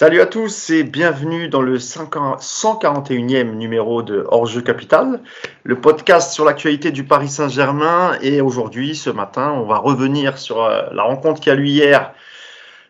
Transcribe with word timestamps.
Salut 0.00 0.22
à 0.22 0.26
tous 0.26 0.70
et 0.70 0.82
bienvenue 0.82 1.48
dans 1.48 1.60
le 1.60 1.76
141e 1.76 3.50
numéro 3.50 4.00
de 4.00 4.24
Hors-jeu 4.28 4.62
Capital, 4.62 5.20
le 5.62 5.78
podcast 5.78 6.32
sur 6.32 6.46
l'actualité 6.46 6.90
du 6.90 7.04
Paris 7.04 7.28
Saint-Germain. 7.28 8.16
Et 8.22 8.40
aujourd'hui, 8.40 8.96
ce 8.96 9.10
matin, 9.10 9.52
on 9.52 9.66
va 9.66 9.76
revenir 9.76 10.38
sur 10.38 10.64
euh, 10.64 10.84
la 10.92 11.02
rencontre 11.02 11.38
qui 11.42 11.50
a 11.50 11.54
lieu 11.54 11.66
hier. 11.66 12.14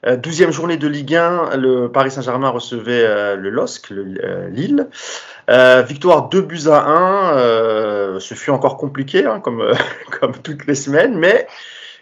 12e 0.06 0.50
euh, 0.50 0.52
journée 0.52 0.76
de 0.76 0.86
Ligue 0.86 1.16
1, 1.16 1.56
le 1.56 1.88
Paris 1.90 2.12
Saint-Germain 2.12 2.50
recevait 2.50 3.02
euh, 3.04 3.34
le 3.34 3.50
LOSC, 3.50 3.90
le, 3.90 4.46
Lille. 4.50 4.86
victoire 5.88 6.28
2 6.28 6.40
buts 6.42 6.68
à 6.68 6.84
1. 6.86 8.20
ce 8.20 8.34
fut 8.34 8.50
encore 8.50 8.76
compliqué, 8.76 9.26
hein, 9.26 9.40
comme, 9.40 9.74
toutes 10.44 10.64
les 10.64 10.76
semaines, 10.76 11.18
mais 11.18 11.48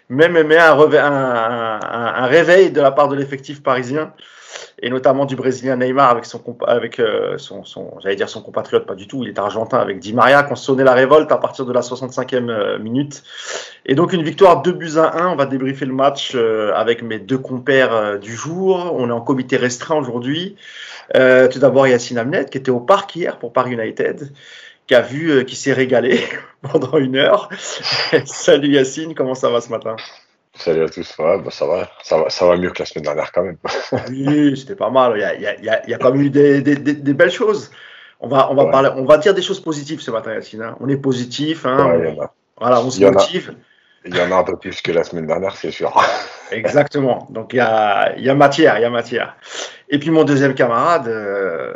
même, 0.09 0.35
un, 0.35 1.79
un, 1.81 2.25
réveil 2.27 2.69
de 2.69 2.79
la 2.79 2.91
part 2.91 3.07
de 3.07 3.15
l'effectif 3.15 3.63
parisien 3.63 4.13
et 4.81 4.89
notamment 4.89 5.25
du 5.25 5.35
Brésilien 5.35 5.75
Neymar 5.77 6.19
avec 6.67 6.99
euh, 6.99 7.37
son, 7.37 7.63
j'allais 8.01 8.15
dire 8.15 8.29
son 8.29 8.41
compatriote 8.41 8.85
pas 8.85 8.95
du 8.95 9.07
tout, 9.07 9.23
il 9.23 9.29
est 9.29 9.39
argentin 9.39 9.77
avec 9.77 9.99
Di 9.99 10.13
Maria 10.13 10.43
qui 10.43 10.51
ont 10.51 10.55
sonné 10.55 10.83
la 10.83 10.93
révolte 10.93 11.31
à 11.31 11.37
partir 11.37 11.65
de 11.65 11.73
la 11.73 11.81
65e 11.81 12.49
euh, 12.49 12.79
minute. 12.79 13.23
Et 13.85 13.95
donc 13.95 14.13
une 14.13 14.23
victoire 14.23 14.61
2 14.61 14.71
buts 14.71 14.97
à 14.97 15.21
1, 15.21 15.29
on 15.29 15.35
va 15.35 15.45
débriefer 15.45 15.85
le 15.85 15.93
match 15.93 16.33
euh, 16.35 16.71
avec 16.75 17.01
mes 17.01 17.19
deux 17.19 17.37
compères 17.37 18.19
du 18.19 18.33
jour. 18.35 18.93
On 18.97 19.09
est 19.09 19.13
en 19.13 19.21
comité 19.21 19.57
restreint 19.57 19.97
aujourd'hui. 19.97 20.55
tout 21.13 21.59
d'abord 21.59 21.87
Yacine 21.87 22.17
Amnet 22.17 22.45
qui 22.45 22.57
était 22.57 22.71
au 22.71 22.79
parc 22.79 23.15
hier 23.15 23.37
pour 23.39 23.53
Paris 23.53 23.73
United 23.73 24.31
qui 24.87 24.95
a 24.95 25.01
vu, 25.01 25.45
qui 25.45 25.55
s'est 25.55 25.73
régalé 25.73 26.19
pendant 26.61 26.97
une 26.97 27.15
heure. 27.15 27.49
Salut 28.25 28.69
Yacine, 28.69 29.13
comment 29.13 29.35
ça 29.35 29.49
va 29.49 29.61
ce 29.61 29.69
matin? 29.69 29.95
Salut 30.59 30.83
à 30.83 30.89
tous, 30.89 31.15
bah, 31.17 31.41
ça, 31.51 31.65
va, 31.65 31.89
ça, 32.03 32.17
va, 32.17 32.29
ça 32.29 32.45
va 32.45 32.57
mieux 32.57 32.69
que 32.71 32.79
la 32.79 32.85
semaine 32.85 33.05
dernière 33.05 33.31
quand 33.31 33.43
même. 33.43 33.57
oui, 34.09 34.57
c'était 34.57 34.75
pas 34.75 34.89
mal, 34.89 35.13
il 35.15 35.21
y 35.21 35.23
a, 35.23 35.33
il 35.35 35.41
y 35.63 35.69
a, 35.69 35.83
il 35.85 35.89
y 35.89 35.93
a 35.93 35.97
quand 35.97 36.11
même 36.11 36.21
eu 36.21 36.29
des, 36.29 36.61
des, 36.61 36.75
des, 36.75 37.13
belles 37.13 37.31
choses. 37.31 37.71
On 38.19 38.27
va, 38.27 38.51
on, 38.51 38.55
va 38.55 38.65
parler, 38.65 38.89
on 38.93 39.05
va 39.05 39.17
dire 39.17 39.33
des 39.33 39.41
choses 39.41 39.61
positives 39.61 40.01
ce 40.01 40.11
matin, 40.11 40.33
Yacine. 40.33 40.61
Hein. 40.61 40.75
On 40.81 40.89
est 40.89 40.97
positif, 40.97 41.65
hein. 41.65 42.13
voilà, 42.59 42.81
on 42.81 42.89
se 42.89 43.01
motive. 43.01 43.55
Il 44.03 44.13
y 44.13 44.19
en 44.19 44.31
a 44.33 44.35
un 44.35 44.43
peu 44.43 44.57
plus 44.57 44.81
que 44.81 44.91
la 44.91 45.05
semaine 45.05 45.27
dernière, 45.27 45.55
c'est 45.55 45.71
sûr. 45.71 45.93
Exactement. 46.51 47.27
Donc 47.29 47.53
il 47.53 47.57
y 47.57 47.61
a, 47.61 48.17
y 48.17 48.29
a, 48.29 48.35
matière, 48.35 48.77
il 48.77 48.81
y 48.81 48.85
a 48.85 48.89
matière. 48.89 49.37
Et 49.87 49.97
puis 49.97 50.09
mon 50.09 50.25
deuxième 50.25 50.55
camarade, 50.55 51.07
euh, 51.07 51.73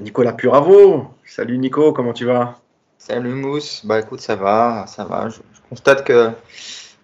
Nicolas 0.00 0.34
Puravo. 0.34 1.14
Salut 1.24 1.56
Nico, 1.56 1.94
comment 1.94 2.12
tu 2.12 2.26
vas? 2.26 2.58
Salut 2.98 3.32
Mousse. 3.32 3.86
Bah 3.86 4.00
écoute, 4.00 4.20
ça 4.20 4.36
va, 4.36 4.84
ça 4.86 5.04
va. 5.04 5.30
je 5.30 5.38
constate 5.70 6.04
que 6.04 6.30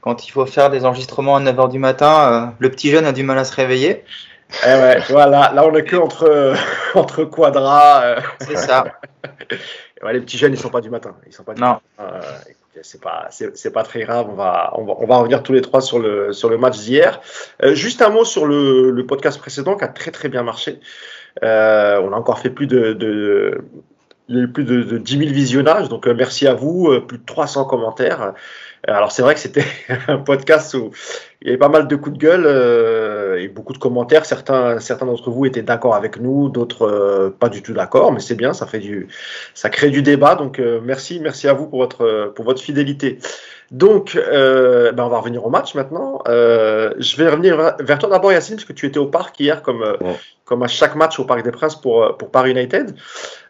quand 0.05 0.29
il 0.29 0.31
faut 0.31 0.45
faire 0.45 0.69
des 0.69 0.85
enregistrements 0.85 1.37
à 1.37 1.41
9h 1.41 1.71
du 1.71 1.79
matin, 1.79 2.31
euh, 2.31 2.47
le 2.59 2.71
petit 2.71 2.91
jeune 2.91 3.07
a 3.07 3.13
du 3.13 3.23
mal 3.23 3.39
à 3.39 3.45
se 3.45 3.55
réveiller. 3.57 4.05
Eh 4.63 4.67
ouais, 4.67 4.99
voilà, 5.09 5.51
là 5.55 5.67
on 5.67 5.75
est 5.75 5.85
que 5.85 5.97
entre, 5.97 6.55
entre 6.95 7.25
quadras. 7.25 8.05
Euh. 8.05 8.21
C'est 8.41 8.59
ça. 8.59 8.85
les 10.13 10.21
petits 10.21 10.37
jeunes, 10.37 10.53
ils 10.53 10.59
sont 10.59 10.69
pas 10.69 10.83
du 10.83 10.91
matin. 10.91 11.17
Ils 11.27 11.33
sont 11.33 11.43
pas 11.43 11.55
du 11.55 11.63
non. 11.63 11.79
Euh, 12.01 12.21
c'est 12.83 13.01
pas, 13.01 13.29
c'est 13.31 13.73
pas 13.73 13.83
très 13.83 14.01
grave. 14.01 14.27
On 14.29 14.35
va, 14.35 14.75
on 14.75 14.85
va, 14.85 14.95
on 14.99 15.07
va, 15.07 15.17
revenir 15.17 15.43
tous 15.43 15.55
les 15.55 15.63
trois 15.63 15.81
sur 15.81 15.99
le, 15.99 16.35
sur 16.35 16.51
le 16.51 16.59
match 16.59 16.77
d'hier. 16.81 17.23
juste 17.73 18.03
un 18.03 18.11
mot 18.11 18.27
sur 18.27 18.45
le, 18.45 18.91
le, 18.91 19.07
podcast 19.07 19.39
précédent 19.39 19.75
qui 19.75 19.85
a 19.85 19.89
très 19.89 20.11
très 20.11 20.29
bien 20.29 20.43
marché. 20.43 20.81
on 21.41 21.47
a 21.47 22.15
encore 22.15 22.41
fait 22.41 22.51
plus 22.51 22.67
de, 22.67 22.93
de 22.93 23.65
plus 24.53 24.65
de, 24.65 24.83
de 24.83 24.99
10 24.99 25.19
000 25.19 25.31
visionnages, 25.31 25.89
donc 25.89 26.07
merci 26.09 26.47
à 26.47 26.53
vous, 26.53 27.01
plus 27.01 27.19
de 27.19 27.25
300 27.25 27.65
commentaires. 27.65 28.35
Alors 28.87 29.13
c'est 29.13 29.23
vrai 29.23 29.35
que 29.35 29.41
c'était 29.41 29.65
un 30.09 30.19
podcast 30.19 30.75
où 30.75 30.91
il 31.41 31.49
y 31.49 31.51
avait 31.51 31.59
pas 31.59 31.69
mal 31.69 31.89
de 31.89 31.97
coups 31.97 32.17
de 32.17 32.21
gueule 32.21 32.45
euh, 32.47 33.41
et 33.41 33.49
beaucoup 33.49 33.73
de 33.73 33.79
commentaires. 33.79 34.25
Certains, 34.27 34.79
certains 34.81 35.07
d'entre 35.07 35.31
vous 35.31 35.47
étaient 35.47 35.63
d'accord 35.63 35.95
avec 35.95 36.19
nous, 36.19 36.49
d'autres 36.49 36.87
euh, 36.87 37.31
pas 37.31 37.49
du 37.49 37.63
tout 37.63 37.73
d'accord, 37.73 38.13
mais 38.13 38.21
c'est 38.21 38.35
bien, 38.35 38.53
ça 38.53 38.67
fait 38.67 38.79
du, 38.79 39.09
ça 39.55 39.71
crée 39.71 39.91
du 39.91 40.03
débat. 40.03 40.35
Donc 40.35 40.59
euh, 40.59 40.81
merci, 40.83 41.21
merci 41.21 41.49
à 41.49 41.53
vous 41.53 41.67
pour 41.67 41.81
votre, 41.81 42.33
pour 42.35 42.45
votre 42.45 42.63
fidélité. 42.63 43.19
Donc, 43.71 44.17
euh, 44.17 44.93
ben 44.93 45.05
on 45.05 45.09
va 45.09 45.19
revenir 45.19 45.45
au 45.45 45.51
match 45.51 45.75
maintenant. 45.75 46.21
Euh, 46.29 46.93
je 46.99 47.17
vais 47.17 47.29
revenir 47.29 47.75
vers 47.81 47.99
toi 47.99 48.09
d'abord, 48.09 48.33
Yacine, 48.33 48.57
parce 48.57 48.67
que 48.67 48.73
tu 48.73 48.87
étais 48.87 48.99
au 48.99 49.07
parc 49.07 49.39
hier, 49.41 49.63
comme, 49.63 49.83
euh, 49.83 49.97
comme 50.45 50.63
à 50.63 50.69
chaque 50.69 50.95
match 50.97 51.19
au 51.19 51.25
Parc 51.25 51.43
des 51.43 51.51
Princes 51.51 51.77
pour, 51.77 52.17
pour 52.17 52.31
Paris 52.31 52.51
United. 52.51 52.95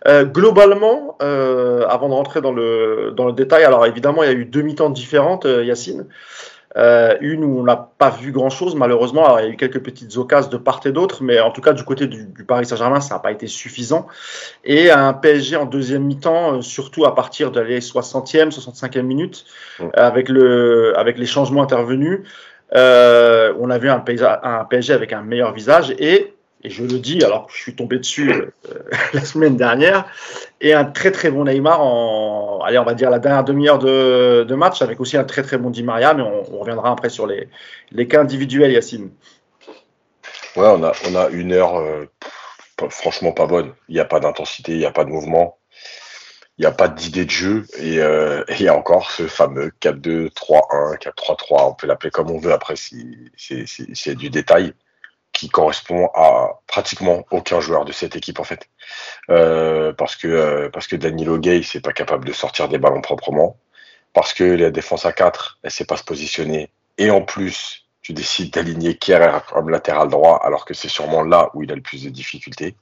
globalement, 0.07 1.17
avant 1.21 2.09
de 2.09 2.15
rentrer 2.15 2.41
dans 2.41 2.53
le, 2.53 3.13
dans 3.17 3.27
le 3.27 3.33
détail, 3.33 3.65
alors 3.65 3.87
évidemment, 3.87 4.23
il 4.23 4.27
y 4.27 4.33
a 4.33 4.37
eu 4.37 4.45
deux 4.45 4.63
mi-temps 4.63 4.91
différentes, 4.91 5.45
Yacine. 5.45 6.07
Euh, 6.77 7.17
une 7.21 7.45
où 7.45 7.61
on 7.61 7.63
n'a 7.63 7.77
pas 7.77 8.11
vu 8.11 8.33
grand-chose, 8.33 8.75
malheureusement. 8.75 9.25
Alors, 9.25 9.41
il 9.41 9.47
y 9.47 9.49
a 9.49 9.53
eu 9.53 9.57
quelques 9.57 9.81
petites 9.81 10.17
occasions 10.17 10.51
de 10.51 10.57
part 10.57 10.81
et 10.85 10.91
d'autre, 10.91 11.23
mais 11.23 11.39
en 11.39 11.53
tout 11.53 11.61
cas, 11.61 11.73
du 11.73 11.85
côté 11.85 12.09
du, 12.09 12.27
Paris 12.47 12.67
Saint-Germain, 12.67 13.01
ça 13.01 13.15
n'a 13.15 13.21
pas 13.21 13.31
été 13.31 13.47
suffisant. 13.47 14.07
Et 14.65 14.91
un 14.91 15.13
PSG 15.13 15.57
en 15.57 15.67
deuxième 15.67 16.03
mi-temps, 16.03 16.55
euh, 16.55 16.63
surtout 16.63 17.05
à 17.05 17.15
partir 17.15 17.53
de 17.53 17.61
les 17.61 17.81
60e, 17.81 18.51
65e 18.51 19.03
minutes, 19.03 19.45
avec, 19.95 20.29
le, 20.29 20.99
avec 20.99 21.17
les 21.17 21.27
changements 21.27 21.63
intervenus, 21.63 22.21
euh, 22.75 23.55
on 23.61 23.71
a 23.71 23.79
vu 23.79 23.89
un, 23.89 24.03
un 24.43 24.65
PSG 24.65 24.93
avec 24.93 25.13
un 25.13 25.23
meilleur 25.23 25.53
visage 25.53 25.95
et 25.99 26.34
et 26.65 26.71
je 26.71 26.83
le 26.83 26.99
dis 26.99 27.23
alors 27.23 27.47
que 27.47 27.53
je 27.53 27.59
suis 27.59 27.77
tombé 27.77 27.99
dessus 27.99 28.33
euh, 28.33 28.53
la 29.13 29.25
semaine 29.25 29.57
dernière, 29.57 30.07
et 30.61 30.73
un 30.73 30.85
très 30.85 31.13
très 31.13 31.31
bon 31.31 31.45
Neymar 31.45 31.81
en, 31.81 32.61
allez, 32.65 32.79
on 32.79 32.85
va 32.85 32.95
dire 32.95 33.11
la 33.11 33.19
dernière 33.19 33.45
demi-heure 33.45 33.79
de, 33.79 34.55
match, 34.55 34.81
avec 34.83 35.01
aussi 35.01 35.17
un 35.17 35.25
très 35.25 35.43
très 35.43 35.59
bon 35.59 35.71
Di 35.71 35.83
Maria, 35.83 36.15
mais 36.15 36.23
on, 36.23 36.59
reviendra 36.59 36.91
après 36.91 37.11
sur 37.11 37.27
les, 37.27 37.49
les 37.93 38.09
cas 38.09 38.23
individuels, 38.23 38.73
Yacine. 38.73 39.11
Ouais, 40.57 40.67
on 40.67 40.83
a, 40.83 40.93
on 41.09 41.15
a 41.15 41.29
une 41.29 41.53
heure 41.53 41.77
euh, 41.77 42.07
franchement 42.89 43.33
pas 43.33 43.47
bonne. 43.47 43.75
Il 43.89 43.95
n'y 43.95 44.01
a 44.01 44.05
pas 44.05 44.21
d'intensité, 44.21 44.73
il 44.73 44.79
n'y 44.79 44.87
a 44.87 44.93
pas 44.93 45.05
de 45.05 45.11
mouvement, 45.11 45.59
il 46.57 46.63
n'y 46.63 46.67
a 46.67 46.73
pas 46.73 46.89
d'idée 46.89 47.27
de 47.27 47.31
jeu, 47.31 47.67
et, 47.79 47.99
euh, 47.99 48.43
il 48.49 48.63
y 48.63 48.69
a 48.69 48.77
encore 48.77 49.11
ce 49.11 49.27
fameux 49.27 49.71
4-2, 49.83 50.31
3-1, 50.31 50.99
4-3-3, 50.99 51.71
on 51.71 51.75
peut 51.75 51.87
l'appeler 51.87 52.11
comme 52.11 52.31
on 52.31 52.39
veut 52.39 52.53
après 52.53 52.77
si 52.77 53.31
c'est 53.37 54.15
du 54.15 54.31
détail 54.31 54.73
qui 55.35 55.49
correspond 55.51 56.09
à 56.15 56.61
pratiquement 56.67 57.27
aucun 57.31 57.61
joueur 57.61 57.85
de 57.85 57.93
cette 57.93 58.17
équipe 58.17 58.41
en 58.41 58.45
fait. 58.45 58.69
Euh, 59.29 59.93
parce 59.93 60.17
que 60.17 60.29
euh, 60.29 60.71
parce 60.71 60.87
que 60.87 60.97
Danilo 60.97 61.39
Gay 61.39 61.63
c'est 61.63 61.81
pas 61.81 61.93
capable 61.93 62.27
de 62.27 62.33
sortir 62.33 62.69
des 62.69 62.79
ballons 62.79 63.03
proprement, 63.03 63.59
parce 64.15 64.33
que 64.33 64.45
la 64.45 64.71
défense 64.71 65.05
à 65.05 65.13
4 65.13 65.59
elle 65.63 65.71
sait 65.71 65.85
pas 65.85 65.99
se 65.99 66.05
positionner 66.05 66.71
et 66.97 67.11
en 67.11 67.21
plus 67.21 67.85
tu 68.01 68.13
décides 68.13 68.53
d'aligner 68.55 68.97
Kierer 68.97 69.41
comme 69.51 69.69
latéral 69.69 70.09
droit 70.09 70.41
alors 70.43 70.65
que 70.65 70.73
c'est 70.73 70.89
sûrement 70.89 71.23
là 71.23 71.51
où 71.55 71.63
il 71.63 71.73
a 71.73 71.75
le 71.75 71.83
plus 71.83 72.05
de 72.05 72.11
difficultés. 72.11 72.77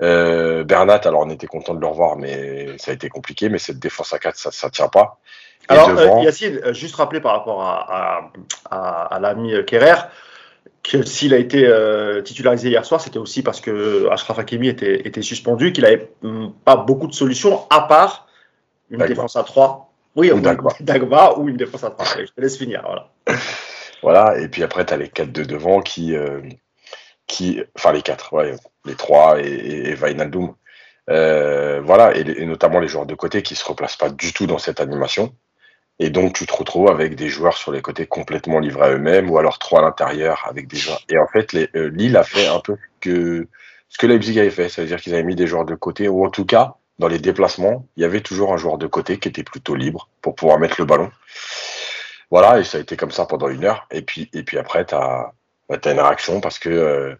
Euh, 0.00 0.64
Bernat, 0.64 1.00
alors 1.04 1.22
on 1.22 1.30
était 1.30 1.46
content 1.46 1.74
de 1.74 1.80
le 1.80 1.86
revoir, 1.86 2.16
mais 2.16 2.78
ça 2.78 2.92
a 2.92 2.94
été 2.94 3.08
compliqué. 3.08 3.48
Mais 3.48 3.58
cette 3.58 3.80
défense 3.80 4.12
à 4.12 4.18
4, 4.18 4.36
ça 4.36 4.66
ne 4.66 4.70
tient 4.70 4.88
pas. 4.88 5.18
alors, 5.66 5.88
euh, 5.90 6.22
Yacine, 6.22 6.72
juste 6.72 6.94
rappeler 6.94 7.20
par 7.20 7.32
rapport 7.32 7.62
à, 7.62 8.30
à, 8.70 9.14
à 9.14 9.18
l'ami 9.18 9.52
Kerrer, 9.66 9.96
que 10.90 11.02
s'il 11.04 11.34
a 11.34 11.38
été 11.38 11.66
euh, 11.66 12.22
titularisé 12.22 12.70
hier 12.70 12.84
soir, 12.84 13.00
c'était 13.00 13.18
aussi 13.18 13.42
parce 13.42 13.60
que 13.60 14.08
Ashraf 14.10 14.38
Hakimi 14.38 14.68
était, 14.68 15.06
était 15.06 15.22
suspendu, 15.22 15.72
qu'il 15.72 15.84
n'avait 15.84 16.10
mm, 16.22 16.48
pas 16.64 16.76
beaucoup 16.76 17.06
de 17.06 17.14
solutions 17.14 17.66
à 17.70 17.82
part 17.82 18.28
une 18.90 19.04
défense 19.04 19.36
à 19.36 19.44
3. 19.44 19.92
Oui, 20.16 20.32
ou 20.32 20.40
Dagba. 20.40 21.38
ou 21.38 21.48
une 21.48 21.56
défense 21.56 21.84
à 21.84 21.90
3. 21.90 22.06
Je 22.20 22.32
te 22.32 22.40
laisse 22.40 22.56
finir. 22.56 22.82
Voilà. 22.84 23.10
voilà, 24.02 24.40
et 24.40 24.48
puis 24.48 24.62
après, 24.62 24.86
tu 24.86 24.94
as 24.94 24.96
les 24.96 25.08
4 25.08 25.30
de 25.30 25.44
devant 25.44 25.80
qui, 25.80 26.16
euh, 26.16 26.40
qui. 27.26 27.62
Enfin, 27.76 27.92
les 27.92 28.02
4, 28.02 28.32
ouais, 28.32 28.54
les 28.84 28.94
3 28.94 29.40
et, 29.40 29.92
et, 29.92 29.96
euh, 31.10 31.80
voilà, 31.82 32.16
et, 32.16 32.20
et, 32.20 32.46
notamment 32.46 32.80
les 32.80 32.88
joueurs 32.88 33.06
de 33.06 33.14
côté 33.14 33.42
qui 33.42 33.54
ne 33.54 33.58
se 33.58 33.64
replacent 33.64 33.96
pas 33.96 34.10
du 34.10 34.32
tout 34.32 34.46
dans 34.46 34.58
cette 34.58 34.80
animation. 34.80 35.34
Et 36.00 36.10
donc, 36.10 36.34
tu 36.34 36.46
te 36.46 36.54
retrouves 36.54 36.88
avec 36.88 37.16
des 37.16 37.28
joueurs 37.28 37.56
sur 37.56 37.72
les 37.72 37.82
côtés 37.82 38.06
complètement 38.06 38.60
livrés 38.60 38.86
à 38.86 38.90
eux-mêmes, 38.92 39.30
ou 39.30 39.38
alors 39.38 39.58
trois 39.58 39.80
à 39.80 39.82
l'intérieur 39.82 40.44
avec 40.48 40.68
des 40.68 40.76
joueurs. 40.76 41.02
Et 41.08 41.18
en 41.18 41.26
fait, 41.26 41.54
euh, 41.54 41.90
Lille 41.90 42.16
a 42.16 42.22
fait 42.22 42.46
un 42.46 42.60
peu 42.60 42.76
que 43.00 43.48
ce 43.88 43.98
que 43.98 44.06
Leipzig 44.06 44.38
avait 44.38 44.50
fait, 44.50 44.68
c'est-à-dire 44.68 45.00
qu'ils 45.00 45.14
avaient 45.14 45.24
mis 45.24 45.34
des 45.34 45.46
joueurs 45.46 45.64
de 45.64 45.74
côté, 45.74 46.08
ou 46.08 46.24
en 46.24 46.30
tout 46.30 46.44
cas, 46.44 46.76
dans 46.98 47.08
les 47.08 47.18
déplacements, 47.18 47.86
il 47.96 48.02
y 48.02 48.06
avait 48.06 48.20
toujours 48.20 48.52
un 48.52 48.56
joueur 48.56 48.78
de 48.78 48.86
côté 48.86 49.18
qui 49.18 49.28
était 49.28 49.44
plutôt 49.44 49.74
libre 49.74 50.08
pour 50.20 50.34
pouvoir 50.34 50.58
mettre 50.58 50.76
le 50.78 50.84
ballon. 50.84 51.10
Voilà, 52.30 52.58
et 52.58 52.64
ça 52.64 52.78
a 52.78 52.80
été 52.80 52.96
comme 52.96 53.10
ça 53.10 53.26
pendant 53.26 53.48
une 53.48 53.64
heure. 53.64 53.86
Et 53.90 54.02
puis, 54.02 54.28
et 54.34 54.42
puis 54.42 54.58
après, 54.58 54.84
tu 54.84 54.94
as, 54.94 55.32
bah, 55.68 55.78
une 55.84 56.00
réaction 56.00 56.40
parce 56.40 56.58
que, 56.58 56.68
euh, 56.68 57.14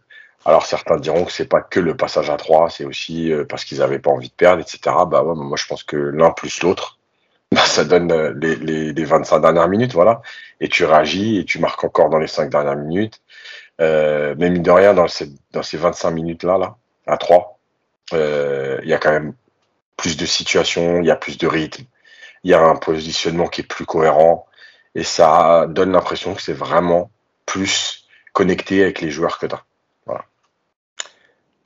alors 0.44 0.66
certains 0.66 0.96
diront 0.96 1.24
que 1.24 1.32
c'est 1.32 1.48
pas 1.48 1.60
que 1.60 1.80
le 1.80 1.96
passage 1.96 2.30
à 2.30 2.36
trois, 2.36 2.70
c'est 2.70 2.84
aussi 2.84 3.32
euh, 3.32 3.44
parce 3.44 3.64
qu'ils 3.64 3.78
n'avaient 3.78 3.98
pas 3.98 4.10
envie 4.10 4.28
de 4.28 4.34
perdre, 4.34 4.62
etc. 4.62 4.80
Bah 5.06 5.22
ouais, 5.22 5.34
moi 5.34 5.56
je 5.56 5.66
pense 5.66 5.82
que 5.82 5.96
l'un 5.96 6.30
plus 6.30 6.62
l'autre, 6.62 6.97
ça 7.78 7.84
donne 7.84 8.12
euh, 8.12 8.32
les, 8.36 8.56
les, 8.56 8.92
les, 8.92 9.04
25 9.04 9.40
dernières 9.40 9.68
minutes, 9.68 9.92
voilà. 9.92 10.20
Et 10.60 10.68
tu 10.68 10.84
réagis 10.84 11.38
et 11.38 11.44
tu 11.44 11.58
marques 11.58 11.84
encore 11.84 12.10
dans 12.10 12.18
les 12.18 12.26
5 12.26 12.50
dernières 12.50 12.76
minutes. 12.76 13.20
Euh, 13.80 14.34
mais 14.38 14.50
mine 14.50 14.62
de 14.62 14.70
rien, 14.70 14.94
dans, 14.94 15.08
ces, 15.08 15.30
dans 15.52 15.62
ces 15.62 15.76
25 15.76 16.10
minutes-là, 16.10 16.58
là, 16.58 16.76
à 17.06 17.16
3, 17.16 17.58
euh, 18.14 18.80
il 18.82 18.88
y 18.88 18.94
a 18.94 18.98
quand 18.98 19.12
même 19.12 19.34
plus 19.96 20.16
de 20.16 20.26
situations, 20.26 21.00
il 21.00 21.06
y 21.06 21.10
a 21.10 21.16
plus 21.16 21.38
de 21.38 21.46
rythme, 21.46 21.84
il 22.44 22.50
y 22.50 22.54
a 22.54 22.60
un 22.60 22.76
positionnement 22.76 23.46
qui 23.48 23.62
est 23.62 23.64
plus 23.64 23.86
cohérent. 23.86 24.46
Et 24.94 25.04
ça 25.04 25.66
donne 25.68 25.92
l'impression 25.92 26.34
que 26.34 26.42
c'est 26.42 26.52
vraiment 26.52 27.10
plus 27.46 28.08
connecté 28.32 28.82
avec 28.82 29.00
les 29.00 29.10
joueurs 29.10 29.38
que 29.38 29.46
tu. 29.46 29.67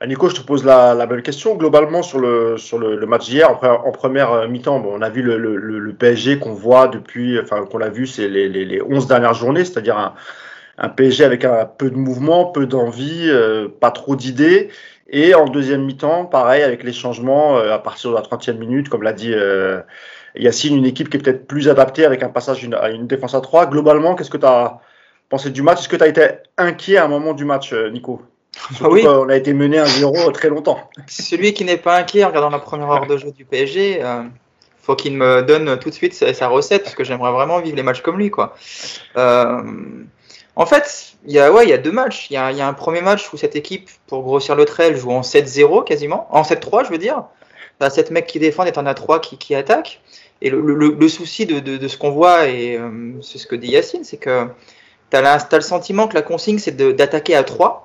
Voilà. 0.03 0.05
Ah, 0.05 0.07
Nico, 0.07 0.29
je 0.29 0.35
te 0.35 0.45
pose 0.45 0.65
la, 0.65 0.93
la 0.93 1.07
même 1.07 1.21
question. 1.21 1.55
Globalement, 1.55 2.03
sur 2.03 2.19
le, 2.19 2.57
sur 2.57 2.77
le, 2.77 2.97
le 2.97 3.05
match 3.05 3.25
d'hier, 3.29 3.49
en, 3.49 3.91
première 3.91 4.49
mi-temps, 4.49 4.79
bon, 4.79 4.91
on 4.95 5.01
a 5.01 5.09
vu 5.09 5.21
le, 5.21 5.37
le, 5.37 5.55
le 5.57 5.93
PSG 5.93 6.39
qu'on 6.39 6.53
voit 6.53 6.87
depuis, 6.89 7.39
enfin, 7.39 7.65
qu'on 7.65 7.79
a 7.81 7.89
vu, 7.89 8.05
c'est 8.05 8.27
les, 8.27 8.49
les, 8.49 8.65
les 8.65 8.81
11 8.81 9.07
dernières 9.07 9.33
journées, 9.33 9.63
c'est-à-dire 9.63 9.97
un, 9.97 10.13
un, 10.77 10.89
PSG 10.89 11.23
avec 11.23 11.45
un 11.45 11.65
peu 11.65 11.89
de 11.89 11.95
mouvement, 11.95 12.45
peu 12.47 12.65
d'envie, 12.65 13.29
euh, 13.29 13.69
pas 13.69 13.91
trop 13.91 14.15
d'idées. 14.15 14.69
Et 15.07 15.35
en 15.35 15.45
deuxième 15.45 15.85
mi-temps, 15.85 16.25
pareil, 16.25 16.63
avec 16.63 16.83
les 16.83 16.93
changements 16.93 17.57
euh, 17.57 17.71
à 17.73 17.79
partir 17.79 18.09
de 18.11 18.15
la 18.15 18.21
30e 18.23 18.57
minute, 18.57 18.89
comme 18.89 19.03
l'a 19.03 19.13
dit 19.13 19.31
euh, 19.33 19.79
Yacine, 20.35 20.75
une 20.75 20.85
équipe 20.85 21.09
qui 21.09 21.17
est 21.17 21.21
peut-être 21.21 21.47
plus 21.47 21.69
adaptée 21.69 22.05
avec 22.05 22.23
un 22.23 22.29
passage 22.29 22.67
à 22.81 22.89
une 22.89 23.07
défense 23.07 23.35
à 23.35 23.41
3. 23.41 23.67
Globalement, 23.67 24.15
qu'est-ce 24.15 24.31
que 24.31 24.37
tu 24.37 24.45
as 24.45 24.79
pensé 25.29 25.49
du 25.51 25.61
match? 25.61 25.79
Est-ce 25.79 25.89
que 25.89 25.95
tu 25.95 26.03
as 26.03 26.07
été 26.07 26.27
inquiet 26.57 26.97
à 26.97 27.05
un 27.05 27.09
moment 27.09 27.33
du 27.33 27.45
match, 27.45 27.73
Nico? 27.73 28.21
Ah 28.81 28.89
oui. 28.89 29.05
On 29.07 29.29
a 29.29 29.35
été 29.35 29.53
mené 29.53 29.77
1-0 29.79 30.31
très 30.31 30.49
longtemps. 30.49 30.79
Celui 31.07 31.53
qui 31.53 31.65
n'est 31.65 31.77
pas 31.77 31.97
inquiet 31.97 32.23
en 32.23 32.27
regardant 32.27 32.49
la 32.49 32.59
première 32.59 32.89
heure 32.91 33.07
de 33.07 33.17
jeu 33.17 33.31
du 33.31 33.45
PSG, 33.45 34.03
euh, 34.03 34.23
faut 34.81 34.95
qu'il 34.95 35.15
me 35.15 35.41
donne 35.41 35.77
tout 35.79 35.89
de 35.89 35.95
suite 35.95 36.13
sa, 36.13 36.33
sa 36.33 36.47
recette 36.47 36.83
parce 36.83 36.95
que 36.95 37.03
j'aimerais 37.03 37.31
vraiment 37.31 37.59
vivre 37.59 37.75
les 37.75 37.83
matchs 37.83 38.01
comme 38.01 38.17
lui. 38.17 38.29
Quoi. 38.29 38.55
Euh, 39.17 39.61
en 40.55 40.65
fait, 40.65 41.15
il 41.25 41.33
y, 41.33 41.39
a, 41.39 41.51
ouais, 41.51 41.67
y 41.67 41.73
a 41.73 41.77
deux 41.77 41.91
matchs. 41.91 42.27
Il 42.29 42.33
y 42.33 42.37
a, 42.37 42.51
il 42.51 42.57
y 42.57 42.61
a 42.61 42.67
un 42.67 42.73
premier 42.73 43.01
match 43.01 43.31
où 43.33 43.37
cette 43.37 43.55
équipe, 43.55 43.89
pour 44.07 44.21
grossir 44.21 44.55
le 44.55 44.65
trait, 44.65 44.89
elle 44.89 44.97
joue 44.97 45.11
en 45.11 45.21
7-0 45.21 45.83
quasiment. 45.83 46.27
En 46.29 46.43
7-3, 46.43 46.85
je 46.85 46.91
veux 46.91 46.97
dire. 46.97 47.23
T'as 47.79 47.89
7 47.89 48.11
mecs 48.11 48.27
qui 48.27 48.39
défendent 48.39 48.67
et 48.67 48.71
t'en 48.71 48.85
as 48.85 48.93
3 48.93 49.19
qui, 49.19 49.37
qui 49.37 49.55
attaquent. 49.55 50.01
Et 50.41 50.49
le, 50.49 50.61
le, 50.61 50.95
le 50.99 51.07
souci 51.07 51.45
de, 51.45 51.59
de, 51.59 51.77
de 51.77 51.87
ce 51.87 51.97
qu'on 51.97 52.11
voit, 52.11 52.47
et 52.47 52.77
euh, 52.77 53.13
c'est 53.21 53.37
ce 53.37 53.47
que 53.47 53.55
dit 53.55 53.69
Yacine, 53.69 54.03
c'est 54.03 54.17
que 54.17 54.47
tu 55.09 55.17
as, 55.17 55.35
as, 55.35 55.55
le 55.55 55.61
sentiment 55.61 56.07
que 56.07 56.15
la 56.15 56.21
consigne, 56.21 56.59
c'est 56.59 56.75
d'attaquer 56.75 57.35
à 57.35 57.43
3 57.43 57.82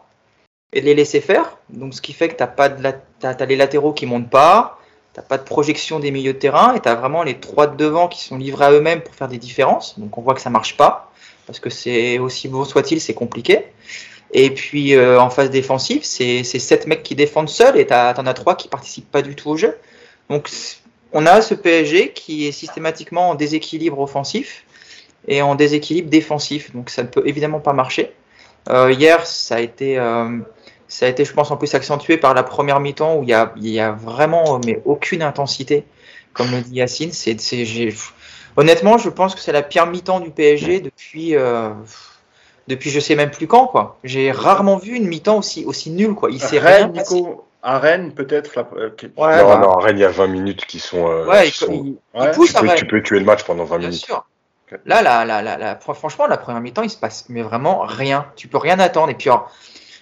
et 0.72 0.80
les 0.80 0.94
laisser 0.94 1.20
faire. 1.20 1.56
Donc, 1.70 1.94
ce 1.94 2.02
qui 2.02 2.12
fait 2.12 2.28
que 2.28 2.36
tu 2.36 2.82
la, 2.82 2.92
as, 3.22 3.28
as, 3.28 3.46
les 3.46 3.56
latéraux 3.56 3.92
qui 3.92 4.06
montent 4.06 4.30
pas, 4.30 4.78
tu 5.14 5.20
pas 5.22 5.38
de 5.38 5.42
projection 5.42 5.98
des 5.98 6.10
milieux 6.10 6.34
de 6.34 6.38
terrain, 6.38 6.74
et 6.74 6.80
tu 6.80 6.88
as 6.88 6.94
vraiment 6.94 7.22
les 7.22 7.38
trois 7.38 7.66
de 7.66 7.76
devant 7.76 8.08
qui 8.08 8.22
sont 8.22 8.36
livrés 8.36 8.66
à 8.66 8.72
eux-mêmes 8.72 9.00
pour 9.00 9.14
faire 9.14 9.28
des 9.28 9.38
différences. 9.38 9.98
Donc, 9.98 10.16
on 10.18 10.22
voit 10.22 10.34
que 10.34 10.40
ça 10.40 10.50
marche 10.50 10.76
pas, 10.76 11.10
parce 11.46 11.60
que 11.60 11.70
c'est 11.70 12.18
aussi 12.18 12.48
beau 12.48 12.64
soit-il, 12.64 13.00
c'est 13.00 13.14
compliqué. 13.14 13.64
Et 14.32 14.50
puis, 14.50 14.94
euh, 14.94 15.20
en 15.20 15.30
phase 15.30 15.50
défensive, 15.50 16.04
c'est 16.04 16.44
sept 16.44 16.86
mecs 16.86 17.02
qui 17.02 17.14
défendent 17.14 17.48
seuls, 17.48 17.78
et 17.78 17.86
tu 17.86 17.94
en 17.94 18.26
as 18.26 18.34
trois 18.34 18.54
qui 18.54 18.68
participent 18.68 19.10
pas 19.10 19.22
du 19.22 19.34
tout 19.34 19.50
au 19.50 19.56
jeu. 19.56 19.76
Donc, 20.28 20.50
on 21.12 21.24
a 21.24 21.40
ce 21.40 21.54
PSG 21.54 22.12
qui 22.12 22.46
est 22.46 22.52
systématiquement 22.52 23.30
en 23.30 23.34
déséquilibre 23.34 23.98
offensif 23.98 24.64
et 25.26 25.40
en 25.40 25.54
déséquilibre 25.54 26.10
défensif. 26.10 26.74
Donc, 26.74 26.90
ça 26.90 27.02
ne 27.02 27.08
peut 27.08 27.22
évidemment 27.26 27.60
pas 27.60 27.72
marcher. 27.72 28.12
Euh, 28.68 28.92
hier, 28.92 29.26
ça 29.26 29.56
a 29.56 29.60
été, 29.60 29.98
euh, 29.98 30.38
ça 30.88 31.06
a 31.06 31.08
été, 31.08 31.24
je 31.24 31.32
pense, 31.32 31.50
en 31.50 31.56
plus 31.56 31.74
accentué 31.74 32.16
par 32.16 32.34
la 32.34 32.42
première 32.42 32.80
mi-temps 32.80 33.16
où 33.16 33.22
il 33.22 33.28
y 33.28 33.34
a, 33.34 33.52
il 33.56 33.68
y 33.68 33.78
a 33.78 33.92
vraiment 33.92 34.58
mais 34.64 34.80
aucune 34.86 35.22
intensité, 35.22 35.84
comme 36.32 36.50
le 36.50 36.62
dit 36.62 36.76
Yacine. 36.76 37.12
C'est, 37.12 37.36
honnêtement, 38.56 38.98
je 38.98 39.10
pense 39.10 39.34
que 39.34 39.40
c'est 39.40 39.52
la 39.52 39.62
pire 39.62 39.86
mi-temps 39.86 40.20
du 40.20 40.30
PSG 40.30 40.80
depuis, 40.80 41.36
euh, 41.36 41.70
depuis 42.68 42.90
je 42.90 43.00
sais 43.00 43.14
même 43.14 43.30
plus 43.30 43.46
quand. 43.46 43.66
Quoi. 43.66 43.98
J'ai 44.02 44.32
rarement 44.32 44.78
vu 44.78 44.94
une 44.96 45.06
mi-temps 45.06 45.38
aussi, 45.38 45.64
aussi 45.66 45.90
nulle. 45.90 46.14
Quoi. 46.14 46.30
Il 46.30 46.40
s'est 46.40 46.58
rien 46.58 46.88
passé. 46.88 47.14
Nico, 47.16 47.44
à 47.62 47.78
Rennes, 47.78 48.12
peut-être 48.12 48.56
la... 48.56 48.62
ouais, 48.62 49.42
Non, 49.42 49.48
bah... 49.48 49.58
non, 49.58 49.72
à 49.72 49.80
Rennes, 49.82 49.98
il 49.98 50.02
y 50.02 50.04
a 50.04 50.10
20 50.10 50.26
minutes 50.28 50.64
qui 50.64 50.78
sont. 50.78 51.06
Euh, 51.06 51.26
ouais, 51.26 51.42
qui 51.42 51.48
il, 51.48 51.52
sont... 51.52 51.72
il, 51.72 51.96
il 52.14 52.30
pousse 52.30 52.54
tu, 52.54 52.60
peux, 52.66 52.74
tu 52.74 52.86
peux 52.86 53.02
tuer 53.02 53.18
le 53.18 53.24
match 53.26 53.44
pendant 53.44 53.64
20 53.64 53.78
Bien 53.78 53.88
minutes. 53.88 54.04
sûr. 54.04 54.24
Là, 54.84 55.00
la, 55.02 55.24
la, 55.24 55.42
la, 55.42 55.76
franchement, 55.76 56.26
la 56.26 56.36
première 56.36 56.60
mi-temps, 56.60 56.82
il 56.82 56.90
se 56.90 56.98
passe 56.98 57.26
mais 57.28 57.42
vraiment 57.42 57.80
rien. 57.80 58.26
Tu 58.36 58.48
peux 58.48 58.58
rien 58.58 58.78
attendre. 58.78 59.10
Et 59.10 59.14
puis, 59.14 59.30
alors, 59.30 59.50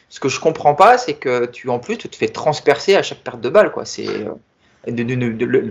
ce 0.08 0.20
que 0.20 0.29
je 0.29 0.41
comprends 0.41 0.75
pas, 0.75 0.99
c'est 0.99 1.14
que 1.14 1.47
tu, 1.47 1.69
en 1.69 1.79
plus, 1.79 1.99
tu 1.99 2.08
te 2.08 2.17
fais 2.17 2.29
transpercer 2.29 2.94
à 2.97 3.03
chaque 3.03 3.19
perte 3.19 3.41
de 3.41 3.49
balle. 3.49 3.73
Quoi. 3.73 3.85
C'est, 3.85 4.08
euh, 4.08 4.32
de, 4.87 5.03
de, 5.03 5.14
de, 5.14 5.70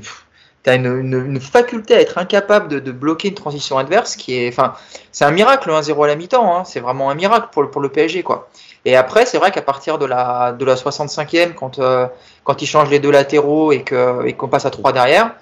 tu 0.64 0.70
as 0.70 0.76
une, 0.76 0.86
une, 0.88 1.26
une, 1.26 1.40
faculté 1.40 1.94
à 1.94 2.02
être 2.02 2.18
incapable 2.18 2.68
de, 2.68 2.80
de, 2.80 2.92
bloquer 2.92 3.30
une 3.30 3.36
transition 3.36 3.78
adverse 3.78 4.16
qui 4.16 4.36
est. 4.36 4.50
Enfin, 4.50 4.74
c'est 5.12 5.26
un 5.26 5.32
miracle, 5.32 5.70
1-0 5.70 6.04
à 6.04 6.08
la 6.08 6.16
mi-temps. 6.16 6.58
Hein. 6.58 6.64
C'est 6.66 6.80
vraiment 6.80 7.10
un 7.10 7.16
miracle 7.16 7.50
pour 7.52 7.70
pour 7.70 7.82
le 7.82 7.90
PSG. 7.90 8.24
Quoi. 8.24 8.50
Et 8.86 8.96
après, 8.96 9.26
c'est 9.26 9.40
vrai 9.40 9.52
qu'à 9.52 9.64
partir 9.64 9.98
de 9.98 10.06
la, 10.06 10.54
de 10.54 10.64
la 10.64 10.76
65e, 10.76 11.54
quand, 11.54 11.80
euh, 11.80 12.08
quand 12.44 12.62
ils 12.62 12.68
changent 12.68 12.92
les 12.92 13.00
deux 13.00 13.12
latéraux 13.12 13.72
et, 13.72 13.84
que, 13.84 14.26
et 14.26 14.34
qu'on 14.34 14.48
passe 14.48 14.66
à 14.66 14.70
3 14.70 14.94
derrière, 14.94 15.36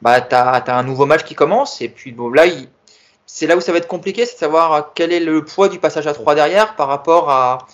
bah, 0.00 0.20
tu 0.20 0.34
as, 0.34 0.62
un 0.68 0.82
nouveau 0.84 1.04
match 1.04 1.24
qui 1.24 1.34
commence. 1.34 1.80
Et 1.80 1.88
puis 1.88 2.12
bon, 2.12 2.30
là, 2.30 2.44
c'est 3.26 3.48
là 3.48 3.56
où 3.56 3.60
ça 3.60 3.72
va 3.72 3.78
être 3.78 3.88
compliqué, 3.88 4.26
c'est 4.26 4.34
de 4.34 4.38
savoir 4.38 4.92
quel 4.94 5.12
est 5.12 5.20
le 5.20 5.44
poids 5.44 5.68
du 5.68 5.80
passage 5.80 6.06
à 6.06 6.14
3 6.14 6.36
derrière 6.36 6.76
par 6.76 6.86
rapport 6.86 7.30
à 7.30 7.66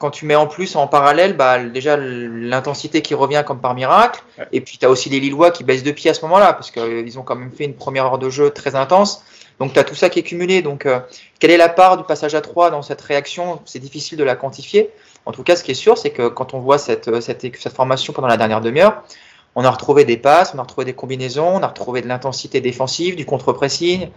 quand 0.00 0.10
tu 0.10 0.24
mets 0.24 0.34
en 0.34 0.46
plus 0.46 0.76
en 0.76 0.86
parallèle 0.86 1.36
bah, 1.36 1.62
déjà 1.62 1.96
l'intensité 1.98 3.02
qui 3.02 3.14
revient 3.14 3.44
comme 3.46 3.60
par 3.60 3.74
miracle. 3.74 4.22
Ouais. 4.38 4.48
Et 4.50 4.60
puis 4.62 4.78
tu 4.78 4.86
as 4.86 4.90
aussi 4.90 5.10
les 5.10 5.20
Lillois 5.20 5.50
qui 5.50 5.62
baissent 5.62 5.82
de 5.82 5.92
pied 5.92 6.10
à 6.10 6.14
ce 6.14 6.22
moment-là 6.22 6.54
parce 6.54 6.70
qu'ils 6.70 7.18
ont 7.18 7.22
quand 7.22 7.36
même 7.36 7.52
fait 7.52 7.64
une 7.64 7.74
première 7.74 8.06
heure 8.06 8.18
de 8.18 8.30
jeu 8.30 8.50
très 8.50 8.74
intense. 8.74 9.22
Donc 9.60 9.74
tu 9.74 9.78
as 9.78 9.84
tout 9.84 9.94
ça 9.94 10.08
qui 10.08 10.18
est 10.18 10.22
cumulé. 10.22 10.62
Donc 10.62 10.86
euh, 10.86 11.00
quelle 11.38 11.50
est 11.50 11.58
la 11.58 11.68
part 11.68 11.98
du 11.98 12.04
passage 12.04 12.34
à 12.34 12.40
3 12.40 12.70
dans 12.70 12.80
cette 12.80 13.02
réaction? 13.02 13.60
C'est 13.66 13.78
difficile 13.78 14.16
de 14.16 14.24
la 14.24 14.36
quantifier. 14.36 14.88
En 15.26 15.32
tout 15.32 15.42
cas, 15.42 15.54
ce 15.54 15.62
qui 15.62 15.72
est 15.72 15.74
sûr, 15.74 15.98
c'est 15.98 16.10
que 16.10 16.28
quand 16.28 16.54
on 16.54 16.60
voit 16.60 16.78
cette, 16.78 17.20
cette, 17.20 17.42
cette 17.54 17.74
formation 17.74 18.14
pendant 18.14 18.28
la 18.28 18.38
dernière 18.38 18.62
demi-heure, 18.62 19.02
on 19.54 19.64
a 19.64 19.70
retrouvé 19.70 20.06
des 20.06 20.16
passes, 20.16 20.52
on 20.54 20.58
a 20.58 20.62
retrouvé 20.62 20.86
des 20.86 20.94
combinaisons, 20.94 21.56
on 21.56 21.62
a 21.62 21.66
retrouvé 21.66 22.00
de 22.00 22.08
l'intensité 22.08 22.62
défensive, 22.62 23.16
du 23.16 23.26
contre-pressing, 23.26 24.08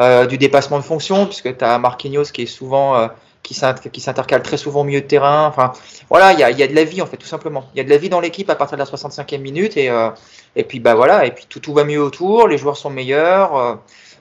euh, 0.00 0.24
du 0.24 0.38
dépassement 0.38 0.78
de 0.78 0.84
fonction, 0.84 1.26
puisque 1.26 1.58
tu 1.58 1.64
as 1.64 1.78
Marquinhos 1.78 2.24
qui 2.32 2.42
est 2.42 2.46
souvent 2.46 2.96
euh, 2.96 3.08
qui 3.46 4.00
s'intercale 4.00 4.42
très 4.42 4.56
souvent 4.56 4.80
au 4.80 4.84
milieu 4.84 5.00
de 5.00 5.06
terrain. 5.06 5.46
Enfin, 5.46 5.72
voilà, 6.08 6.32
il 6.32 6.38
y 6.38 6.62
a, 6.62 6.66
de 6.66 6.74
la 6.74 6.84
vie 6.84 7.00
en 7.02 7.06
fait, 7.06 7.16
tout 7.16 7.26
simplement. 7.26 7.68
Il 7.74 7.78
y 7.78 7.80
a 7.80 7.84
de 7.84 7.90
la 7.90 7.98
vie 7.98 8.08
dans 8.08 8.20
l'équipe 8.20 8.50
à 8.50 8.56
partir 8.56 8.76
de 8.76 8.82
la 8.82 8.88
65e 8.88 9.40
minute 9.40 9.76
et 9.76 9.90
euh, 9.90 10.10
et 10.56 10.64
puis 10.64 10.80
bah 10.80 10.94
voilà, 10.94 11.26
et 11.26 11.32
puis 11.32 11.46
tout, 11.48 11.72
va 11.72 11.84
mieux 11.84 12.02
autour, 12.02 12.48
les 12.48 12.58
joueurs 12.58 12.76
sont 12.76 12.90
meilleurs. 12.90 13.56
euh, 13.56 13.74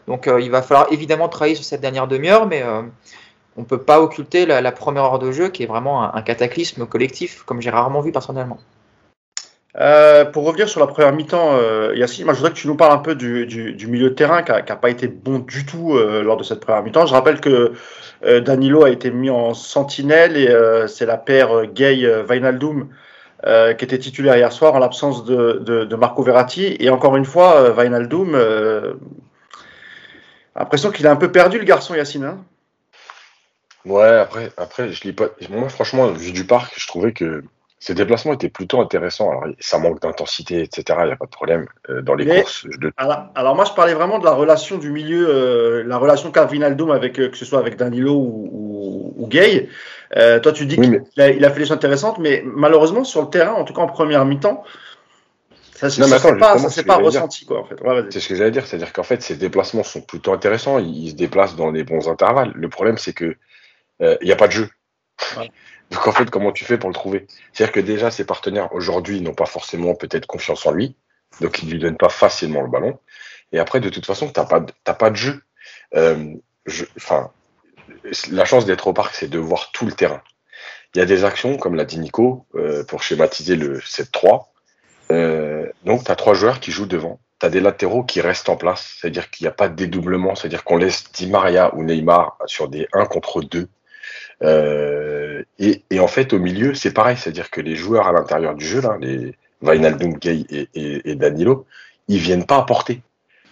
donc 0.08 0.30
il 0.40 0.52
va 0.52 0.62
falloir 0.62 0.88
évidemment 0.92 1.30
travailler 1.30 1.56
sur 1.56 1.66
cette 1.66 1.82
dernière 1.82 2.08
demi-heure, 2.08 2.46
mais 2.46 2.62
euh, 2.62 2.84
on 3.58 3.64
peut 3.64 3.82
pas 3.82 4.02
occulter 4.02 4.46
la, 4.46 4.72
première 4.72 5.04
heure 5.04 5.20
de 5.20 5.32
jeu 5.32 5.50
qui 5.50 5.64
est 5.64 5.66
vraiment 5.66 6.14
un, 6.14 6.22
cataclysme 6.22 6.86
collectif, 6.86 7.44
comme 7.44 7.62
j'ai 7.62 7.70
rarement 7.70 8.02
vu 8.02 8.12
personnellement. 8.12 8.60
Euh, 9.78 10.24
pour 10.24 10.46
revenir 10.46 10.70
sur 10.70 10.80
la 10.80 10.88
première 10.88 11.12
mi-temps, 11.14 11.50
euh, 11.54 11.94
Yacine, 11.96 12.26
je 12.30 12.34
voudrais 12.34 12.52
que 12.52 12.56
tu 12.56 12.68
nous 12.68 12.76
parles 12.76 12.94
un 12.94 13.00
peu 13.00 13.14
du, 13.14 13.88
milieu 13.90 14.10
de 14.10 14.16
terrain 14.16 14.42
qui 14.42 14.52
n'a 14.52 14.76
pas 14.76 14.90
été 14.90 15.08
bon 15.08 15.40
du 15.40 15.66
tout 15.66 15.96
euh, 15.96 16.24
lors 16.24 16.38
de 16.38 16.44
cette 16.44 16.62
première 16.62 16.82
mi-temps. 16.82 17.06
Je 17.06 17.14
rappelle 17.14 17.42
que 17.42 17.50
euh, 17.50 17.74
Danilo 18.26 18.84
a 18.84 18.90
été 18.90 19.12
mis 19.12 19.30
en 19.30 19.54
sentinelle 19.54 20.38
et 20.38 20.50
euh, 20.50 20.88
c'est 20.88 21.06
la 21.06 21.18
paire 21.18 21.66
Gay-Vainaldum 21.68 22.90
qui 23.44 23.86
était 23.86 24.00
titulaire 24.00 24.36
hier 24.38 24.52
soir 24.52 24.74
en 24.74 24.80
l'absence 24.80 25.24
de, 25.24 25.60
de, 25.64 25.96
Marco 25.96 26.24
Verratti. 26.24 26.76
Et 26.80 26.90
encore 26.90 27.16
une 27.16 27.26
fois, 27.26 27.70
Vainaldum, 27.70 28.36
l'impression 30.56 30.90
qu'il 30.90 31.06
a 31.06 31.12
un 31.12 31.16
peu 31.16 31.32
perdu 31.32 31.60
le 31.60 31.64
garçon, 31.64 31.94
Yacine. 31.94 32.24
Hein 32.24 32.44
ouais, 33.86 34.18
après, 34.18 34.52
après 34.58 34.92
je 34.92 35.04
lis 35.04 35.14
pas. 35.14 35.26
Moi, 35.52 35.70
franchement, 35.70 36.08
vu 36.08 36.32
du 36.32 36.46
parc, 36.46 36.74
je 36.76 36.88
trouvais 36.88 37.12
que 37.12 37.44
ses 37.80 37.94
déplacements 37.94 38.34
étaient 38.34 38.50
plutôt 38.50 38.80
intéressants. 38.82 39.30
Alors, 39.30 39.46
ça 39.60 39.78
manque 39.78 40.02
d'intensité, 40.02 40.62
etc. 40.62 41.00
Il 41.02 41.08
n'y 41.08 41.12
a 41.12 41.18
pas 41.18 41.26
de 41.26 41.32
problème 41.32 41.68
euh, 41.90 42.02
dans 42.02 42.16
les 42.16 42.26
Mais, 42.26 42.42
courses. 42.42 42.66
Je... 42.70 42.88
Alors, 42.98 43.28
alors, 43.36 43.56
moi, 43.56 43.66
je 43.66 43.74
parlais 43.74 43.94
vraiment 43.94 44.18
de 44.20 44.26
la 44.26 44.32
relation 44.32 44.78
du 44.78 44.92
milieu, 44.92 45.28
euh, 45.30 45.84
la 45.86 45.98
relation 45.98 46.32
qu'a 46.32 46.44
avec 46.46 47.20
euh, 47.20 47.30
que 47.30 47.38
ce 47.38 47.44
soit 47.44 47.60
avec 47.60 47.76
Danilo 47.76 48.14
ou, 48.14 48.50
ou, 48.52 49.24
ou 49.24 49.28
Gay. 49.28 49.70
Toi, 50.14 50.52
tu 50.54 50.66
dis 50.66 50.78
oui, 50.80 50.90
qu'il 50.90 51.02
mais... 51.18 51.24
a, 51.24 51.30
il 51.30 51.44
a, 51.44 51.50
fait 51.50 51.60
des 51.60 51.66
choses 51.66 51.74
intéressantes, 51.74 52.18
mais 52.20 52.42
malheureusement 52.46 53.04
sur 53.04 53.22
le 53.22 53.30
terrain, 53.30 53.54
en 53.54 53.66
tout 53.66 53.74
cas 53.74 53.82
en 53.82 53.88
première 53.88 54.24
mi-temps, 54.26 54.64
ça 55.74 55.88
ne 55.88 55.92
s'est 55.92 56.38
pas, 56.38 56.58
ça 56.58 56.84
pas 56.84 56.96
ressenti 56.96 57.46
quoi 57.46 57.60
en 57.60 57.66
fait. 57.66 57.82
Ouais, 57.82 58.06
c'est 58.10 58.22
ce 58.22 58.30
que 58.30 58.36
j'allais 58.36 58.52
dire, 58.52 58.66
c'est-à-dire 58.66 58.94
qu'en 58.94 59.04
fait 59.04 59.22
ses 59.22 59.36
déplacements 59.36 59.84
sont 59.84 60.02
plutôt 60.02 60.32
intéressants. 60.32 60.80
Il, 60.80 61.10
se 61.10 61.16
déplace 61.16 61.58
dans 61.58 61.70
les 61.70 61.84
bons 61.84 62.08
intervalles. 62.08 62.54
Le 62.56 62.70
problème, 62.70 62.98
c'est 62.98 63.14
que 63.14 63.36
il 64.00 64.18
n'y 64.24 64.32
a 64.32 64.38
pas 64.38 64.48
de 64.48 64.54
jeu. 64.54 64.70
Ouais. 65.38 65.52
Donc 65.92 66.08
en 66.08 66.12
fait, 66.12 66.30
comment 66.30 66.52
tu 66.52 66.66
fais 66.66 66.78
pour 66.78 66.90
le 66.90 66.96
trouver? 66.96 67.28
C'est-à-dire 67.54 67.74
que 67.74 67.80
déjà, 67.80 68.12
ses 68.12 68.26
partenaires 68.26 68.74
aujourd'hui 68.74 69.22
n'ont 69.22 69.34
pas 69.34 69.46
forcément 69.46 69.96
peut-être 69.96 70.26
confiance 70.26 70.66
en 70.66 70.72
lui, 70.72 70.96
donc 71.42 71.62
ils 71.62 71.68
ne 71.68 71.74
lui 71.74 71.80
donnent 71.80 71.98
pas 71.98 72.10
facilement 72.10 72.62
le 72.62 72.70
ballon. 72.70 73.00
Et 73.52 73.60
après, 73.60 73.80
de 73.80 73.90
toute 73.90 74.06
façon, 74.06 74.30
tu 74.30 74.40
n'as 74.40 74.46
pas, 74.46 74.62
pas 74.94 75.10
de 75.10 75.16
jeu. 75.16 75.42
Euh, 75.96 76.34
je, 76.66 76.86
enfin, 76.98 77.32
la 78.32 78.46
chance 78.46 78.66
d'être 78.66 78.88
au 78.88 78.94
parc, 78.94 79.16
c'est 79.16 79.30
de 79.30 79.40
voir 79.40 79.72
tout 79.72 79.86
le 79.86 79.92
terrain. 79.92 80.22
Il 80.94 81.00
y 81.00 81.02
a 81.02 81.06
des 81.06 81.24
actions, 81.24 81.58
comme 81.58 81.76
l'a 81.76 81.86
dit 81.86 82.00
Nico, 82.00 82.46
euh, 82.56 82.84
pour 82.84 83.04
schématiser 83.04 83.56
le 83.56 83.80
7-3. 83.80 84.46
Euh, 85.12 85.70
donc, 85.84 86.06
tu 86.06 86.12
as 86.12 86.16
trois 86.16 86.34
joueurs 86.34 86.60
qui 86.60 86.72
jouent 86.72 86.86
devant. 86.86 87.20
Tu 87.40 87.46
as 87.46 87.50
des 87.50 87.60
latéraux 87.60 88.04
qui 88.04 88.22
restent 88.22 88.50
en 88.50 88.56
place, 88.56 88.98
c'est-à-dire 89.00 89.30
qu'il 89.30 89.44
n'y 89.44 89.50
a 89.50 89.54
pas 89.54 89.68
de 89.68 89.76
dédoublement, 89.76 90.36
c'est-à-dire 90.36 90.64
qu'on 90.64 90.78
laisse 90.78 91.12
Di 91.12 91.28
Maria 91.28 91.76
ou 91.76 91.84
Neymar 91.84 92.38
sur 92.46 92.70
des 92.70 92.88
1 92.94 93.06
contre 93.06 93.42
2 93.42 93.68
euh, 94.42 95.35
et, 95.60 95.84
et, 95.90 96.00
en 96.00 96.08
fait, 96.08 96.34
au 96.34 96.40
milieu, 96.40 96.74
c'est 96.74 96.92
pareil, 96.92 97.18
c'est-à-dire 97.18 97.50
que 97.50 97.62
les 97.62 97.76
joueurs 97.76 98.08
à 98.08 98.12
l'intérieur 98.12 98.56
du 98.56 98.66
jeu, 98.66 98.82
là, 98.82 98.98
les 99.00 99.36
Wijnaldum, 99.62 100.16
Gay 100.16 100.46
et, 100.50 100.70
et, 100.74 101.12
et, 101.12 101.16
Danilo, 101.16 101.66
ils 102.08 102.20
viennent 102.20 102.46
pas 102.46 102.58
apporter. 102.58 103.02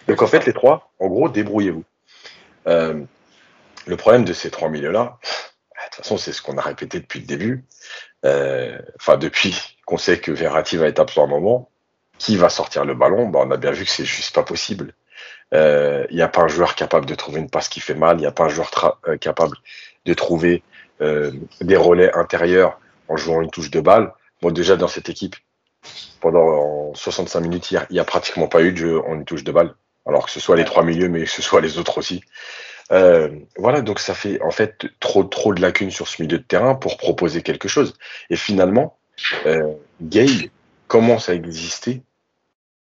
Donc 0.06 0.20
en 0.20 0.26
fait, 0.26 0.44
les 0.44 0.52
trois, 0.52 0.92
en 0.98 1.08
gros, 1.08 1.28
débrouillez-vous. 1.28 1.84
Euh, 2.66 3.02
le 3.86 3.96
problème 3.96 4.24
de 4.24 4.32
ces 4.32 4.50
trois 4.50 4.68
milieux-là, 4.68 5.18
de 5.22 5.96
toute 5.96 5.96
façon, 5.96 6.18
c'est 6.18 6.32
ce 6.32 6.42
qu'on 6.42 6.58
a 6.58 6.62
répété 6.62 7.00
depuis 7.00 7.20
le 7.20 7.26
début. 7.26 7.64
enfin 8.22 9.16
depuis 9.16 9.78
qu'on 9.86 9.98
sait 9.98 10.18
que 10.18 10.32
Verratti 10.32 10.76
va 10.76 10.86
être 10.88 11.00
absent 11.00 11.24
un 11.24 11.28
moment, 11.28 11.70
qui 12.18 12.36
va 12.36 12.48
sortir 12.48 12.84
le 12.84 12.94
ballon 12.94 13.28
bah, 13.28 13.40
On 13.42 13.50
a 13.50 13.56
bien 13.56 13.70
vu 13.70 13.84
que 13.84 13.90
c'est 13.90 14.04
juste 14.04 14.34
pas 14.34 14.42
possible. 14.42 14.94
Il 15.52 16.06
n'y 16.10 16.22
a 16.22 16.28
pas 16.28 16.42
un 16.42 16.48
joueur 16.48 16.74
capable 16.74 17.06
de 17.06 17.14
trouver 17.14 17.40
une 17.40 17.50
passe 17.50 17.68
qui 17.68 17.80
fait 17.80 17.94
mal, 17.94 18.18
il 18.18 18.20
n'y 18.20 18.26
a 18.26 18.32
pas 18.32 18.44
un 18.44 18.48
joueur 18.48 18.70
capable 19.20 19.56
de 20.04 20.14
trouver 20.14 20.62
des 21.00 21.76
relais 21.76 22.14
intérieurs 22.14 22.78
en 23.08 23.16
jouant 23.16 23.42
une 23.42 23.50
touche 23.50 23.70
de 23.70 23.80
balle. 23.80 24.12
Moi, 24.42 24.52
déjà, 24.52 24.76
dans 24.76 24.88
cette 24.88 25.08
équipe, 25.08 25.36
pendant 26.20 26.94
65 26.94 27.40
minutes, 27.40 27.70
il 27.70 27.86
n'y 27.90 27.98
a, 27.98 28.04
pratiquement 28.04 28.46
pas 28.46 28.62
eu 28.62 28.72
de 28.72 28.76
jeu 28.76 29.00
en 29.00 29.14
une 29.14 29.24
touche 29.24 29.44
de 29.44 29.52
balle. 29.52 29.74
Alors 30.06 30.26
que 30.26 30.30
ce 30.30 30.40
soit 30.40 30.56
les 30.56 30.64
trois 30.64 30.84
milieux, 30.84 31.08
mais 31.08 31.24
que 31.24 31.30
ce 31.30 31.42
soit 31.42 31.60
les 31.60 31.78
autres 31.78 31.98
aussi. 31.98 32.22
Euh, 32.92 33.30
voilà, 33.56 33.80
donc 33.80 33.98
ça 33.98 34.14
fait 34.14 34.40
en 34.42 34.50
fait 34.50 34.86
trop, 35.00 35.24
trop 35.24 35.54
de 35.54 35.62
lacunes 35.62 35.90
sur 35.90 36.06
ce 36.08 36.20
milieu 36.20 36.38
de 36.38 36.42
terrain 36.42 36.74
pour 36.74 36.98
proposer 36.98 37.42
quelque 37.42 37.68
chose. 37.68 37.94
Et 38.28 38.36
finalement, 38.36 38.98
euh, 39.46 39.72
Gay 40.02 40.50
commence 40.88 41.28
à 41.28 41.34
exister 41.34 42.02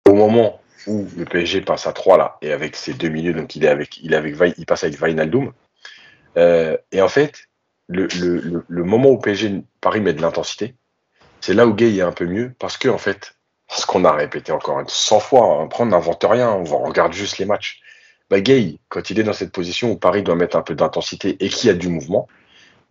au 0.08 0.14
moment 0.14 0.62
où 0.86 1.08
le 1.18 1.26
PSG 1.26 1.62
passe 1.62 1.88
à 1.88 1.94
3 1.94 2.18
là, 2.18 2.38
et 2.42 2.54
avec 2.54 2.76
ses 2.76 2.94
deux 2.94 3.10
milieux, 3.10 3.34
donc 3.34 3.56
il 3.56 3.66
est 3.66 3.70
avec, 3.70 3.98
il 3.98 4.14
est 4.14 4.18
avec, 4.18 4.36
il 4.58 4.66
passe 4.66 4.84
avec 4.84 4.98
Vainaldoum. 4.98 5.52
Euh, 6.38 6.78
et 6.92 7.02
en 7.02 7.10
fait, 7.10 7.47
le, 7.88 8.84
moment 8.84 9.10
où 9.10 9.18
PSG 9.18 9.62
Paris 9.82 10.02
met 10.02 10.14
de 10.14 10.22
l'intensité, 10.22 10.76
c'est 11.42 11.54
là 11.54 11.68
où 11.68 11.74
Gay 11.74 11.96
est 11.96 12.02
un 12.02 12.12
peu 12.12 12.26
mieux 12.26 12.54
parce 12.60 12.78
que 12.78 12.90
en 12.90 12.98
fait, 12.98 13.36
ce 13.70 13.86
qu'on 13.86 14.06
a 14.06 14.12
répété 14.12 14.52
encore 14.52 14.82
100 14.88 15.20
fois, 15.20 15.62
hein, 15.62 15.70
on 15.78 15.86
n'invente 15.86 16.26
rien, 16.28 16.52
on 16.52 16.64
regarde 16.84 17.14
juste 17.14 17.38
les 17.38 17.46
matchs. 17.46 17.82
Bah, 18.30 18.42
Gay, 18.42 18.80
quand 18.90 19.10
il 19.10 19.20
est 19.20 19.24
dans 19.24 19.34
cette 19.34 19.52
position 19.52 19.92
où 19.92 19.96
Paris 19.98 20.24
doit 20.24 20.36
mettre 20.36 20.58
un 20.58 20.62
peu 20.62 20.76
d'intensité 20.76 21.38
et 21.40 21.50
qu'il 21.50 21.68
y 21.68 21.72
a 21.72 21.76
du 21.76 21.88
mouvement, 21.88 22.28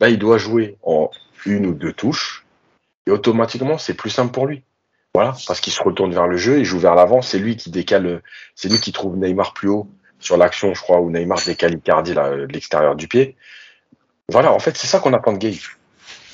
bah, 0.00 0.08
il 0.08 0.18
doit 0.18 0.38
jouer 0.38 0.76
en 0.82 1.10
une 1.44 1.66
ou 1.66 1.74
deux 1.74 1.92
touches 1.92 2.46
et 3.06 3.10
automatiquement 3.10 3.78
c'est 3.78 3.94
plus 3.94 4.10
simple 4.10 4.32
pour 4.32 4.46
lui. 4.46 4.62
Voilà, 5.14 5.34
parce 5.46 5.60
qu'il 5.60 5.72
se 5.72 5.82
retourne 5.82 6.12
vers 6.12 6.26
le 6.26 6.36
jeu, 6.36 6.58
il 6.58 6.64
joue 6.66 6.78
vers 6.78 6.94
l'avant, 6.94 7.22
c'est 7.22 7.38
lui 7.38 7.56
qui 7.56 7.70
décale, 7.70 8.22
c'est 8.54 8.68
lui 8.68 8.78
qui 8.78 8.92
trouve 8.92 9.16
Neymar 9.16 9.54
plus 9.54 9.68
haut 9.68 9.88
sur 10.18 10.36
l'action, 10.36 10.74
je 10.74 10.82
crois, 10.82 11.00
où 11.00 11.10
Neymar 11.10 11.38
décale 11.44 11.74
Icardi 11.74 12.12
de 12.12 12.46
l'extérieur 12.52 12.96
du 12.96 13.08
pied. 13.08 13.34
Voilà, 14.30 14.52
en 14.52 14.58
fait, 14.58 14.76
c'est 14.76 14.86
ça 14.86 14.98
qu'on 14.98 15.12
attend 15.12 15.32
de 15.32 15.38
Gay. 15.38 15.54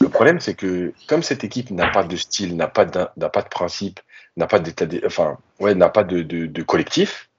Le 0.00 0.08
problème, 0.08 0.40
c'est 0.40 0.54
que 0.54 0.92
comme 1.08 1.22
cette 1.22 1.44
équipe 1.44 1.70
n'a 1.70 1.88
pas 1.90 2.04
de 2.04 2.16
style, 2.16 2.56
n'a 2.56 2.66
pas, 2.66 2.84
de 2.84 3.48
principe, 3.50 4.00
n'a 4.36 4.46
pas 4.46 4.58
d'état, 4.58 4.86
enfin, 5.06 5.38
ouais, 5.60 5.74
n'a 5.74 5.88
pas 5.88 6.02
de, 6.02 6.62
collectif, 6.62 7.30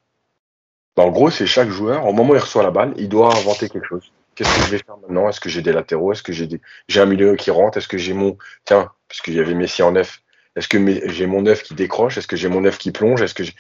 bah, 0.95 1.03
en 1.03 1.09
gros, 1.09 1.31
c'est 1.31 1.47
chaque 1.47 1.69
joueur, 1.69 2.05
au 2.05 2.13
moment 2.13 2.33
où 2.33 2.35
il 2.35 2.39
reçoit 2.39 2.63
la 2.63 2.71
balle, 2.71 2.93
il 2.97 3.09
doit 3.09 3.35
inventer 3.35 3.67
quelque 3.67 3.87
chose. 3.87 4.11
Qu'est-ce 4.35 4.55
que 4.55 4.61
je 4.65 4.71
vais 4.71 4.77
faire 4.77 4.97
maintenant? 4.97 5.27
Est-ce 5.27 5.39
que 5.39 5.49
j'ai 5.49 5.61
des 5.61 5.73
latéraux? 5.73 6.11
Est-ce 6.11 6.23
que 6.23 6.33
j'ai 6.33 6.47
des... 6.47 6.61
j'ai 6.87 7.01
un 7.01 7.05
milieu 7.05 7.35
qui 7.35 7.51
rentre? 7.51 7.77
Est-ce 7.77 7.87
que 7.87 7.97
j'ai 7.97 8.13
mon 8.13 8.37
tiens, 8.65 8.91
parce 9.07 9.21
qu'il 9.21 9.33
y 9.33 9.39
avait 9.39 9.53
Messi 9.55 9.83
en 9.83 9.91
neuf. 9.91 10.21
Est-ce 10.55 10.67
que 10.67 11.09
j'ai 11.09 11.25
mon 11.25 11.41
neuf 11.41 11.63
qui 11.63 11.73
décroche? 11.73 12.17
Est-ce 12.17 12.27
que 12.27 12.35
j'ai 12.35 12.47
mon 12.47 12.61
neuf 12.61 12.77
qui 12.77 12.91
plonge? 12.91 13.21
Est-ce 13.21 13.33
que 13.33 13.43
tu 13.43 13.53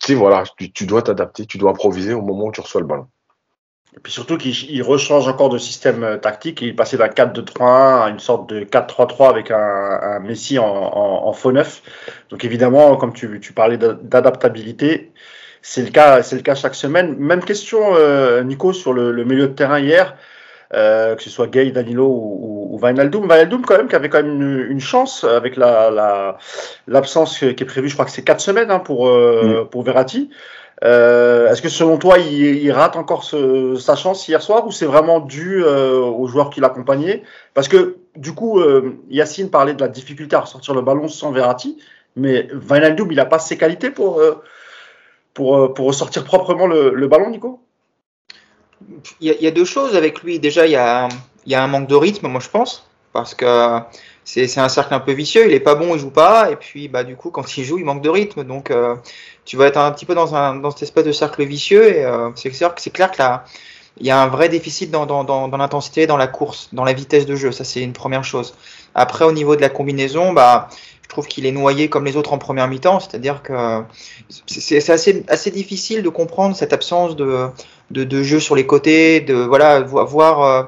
sais 0.00 0.14
voilà, 0.14 0.44
tu 0.74 0.86
dois 0.86 1.02
t'adapter, 1.02 1.46
tu 1.46 1.58
dois 1.58 1.70
improviser 1.70 2.12
au 2.12 2.22
moment 2.22 2.46
où 2.46 2.52
tu 2.52 2.60
reçois 2.60 2.82
le 2.82 2.86
ballon. 2.86 3.08
Et 3.94 4.00
puis 4.00 4.12
surtout 4.12 4.38
qu'il 4.38 4.82
rechange 4.82 5.28
encore 5.28 5.50
de 5.50 5.58
système 5.58 6.02
euh, 6.02 6.16
tactique. 6.16 6.62
Il 6.62 6.68
est 6.68 6.72
passé 6.72 6.96
d'un 6.96 7.08
4-2-3-1 7.08 8.04
à 8.04 8.08
une 8.08 8.20
sorte 8.20 8.48
de 8.48 8.60
4-3-3 8.60 9.28
avec 9.28 9.50
un, 9.50 9.56
un, 9.58 10.20
Messi 10.20 10.58
en, 10.58 10.64
en, 10.64 11.26
en, 11.26 11.32
faux 11.32 11.52
neuf. 11.52 11.82
Donc 12.30 12.44
évidemment, 12.44 12.96
comme 12.96 13.12
tu, 13.12 13.38
tu 13.40 13.52
parlais 13.52 13.76
d'adaptabilité, 13.76 15.12
c'est 15.60 15.82
le 15.82 15.90
cas, 15.90 16.22
c'est 16.22 16.36
le 16.36 16.42
cas 16.42 16.54
chaque 16.54 16.74
semaine. 16.74 17.16
Même 17.18 17.44
question, 17.44 17.94
euh, 17.94 18.42
Nico, 18.42 18.72
sur 18.72 18.94
le, 18.94 19.12
le, 19.12 19.24
milieu 19.24 19.46
de 19.46 19.52
terrain 19.52 19.78
hier, 19.78 20.16
euh, 20.74 21.14
que 21.14 21.22
ce 21.22 21.28
soit 21.28 21.46
Gay, 21.46 21.70
Danilo 21.70 22.06
ou, 22.06 22.70
ou, 22.70 22.76
ou 22.76 22.78
Wijnaldum. 22.82 23.26
quand 23.66 23.76
même 23.76 23.88
qui 23.88 23.94
avait 23.94 24.08
quand 24.08 24.22
même 24.22 24.40
une, 24.40 24.66
une 24.70 24.80
chance 24.80 25.22
avec 25.24 25.56
la 25.56 26.38
l'absence 26.88 27.38
qui 27.38 27.44
est 27.44 27.66
prévue. 27.66 27.88
Je 27.88 27.94
crois 27.94 28.06
que 28.06 28.10
c'est 28.10 28.24
quatre 28.24 28.40
semaines 28.40 28.70
hein, 28.70 28.78
pour 28.78 29.06
euh, 29.06 29.64
mm. 29.64 29.68
pour 29.68 29.82
Verratti. 29.82 30.30
Euh, 30.82 31.48
Est-ce 31.50 31.62
que 31.62 31.68
selon 31.68 31.96
toi, 31.96 32.18
il, 32.18 32.70
rate 32.72 32.96
encore 32.96 33.24
sa 33.24 33.96
chance 33.96 34.26
hier 34.26 34.42
soir 34.42 34.66
ou 34.66 34.72
c'est 34.72 34.86
vraiment 34.86 35.20
dû 35.20 35.62
euh, 35.64 36.00
aux 36.00 36.26
joueurs 36.26 36.50
qui 36.50 36.60
l'accompagnaient? 36.60 37.22
Parce 37.54 37.68
que 37.68 37.98
du 38.16 38.34
coup, 38.34 38.60
euh, 38.60 38.98
Yacine 39.08 39.50
parlait 39.50 39.74
de 39.74 39.80
la 39.80 39.88
difficulté 39.88 40.34
à 40.36 40.40
ressortir 40.40 40.74
le 40.74 40.82
ballon 40.82 41.08
sans 41.08 41.30
Verratti, 41.30 41.78
mais 42.16 42.48
Wijnaldum, 42.52 43.12
il 43.12 43.16
n'a 43.16 43.24
pas 43.24 43.38
ses 43.38 43.56
qualités 43.56 43.90
pour, 43.90 44.20
pour, 45.34 45.76
ressortir 45.78 46.24
proprement 46.24 46.66
le, 46.66 47.06
ballon, 47.06 47.30
Nico? 47.30 47.60
Il 49.20 49.28
y, 49.28 49.30
a, 49.30 49.34
il 49.34 49.42
y, 49.42 49.46
a, 49.46 49.52
deux 49.52 49.64
choses 49.64 49.94
avec 49.94 50.22
lui. 50.22 50.40
Déjà, 50.40 50.66
il 50.66 50.72
y, 50.72 50.76
a, 50.76 51.08
il 51.46 51.52
y 51.52 51.54
a 51.54 51.62
un 51.62 51.68
manque 51.68 51.88
de 51.88 51.94
rythme, 51.94 52.26
moi 52.26 52.40
je 52.40 52.48
pense, 52.48 52.84
parce 53.12 53.34
que 53.34 53.80
c'est 54.24 54.58
un 54.58 54.68
cercle 54.68 54.94
un 54.94 55.00
peu 55.00 55.12
vicieux. 55.12 55.46
Il 55.46 55.52
est 55.52 55.60
pas 55.60 55.74
bon, 55.74 55.94
il 55.94 56.00
joue 56.00 56.10
pas, 56.10 56.50
et 56.50 56.56
puis 56.56 56.88
bah 56.88 57.04
du 57.04 57.16
coup 57.16 57.30
quand 57.30 57.56
il 57.56 57.64
joue, 57.64 57.78
il 57.78 57.84
manque 57.84 58.02
de 58.02 58.08
rythme. 58.08 58.44
Donc 58.44 58.70
euh, 58.70 58.96
tu 59.44 59.56
vas 59.56 59.66
être 59.66 59.78
un 59.78 59.90
petit 59.92 60.06
peu 60.06 60.14
dans 60.14 60.34
un 60.34 60.56
dans 60.56 60.70
cette 60.70 60.82
espèce 60.82 61.04
de 61.04 61.12
cercle 61.12 61.44
vicieux. 61.44 61.96
Et 61.96 62.04
euh, 62.04 62.30
c'est 62.34 62.50
clair, 62.50 62.74
clair 62.74 63.10
que 63.10 63.18
là, 63.18 63.44
il 63.98 64.06
y 64.06 64.10
a 64.10 64.22
un 64.22 64.28
vrai 64.28 64.48
déficit 64.48 64.90
dans 64.90 65.06
dans, 65.06 65.24
dans, 65.24 65.48
dans 65.48 65.56
l'intensité, 65.56 66.06
dans 66.06 66.16
la 66.16 66.28
course, 66.28 66.68
dans 66.72 66.84
la 66.84 66.92
vitesse 66.92 67.26
de 67.26 67.36
jeu. 67.36 67.52
Ça 67.52 67.64
c'est 67.64 67.82
une 67.82 67.92
première 67.92 68.24
chose. 68.24 68.54
Après 68.94 69.24
au 69.24 69.32
niveau 69.32 69.56
de 69.56 69.60
la 69.60 69.68
combinaison, 69.68 70.32
bah 70.32 70.68
je 71.02 71.08
trouve 71.08 71.26
qu'il 71.26 71.44
est 71.44 71.52
noyé 71.52 71.88
comme 71.90 72.06
les 72.06 72.16
autres 72.16 72.32
en 72.32 72.38
première 72.38 72.68
mi-temps, 72.68 73.00
c'est-à-dire 73.00 73.42
que 73.42 73.82
c'est 74.46 74.88
assez, 74.88 75.24
assez 75.28 75.50
difficile 75.50 76.02
de 76.02 76.08
comprendre 76.08 76.56
cette 76.56 76.72
absence 76.72 77.16
de, 77.16 77.48
de, 77.90 78.04
de 78.04 78.22
jeu 78.22 78.40
sur 78.40 78.54
les 78.54 78.64
côtés, 78.66 79.20
de 79.20 79.34
voilà 79.34 79.80
voir 79.80 80.42
euh, 80.42 80.62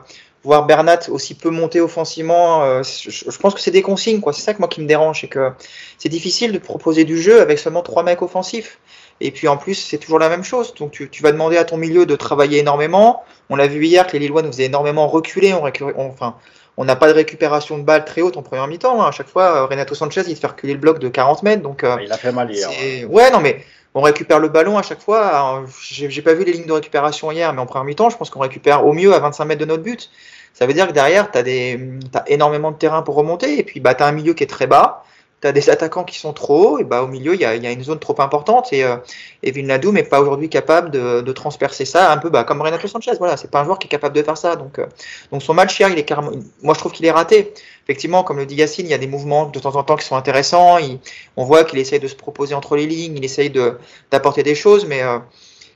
voir 0.45 0.67
Bernat 0.67 1.01
aussi 1.09 1.35
peu 1.35 1.51
monter 1.51 1.81
offensivement, 1.81 2.63
euh, 2.63 2.83
je, 2.83 3.39
pense 3.39 3.55
que 3.55 3.61
c'est 3.61 3.71
des 3.71 3.83
consignes, 3.83 4.21
quoi. 4.21 4.33
C'est 4.33 4.43
ça 4.43 4.55
que 4.55 4.59
moi 4.59 4.69
qui 4.69 4.81
me 4.81 4.87
dérange, 4.87 5.23
c'est 5.23 5.29
que 5.29 5.53
c'est 5.99 6.09
difficile 6.11 6.53
de 6.53 6.59
proposer 6.59 7.05
du 7.05 7.21
jeu 7.21 7.41
avec 7.41 7.59
seulement 7.59 7.83
trois 7.83 8.03
mecs 8.03 8.23
offensifs. 8.23 8.79
Et 9.21 9.31
puis 9.31 9.49
en 9.49 9.57
plus, 9.57 9.75
c'est 9.75 9.99
toujours 9.99 10.19
la 10.19 10.29
même 10.29 10.45
chose. 10.45 10.75
Donc 10.75 10.91
tu, 10.91 11.09
tu, 11.09 11.23
vas 11.23 11.33
demander 11.33 11.57
à 11.57 11.65
ton 11.65 11.77
milieu 11.77 12.05
de 12.05 12.17
travailler 12.17 12.59
énormément. 12.59 13.23
On 13.49 13.57
l'a 13.57 13.67
vu 13.67 13.85
hier 13.85 14.07
que 14.07 14.13
les 14.13 14.19
Lillois 14.19 14.43
nous 14.43 14.53
faisaient 14.53 14.65
énormément 14.65 15.07
reculer. 15.07 15.55
On, 15.55 15.65
on 15.97 16.07
enfin, 16.09 16.37
on 16.77 16.85
n'a 16.85 16.97
pas 16.97 17.09
de 17.09 17.13
récupération 17.13 17.79
de 17.79 17.85
balles 17.85 18.05
très 18.05 18.21
haute 18.21 18.37
en 18.37 18.43
première 18.43 18.67
mi-temps. 18.67 19.03
Hein. 19.03 19.09
À 19.09 19.13
chaque 19.13 19.29
fois, 19.29 19.57
euh, 19.57 19.67
Renato 19.67 19.95
Sanchez, 19.95 20.23
il 20.27 20.35
te 20.35 20.41
fait 20.41 20.47
reculer 20.47 20.73
le 20.73 20.81
bloc 20.81 20.99
de 20.99 21.09
40 21.09 21.43
mètres. 21.43 21.63
Donc, 21.63 21.85
euh, 21.85 21.97
il 22.03 22.13
a 22.13 22.19
fait 22.19 22.33
mal 22.33 22.51
hier. 22.51 22.69
Ouais, 23.09 23.31
non, 23.31 23.41
mais 23.41 23.65
on 23.95 24.03
récupère 24.03 24.41
le 24.41 24.49
ballon 24.49 24.77
à 24.77 24.83
chaque 24.83 25.01
fois. 25.01 25.65
J'ai 25.81 26.23
pas 26.23 26.35
vu 26.35 26.45
les 26.45 26.53
lignes 26.53 26.67
de 26.67 26.73
récupération 26.73 27.31
hier, 27.31 27.53
mais 27.53 27.61
en 27.61 27.67
première 27.67 27.85
mi-temps, 27.85 28.11
je 28.11 28.17
pense 28.17 28.29
qu'on 28.29 28.41
récupère 28.41 28.85
au 28.85 28.93
mieux 28.93 29.15
à 29.15 29.21
25 29.21 29.45
mètres 29.45 29.61
de 29.61 29.67
notre 29.67 29.85
but. 29.85 30.11
Ça 30.55 30.67
veut 30.67 30.73
dire 30.73 30.87
que 30.87 30.93
derrière, 30.93 31.31
tu 31.31 31.39
as, 31.39 31.43
as, 31.43 32.29
énormément 32.29 32.71
de 32.71 32.77
terrain 32.77 33.03
pour 33.03 33.17
remonter, 33.17 33.59
et 33.59 33.65
puis 33.65 33.81
bah, 33.81 33.95
tu 33.95 34.03
as 34.03 34.07
un 34.07 34.13
milieu 34.13 34.35
qui 34.35 34.45
est 34.45 34.49
très 34.49 34.69
bas, 34.69 35.05
tu 35.43 35.49
as 35.49 35.53
des 35.53 35.69
attaquants 35.69 36.05
qui 36.05 36.17
sont 36.17 36.33
trop 36.33 36.69
hauts, 36.69 36.79
et 36.79 36.85
bah, 36.85 37.03
au 37.03 37.09
milieu, 37.09 37.35
il 37.35 37.41
y 37.41 37.45
a, 37.45 37.57
y 37.57 37.67
a, 37.67 37.73
une 37.73 37.83
zone 37.83 37.99
trop 37.99 38.19
importante, 38.21 38.73
et, 38.73 38.85
euh, 38.85 38.97
et 39.43 39.51
Vinladou 39.51 39.91
n'est 39.91 40.05
pas 40.05 40.21
aujourd'hui 40.21 40.49
capable 40.49 40.93
de, 40.93 41.23
de, 41.23 41.33
transpercer 41.33 41.85
ça, 41.85 42.13
un 42.13 42.19
peu 42.19 42.31
bah, 42.31 42.45
comme 42.45 42.63
Renato 42.63 42.87
Sanchez. 42.87 43.11
Voilà, 43.19 43.37
c'est 43.37 43.51
pas 43.51 43.61
un 43.61 43.65
joueur 43.65 43.81
qui 43.81 43.89
est 43.89 43.91
capable 43.91 44.15
de 44.15 44.23
faire 44.23 44.39
ça. 44.39 44.55
Donc, 44.55 44.79
euh, 44.79 44.87
donc 45.33 45.43
son 45.43 45.55
match 45.55 45.79
hier, 45.79 45.91
il 45.91 45.99
est 45.99 46.05
carrément, 46.05 46.31
moi 46.63 46.75
je 46.75 46.79
trouve 46.79 46.93
qu'il 46.93 47.05
est 47.05 47.11
raté. 47.11 47.53
Effectivement, 47.83 48.23
comme 48.23 48.39
le 48.39 48.47
dit 48.47 48.55
Yacine, 48.55 48.87
il 48.87 48.91
y 48.91 48.95
a 48.95 48.99
des 48.99 49.09
mouvements 49.09 49.47
de 49.47 49.59
temps 49.59 49.75
en 49.75 49.83
temps 49.83 49.97
qui 49.97 50.07
sont 50.07 50.17
intéressants. 50.17 50.79
Il, 50.79 51.01
on 51.37 51.45
voit 51.45 51.65
qu'il 51.65 51.81
essaye 51.81 52.01
de 52.01 52.09
se 52.09 52.15
proposer 52.15 52.55
entre 52.55 52.77
les 52.77 52.87
lignes, 52.87 53.17
il 53.17 53.25
essaye 53.25 53.51
d'apporter 54.11 54.45
des 54.45 54.55
choses, 54.55 54.87
mais 54.87 55.03
euh, 55.03 55.19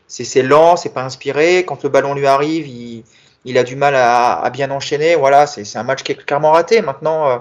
c'est 0.07 0.43
lent, 0.43 0.77
c'est 0.77 0.95
pas 0.95 1.03
inspiré. 1.03 1.65
Quand 1.67 1.83
le 1.83 1.91
ballon 1.91 2.15
lui 2.15 2.27
arrive, 2.27 2.67
il 2.67 3.05
il 3.45 3.59
a 3.59 3.65
du 3.65 3.77
mal 3.77 3.95
à, 3.97 4.49
bien 4.53 4.71
enchaîner. 4.71 5.17
Voilà, 5.17 5.47
c'est 5.47 5.77
un 5.77 5.83
match 5.83 6.03
qui 6.03 6.13
est 6.13 6.25
clairement 6.25 6.53
raté. 6.53 6.83
Maintenant, 6.83 7.29
euh, 7.29 7.39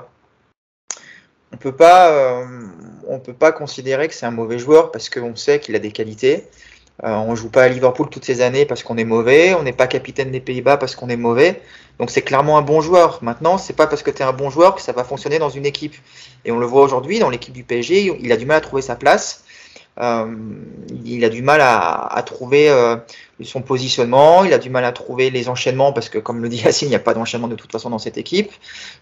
on 1.53 1.57
euh, 1.81 2.45
on 3.09 3.19
peut 3.19 3.33
pas 3.33 3.51
considérer 3.51 4.07
que 4.07 4.13
c'est 4.13 4.25
un 4.25 4.31
mauvais 4.31 4.59
joueur 4.59 4.91
parce 4.91 5.09
qu'on 5.09 5.35
sait 5.35 5.59
qu'il 5.59 5.75
a 5.75 5.79
des 5.79 5.91
qualités. 5.91 6.47
Euh, 7.03 7.09
on 7.09 7.35
joue 7.35 7.49
pas 7.49 7.63
à 7.63 7.67
Liverpool 7.67 8.09
toutes 8.09 8.25
ces 8.25 8.41
années 8.41 8.65
parce 8.65 8.83
qu'on 8.83 8.97
est 8.97 9.05
mauvais. 9.05 9.53
On 9.53 9.63
n'est 9.63 9.73
pas 9.73 9.87
capitaine 9.87 10.31
des 10.31 10.39
Pays-Bas 10.39 10.77
parce 10.77 10.95
qu'on 10.95 11.09
est 11.09 11.17
mauvais. 11.17 11.61
Donc 11.99 12.11
c'est 12.11 12.21
clairement 12.21 12.57
un 12.57 12.61
bon 12.61 12.81
joueur. 12.81 13.19
Maintenant, 13.23 13.57
c'est 13.57 13.73
pas 13.73 13.87
parce 13.87 14.03
que 14.03 14.11
tu 14.11 14.19
es 14.19 14.25
un 14.25 14.33
bon 14.33 14.49
joueur 14.49 14.75
que 14.75 14.81
ça 14.81 14.91
va 14.91 15.03
fonctionner 15.03 15.39
dans 15.39 15.49
une 15.49 15.65
équipe. 15.65 15.95
Et 16.45 16.51
on 16.51 16.59
le 16.59 16.65
voit 16.65 16.83
aujourd'hui 16.83 17.19
dans 17.19 17.29
l'équipe 17.29 17.53
du 17.53 17.63
PSG, 17.63 18.17
il 18.19 18.31
a 18.31 18.37
du 18.37 18.45
mal 18.45 18.57
à 18.57 18.61
trouver 18.61 18.81
sa 18.81 18.95
place. 18.95 19.43
Il 19.99 21.25
a 21.25 21.29
du 21.29 21.41
mal 21.41 21.59
à, 21.61 22.23
trouver 22.23 22.69
son 23.43 23.61
positionnement, 23.61 24.43
il 24.43 24.53
a 24.53 24.57
du 24.57 24.69
mal 24.69 24.83
à 24.83 24.91
trouver 24.91 25.29
les 25.29 25.49
enchaînements 25.49 25.93
parce 25.93 26.09
que, 26.09 26.17
comme 26.17 26.41
le 26.41 26.49
dit 26.49 26.57
Yacine, 26.57 26.87
il 26.87 26.89
n'y 26.89 26.95
a 26.95 26.99
pas 26.99 27.13
d'enchaînement 27.13 27.47
de 27.47 27.55
toute 27.55 27.71
façon 27.71 27.89
dans 27.89 27.99
cette 27.99 28.17
équipe. 28.17 28.51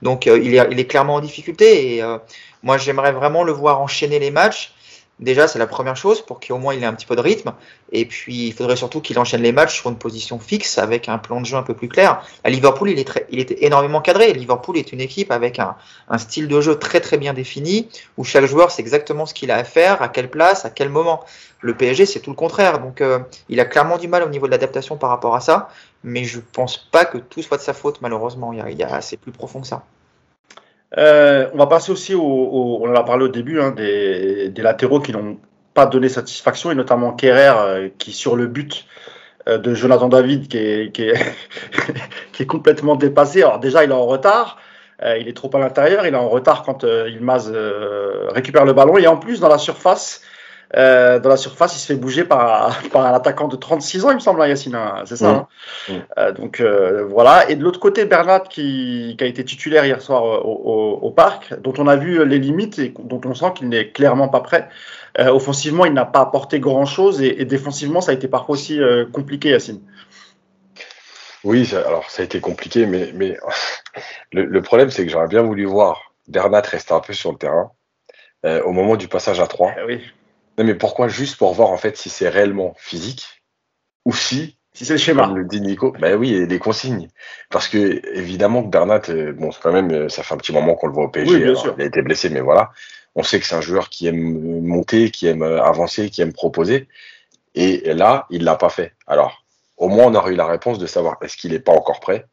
Donc, 0.02 0.28
euh, 0.28 0.38
il, 0.38 0.56
est, 0.56 0.86
clairement 0.86 1.16
en 1.16 1.22
difficulté. 1.22 1.96
Et 1.96 2.04
euh, 2.04 2.18
moi, 2.62 2.78
j'aimerais 2.78 3.14
vraiment 3.14 3.44
le 3.44 3.54
voir 3.54 3.82
enchaîner 3.82 4.20
les 4.20 4.32
matchs 4.32 4.75
Déjà, 5.20 5.48
c'est 5.48 5.60
la 5.60 5.68
première 5.68 5.96
chose 5.96 6.22
pour 6.22 6.42
qu'au 6.42 6.58
moins 6.58 6.74
il 6.74 6.84
ait 6.84 6.86
un 6.86 6.94
petit 6.94 7.06
peu 7.06 7.16
de 7.16 7.22
rythme. 7.22 7.54
Et 7.94 8.06
puis, 8.06 8.48
il 8.48 8.54
faudrait 8.54 8.76
surtout 8.76 9.00
qu'il 9.00 9.18
enchaîne 9.18 9.42
les 9.42 9.54
matchs 9.54 9.80
sur 9.80 9.90
une 9.90 9.98
position 9.98 10.40
fixe 10.40 10.78
avec 10.78 11.08
un 11.08 11.18
plan 11.18 11.40
de 11.40 11.46
jeu 11.46 11.56
un 11.56 11.64
peu 11.64 11.74
plus 11.74 11.88
clair. 11.88 12.22
À 12.44 12.50
Liverpool, 12.50 12.90
il 12.90 13.00
est, 13.00 13.06
très, 13.06 13.26
il 13.30 13.40
était 13.40 13.66
énormément 13.66 14.02
cadré. 14.02 14.34
Liverpool 14.34 14.78
est 14.78 14.92
une 14.92 15.00
équipe 15.00 15.32
avec 15.32 15.58
un, 15.60 15.78
style 16.18 16.50
de 16.50 16.60
jeu 16.60 16.78
très 16.78 17.00
très 17.00 17.18
bien 17.18 17.34
défini 17.34 17.88
où 18.18 18.26
chaque 18.26 18.46
joueur 18.46 18.72
sait 18.72 18.82
exactement 18.82 19.26
ce 19.26 19.34
qu'il 19.34 19.52
a 19.52 19.56
à 19.56 19.64
faire, 19.64 20.02
à 20.02 20.10
quelle 20.10 20.30
place, 20.30 20.66
à 20.66 20.70
quel 20.70 20.90
moment. 20.90 21.24
Le 21.62 21.78
PSG, 21.78 22.06
c'est 22.06 22.20
tout 22.20 22.32
le 22.32 22.36
contraire. 22.36 22.80
Donc, 22.80 23.00
euh, 23.00 23.20
il 23.48 23.62
a 23.62 23.66
clairement 23.66 23.98
du 23.98 24.10
mal 24.10 24.22
au 24.24 24.30
niveau 24.30 24.48
de 24.48 24.52
l'adaptation 24.52 24.98
par 24.98 25.10
rapport 25.10 25.36
à 25.36 25.40
ça. 25.40 25.70
Mais 26.04 26.26
je 26.26 26.42
pense 26.42 26.78
pas 26.78 27.06
que 27.06 27.18
tout 27.18 27.42
soit 27.42 27.58
de 27.58 27.62
sa 27.62 27.74
faute, 27.74 28.02
malheureusement. 28.02 28.52
Il 28.52 28.60
y 28.60 28.62
a, 28.62 28.70
il 28.70 28.78
y 28.78 28.84
a, 28.84 29.00
c'est 29.00 29.18
plus 29.18 29.32
profond 29.32 29.62
que 29.62 29.68
ça. 29.68 29.86
On 30.98 31.58
va 31.58 31.68
passer 31.68 31.92
aussi 31.92 32.14
au, 32.16 32.80
on 32.82 32.90
en 32.90 32.96
a 32.96 33.04
parlé 33.04 33.26
au 33.26 33.28
début, 33.30 33.60
hein, 33.60 33.72
des, 33.72 34.52
latéraux 34.58 35.00
qui 35.00 35.12
n'ont 35.12 35.38
pas 35.74 35.86
donné 35.86 36.10
satisfaction, 36.10 36.72
et 36.72 36.76
notamment 36.76 37.14
Kerrer 37.14 37.92
qui 37.98 38.12
sur 38.12 38.36
le 38.36 38.48
but 38.48 38.86
de 39.48 39.74
Jonathan 39.76 40.10
David 40.10 40.48
qui 40.48 40.58
est, 40.58 40.92
qui 40.92 41.04
est, 41.04 41.20
qui 42.32 42.44
est 42.44 42.48
complètement 42.48 42.96
dépassé. 42.96 43.44
Alors 43.44 43.60
déjà 43.60 43.84
il 43.84 43.92
est 43.92 43.94
en 43.94 44.06
retard, 44.06 44.58
il 45.04 45.28
est 45.28 45.36
trop 45.36 45.50
à 45.54 45.60
l'intérieur, 45.60 46.08
il 46.08 46.14
est 46.14 46.18
en 46.18 46.30
retard 46.30 46.64
quand 46.64 46.84
Ilmaz 46.84 47.52
récupère 48.34 48.66
le 48.66 48.74
ballon, 48.74 48.98
et 48.98 49.08
en 49.08 49.18
plus 49.18 49.40
dans 49.42 49.50
la 49.50 49.58
surface, 49.58 50.22
euh, 50.76 51.20
dans 51.20 51.30
la 51.30 51.38
surface, 51.38 51.76
il 51.76 51.80
se 51.80 51.86
fait 51.86 51.96
bouger 51.96 52.26
par, 52.26 52.82
par 52.92 53.06
un 53.06 53.14
attaquant 53.14 53.48
de 53.48 53.56
36 53.56 54.06
ans, 54.06 54.12
il 54.12 54.16
me 54.16 54.20
semble, 54.20 54.42
hein, 54.42 54.48
Yacine. 54.48 54.76
Hein, 54.76 55.04
c'est 55.06 55.16
ça. 55.16 55.48
Hein. 55.90 56.02
Euh, 56.18 56.32
donc 56.32 56.60
euh, 56.60 57.06
voilà. 57.06 57.50
Et 57.50 57.56
de 57.56 57.64
l'autre 57.64 57.80
côté, 57.80 58.06
Bernat, 58.06 58.42
qui, 58.42 59.16
qui, 59.18 59.24
a 59.24 59.28
été 59.28 59.46
titulaire 59.46 59.86
hier 59.86 60.02
soir 60.02 60.24
au, 60.24 61.00
au, 61.02 61.12
parc, 61.12 61.58
dont 61.62 61.74
on 61.78 61.88
a 61.88 61.96
vu 61.96 62.26
les 62.26 62.40
limites 62.40 62.80
et 62.80 62.94
dont 63.00 63.22
on 63.26 63.34
sent 63.34 63.54
qu'il 63.56 63.70
n'est 63.70 63.90
clairement 63.92 64.28
pas 64.28 64.42
prêt. 64.42 64.68
offensivement, 65.18 65.86
il 65.86 65.94
n'a 65.94 66.06
pas 66.06 66.22
apporté 66.22 66.60
grand-chose 66.60 67.22
et, 67.22 67.46
défensivement, 67.46 68.02
ça 68.02 68.12
a 68.12 68.14
été 68.14 68.28
parfois 68.28 68.54
aussi 68.54 68.80
compliqué, 69.14 69.50
Yacine. 69.50 69.82
Oui, 71.44 71.72
alors 71.74 72.10
ça 72.10 72.24
a 72.24 72.26
été 72.26 72.40
compliqué, 72.40 72.86
mais, 72.88 73.12
mais 73.14 73.38
le, 74.34 74.46
le 74.46 74.62
problème, 74.62 74.90
c'est 74.90 75.06
que 75.06 75.12
j'aurais 75.12 75.28
bien 75.28 75.44
voulu 75.44 75.66
voir 75.66 76.14
Bernat 76.28 76.62
rester 76.62 76.94
un 76.94 77.00
peu 77.00 77.14
sur 77.14 77.32
le 77.32 77.38
terrain 77.38 77.72
au 78.44 78.72
moment 78.74 78.96
du 78.96 79.08
passage 79.08 79.40
à 79.40 79.48
3. 79.48 79.72
Eh 79.80 79.84
oui. 79.88 80.02
Non, 80.58 80.64
mais 80.64 80.76
pourquoi 80.76 81.08
Juste 81.08 81.38
pour 81.38 81.54
voir 81.54 81.70
en 81.70 81.78
fait 81.78 81.98
si 81.98 82.10
c'est 82.10 82.30
réellement 82.30 82.74
physique 82.78 83.42
ou 84.06 84.14
si. 84.14 84.58
Si 84.74 84.86
c'est 84.86 84.94
le 84.94 85.00
schéma. 85.00 85.28
Comme 85.28 85.38
le 85.38 85.46
dit 85.46 85.62
Nico. 85.62 85.94
Ben 86.00 86.16
oui, 86.18 86.46
les 86.46 86.60
consignes. 86.60 87.08
Parce 87.50 87.70
que, 87.70 88.02
évidemment, 88.14 88.62
que 88.62 88.68
Bernat, 88.68 89.04
euh, 89.08 89.32
bon, 89.32 89.50
quand 89.62 89.72
même, 89.72 89.92
euh, 89.92 90.10
ça 90.10 90.22
fait 90.22 90.34
un 90.34 90.38
petit 90.38 90.52
moment 90.52 90.76
qu'on 90.76 90.88
le 90.88 90.94
voit 90.94 91.06
au 91.06 91.10
PSG. 91.10 91.40
bien 91.40 91.56
sûr. 91.56 91.74
Il 91.78 91.84
a 91.84 91.86
été 91.86 92.02
blessé, 92.02 92.30
mais 92.30 92.42
voilà. 92.42 92.72
On 93.16 93.24
sait 93.24 93.40
que 93.40 93.46
c'est 93.46 93.56
un 93.56 93.62
joueur 93.62 93.90
qui 93.90 94.08
aime 94.08 94.62
monter, 94.62 95.12
qui 95.12 95.28
aime 95.28 95.44
euh, 95.44 95.64
avancer, 95.64 96.10
qui 96.10 96.22
aime 96.22 96.34
proposer. 96.34 96.90
Et 97.56 97.94
là, 97.94 98.28
il 98.30 98.44
l'a 98.44 98.56
pas 98.58 98.68
fait. 98.68 98.94
Alors, 99.08 99.46
au 99.78 99.88
moins, 99.88 100.08
on 100.08 100.16
aurait 100.16 100.34
eu 100.34 100.36
la 100.36 100.46
réponse 100.46 100.78
de 100.78 100.88
savoir 100.88 101.18
est-ce 101.22 101.38
qu'il 101.38 101.52
n'est 101.52 101.60
pas 101.60 101.72
encore 101.72 102.02
prêt 102.02 102.26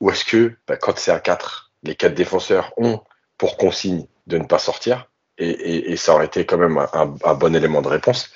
ou 0.00 0.10
est-ce 0.10 0.24
que, 0.24 0.52
ben, 0.66 0.76
quand 0.76 0.98
c'est 0.98 1.12
à 1.12 1.20
4, 1.20 1.70
les 1.84 1.94
quatre 1.94 2.14
défenseurs 2.14 2.72
ont 2.76 3.00
pour 3.38 3.56
consigne 3.56 4.06
de 4.26 4.38
ne 4.38 4.44
pas 4.44 4.58
sortir 4.58 5.08
et, 5.38 5.96
ça 5.96 6.14
aurait 6.14 6.26
été 6.26 6.46
quand 6.46 6.58
même 6.58 6.78
un, 6.92 7.34
bon 7.34 7.54
élément 7.54 7.82
de 7.82 7.88
réponse. 7.88 8.30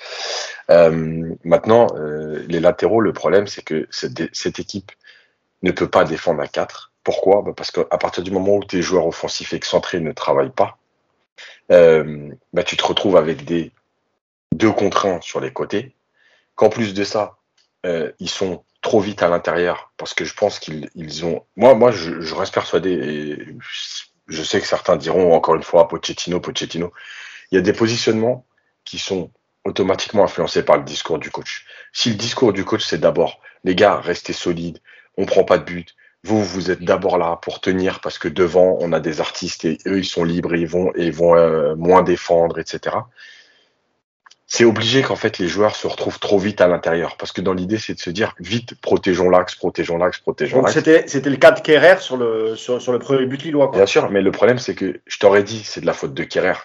Euh, 0.69 1.35
maintenant, 1.43 1.87
euh, 1.95 2.43
les 2.47 2.59
latéraux, 2.59 3.01
le 3.01 3.13
problème, 3.13 3.47
c'est 3.47 3.63
que 3.63 3.87
cette, 3.89 4.59
équipe 4.59 4.91
ne 5.63 5.71
peut 5.71 5.87
pas 5.87 6.03
défendre 6.03 6.41
à 6.41 6.47
4. 6.47 6.91
Pourquoi? 7.03 7.41
Bah, 7.41 7.53
Parce 7.55 7.71
qu'à 7.71 7.97
partir 7.97 8.23
du 8.23 8.31
moment 8.31 8.57
où 8.57 8.63
tes 8.63 8.81
joueurs 8.81 9.07
offensifs 9.07 9.53
excentrés 9.53 9.99
ne 9.99 10.11
travaillent 10.11 10.51
pas, 10.51 10.77
euh, 11.71 12.29
bah, 12.53 12.63
tu 12.63 12.77
te 12.77 12.85
retrouves 12.85 13.15
avec 13.15 13.45
des 13.45 13.71
deux 14.53 14.71
contre 14.71 15.05
1 15.05 15.21
sur 15.21 15.39
les 15.39 15.53
côtés, 15.53 15.95
qu'en 16.55 16.69
plus 16.69 16.93
de 16.93 17.03
ça, 17.03 17.37
ils 18.19 18.29
sont 18.29 18.63
trop 18.81 18.99
vite 18.99 19.23
à 19.23 19.29
l'intérieur, 19.29 19.91
parce 19.95 20.13
que 20.13 20.25
je 20.25 20.33
pense 20.33 20.59
qu'ils 20.59 21.25
ont... 21.25 21.43
Moi, 21.55 21.75
moi 21.75 21.91
je, 21.91 22.19
je 22.19 22.35
reste 22.35 22.53
persuadé, 22.53 22.91
et 22.91 23.55
je 24.29 24.43
sais 24.43 24.61
que 24.61 24.67
certains 24.67 24.95
diront 24.95 25.33
encore 25.33 25.55
une 25.55 25.63
fois 25.63 25.87
Pochettino, 25.87 26.39
Pochettino. 26.39 26.93
Il 27.51 27.55
y 27.55 27.57
a 27.57 27.61
des 27.61 27.73
positionnements 27.73 28.45
qui 28.85 28.99
sont 28.99 29.31
automatiquement 29.65 30.23
influencés 30.23 30.63
par 30.63 30.77
le 30.77 30.83
discours 30.83 31.19
du 31.19 31.31
coach. 31.31 31.65
Si 31.91 32.09
le 32.09 32.15
discours 32.15 32.53
du 32.53 32.63
coach, 32.63 32.85
c'est 32.85 32.99
d'abord, 32.99 33.41
les 33.63 33.75
gars, 33.75 33.99
restez 33.99 34.33
solides, 34.33 34.79
on 35.17 35.25
prend 35.25 35.43
pas 35.43 35.57
de 35.57 35.63
but, 35.63 35.95
vous, 36.23 36.43
vous 36.43 36.69
êtes 36.69 36.83
d'abord 36.83 37.17
là 37.17 37.39
pour 37.41 37.61
tenir 37.61 38.01
parce 38.01 38.17
que 38.17 38.27
devant, 38.27 38.77
on 38.81 38.93
a 38.93 38.99
des 38.99 39.21
artistes 39.21 39.65
et 39.65 39.77
eux, 39.87 39.99
ils 39.99 40.05
sont 40.05 40.23
libres, 40.23 40.55
ils 40.55 40.67
vont, 40.67 40.91
et 40.95 41.05
ils 41.05 41.13
vont 41.13 41.35
euh, 41.35 41.75
moins 41.75 42.03
défendre, 42.03 42.59
etc 42.59 42.97
c'est 44.51 44.65
obligé 44.65 45.03
qu'en 45.03 45.15
fait 45.15 45.37
les 45.37 45.47
joueurs 45.47 45.75
se 45.75 45.85
retrouvent 45.85 46.19
trop 46.19 46.39
vite 46.39 46.59
à 46.59 46.67
l'intérieur. 46.67 47.17
Parce 47.17 47.31
que 47.31 47.39
dans 47.39 47.53
l'idée, 47.53 47.77
c'est 47.77 47.93
de 47.93 47.99
se 47.99 48.09
dire 48.09 48.33
vite, 48.39 48.73
protégeons 48.81 49.29
l'axe, 49.29 49.53
protégeons 49.53 49.99
l'axe, 49.99 50.17
protégeons 50.17 50.63
l'axe. 50.63 50.73
C'était, 50.73 51.03
c'était 51.07 51.29
le 51.29 51.37
cas 51.37 51.51
de 51.51 51.59
Kerrer 51.61 51.97
sur 51.99 52.17
le, 52.17 52.55
sur, 52.55 52.81
sur 52.81 52.91
le 52.91 52.97
premier 52.97 53.27
but 53.27 53.43
lillois. 53.43 53.67
Quoi. 53.67 53.77
Bien 53.77 53.85
sûr, 53.85 54.09
mais 54.09 54.23
le 54.23 54.31
problème, 54.31 54.57
c'est 54.57 54.73
que 54.73 55.01
je 55.05 55.19
t'aurais 55.19 55.43
dit, 55.43 55.63
c'est 55.63 55.81
de 55.81 55.85
la 55.85 55.93
faute 55.93 56.15
de 56.15 56.23
Kerrer. 56.23 56.57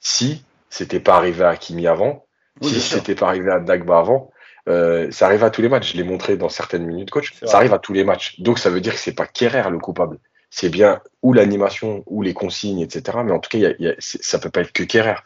Si 0.00 0.42
c'était 0.70 0.98
pas 0.98 1.16
arrivé 1.16 1.44
à 1.44 1.56
Kimi 1.56 1.86
avant, 1.86 2.24
si 2.62 2.80
c'était 2.80 3.14
pas 3.14 3.28
arrivé 3.28 3.52
à 3.52 3.60
Dagba 3.60 3.98
avant, 3.98 4.30
euh, 4.68 5.10
ça 5.10 5.26
arrive 5.26 5.44
à 5.44 5.50
tous 5.50 5.60
les 5.60 5.68
matchs. 5.68 5.92
Je 5.92 5.98
l'ai 5.98 6.04
montré 6.04 6.38
dans 6.38 6.48
certaines 6.48 6.86
minutes, 6.86 7.10
coach. 7.10 7.34
Ça 7.44 7.58
arrive 7.58 7.74
à 7.74 7.78
tous 7.78 7.92
les 7.92 8.02
matchs. 8.02 8.40
Donc 8.40 8.58
ça 8.58 8.70
veut 8.70 8.80
dire 8.80 8.94
que 8.94 8.98
c'est 8.98 9.14
pas 9.14 9.26
Kerrer 9.26 9.70
le 9.70 9.78
coupable. 9.78 10.18
C'est 10.48 10.70
bien 10.70 11.02
ou 11.20 11.34
l'animation 11.34 12.02
ou 12.06 12.22
les 12.22 12.32
consignes, 12.32 12.80
etc. 12.80 13.18
Mais 13.22 13.32
en 13.32 13.40
tout 13.40 13.50
cas, 13.50 13.58
y 13.58 13.66
a, 13.66 13.74
y 13.78 13.88
a, 13.88 13.94
ça 13.98 14.38
peut 14.38 14.48
pas 14.48 14.62
être 14.62 14.72
que 14.72 14.84
Kerrer. 14.84 15.16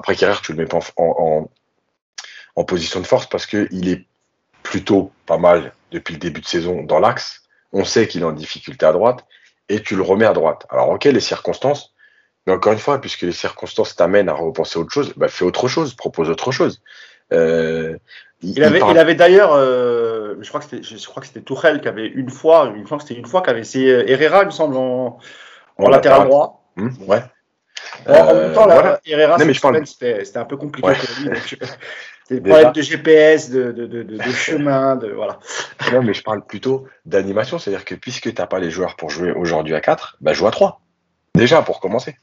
Après, 0.00 0.16
Kerrer, 0.16 0.40
tu 0.42 0.52
le 0.52 0.58
mets 0.58 0.66
pas 0.66 0.78
en, 0.96 1.50
en, 2.56 2.64
position 2.64 3.00
de 3.00 3.06
force 3.06 3.26
parce 3.26 3.44
qu'il 3.44 3.86
est 3.86 4.06
plutôt 4.62 5.12
pas 5.26 5.36
mal 5.36 5.74
depuis 5.92 6.14
le 6.14 6.18
début 6.18 6.40
de 6.40 6.46
saison 6.46 6.82
dans 6.82 7.00
l'axe. 7.00 7.42
On 7.74 7.84
sait 7.84 8.08
qu'il 8.08 8.22
est 8.22 8.24
en 8.24 8.32
difficulté 8.32 8.86
à 8.86 8.92
droite 8.92 9.26
et 9.68 9.82
tu 9.82 9.96
le 9.96 10.02
remets 10.02 10.24
à 10.24 10.32
droite. 10.32 10.66
Alors, 10.70 10.88
ok, 10.88 11.04
les 11.04 11.20
circonstances, 11.20 11.92
mais 12.46 12.54
encore 12.54 12.72
une 12.72 12.78
fois, 12.78 12.98
puisque 12.98 13.20
les 13.20 13.32
circonstances 13.32 13.94
t'amènent 13.94 14.30
à 14.30 14.32
repenser 14.32 14.78
autre 14.78 14.90
chose, 14.90 15.12
bah, 15.18 15.28
fais 15.28 15.44
autre 15.44 15.68
chose, 15.68 15.92
propose 15.92 16.30
autre 16.30 16.50
chose. 16.50 16.80
Euh, 17.34 17.98
il, 18.40 18.64
avait, 18.64 18.80
il, 18.80 18.98
avait, 18.98 19.14
d'ailleurs, 19.14 19.52
euh, 19.52 20.36
je 20.40 20.48
crois 20.48 20.60
que 20.60 20.66
c'était, 20.66 20.82
je 20.82 21.06
crois 21.06 21.20
que 21.20 21.26
c'était 21.26 21.42
Tourelle 21.42 21.82
qui 21.82 21.88
avait 21.88 22.06
une 22.06 22.30
fois, 22.30 22.72
une 22.74 22.86
fois 22.86 22.98
c'était 23.00 23.16
une 23.16 23.26
fois 23.26 23.42
qu'avait 23.42 23.60
essayé 23.60 24.10
Herrera, 24.10 24.44
il 24.44 24.46
me 24.46 24.50
semble, 24.50 24.78
en, 24.78 25.18
latéral 25.76 26.26
droit. 26.26 26.64
Hum, 26.78 26.90
ouais 27.06 27.22
en 28.06 28.34
même 28.34 28.52
temps, 28.52 28.66
là, 28.66 29.00
Herrera, 29.04 29.38
c'était 29.84 30.38
un 30.38 30.44
peu 30.44 30.56
compliqué 30.56 30.88
pour 30.88 31.24
lui. 31.24 31.58
des 32.30 32.40
problèmes 32.40 32.72
de 32.72 32.82
GPS, 32.82 33.50
de, 33.50 33.72
de, 33.72 33.86
de, 33.86 34.02
de 34.02 34.32
chemin, 34.32 34.96
de 34.96 35.08
voilà. 35.08 35.38
Non, 35.92 36.02
mais 36.02 36.14
je 36.14 36.22
parle 36.22 36.44
plutôt 36.46 36.86
d'animation, 37.04 37.58
c'est-à-dire 37.58 37.84
que 37.84 37.94
puisque 37.94 38.32
tu 38.32 38.40
n'as 38.40 38.46
pas 38.46 38.60
les 38.60 38.70
joueurs 38.70 38.94
pour 38.96 39.10
jouer 39.10 39.32
aujourd'hui 39.32 39.74
à 39.74 39.80
4, 39.80 40.18
bah 40.20 40.32
joue 40.32 40.46
à 40.46 40.50
3. 40.50 40.80
Déjà, 41.34 41.62
pour 41.62 41.80
commencer. 41.80 42.16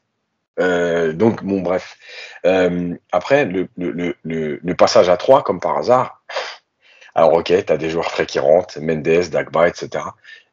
Euh, 0.59 1.13
donc, 1.13 1.43
bon, 1.43 1.61
bref. 1.61 1.97
Euh, 2.45 2.95
après, 3.11 3.45
le, 3.45 3.67
le, 3.77 4.15
le, 4.23 4.59
le, 4.63 4.75
passage 4.75 5.09
à 5.09 5.17
3, 5.17 5.43
comme 5.43 5.59
par 5.59 5.77
hasard, 5.77 6.23
alors 7.15 7.33
ok, 7.33 7.53
tu 7.65 7.73
as 7.73 7.77
des 7.77 7.89
joueurs 7.89 8.09
frais 8.09 8.25
qui 8.25 8.39
rentrent, 8.39 8.79
Mendes, 8.79 9.29
Dagba, 9.29 9.67
etc. 9.67 10.05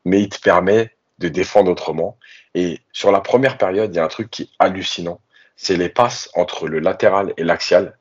Mais 0.04 0.20
il 0.20 0.28
te 0.28 0.40
permet 0.40 0.90
de 1.18 1.28
défendre 1.28 1.70
autrement. 1.70 2.18
Et 2.54 2.80
sur 2.92 3.10
la 3.10 3.20
première 3.20 3.58
période, 3.58 3.92
il 3.92 3.96
y 3.96 4.00
a 4.00 4.04
un 4.04 4.08
truc 4.08 4.30
qui 4.30 4.42
est 4.42 4.48
hallucinant. 4.58 5.20
C'est 5.56 5.76
les 5.76 5.88
passes 5.88 6.30
entre 6.34 6.68
le 6.68 6.78
latéral 6.78 7.32
et 7.36 7.44
l'axial 7.44 7.96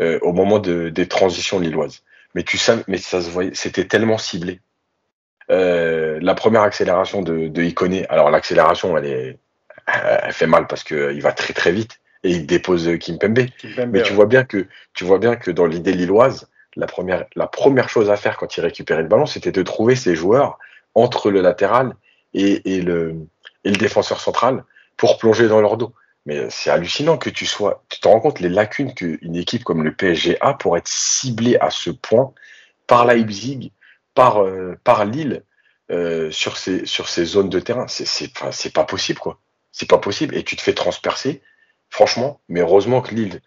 euh, 0.00 0.18
au 0.22 0.32
moment 0.32 0.58
de, 0.58 0.88
des 0.88 1.08
transitions 1.08 1.58
lilloises. 1.58 2.02
Mais 2.34 2.42
tu 2.42 2.58
sais, 2.58 2.76
mais 2.88 2.98
ça 2.98 3.22
se 3.22 3.30
voyait, 3.30 3.52
c'était 3.54 3.86
tellement 3.86 4.18
ciblé. 4.18 4.60
Euh, 5.50 6.18
la 6.20 6.34
première 6.34 6.62
accélération 6.62 7.22
de, 7.22 7.48
de 7.48 7.62
Iconé, 7.62 8.06
alors 8.08 8.30
l'accélération, 8.30 8.96
elle 8.98 9.06
est, 9.06 9.38
elle 9.86 10.32
fait 10.32 10.46
mal 10.46 10.66
parce 10.66 10.82
que 10.82 11.14
il 11.14 11.22
va 11.22 11.32
très 11.32 11.54
très 11.54 11.72
vite 11.72 12.00
et 12.24 12.30
il 12.30 12.46
dépose 12.46 12.90
Kimpembe. 12.98 13.46
Kimpembe 13.58 13.90
mais 13.92 14.02
tu 14.02 14.12
vois 14.12 14.26
bien 14.26 14.44
que 14.44 14.66
tu 14.92 15.04
vois 15.04 15.18
bien 15.18 15.36
que 15.36 15.50
dans 15.50 15.66
l'idée 15.66 15.92
lilloise, 15.92 16.48
la 16.74 16.86
première 16.86 17.24
la 17.36 17.46
première 17.46 17.88
chose 17.88 18.10
à 18.10 18.16
faire 18.16 18.36
quand 18.36 18.56
il 18.56 18.60
récupérait 18.60 19.02
le 19.02 19.08
ballon, 19.08 19.26
c'était 19.26 19.52
de 19.52 19.62
trouver 19.62 19.94
ses 19.94 20.16
joueurs 20.16 20.58
entre 20.94 21.30
le 21.30 21.40
latéral 21.40 21.94
et, 22.34 22.82
le, 22.82 23.16
le 23.70 23.76
défenseur 23.76 24.20
central 24.20 24.64
pour 24.96 25.18
plonger 25.18 25.48
dans 25.48 25.60
leur 25.60 25.76
dos. 25.76 25.92
Mais 26.26 26.50
c'est 26.50 26.70
hallucinant 26.70 27.18
que 27.18 27.30
tu 27.30 27.46
sois. 27.46 27.84
Tu 27.88 28.00
te 28.00 28.08
rends 28.08 28.20
compte 28.20 28.40
les 28.40 28.48
lacunes 28.48 28.94
qu'une 28.94 29.36
équipe 29.36 29.62
comme 29.62 29.84
le 29.84 29.94
PSG 29.94 30.38
a 30.40 30.54
pour 30.54 30.76
être 30.76 30.88
ciblée 30.88 31.56
à 31.60 31.70
ce 31.70 31.90
point 31.90 32.32
par 32.88 33.04
Leipzig, 33.04 33.72
par, 34.14 34.42
euh, 34.42 34.76
par 34.82 35.04
Lille, 35.04 35.44
euh, 35.92 36.32
sur, 36.32 36.56
ces, 36.56 36.84
zones 37.24 37.48
de 37.48 37.60
terrain. 37.60 37.86
C'est 37.88 38.72
pas 38.72 38.84
possible, 38.84 39.20
quoi. 39.20 39.38
C'est 39.70 39.88
pas 39.88 39.98
possible. 39.98 40.36
Et 40.36 40.42
tu 40.42 40.56
te 40.56 40.62
fais 40.62 40.74
transpercer, 40.74 41.42
franchement. 41.90 42.40
Mais 42.48 42.60
heureusement 42.60 43.02
que 43.02 43.14
Lille, 43.14 43.40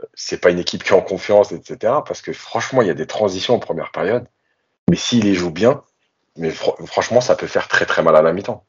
euh, 0.00 0.06
c'est 0.14 0.40
pas 0.40 0.50
une 0.50 0.58
équipe 0.58 0.82
qui 0.82 0.90
est 0.90 0.96
en 0.96 1.02
confiance, 1.02 1.52
etc. 1.52 1.94
Parce 2.04 2.20
que 2.20 2.32
franchement, 2.32 2.82
il 2.82 2.88
y 2.88 2.90
a 2.90 2.94
des 2.94 3.06
transitions 3.06 3.54
en 3.54 3.60
première 3.60 3.92
période. 3.92 4.26
Mais 4.90 4.96
s'il 4.96 5.24
les 5.24 5.34
joue 5.34 5.50
bien, 5.52 5.82
mais 6.36 6.50
franchement, 6.50 7.20
ça 7.20 7.36
peut 7.36 7.46
faire 7.46 7.68
très 7.68 7.86
très 7.86 8.02
mal 8.02 8.16
à 8.16 8.22
la 8.22 8.32
mi-temps. 8.32 8.66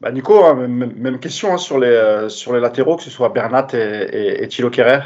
Bah 0.00 0.10
Nico, 0.10 0.44
hein, 0.44 0.54
même, 0.54 1.18
question 1.18 1.54
hein, 1.54 1.58
sur, 1.58 1.78
les, 1.78 1.88
euh, 1.88 2.28
sur 2.28 2.52
les 2.52 2.60
latéraux, 2.60 2.96
que 2.96 3.02
ce 3.02 3.10
soit 3.10 3.30
Bernat 3.30 3.68
et, 3.72 4.42
et, 4.42 4.48
Thilo 4.48 4.68
Kerrer. 4.68 5.00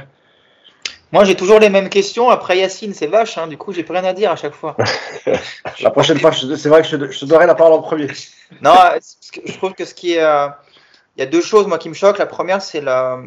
Moi, 1.13 1.25
j'ai 1.25 1.35
toujours 1.35 1.59
les 1.59 1.71
mêmes 1.71 1.89
questions. 1.89 2.29
Après 2.29 2.59
Yacine, 2.59 2.95
c'est 2.95 3.07
vache. 3.07 3.39
Hein, 3.39 3.47
du 3.47 3.57
coup, 3.57 3.73
j'ai 3.73 3.83
plus 3.83 3.93
rien 3.93 4.05
à 4.05 4.13
dire 4.13 4.31
à 4.31 4.37
chaque 4.37 4.55
fois. 4.55 4.77
la 5.81 5.91
prochaine 5.91 6.19
fois, 6.19 6.33
c'est 6.33 6.69
vrai 6.69 6.83
que 6.83 6.89
je, 6.89 6.97
te 6.97 7.25
donnerai 7.25 7.47
la 7.47 7.55
parole 7.55 7.73
en 7.73 7.83
premier. 7.83 8.09
non, 8.63 8.75
je 9.45 9.57
trouve 9.57 9.75
que 9.75 9.85
ce 9.85 9.95
qui 9.95 10.15
est. 10.15 10.23
Euh, 10.23 10.49
il 11.17 11.21
y 11.21 11.23
a 11.23 11.27
deux 11.27 11.41
choses, 11.41 11.67
moi, 11.67 11.79
qui 11.79 11.89
me 11.89 11.95
choquent. 11.95 12.19
La 12.19 12.27
première, 12.27 12.63
c'est 12.63 12.81
la. 12.81 13.21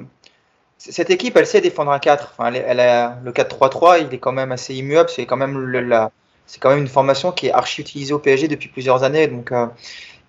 Cette 0.77 1.09
équipe, 1.09 1.37
elle 1.37 1.47
sait 1.47 1.61
défendre 1.61 1.91
un 1.91 1.99
4. 1.99 2.33
Enfin, 2.37 2.51
elle, 2.53 2.79
a, 2.79 3.17
le 3.23 3.31
4-3-3, 3.31 4.05
il 4.05 4.13
est 4.13 4.17
quand 4.17 4.33
même 4.33 4.51
assez 4.51 4.73
immuable. 4.73 5.09
C'est 5.09 5.25
quand 5.25 5.37
même 5.37 5.57
le, 5.57 5.79
la, 5.81 6.11
c'est 6.45 6.59
quand 6.59 6.69
même 6.69 6.79
une 6.79 6.87
formation 6.87 7.31
qui 7.31 7.47
est 7.47 7.51
archi 7.51 7.81
utilisée 7.81 8.13
au 8.13 8.19
PSG 8.19 8.47
depuis 8.47 8.69
plusieurs 8.69 9.03
années. 9.03 9.27
Donc, 9.27 9.51
euh, 9.51 9.67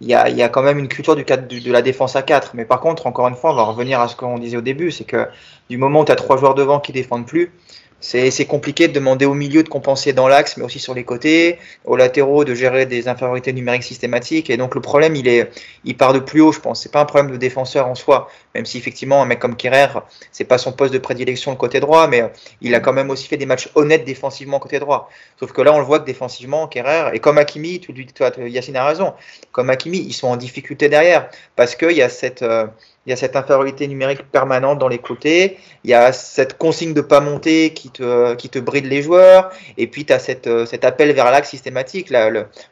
il 0.00 0.08
y 0.08 0.14
a, 0.14 0.28
y 0.28 0.42
a, 0.42 0.48
quand 0.48 0.62
même 0.62 0.78
une 0.78 0.88
culture 0.88 1.16
du, 1.16 1.24
de 1.24 1.72
la 1.72 1.82
défense 1.82 2.16
à 2.16 2.22
4. 2.22 2.52
Mais 2.54 2.64
par 2.64 2.80
contre, 2.80 3.06
encore 3.06 3.28
une 3.28 3.36
fois, 3.36 3.52
on 3.52 3.56
va 3.56 3.62
revenir 3.62 4.00
à 4.00 4.08
ce 4.08 4.16
qu'on 4.16 4.38
disait 4.38 4.56
au 4.56 4.62
début, 4.62 4.90
c'est 4.90 5.04
que 5.04 5.28
du 5.70 5.78
moment 5.78 6.00
où 6.00 6.04
tu 6.04 6.12
as 6.12 6.16
trois 6.16 6.36
joueurs 6.36 6.54
devant 6.54 6.80
qui 6.80 6.92
défendent 6.92 7.26
plus, 7.26 7.52
c'est 8.00 8.44
compliqué 8.44 8.86
de 8.86 8.92
demander 8.92 9.24
au 9.24 9.34
milieu 9.34 9.62
de 9.62 9.68
compenser 9.68 10.12
dans 10.12 10.28
l'axe, 10.28 10.56
mais 10.56 10.64
aussi 10.64 10.78
sur 10.78 10.92
les 10.92 11.04
côtés, 11.04 11.58
aux 11.84 11.96
latéraux 11.96 12.44
de 12.44 12.54
gérer 12.54 12.84
des 12.84 13.08
infériorités 13.08 13.52
numériques 13.52 13.84
systématiques. 13.84 14.50
Et 14.50 14.56
donc 14.56 14.74
le 14.74 14.82
problème, 14.82 15.16
il 15.16 15.26
est, 15.26 15.50
il 15.84 15.96
part 15.96 16.12
de 16.12 16.18
plus 16.18 16.42
haut, 16.42 16.52
je 16.52 16.60
pense. 16.60 16.82
C'est 16.82 16.92
pas 16.92 17.00
un 17.00 17.06
problème 17.06 17.30
de 17.30 17.38
défenseur 17.38 17.86
en 17.86 17.94
soi, 17.94 18.28
même 18.54 18.66
si 18.66 18.76
effectivement 18.76 19.22
un 19.22 19.26
mec 19.26 19.38
comme 19.38 19.56
Kerrer, 19.56 20.00
c'est 20.32 20.44
pas 20.44 20.58
son 20.58 20.72
poste 20.72 20.92
de 20.92 20.98
prédilection 20.98 21.50
le 21.50 21.56
côté 21.56 21.80
droit, 21.80 22.06
mais 22.06 22.24
il 22.60 22.74
a 22.74 22.80
quand 22.80 22.92
même 22.92 23.10
aussi 23.10 23.26
fait 23.26 23.38
des 23.38 23.46
matchs 23.46 23.70
honnêtes 23.74 24.04
défensivement 24.04 24.58
côté 24.58 24.78
droit. 24.78 25.08
Sauf 25.40 25.52
que 25.52 25.62
là, 25.62 25.72
on 25.72 25.78
le 25.78 25.84
voit 25.84 26.00
que 26.00 26.06
défensivement, 26.06 26.68
Kerrer 26.68 27.10
et 27.14 27.20
comme 27.20 27.38
Hakimi, 27.38 27.80
tu, 27.80 28.06
toi, 28.06 28.30
Yacine 28.38 28.76
a 28.76 28.84
raison, 28.84 29.14
comme 29.52 29.70
Hakimi, 29.70 29.98
ils 29.98 30.12
sont 30.12 30.28
en 30.28 30.36
difficulté 30.36 30.88
derrière 30.88 31.30
parce 31.56 31.74
qu'il 31.74 31.92
y 31.92 32.02
a 32.02 32.08
cette 32.08 32.42
euh, 32.42 32.66
il 33.06 33.10
y 33.10 33.12
a 33.12 33.16
cette 33.16 33.36
infériorité 33.36 33.86
numérique 33.86 34.22
permanente 34.30 34.78
dans 34.78 34.88
les 34.88 34.98
côtés, 34.98 35.58
il 35.84 35.90
y 35.90 35.94
a 35.94 36.12
cette 36.12 36.56
consigne 36.56 36.94
de 36.94 37.00
pas 37.00 37.20
monter 37.20 37.72
qui 37.74 37.90
te, 37.90 38.34
qui 38.34 38.48
te 38.48 38.58
bride 38.58 38.86
les 38.86 39.02
joueurs, 39.02 39.50
et 39.76 39.86
puis 39.86 40.06
tu 40.06 40.12
as 40.12 40.18
cette, 40.18 40.46
euh, 40.46 40.64
cet 40.64 40.84
appel 40.84 41.12
vers 41.12 41.30
l'axe 41.30 41.50
systématique. 41.50 42.12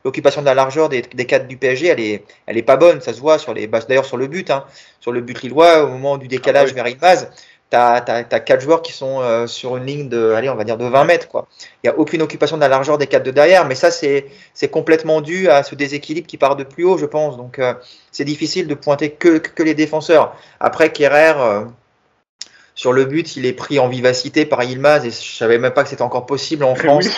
L'occupation 0.04 0.40
de 0.40 0.46
la 0.46 0.54
largeur 0.54 0.88
des, 0.88 1.02
des 1.02 1.26
cadres 1.26 1.46
du 1.46 1.56
PSG, 1.56 1.88
elle 1.88 2.00
est, 2.00 2.24
elle 2.46 2.56
est 2.56 2.62
pas 2.62 2.76
bonne, 2.76 3.00
ça 3.00 3.12
se 3.12 3.20
voit 3.20 3.38
sur 3.38 3.52
les 3.52 3.66
d'ailleurs 3.66 4.04
sur 4.04 4.16
le 4.16 4.26
but, 4.26 4.50
hein, 4.50 4.64
sur 5.00 5.12
le 5.12 5.20
but 5.20 5.42
lillois, 5.42 5.84
au 5.84 5.88
moment 5.88 6.16
du 6.16 6.28
décalage 6.28 6.70
ah 6.72 6.74
vers 6.74 6.86
une 6.86 6.98
base 6.98 7.30
tu 7.72 8.10
as, 8.10 8.40
quatre 8.40 8.60
joueurs 8.60 8.82
qui 8.82 8.92
sont 8.92 9.20
euh, 9.20 9.46
sur 9.46 9.76
une 9.76 9.86
ligne 9.86 10.08
de, 10.08 10.32
allez, 10.32 10.50
on 10.50 10.54
va 10.54 10.64
dire 10.64 10.76
de 10.76 10.84
20 10.84 11.04
mètres. 11.04 11.28
Quoi. 11.28 11.48
Il 11.82 11.88
n'y 11.88 11.90
a 11.90 11.98
aucune 11.98 12.20
occupation 12.20 12.56
de 12.56 12.60
la 12.60 12.68
largeur 12.68 12.98
des 12.98 13.06
quatre 13.06 13.22
de 13.22 13.30
derrière, 13.30 13.66
mais 13.66 13.74
ça, 13.74 13.90
c'est 13.90 14.68
complètement 14.70 15.20
dû 15.20 15.48
à 15.48 15.62
ce 15.62 15.74
déséquilibre 15.74 16.26
qui 16.26 16.36
part 16.36 16.56
de 16.56 16.64
plus 16.64 16.84
haut, 16.84 16.98
je 16.98 17.06
pense. 17.06 17.36
Donc, 17.36 17.58
euh, 17.58 17.74
c'est 18.10 18.24
difficile 18.24 18.66
de 18.66 18.74
pointer 18.74 19.10
que, 19.10 19.38
que, 19.38 19.62
les 19.62 19.74
défenseurs. 19.74 20.36
Après, 20.60 20.92
Kerrer, 20.92 21.34
euh, 21.38 21.64
sur 22.74 22.92
le 22.92 23.06
but, 23.06 23.36
il 23.36 23.46
est 23.46 23.52
pris 23.52 23.78
en 23.78 23.88
vivacité 23.88 24.44
par 24.44 24.62
Yilmaz, 24.62 25.06
et 25.06 25.10
je 25.10 25.36
savais 25.36 25.58
même 25.58 25.72
pas 25.72 25.82
que 25.82 25.88
c'était 25.88 26.02
encore 26.02 26.26
possible 26.26 26.64
en 26.64 26.74
France 26.76 27.08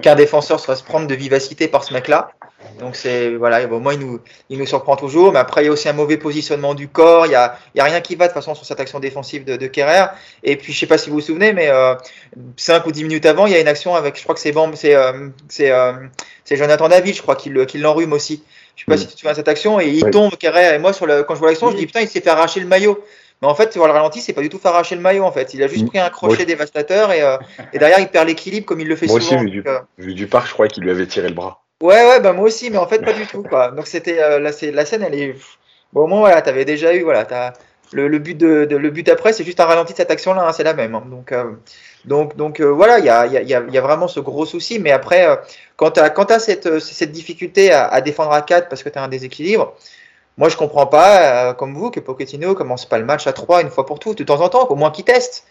qu'un 0.00 0.14
défenseur 0.14 0.60
soit 0.60 0.76
se 0.76 0.82
prendre 0.82 1.06
de 1.06 1.14
vivacité 1.14 1.68
par 1.68 1.84
ce 1.84 1.92
mec-là. 1.94 2.30
Donc 2.78 2.96
c'est 2.96 3.34
voilà, 3.36 3.66
au 3.66 3.80
moins 3.80 3.94
il 3.94 4.00
nous, 4.00 4.20
il 4.48 4.58
nous 4.58 4.66
surprend 4.66 4.96
toujours, 4.96 5.32
mais 5.32 5.38
après 5.38 5.62
il 5.62 5.66
y 5.66 5.68
a 5.68 5.72
aussi 5.72 5.88
un 5.88 5.92
mauvais 5.92 6.16
positionnement 6.16 6.74
du 6.74 6.88
corps, 6.88 7.26
il 7.26 7.32
y 7.32 7.34
a, 7.34 7.56
il 7.74 7.78
y 7.78 7.80
a 7.80 7.84
rien 7.84 8.00
qui 8.00 8.16
va 8.16 8.26
de 8.26 8.32
toute 8.32 8.34
façon 8.34 8.54
sur 8.54 8.64
cette 8.64 8.80
action 8.80 9.00
défensive 9.00 9.44
de, 9.44 9.56
de 9.56 9.66
Kerrer. 9.66 10.06
Et 10.42 10.56
puis 10.56 10.72
je 10.72 10.78
sais 10.78 10.86
pas 10.86 10.98
si 10.98 11.08
vous 11.08 11.16
vous 11.16 11.22
souvenez, 11.22 11.52
mais 11.52 11.68
euh, 11.68 11.94
5 12.56 12.86
ou 12.86 12.92
10 12.92 13.04
minutes 13.04 13.26
avant, 13.26 13.46
il 13.46 13.52
y 13.52 13.56
a 13.56 13.60
une 13.60 13.68
action 13.68 13.94
avec, 13.94 14.16
je 14.16 14.22
crois 14.22 14.34
que 14.34 14.40
c'est 14.40 14.54
c'est 14.74 14.94
euh, 14.94 15.28
c'est 15.48 15.70
euh, 15.70 15.92
c'est 16.44 16.56
Jonathan 16.56 16.88
David, 16.88 17.14
je 17.14 17.22
crois 17.22 17.36
qu'il 17.36 17.54
l'enrhume 17.54 18.12
aussi. 18.12 18.42
Je 18.76 18.82
sais 18.82 18.86
pas 18.86 18.94
mm. 18.94 18.98
si 18.98 19.06
tu 19.06 19.14
te 19.14 19.18
souviens 19.18 19.32
de 19.32 19.36
cette 19.36 19.48
action 19.48 19.80
et 19.80 19.88
il 19.88 20.08
tombe 20.10 20.36
Kerrer 20.36 20.74
et 20.74 20.78
moi 20.78 20.92
sur 20.92 21.06
le 21.06 21.22
quand 21.22 21.34
je 21.34 21.40
vois 21.40 21.48
l'action, 21.48 21.70
je 21.70 21.76
dis 21.76 21.86
putain 21.86 22.00
il 22.00 22.08
s'est 22.08 22.20
fait 22.20 22.30
arracher 22.30 22.60
le 22.60 22.66
maillot. 22.66 23.02
Mais 23.42 23.48
en 23.48 23.54
fait, 23.54 23.70
tu 23.70 23.78
vois 23.78 23.88
le 23.88 23.94
ralenti, 23.94 24.20
c'est 24.20 24.32
pas 24.34 24.42
du 24.42 24.50
tout 24.50 24.58
fait 24.58 24.68
arracher 24.68 24.94
le 24.94 25.00
maillot 25.00 25.24
en 25.24 25.32
fait. 25.32 25.54
Il 25.54 25.62
a 25.62 25.66
juste 25.66 25.86
pris 25.86 25.98
un 25.98 26.10
crochet 26.10 26.44
dévastateur 26.44 27.10
et, 27.12 27.22
euh, 27.22 27.38
et 27.72 27.78
derrière 27.78 27.98
il 27.98 28.08
perd 28.08 28.28
l'équilibre 28.28 28.66
comme 28.66 28.80
il 28.80 28.88
le 28.88 28.96
fait 28.96 29.06
moi 29.06 29.20
souvent. 29.20 29.36
Aussi, 29.36 29.44
vu, 29.44 29.50
du, 29.50 29.64
vu 29.98 30.14
du 30.14 30.26
parc, 30.26 30.48
je 30.48 30.52
crois 30.52 30.68
qu'il 30.68 30.82
lui 30.82 30.90
avait 30.90 31.06
tiré 31.06 31.28
le 31.28 31.34
bras. 31.34 31.62
Ouais, 31.82 32.06
ouais, 32.06 32.20
bah 32.20 32.34
moi 32.34 32.44
aussi, 32.44 32.68
mais 32.70 32.76
en 32.76 32.86
fait 32.86 32.98
pas 32.98 33.14
du 33.14 33.26
tout 33.26 33.42
quoi. 33.42 33.70
Donc 33.70 33.86
c'était 33.86 34.20
euh, 34.20 34.38
la, 34.38 34.50
la 34.72 34.84
scène, 34.84 35.02
elle 35.02 35.14
est 35.14 35.34
bon. 35.94 36.02
Au 36.02 36.06
moins 36.06 36.20
voilà, 36.20 36.42
t'avais 36.42 36.66
déjà 36.66 36.94
eu 36.94 37.02
voilà, 37.02 37.26
as... 37.30 37.54
Le, 37.92 38.06
le, 38.06 38.20
but 38.20 38.38
de, 38.38 38.68
le 38.76 38.90
but 38.90 39.08
après, 39.08 39.32
c'est 39.32 39.42
juste 39.42 39.58
un 39.58 39.64
ralenti 39.64 39.94
de 39.94 39.96
cette 39.96 40.12
action-là, 40.12 40.46
hein, 40.46 40.52
c'est 40.52 40.62
la 40.62 40.74
même. 40.74 40.94
Hein. 40.94 41.02
Donc 41.10 41.32
euh, 41.32 41.50
donc 42.04 42.36
donc 42.36 42.60
euh, 42.60 42.66
voilà, 42.66 43.00
il 43.00 43.04
y 43.04 43.08
a, 43.08 43.26
y, 43.26 43.36
a, 43.36 43.42
y 43.42 43.78
a 43.78 43.80
vraiment 43.80 44.06
ce 44.06 44.20
gros 44.20 44.46
souci. 44.46 44.78
Mais 44.78 44.92
après, 44.92 45.26
quand 45.76 45.92
tu 45.92 46.00
as, 46.00 46.10
quand 46.10 46.30
as 46.30 46.38
cette, 46.38 46.78
cette 46.78 47.10
difficulté 47.10 47.72
à, 47.72 47.88
à, 47.88 48.00
défendre 48.00 48.30
à 48.30 48.42
4 48.42 48.68
parce 48.68 48.84
que 48.84 48.90
tu 48.90 48.98
as 48.98 49.02
un 49.02 49.08
déséquilibre, 49.08 49.74
moi 50.38 50.48
je 50.48 50.56
comprends 50.56 50.86
pas, 50.86 51.54
comme 51.54 51.74
vous, 51.74 51.90
que 51.90 52.00
Pochettino 52.00 52.54
commence 52.54 52.86
pas 52.86 52.98
le 52.98 53.04
match 53.04 53.26
à 53.26 53.32
3 53.32 53.62
une 53.62 53.70
fois 53.70 53.86
pour 53.86 53.98
toutes, 53.98 54.18
de 54.18 54.24
temps 54.24 54.40
en 54.40 54.48
temps, 54.48 54.66
au 54.68 54.74
moins 54.74 54.90
qu'il 54.90 55.04
teste. 55.04 55.44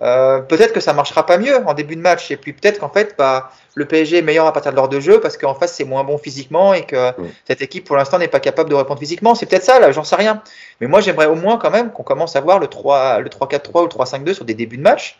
Euh, 0.00 0.40
peut-être 0.40 0.72
que 0.72 0.80
ça 0.80 0.94
marchera 0.94 1.26
pas 1.26 1.36
mieux 1.36 1.56
en 1.66 1.74
début 1.74 1.96
de 1.96 2.00
match 2.00 2.30
et 2.30 2.36
puis 2.38 2.54
peut-être 2.54 2.78
qu'en 2.78 2.88
fait 2.88 3.14
bah, 3.18 3.50
le 3.74 3.84
PSG 3.84 4.18
est 4.18 4.22
meilleur 4.22 4.46
à 4.46 4.52
partir 4.52 4.72
de 4.72 4.76
l'heure 4.76 4.88
de 4.88 5.00
jeu 5.00 5.20
parce 5.20 5.36
qu'en 5.36 5.54
face 5.54 5.74
c'est 5.74 5.84
moins 5.84 6.02
bon 6.02 6.16
physiquement 6.16 6.72
et 6.72 6.86
que 6.86 7.12
cette 7.46 7.60
équipe 7.60 7.84
pour 7.84 7.96
l'instant 7.96 8.18
n'est 8.18 8.28
pas 8.28 8.40
capable 8.40 8.70
de 8.70 8.74
répondre 8.74 8.98
physiquement. 8.98 9.34
C'est 9.34 9.46
peut-être 9.46 9.64
ça 9.64 9.80
là 9.80 9.92
j'en 9.92 10.04
sais 10.04 10.16
rien. 10.16 10.42
Mais 10.80 10.86
moi 10.86 11.00
j'aimerais 11.00 11.26
au 11.26 11.34
moins 11.34 11.58
quand 11.58 11.70
même 11.70 11.92
qu'on 11.92 12.04
commence 12.04 12.36
à 12.36 12.40
voir 12.40 12.58
le 12.58 12.68
3 12.68 13.20
le 13.20 13.28
3-4-3 13.28 13.80
ou 13.80 13.82
le 13.82 13.88
3-5-2 13.88 14.34
sur 14.34 14.44
des 14.46 14.54
débuts 14.54 14.78
de 14.78 14.82
match. 14.82 15.18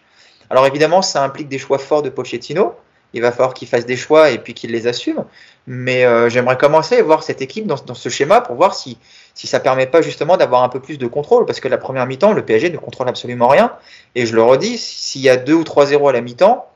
Alors 0.48 0.66
évidemment 0.66 1.02
ça 1.02 1.22
implique 1.22 1.48
des 1.48 1.58
choix 1.58 1.78
forts 1.78 2.02
de 2.02 2.08
Pochettino 2.08 2.74
il 3.14 3.22
va 3.22 3.32
falloir 3.32 3.54
qu'il 3.54 3.68
fasse 3.68 3.86
des 3.86 3.96
choix 3.96 4.30
et 4.30 4.38
puis 4.38 4.54
qu'il 4.54 4.70
les 4.70 4.86
assume 4.86 5.24
mais 5.66 6.04
euh, 6.04 6.28
j'aimerais 6.28 6.56
commencer 6.56 6.96
à 6.96 7.02
voir 7.02 7.22
cette 7.22 7.40
équipe 7.40 7.66
dans, 7.66 7.76
dans 7.86 7.94
ce 7.94 8.08
schéma 8.08 8.40
pour 8.40 8.56
voir 8.56 8.74
si 8.74 8.98
si 9.34 9.46
ça 9.46 9.60
permet 9.60 9.86
pas 9.86 10.02
justement 10.02 10.36
d'avoir 10.36 10.62
un 10.62 10.68
peu 10.68 10.80
plus 10.80 10.98
de 10.98 11.06
contrôle, 11.06 11.46
parce 11.46 11.60
que 11.60 11.68
la 11.68 11.78
première 11.78 12.06
mi-temps, 12.06 12.32
le 12.32 12.44
PSG 12.44 12.70
ne 12.70 12.76
contrôle 12.76 13.08
absolument 13.08 13.48
rien. 13.48 13.72
Et 14.14 14.26
je 14.26 14.34
le 14.34 14.42
redis, 14.42 14.78
s'il 14.78 15.22
y 15.22 15.28
a 15.28 15.36
2 15.36 15.54
ou 15.54 15.62
3-0 15.62 16.08
à 16.08 16.12
la 16.12 16.20
mi-temps, 16.20 16.68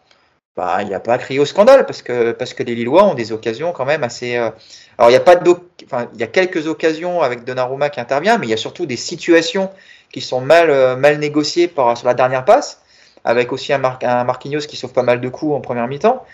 bah, 0.56 0.78
il 0.80 0.88
n'y 0.88 0.94
a 0.94 1.00
pas 1.00 1.14
à 1.14 1.18
crier 1.18 1.38
au 1.38 1.44
scandale, 1.44 1.84
parce 1.84 2.00
que, 2.02 2.32
parce 2.32 2.54
que 2.54 2.62
les 2.62 2.74
Lillois 2.74 3.04
ont 3.04 3.14
des 3.14 3.32
occasions 3.32 3.72
quand 3.72 3.84
même 3.84 4.02
assez. 4.02 4.36
Euh, 4.36 4.50
alors, 4.96 5.10
il 5.10 5.12
y 5.12 5.16
a 5.16 5.20
pas 5.20 5.36
enfin, 5.84 6.08
il 6.14 6.20
y 6.20 6.22
a 6.22 6.26
quelques 6.26 6.66
occasions 6.66 7.20
avec 7.20 7.44
Donnarumma 7.44 7.90
qui 7.90 8.00
intervient, 8.00 8.38
mais 8.38 8.46
il 8.46 8.50
y 8.50 8.54
a 8.54 8.58
surtout 8.58 8.86
des 8.86 8.96
situations 8.96 9.70
qui 10.10 10.22
sont 10.22 10.40
mal, 10.40 10.70
euh, 10.70 10.96
mal 10.96 11.18
négociées 11.18 11.68
par, 11.68 11.96
sur 11.98 12.06
la 12.06 12.14
dernière 12.14 12.46
passe, 12.46 12.80
avec 13.26 13.52
aussi 13.52 13.72
un, 13.72 13.78
Marquinhos 13.78 14.66
qui 14.66 14.76
sauve 14.76 14.92
pas 14.92 15.02
mal 15.02 15.20
de 15.20 15.28
coups 15.28 15.54
en 15.54 15.60
première 15.60 15.86
mi-temps. 15.88 16.24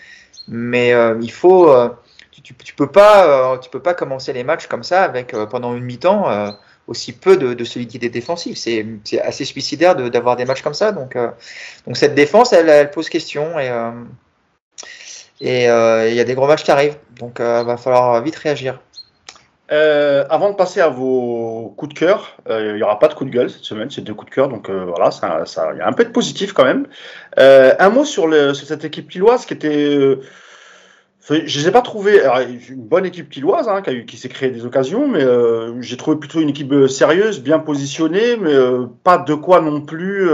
Mais 0.47 0.93
euh, 0.93 1.17
il 1.21 1.31
faut 1.31 1.69
tu, 2.41 2.53
tu, 2.55 2.73
peux 2.73 2.87
pas, 2.87 3.53
euh, 3.53 3.57
tu 3.57 3.69
peux 3.69 3.81
pas 3.81 3.93
commencer 3.93 4.33
les 4.33 4.43
matchs 4.43 4.67
comme 4.67 4.83
ça 4.83 5.03
avec 5.03 5.33
euh, 5.33 5.45
pendant 5.45 5.75
une 5.75 5.83
mi-temps 5.83 6.29
euh, 6.29 6.51
aussi 6.87 7.13
peu 7.13 7.37
de, 7.37 7.63
solidité 7.63 8.09
défensive. 8.09 8.57
C'est 8.57 9.21
assez 9.21 9.45
suicidaire 9.45 9.95
d'avoir 9.95 10.35
des 10.35 10.45
matchs 10.45 10.61
comme 10.61 10.73
ça. 10.73 10.91
Donc, 10.91 11.17
donc 11.87 11.95
cette 11.95 12.15
défense, 12.15 12.51
elle, 12.51 12.91
pose 12.91 13.07
question 13.09 13.57
et 13.57 13.71
et 15.39 15.63
il 15.63 16.15
y 16.15 16.19
a 16.19 16.23
des 16.23 16.35
gros 16.35 16.47
matchs 16.47 16.63
qui 16.63 16.71
arrivent. 16.71 16.97
Donc 17.19 17.37
il 17.39 17.45
va 17.45 17.77
falloir 17.77 18.21
vite 18.21 18.35
réagir. 18.35 18.81
Avant 19.73 20.51
de 20.51 20.55
passer 20.55 20.81
à 20.81 20.89
vos 20.89 21.73
coups 21.77 21.93
de 21.93 21.99
cœur, 21.99 22.37
il 22.49 22.75
n'y 22.75 22.83
aura 22.83 22.99
pas 22.99 23.07
de 23.07 23.13
coup 23.13 23.25
de 23.25 23.29
gueule 23.29 23.49
cette 23.49 23.63
semaine, 23.63 23.89
c'est 23.89 24.01
deux 24.01 24.13
coups 24.13 24.29
de 24.29 24.35
cœur, 24.35 24.49
donc 24.49 24.69
voilà, 24.69 25.11
ça, 25.11 25.43
il 25.73 25.77
y 25.77 25.81
a 25.81 25.87
un 25.87 25.93
peu 25.93 26.05
de 26.05 26.11
positif 26.11 26.53
quand 26.53 26.65
même. 26.65 26.87
un 27.37 27.89
mot 27.89 28.05
sur, 28.05 28.29
cette 28.55 28.85
équipe 28.85 29.09
lilloise 29.11 29.45
qui 29.45 29.53
était 29.53 30.17
je 31.29 31.35
ne 31.35 31.39
les 31.45 31.67
ai 31.69 31.71
pas 31.71 31.81
trouvés. 31.81 32.21
une 32.69 32.83
bonne 32.83 33.05
équipe 33.05 33.29
kiloise 33.29 33.69
hein, 33.69 33.81
qui, 33.81 34.17
s'est 34.17 34.27
créé 34.27 34.49
des 34.49 34.65
occasions, 34.65 35.07
mais 35.07 35.23
euh, 35.23 35.81
j'ai 35.81 35.95
trouvé 35.95 36.17
plutôt 36.17 36.41
une 36.41 36.49
équipe 36.49 36.71
euh, 36.73 36.87
sérieuse, 36.87 37.41
bien 37.41 37.59
positionnée, 37.59 38.35
mais 38.35 38.53
euh, 38.53 38.87
pas 39.03 39.17
de 39.17 39.33
quoi 39.33 39.61
non 39.61 39.79
plus 39.79 40.29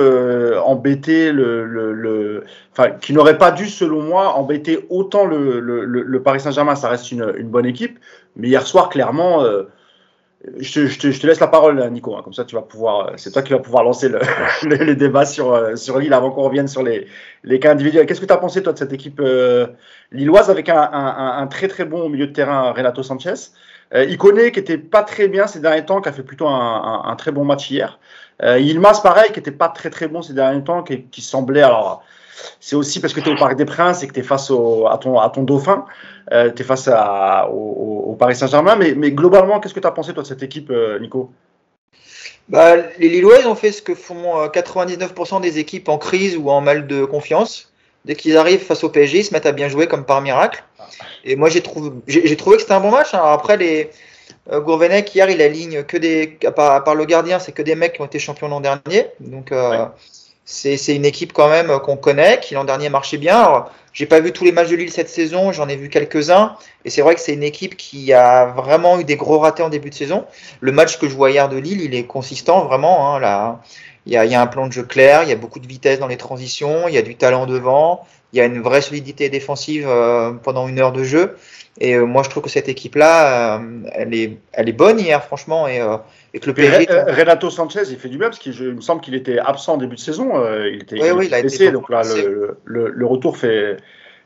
embêter 0.57 1.31
le, 1.31 2.43
enfin, 2.71 2.89
qui 3.01 3.13
n'aurait 3.13 3.37
pas 3.37 3.51
dû, 3.51 3.67
selon 3.67 4.01
moi, 4.01 4.33
embêter 4.33 4.87
autant 4.89 5.25
le, 5.25 6.21
Paris 6.23 6.39
Saint-Germain. 6.39 6.75
Ça 6.75 6.89
reste 6.89 7.11
une, 7.11 7.33
bonne 7.43 7.67
équipe, 7.67 7.99
mais 8.35 8.47
hier 8.47 8.65
soir, 8.65 8.89
clairement, 8.89 9.43
je 10.57 10.73
te, 10.73 10.87
je, 10.87 11.19
te, 11.19 11.27
laisse 11.27 11.39
la 11.39 11.47
parole, 11.47 11.89
Nico. 11.91 12.15
Hein, 12.15 12.21
comme 12.23 12.33
ça, 12.33 12.45
tu 12.45 12.55
vas 12.55 12.61
pouvoir, 12.61 13.07
euh, 13.07 13.13
c'est 13.17 13.31
toi 13.31 13.41
qui 13.41 13.51
vas 13.51 13.59
pouvoir 13.59 13.83
lancer 13.83 14.09
le, 14.63 14.75
les 14.75 14.95
débats 14.95 15.25
sur, 15.25 15.53
euh, 15.53 15.75
sur 15.75 15.99
Lille 15.99 16.13
avant 16.13 16.31
qu'on 16.31 16.43
revienne 16.43 16.67
sur 16.67 16.83
les, 16.83 17.07
les 17.43 17.59
cas 17.59 17.71
individuels. 17.71 18.05
Qu'est-ce 18.05 18.21
que 18.21 18.25
tu 18.25 18.33
as 18.33 18.37
pensé, 18.37 18.63
toi, 18.63 18.73
de 18.73 18.77
cette 18.77 18.93
équipe 18.93 19.19
euh, 19.19 19.67
lilloise 20.11 20.49
avec 20.49 20.69
un, 20.69 21.47
très 21.49 21.67
très 21.67 21.85
bon 21.85 22.07
milieu 22.09 22.27
de 22.27 22.33
terrain, 22.33 22.71
Renato 22.71 23.03
Sanchez 23.03 23.33
euh, 23.93 24.05
Iconé, 24.05 24.51
qui 24.51 24.59
était 24.59 24.77
pas 24.77 25.03
très 25.03 25.27
bien 25.27 25.47
ces 25.47 25.59
derniers 25.59 25.85
temps, 25.85 25.99
qui 26.01 26.09
a 26.09 26.13
fait 26.13 26.23
plutôt 26.23 26.47
un, 26.47 27.01
un 27.05 27.15
très 27.15 27.31
bon 27.31 27.43
match 27.43 27.69
hier. 27.69 27.99
Euh, 28.41 28.59
Ilmas, 28.59 29.01
pareil, 29.03 29.31
qui 29.33 29.39
était 29.39 29.51
pas 29.51 29.67
très 29.67 29.89
très 29.89 30.07
bon 30.07 30.21
ces 30.21 30.33
derniers 30.33 30.63
temps, 30.63 30.83
qui, 30.83 31.03
qui 31.03 31.21
semblait 31.21 31.63
alors 31.63 32.03
c'est 32.59 32.75
aussi 32.75 32.99
parce 32.99 33.13
que 33.13 33.19
tu 33.19 33.29
es 33.29 33.33
au 33.33 33.37
Parc 33.37 33.55
des 33.55 33.65
Princes 33.65 34.03
et 34.03 34.07
que 34.07 34.13
tu 34.13 34.19
es 34.19 34.23
face 34.23 34.51
au, 34.51 34.87
à, 34.87 34.97
ton, 34.97 35.19
à 35.19 35.29
ton 35.29 35.43
dauphin, 35.43 35.85
euh, 36.31 36.51
tu 36.51 36.61
es 36.61 36.65
face 36.65 36.87
à, 36.87 37.49
au, 37.49 38.15
Paris 38.19 38.35
Saint-Germain. 38.35 38.75
Mais, 38.75 38.93
mais, 38.95 39.11
globalement, 39.11 39.59
qu'est-ce 39.59 39.73
que 39.73 39.79
tu 39.79 39.87
as 39.87 39.91
pensé 39.91 40.13
toi 40.13 40.23
de 40.23 40.27
cette 40.27 40.43
équipe, 40.43 40.69
euh, 40.71 40.99
Nico? 40.99 41.31
Bah, 42.47 42.75
Les 42.97 43.09
Lillois 43.09 43.45
ont 43.45 43.55
fait 43.55 43.71
ce 43.71 43.81
que 43.81 43.95
font 43.95 44.45
99% 44.47 45.37
euh, 45.37 45.39
des 45.39 45.59
équipes 45.59 45.89
en 45.89 45.97
crise 45.97 46.35
ou 46.37 46.49
en 46.49 46.61
mal 46.61 46.87
de 46.87 47.05
confiance. 47.05 47.71
Dès 48.05 48.15
qu'ils 48.15 48.37
arrivent 48.37 48.63
face 48.63 48.83
au 48.83 48.89
PSG, 48.89 49.19
ils 49.19 49.23
se 49.23 49.33
mettent 49.33 49.45
à 49.45 49.51
bien 49.51 49.67
jouer 49.67 49.87
comme 49.87 50.05
par 50.05 50.21
miracle. 50.21 50.63
Et 51.25 51.35
moi, 51.35 51.49
j'ai 51.49 51.61
trouvé, 51.61 51.91
j'ai, 52.07 52.35
trouvé 52.37 52.55
que 52.55 52.61
c'était 52.61 52.73
un 52.73 52.79
bon 52.79 52.91
match. 52.91 53.13
Hein. 53.13 53.21
Après, 53.23 53.57
les, 53.57 53.91
Gourvenec, 54.51 55.13
hier, 55.13 55.29
il 55.29 55.41
aligne 55.41 55.83
que 55.83 55.97
des, 55.97 56.37
à 56.45 56.51
part, 56.51 56.95
le 56.95 57.05
gardien, 57.05 57.39
c'est 57.39 57.51
que 57.51 57.61
des 57.61 57.75
mecs 57.75 57.93
qui 57.93 58.01
ont 58.01 58.05
été 58.05 58.19
champions 58.19 58.47
l'an 58.47 58.61
dernier. 58.61 59.07
Donc, 59.19 59.51
euh, 59.51 59.85
c'est 60.51 60.95
une 60.95 61.05
équipe 61.05 61.31
quand 61.31 61.47
même 61.47 61.79
qu'on 61.79 61.95
connaît, 61.95 62.39
qui 62.39 62.55
l'an 62.55 62.63
dernier 62.63 62.89
marchait 62.89 63.17
bien. 63.17 63.65
J'ai 63.93 64.07
pas 64.07 64.19
vu 64.19 64.31
tous 64.31 64.43
les 64.43 64.51
matchs 64.51 64.69
de 64.69 64.75
Lille 64.75 64.91
cette 64.91 65.09
saison, 65.09 65.51
j'en 65.51 65.69
ai 65.69 65.75
vu 65.75 65.89
quelques-uns, 65.89 66.55
et 66.85 66.89
c'est 66.89 67.03
vrai 67.03 67.13
que 67.13 67.21
c'est 67.21 67.33
une 67.33 67.43
équipe 67.43 67.77
qui 67.77 68.13
a 68.13 68.45
vraiment 68.45 68.99
eu 68.99 69.03
des 69.03 69.15
gros 69.15 69.37
ratés 69.37 69.61
en 69.61 69.69
début 69.69 69.91
de 69.91 69.95
saison. 69.95 70.25
Le 70.59 70.71
match 70.71 70.97
que 70.97 71.07
je 71.07 71.13
vois 71.13 71.29
hier 71.29 71.49
de 71.49 71.57
Lille, 71.57 71.81
il 71.81 71.93
est 71.93 72.05
consistant 72.05 72.65
vraiment. 72.65 73.13
Hein, 73.13 73.19
là, 73.19 73.61
il 74.07 74.13
y, 74.13 74.17
a, 74.17 74.25
il 74.25 74.31
y 74.31 74.35
a 74.35 74.41
un 74.41 74.47
plan 74.47 74.65
de 74.65 74.71
jeu 74.73 74.83
clair, 74.83 75.21
il 75.21 75.29
y 75.29 75.31
a 75.31 75.35
beaucoup 75.35 75.59
de 75.59 75.67
vitesse 75.67 75.99
dans 75.99 76.07
les 76.07 76.17
transitions, 76.17 76.87
il 76.87 76.95
y 76.95 76.97
a 76.97 77.03
du 77.03 77.15
talent 77.15 77.45
devant. 77.45 78.07
il 78.33 78.39
y 78.39 78.41
a 78.41 78.45
une 78.45 78.61
vraie 78.61 78.81
solidité 78.81 79.29
défensive 79.29 79.87
pendant 80.41 80.67
une 80.67 80.79
heure 80.79 80.93
de 80.93 81.03
jeu. 81.03 81.37
Et 81.79 81.97
moi, 81.97 82.23
je 82.23 82.29
trouve 82.29 82.43
que 82.43 82.49
cette 82.49 82.69
équipe-là, 82.69 83.61
elle, 83.93 84.15
est, 84.15 84.39
elle 84.53 84.67
est 84.67 84.73
bonne 84.73 84.99
hier, 84.99 85.23
franchement. 85.23 85.67
Et, 85.67 85.79
et 86.33 86.39
que 86.39 86.47
le 86.47 86.53
PSG. 86.53 86.87
Renato 86.89 87.49
Sanchez, 87.49 87.83
il 87.89 87.97
fait 87.97 88.09
du 88.09 88.17
bien 88.17 88.29
parce 88.29 88.39
qu'il 88.39 88.53
me 88.53 88.81
semble 88.81 89.01
qu'il 89.01 89.15
était 89.15 89.39
absent 89.39 89.73
en 89.73 89.77
début 89.77 89.95
de 89.95 90.01
saison. 90.01 90.31
il 90.65 90.81
était, 90.81 91.01
oui, 91.01 91.11
oui, 91.11 91.25
il 91.27 91.33
a 91.33 91.41
blessé, 91.41 91.71
donc 91.71 91.89
là, 91.89 92.03
le, 92.03 92.57
le, 92.65 92.89
le, 92.89 93.05
retour 93.05 93.37
fait, 93.37 93.77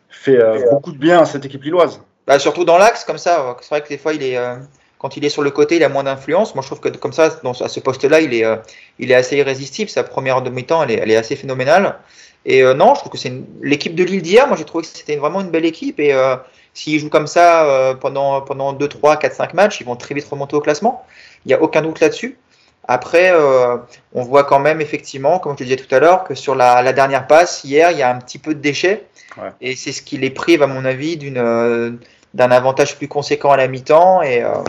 fait 0.09 0.39
beaucoup 0.71 0.91
de 0.91 0.97
bien 0.97 1.21
à 1.21 1.25
cette 1.25 1.45
équipe 1.45 1.63
lilloise. 1.63 2.01
Bah, 2.27 2.39
surtout 2.39 2.63
dans 2.63 2.77
l'axe, 2.77 3.03
comme 3.03 3.17
ça. 3.17 3.57
C'est 3.61 3.69
vrai 3.69 3.81
que 3.81 3.89
des 3.89 3.97
fois, 3.97 4.13
il 4.13 4.23
est, 4.23 4.37
euh, 4.37 4.55
quand 4.97 5.17
il 5.17 5.25
est 5.25 5.29
sur 5.29 5.41
le 5.41 5.51
côté, 5.51 5.75
il 5.75 5.83
a 5.83 5.89
moins 5.89 6.03
d'influence. 6.03 6.55
Moi, 6.55 6.61
je 6.61 6.67
trouve 6.67 6.79
que 6.79 6.89
comme 6.97 7.13
ça, 7.13 7.29
dans, 7.43 7.51
à 7.51 7.67
ce 7.67 7.79
poste-là, 7.79 8.21
il, 8.21 8.33
est, 8.33 8.45
euh, 8.45 8.55
il 8.99 9.11
est 9.11 9.15
assez 9.15 9.37
irrésistible. 9.37 9.89
Sa 9.89 10.03
première 10.03 10.41
demi-temps, 10.41 10.83
elle 10.83 10.91
est, 10.91 10.99
elle 10.99 11.11
est 11.11 11.17
assez 11.17 11.35
phénoménale. 11.35 11.99
Et 12.45 12.63
euh, 12.63 12.73
non, 12.73 12.95
je 12.95 13.01
trouve 13.01 13.11
que 13.11 13.17
c'est 13.17 13.33
l'équipe 13.61 13.95
de 13.95 14.03
Lille 14.03 14.21
d'hier. 14.21 14.47
Moi, 14.47 14.55
j'ai 14.57 14.63
trouvé 14.63 14.83
que 14.83 14.89
c'était 14.89 15.17
vraiment 15.17 15.41
une 15.41 15.49
belle 15.49 15.65
équipe. 15.65 15.99
Et 15.99 16.15
s'ils 16.73 16.99
jouent 16.99 17.09
comme 17.09 17.27
ça 17.27 17.95
pendant, 17.99 18.41
pendant 18.41 18.73
2, 18.73 18.87
3, 18.87 19.17
4, 19.17 19.35
5 19.35 19.53
matchs, 19.53 19.81
ils 19.81 19.85
vont 19.85 19.95
très 19.95 20.15
vite 20.15 20.25
remonter 20.25 20.55
au 20.55 20.61
classement. 20.61 21.05
Il 21.45 21.49
n'y 21.49 21.53
a 21.53 21.61
aucun 21.61 21.81
doute 21.81 21.99
là-dessus. 21.99 22.37
Après, 22.85 23.31
on 24.13 24.23
voit 24.23 24.43
quand 24.43 24.59
même 24.59 24.81
effectivement, 24.81 25.39
comme 25.39 25.53
je 25.57 25.63
le 25.63 25.69
disais 25.69 25.77
tout 25.77 25.95
à 25.95 25.99
l'heure, 25.99 26.25
que 26.25 26.35
sur 26.35 26.53
la, 26.53 26.81
la, 26.81 26.91
dernière 26.91 27.27
passe, 27.27 27.63
hier, 27.63 27.91
il 27.91 27.97
y 27.97 28.01
a 28.01 28.13
un 28.13 28.19
petit 28.19 28.39
peu 28.39 28.53
de 28.53 28.59
déchets. 28.59 29.05
Et 29.61 29.75
c'est 29.75 29.91
ce 29.91 30.01
qui 30.01 30.17
les 30.17 30.29
prive, 30.29 30.61
à 30.61 30.67
mon 30.67 30.85
avis, 30.85 31.17
d'une 31.17 31.37
euh, 31.37 31.91
d'un 32.33 32.51
avantage 32.51 32.97
plus 32.97 33.07
conséquent 33.07 33.51
à 33.51 33.57
la 33.57 33.67
mi-temps. 33.67 34.21
Et, 34.21 34.43
euh, 34.43 34.63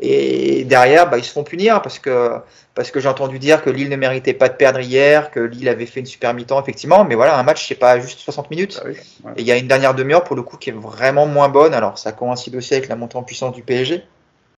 et 0.00 0.64
derrière, 0.64 1.08
bah, 1.08 1.18
ils 1.18 1.24
se 1.24 1.32
font 1.32 1.44
punir 1.44 1.80
parce 1.80 2.00
que, 2.00 2.32
parce 2.74 2.90
que 2.90 2.98
j'ai 2.98 3.08
entendu 3.08 3.38
dire 3.38 3.62
que 3.62 3.70
Lille 3.70 3.88
ne 3.88 3.96
méritait 3.96 4.34
pas 4.34 4.48
de 4.48 4.54
perdre 4.54 4.80
hier, 4.80 5.30
que 5.30 5.38
Lille 5.38 5.68
avait 5.68 5.86
fait 5.86 6.00
une 6.00 6.06
super 6.06 6.34
mi-temps, 6.34 6.60
effectivement. 6.60 7.04
Mais 7.04 7.14
voilà, 7.14 7.38
un 7.38 7.42
match, 7.44 7.66
c'est 7.68 7.76
pas 7.76 8.00
juste 8.00 8.18
60 8.18 8.50
minutes. 8.50 8.82
Ah 8.84 9.30
et 9.36 9.42
il 9.42 9.46
y 9.46 9.52
a 9.52 9.56
une 9.56 9.68
dernière 9.68 9.94
demi-heure, 9.94 10.24
pour 10.24 10.36
le 10.36 10.42
coup, 10.42 10.56
qui 10.56 10.70
est 10.70 10.74
vraiment 10.74 11.26
moins 11.26 11.48
bonne. 11.48 11.74
Alors, 11.74 11.98
ça 11.98 12.12
coïncide 12.12 12.56
aussi 12.56 12.74
avec 12.74 12.88
la 12.88 12.96
montée 12.96 13.16
en 13.16 13.22
puissance 13.22 13.54
du 13.54 13.62
PSG. 13.62 14.02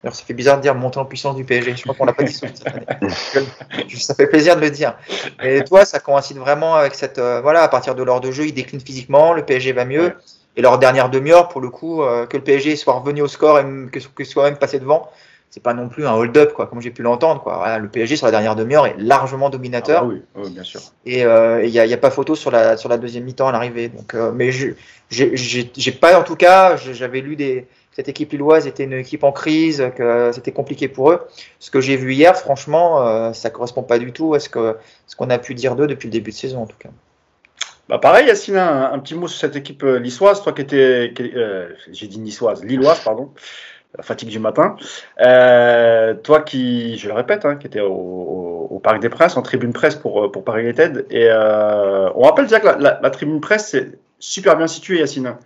Alors, 0.07 0.15
ça 0.15 0.25
fait 0.25 0.35
bizarre 0.35 0.59
de 0.59 0.63
dire 0.63 0.77
montée 0.77 1.01
en 1.01 1.05
puissance 1.05 1.35
du 1.35 1.45
PSG. 1.45 1.75
Je 1.75 1.83
crois 1.83 1.97
qu'on 1.97 2.05
l'a 2.05 2.13
pas 2.13 2.23
dit 2.23 2.33
cette 2.33 2.65
année. 2.65 2.87
ça 3.97 4.15
fait 4.15 4.29
plaisir 4.29 4.55
de 4.55 4.61
le 4.61 4.71
dire. 4.71 4.95
Et 5.43 5.65
toi, 5.65 5.85
ça 5.85 5.99
coïncide 5.99 6.37
vraiment 6.37 6.77
avec 6.77 6.95
cette. 6.95 7.19
Euh, 7.19 7.41
voilà, 7.41 7.63
à 7.63 7.67
partir 7.67 7.97
de 7.97 8.05
l'heure 8.05 8.21
de 8.21 8.31
jeu, 8.31 8.47
ils 8.47 8.55
déclinent 8.55 8.81
physiquement, 8.81 9.33
le 9.33 9.45
PSG 9.45 9.73
va 9.73 9.85
mieux. 9.85 10.15
Et 10.57 10.63
leur 10.63 10.79
dernière 10.79 11.11
demi-heure, 11.11 11.49
pour 11.49 11.61
le 11.61 11.71
coup, 11.71 12.05
euh, 12.05 12.25
que 12.25 12.37
le 12.37 12.45
PSG 12.45 12.77
soit 12.77 12.95
revenu 12.95 13.21
au 13.21 13.27
score 13.27 13.59
et 13.59 13.65
que, 13.91 13.99
que 13.99 14.23
soit 14.23 14.45
même 14.45 14.59
passé 14.59 14.79
devant, 14.79 15.11
c'est 15.51 15.61
pas 15.61 15.75
non 15.75 15.89
plus 15.89 16.07
un 16.07 16.13
hold-up, 16.13 16.53
quoi, 16.53 16.69
comme 16.69 16.81
j'ai 16.81 16.93
pu 16.93 17.03
l'entendre. 17.03 17.43
Quoi. 17.43 17.77
le 17.77 17.89
PSG 17.89 18.15
sur 18.15 18.27
la 18.27 18.31
dernière 18.31 18.55
demi-heure 18.55 18.87
est 18.87 18.95
largement 18.99 19.51
dominateur. 19.51 20.03
Ah, 20.05 20.07
oui, 20.07 20.23
oui, 20.37 20.51
bien 20.51 20.63
sûr. 20.63 20.83
Et 21.05 21.23
il 21.23 21.27
euh, 21.27 21.67
n'y 21.67 21.81
a, 21.81 21.83
a, 21.83 21.97
pas 21.97 22.13
photo 22.13 22.37
sur 22.37 22.53
la, 22.53 22.77
sur 22.77 22.89
la 22.89 22.97
deuxième 22.97 23.25
mi-temps 23.25 23.49
à 23.49 23.53
l'arrivée. 23.53 23.89
Donc, 23.89 24.15
mais 24.37 24.53
j'ai 25.11 25.93
pas, 26.01 26.17
en 26.17 26.23
tout 26.23 26.37
cas, 26.37 26.77
j'avais 26.77 27.23
lu 27.23 27.35
des, 27.35 27.67
cette 27.97 28.11
équipe 28.11 28.33
lilloise 28.33 28.67
était 28.67 28.85
une 28.85 28.93
équipe 28.93 29.25
en 29.25 29.33
crise, 29.33 29.83
que 29.97 30.31
c'était 30.35 30.53
compliqué 30.53 30.87
pour 30.87 31.13
eux. 31.13 31.27
Ce 31.59 31.71
que 31.71 31.81
j'ai 31.81 31.97
vu 31.97 32.13
hier, 32.13 32.37
franchement, 32.37 33.01
euh, 33.01 33.33
ça 33.33 33.49
correspond 33.49 33.83
pas 33.83 33.99
du 33.99 34.13
tout 34.13 34.35
à 34.35 34.39
ce 34.39 34.51
qu'on 34.51 35.31
a 35.31 35.39
pu 35.39 35.55
dire 35.55 35.77
d'eux 35.77 35.87
depuis 35.87 36.09
le 36.09 36.13
début 36.13 36.31
de 36.31 36.37
saison, 36.37 36.61
en 36.61 36.67
tout 36.67 36.77
cas. 36.79 36.91
Bah 37.89 37.97
pareil, 37.97 38.27
Yacine, 38.27 38.59
un, 38.59 38.99
petit 38.99 39.15
mot 39.15 39.29
sur 39.29 39.41
cette 39.41 39.57
équipe 39.57 39.83
euh, 39.83 39.99
lissoise, 39.99 40.43
toi 40.43 40.53
qui 40.53 40.61
étais, 40.61 41.15
euh, 41.37 41.73
j'ai 41.91 42.07
dit 42.07 42.19
niçoise, 42.19 42.63
lilloise, 42.63 43.01
pardon, 43.01 43.33
la 43.97 44.03
fatigue 44.03 44.29
du 44.29 44.41
matin. 44.41 44.77
toi 45.17 46.43
qui, 46.43 46.99
je 46.99 47.09
le 47.09 47.15
répète, 47.15 47.47
hein, 47.47 47.57
qui 47.57 47.67
était 47.67 47.81
au, 47.81 48.79
Parc 48.83 49.01
des 49.01 49.09
Princes, 49.09 49.39
en 49.39 49.43
tribune 49.43 49.73
presse 49.73 49.95
pour, 49.95 50.31
pour 50.31 50.45
Paris 50.45 50.65
United. 50.65 51.07
Et 51.11 51.31
on 51.33 52.21
rappelle 52.21 52.45
déjà 52.45 52.61
que 52.61 52.67
la, 52.67 53.01
la 53.03 53.11
tribune 53.11 53.41
presse, 53.41 53.69
c'est 53.71 53.93
super 54.19 54.55
bien 54.59 54.67
situé, 54.67 54.99
Yacine. 54.99 55.37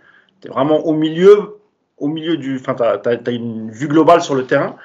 Tu 0.41 0.49
es 0.49 0.51
vraiment 0.51 0.85
au 0.85 0.93
milieu, 0.93 1.60
au 2.01 2.07
milieu 2.07 2.35
du. 2.35 2.57
Enfin, 2.59 2.75
tu 2.75 3.09
as, 3.09 3.31
une 3.31 3.71
vue 3.71 3.87
globale 3.87 4.21
sur 4.21 4.35
le 4.35 4.45
terrain. 4.45 4.75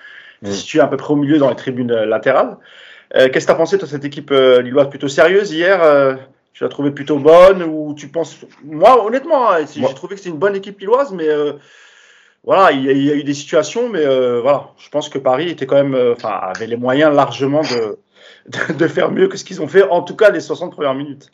Tu 0.64 0.78
es 0.78 0.80
à 0.80 0.86
peu 0.86 0.96
près 0.96 1.12
au 1.12 1.16
milieu 1.16 1.38
dans 1.38 1.48
les 1.48 1.56
tribunes 1.56 1.90
euh, 1.90 2.06
latérales. 2.06 2.58
Euh, 3.16 3.28
qu'est-ce 3.28 3.46
que 3.46 3.50
tu 3.50 3.54
as 3.54 3.58
pensé 3.58 3.78
de 3.78 3.86
cette 3.86 4.04
équipe 4.04 4.30
euh, 4.30 4.60
lilloise 4.60 4.88
plutôt 4.90 5.08
sérieuse 5.08 5.50
hier 5.50 5.80
Tu 6.52 6.62
l'as 6.62 6.68
trouvée 6.68 6.90
plutôt 6.90 7.18
bonne 7.18 7.62
ou 7.62 7.94
tu 7.94 8.08
penses. 8.08 8.36
Moi, 8.62 9.04
honnêtement, 9.04 9.50
hein, 9.50 9.64
j'ai 9.74 9.82
trouvé 9.94 10.14
que 10.14 10.20
c'est 10.20 10.28
une 10.28 10.38
bonne 10.38 10.54
équipe 10.54 10.78
lilloise, 10.78 11.12
mais 11.12 11.28
voilà, 12.44 12.70
il 12.70 12.84
y, 12.84 13.10
a, 13.10 13.14
eu 13.14 13.24
des 13.24 13.34
situations, 13.34 13.88
mais 13.88 14.04
voilà, 14.40 14.70
je 14.78 14.88
pense 14.90 15.08
que 15.08 15.18
Paris 15.18 15.48
était 15.48 15.66
quand 15.66 15.82
même. 15.82 16.12
Enfin, 16.12 16.30
avait 16.30 16.66
les 16.66 16.76
moyens 16.76 17.14
largement 17.14 17.62
de, 17.62 17.98
de, 18.48 18.74
de 18.74 18.88
faire 18.88 19.10
mieux 19.10 19.28
que 19.28 19.36
ce 19.36 19.44
qu'ils 19.44 19.62
ont 19.62 19.68
fait, 19.68 19.82
en 19.82 20.02
tout 20.02 20.16
cas 20.16 20.30
les 20.30 20.40
60 20.40 20.72
premières 20.72 20.94
minutes. 20.94 21.30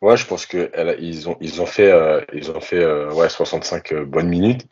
Ouais, 0.00 0.16
je 0.16 0.26
pense 0.26 0.46
qu'ils 0.46 1.28
ont, 1.28 1.66
fait, 1.66 1.92
euh, 1.92 2.24
ils 2.32 2.50
ont 2.50 2.60
fait 2.60 2.82
euh, 2.82 3.12
ouais, 3.12 3.28
65 3.28 3.92
euh, 3.92 4.04
bonnes 4.06 4.28
minutes, 4.28 4.66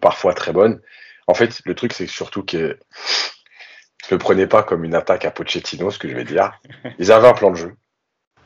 parfois 0.00 0.32
très 0.32 0.52
bonnes. 0.52 0.80
En 1.26 1.34
fait, 1.34 1.60
le 1.66 1.74
truc, 1.74 1.92
c'est 1.92 2.06
surtout 2.06 2.42
que 2.42 2.56
ne 2.56 4.10
le 4.10 4.18
prenez 4.18 4.46
pas 4.46 4.62
comme 4.62 4.84
une 4.84 4.94
attaque 4.94 5.26
à 5.26 5.30
Pochettino, 5.30 5.90
ce 5.90 5.98
que 5.98 6.08
je 6.08 6.16
vais 6.16 6.24
dire. 6.24 6.58
Ils 6.98 7.12
avaient 7.12 7.28
un 7.28 7.34
plan 7.34 7.50
de 7.50 7.56
jeu. 7.56 7.76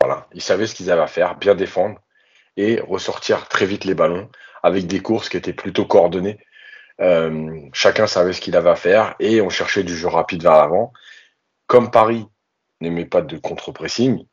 Voilà. 0.01 0.27
Ils 0.33 0.43
savaient 0.43 0.67
ce 0.67 0.75
qu'ils 0.75 0.91
avaient 0.91 1.03
à 1.03 1.07
faire, 1.07 1.37
bien 1.37 1.55
défendre 1.55 2.01
et 2.57 2.81
ressortir 2.81 3.47
très 3.49 3.67
vite 3.67 3.85
les 3.85 3.95
ballons 3.95 4.29
avec 4.65 4.89
des 4.89 5.01
courses 5.01 5.29
qui 5.29 5.37
étaient 5.37 5.53
plutôt 5.53 5.87
coordonnées. 5.87 6.39
chacun 7.73 8.09
savait 8.09 8.33
ce 8.33 8.41
qu'il 8.41 8.57
avait 8.57 8.71
à 8.71 8.77
faire 8.77 9.15
et 9.21 9.41
on 9.41 9.51
cherchait 9.51 9.85
du 9.85 9.97
jeu 9.97 10.09
rapide 10.09 10.43
vers 10.43 10.57
l'avant. 10.57 10.93
Comme 11.69 11.93
Paris 11.93 12.27
n'aimait 12.81 13.07
pas 13.07 13.23
de 13.23 13.37
contre-pressing, 13.39 14.25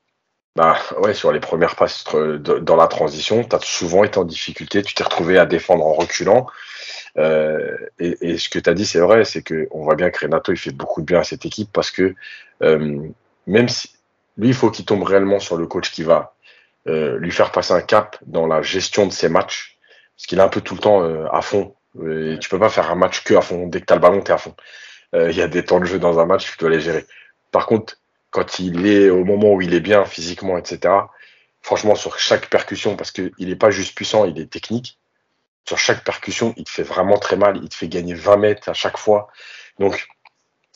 bah 0.55 0.77
ouais, 0.99 1.13
sur 1.13 1.31
les 1.33 1.41
premières 1.41 1.75
passes 1.75 2.05
dans 2.05 2.75
la 2.77 2.87
transition, 2.87 3.43
tu 3.43 3.55
as 3.55 3.59
souvent 3.59 4.03
été 4.05 4.17
en 4.17 4.23
difficulté, 4.23 4.81
tu 4.83 4.93
t'es 4.93 5.03
retrouvé 5.03 5.37
à 5.37 5.45
défendre 5.45 5.85
en 5.85 5.93
reculant. 5.93 6.47
Euh, 7.17 7.77
et, 7.99 8.37
ce 8.37 8.49
que 8.49 8.59
tu 8.59 8.69
as 8.69 8.73
dit, 8.73 8.85
c'est 8.85 8.99
vrai, 8.99 9.25
c'est 9.25 9.43
qu'on 9.43 9.83
voit 9.83 9.95
bien 9.95 10.09
que 10.09 10.19
Renato, 10.19 10.53
il 10.53 10.57
fait 10.57 10.71
beaucoup 10.71 11.01
de 11.01 11.05
bien 11.05 11.19
à 11.19 11.23
cette 11.23 11.45
équipe 11.45 11.69
parce 11.73 11.91
que 11.91 12.15
euh, 12.63 12.99
même 13.47 13.69
si 13.69 13.91
lui, 14.37 14.49
il 14.49 14.53
faut 14.53 14.71
qu'il 14.71 14.85
tombe 14.85 15.03
réellement 15.03 15.39
sur 15.39 15.57
le 15.57 15.67
coach 15.67 15.91
qui 15.91 16.03
va 16.03 16.35
euh, 16.87 17.17
lui 17.17 17.31
faire 17.31 17.51
passer 17.51 17.73
un 17.73 17.81
cap 17.81 18.17
dans 18.25 18.47
la 18.47 18.61
gestion 18.61 19.07
de 19.07 19.11
ses 19.11 19.29
matchs, 19.29 19.77
parce 20.15 20.27
qu'il 20.27 20.39
est 20.39 20.43
un 20.43 20.49
peu 20.49 20.61
tout 20.61 20.75
le 20.75 20.81
temps 20.81 21.25
à 21.25 21.41
fond. 21.41 21.75
Et 22.05 22.37
tu 22.39 22.49
peux 22.49 22.59
pas 22.59 22.69
faire 22.69 22.91
un 22.91 22.95
match 22.95 23.23
que 23.23 23.33
à 23.35 23.41
fond. 23.41 23.67
Dès 23.67 23.81
que 23.81 23.85
tu 23.85 23.93
as 23.93 23.95
le 23.95 24.01
ballon, 24.01 24.21
tu 24.21 24.31
es 24.31 24.33
à 24.33 24.37
fond. 24.37 24.55
Il 25.13 25.35
y 25.35 25.41
a 25.41 25.47
des 25.47 25.63
temps 25.63 25.79
de 25.79 25.85
jeu 25.85 25.99
dans 25.99 26.19
un 26.19 26.25
match, 26.25 26.51
tu 26.51 26.57
dois 26.57 26.69
les 26.69 26.81
gérer. 26.81 27.05
Par 27.51 27.65
contre, 27.67 27.97
quand 28.35 28.59
il 28.59 28.85
est 28.85 29.09
au 29.09 29.23
moment 29.23 29.53
où 29.53 29.61
il 29.61 29.73
est 29.73 29.79
bien 29.79 30.03
physiquement, 30.03 30.57
etc. 30.57 30.93
Franchement, 31.61 31.95
sur 31.95 32.19
chaque 32.19 32.49
percussion, 32.49 32.97
parce 32.97 33.11
qu'il 33.11 33.31
n'est 33.39 33.55
pas 33.55 33.71
juste 33.71 33.95
puissant, 33.95 34.25
il 34.25 34.37
est 34.37 34.51
technique. 34.51 34.99
Sur 35.65 35.77
chaque 35.77 36.03
percussion, 36.03 36.53
il 36.57 36.65
te 36.65 36.69
fait 36.69 36.83
vraiment 36.83 37.17
très 37.17 37.37
mal. 37.37 37.55
Il 37.63 37.69
te 37.69 37.75
fait 37.75 37.87
gagner 37.87 38.13
20 38.13 38.35
mètres 38.35 38.67
à 38.67 38.73
chaque 38.73 38.97
fois. 38.97 39.29
Donc, 39.79 40.05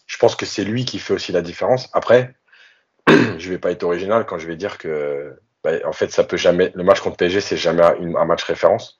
je 0.08 0.18
pense 0.18 0.38
que 0.38 0.46
c'est 0.46 0.64
lui 0.64 0.86
qui 0.86 1.00
fait 1.00 1.14
aussi 1.14 1.34
la 1.34 1.42
différence. 1.42 1.90
Après, 1.92 2.34
je 3.10 3.50
vais 3.50 3.60
pas 3.60 3.72
être 3.72 3.84
original 3.84 4.26
quand 4.26 4.38
je 4.38 4.48
vais 4.48 4.56
dire 4.56 4.78
que, 4.78 5.38
bah, 5.62 5.74
en 5.86 5.92
fait, 5.92 6.14
ça 6.14 6.24
peut 6.24 6.38
jamais. 6.38 6.72
Le 6.76 6.84
match 6.86 7.02
contre 7.02 7.18
PSG, 7.18 7.42
c'est 7.42 7.58
jamais 7.58 7.84
un 7.84 8.26
match 8.26 8.44
référence. 8.46 8.99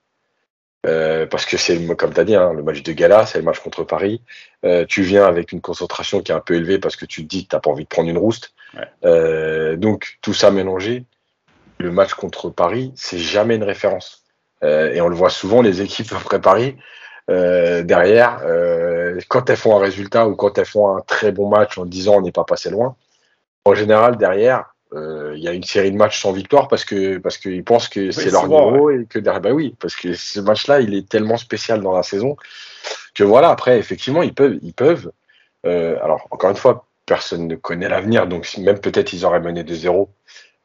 Euh, 0.86 1.26
parce 1.26 1.46
que 1.46 1.58
c'est, 1.58 1.86
comme 1.96 2.14
tu 2.14 2.20
as 2.20 2.24
dit, 2.24 2.36
hein, 2.36 2.54
le 2.54 2.64
match 2.64 2.84
de 2.84 2.94
gala, 2.94 3.26
c'est 3.26 3.40
le 3.40 3.44
match 3.44 3.60
contre 3.60 3.84
Paris. 3.84 4.22
Euh, 4.66 4.86
tu 4.88 5.02
viens 5.02 5.26
avec 5.26 5.52
une 5.52 5.62
concentration 5.62 6.22
qui 6.22 6.32
est 6.32 6.36
un 6.36 6.40
peu 6.40 6.56
élevée 6.56 6.80
parce 6.80 6.96
que 6.96 7.06
tu 7.06 7.24
te 7.24 7.28
dis 7.28 7.44
que 7.44 7.50
tu 7.50 7.56
n'as 7.56 7.60
pas 7.60 7.70
envie 7.70 7.84
de 7.84 7.90
prendre 7.90 8.10
une 8.10 8.18
rouste. 8.18 8.54
Euh, 9.04 9.76
donc, 9.76 10.20
tout 10.22 10.34
ça 10.34 10.52
mélangé, 10.52 11.04
le 11.80 11.92
match 11.92 12.14
contre 12.14 12.50
Paris, 12.50 12.94
c'est 12.96 13.18
jamais 13.18 13.56
une 13.56 13.64
référence. 13.64 14.24
et 14.62 15.00
on 15.02 15.08
le 15.08 15.16
voit 15.16 15.30
souvent, 15.30 15.62
les 15.62 15.82
équipes 15.82 16.12
après 16.14 16.42
Paris, 16.42 16.76
derrière, 17.28 18.42
quand 19.28 19.50
elles 19.50 19.58
font 19.58 19.78
un 19.78 19.80
résultat 19.80 20.28
ou 20.28 20.36
quand 20.36 20.58
elles 20.58 20.66
font 20.66 20.96
un 20.98 21.02
très 21.02 21.32
bon 21.32 21.48
match 21.48 21.78
en 21.78 21.86
disant 21.86 22.16
on 22.16 22.22
n'est 22.22 22.34
pas 22.34 22.44
passé 22.44 22.70
loin, 22.70 22.96
en 23.66 23.76
général, 23.76 24.18
derrière, 24.18 24.76
il 24.94 25.40
y 25.40 25.48
a 25.48 25.54
une 25.54 25.64
série 25.64 25.92
de 25.92 25.98
matchs 25.98 26.22
sans 26.22 26.32
victoire 26.32 26.68
parce 26.68 26.84
que 26.84 27.20
parce 27.20 27.38
qu'ils 27.38 27.64
pensent 27.64 27.90
que 27.90 28.12
c'est 28.12 28.32
leur 28.32 28.48
niveau 28.48 28.90
et 28.90 29.06
que 29.06 29.20
derrière 29.20 29.42
bah 29.42 29.52
oui 29.52 29.76
parce 29.80 29.96
que 29.96 30.14
ce 30.14 30.40
match-là 30.40 30.82
il 30.82 30.96
est 30.96 31.08
tellement 31.08 31.38
spécial 31.38 31.82
dans 31.82 31.94
la 31.94 32.02
saison 32.02 32.38
que 33.14 33.24
voilà 33.24 33.50
après 33.50 33.78
effectivement 33.78 34.24
ils 34.24 34.34
peuvent 34.34 34.58
ils 34.62 34.74
peuvent 34.74 35.12
euh, 35.66 35.98
alors 36.04 36.28
encore 36.32 36.50
une 36.50 36.56
fois 36.56 36.86
personne 37.06 37.48
ne 37.48 37.56
connaît 37.56 37.90
l'avenir 37.90 38.28
donc 38.28 38.50
même 38.58 38.80
peut-être 38.80 39.14
ils 39.14 39.26
auraient 39.26 39.40
mené 39.40 39.64
2-0 39.64 40.08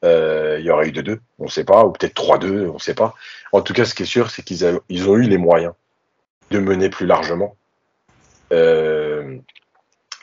euh, 0.05 0.57
il 0.59 0.65
y 0.65 0.71
aurait 0.71 0.89
eu 0.89 0.93
2-2 0.93 1.19
on 1.39 1.45
ne 1.45 1.51
sait 1.51 1.65
pas 1.65 1.85
ou 1.85 1.93
peut-être 1.93 2.15
3-2 2.15 2.69
on 2.69 2.75
ne 2.75 2.79
sait 2.79 2.95
pas. 2.95 3.15
En 3.53 3.61
tout 3.61 3.73
cas 3.73 3.85
ce 3.85 3.95
qui 3.95 4.05
est 4.05 4.07
sûr 4.07 4.31
c'est 4.31 4.43
qu'ils 4.43 4.81
ils 4.89 5.09
ont 5.09 5.17
eu 5.17 5.23
les 5.23 5.39
moyens 5.39 5.73
de 6.51 6.59
mener 6.59 6.91
plus 6.91 7.07
largement. 7.07 7.57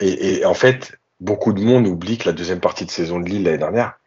et 0.00 0.44
en 0.44 0.54
fait 0.54 0.98
beaucoup 1.22 1.52
de 1.52 1.62
monde 1.62 1.86
oublie 1.86 2.18
que 2.18 2.28
la 2.28 2.32
deuxième 2.32 2.60
partie 2.60 2.84
de 2.84 2.90
saison 2.90 3.20
de 3.20 3.28
Lille 3.28 3.44
l'année 3.44 3.58
dernière, 3.58 3.98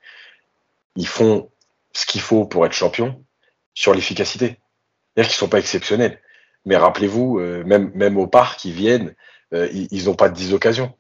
ils 0.97 1.08
font 1.08 1.49
ce 1.93 2.06
qu'il 2.06 2.21
faut 2.21 2.45
pour 2.45 2.65
être 2.65 2.73
champion 2.73 3.23
sur 3.73 3.93
l'efficacité. 3.93 4.60
C'est-à-dire 5.15 5.30
qu'ils 5.30 5.39
sont 5.39 5.47
pas 5.47 5.60
exceptionnels. 5.60 6.19
Mais 6.65 6.75
rappelez-vous, 6.75 7.39
euh, 7.39 7.63
même, 7.63 7.91
même 7.95 8.17
au 8.17 8.28
parc, 8.28 8.65
ils 8.65 8.73
viennent, 8.73 9.15
euh, 9.54 9.69
ils 9.71 10.06
n'ont 10.06 10.15
pas 10.15 10.30
de 10.30 10.36
10 10.36 10.54
occasions. 10.54 10.93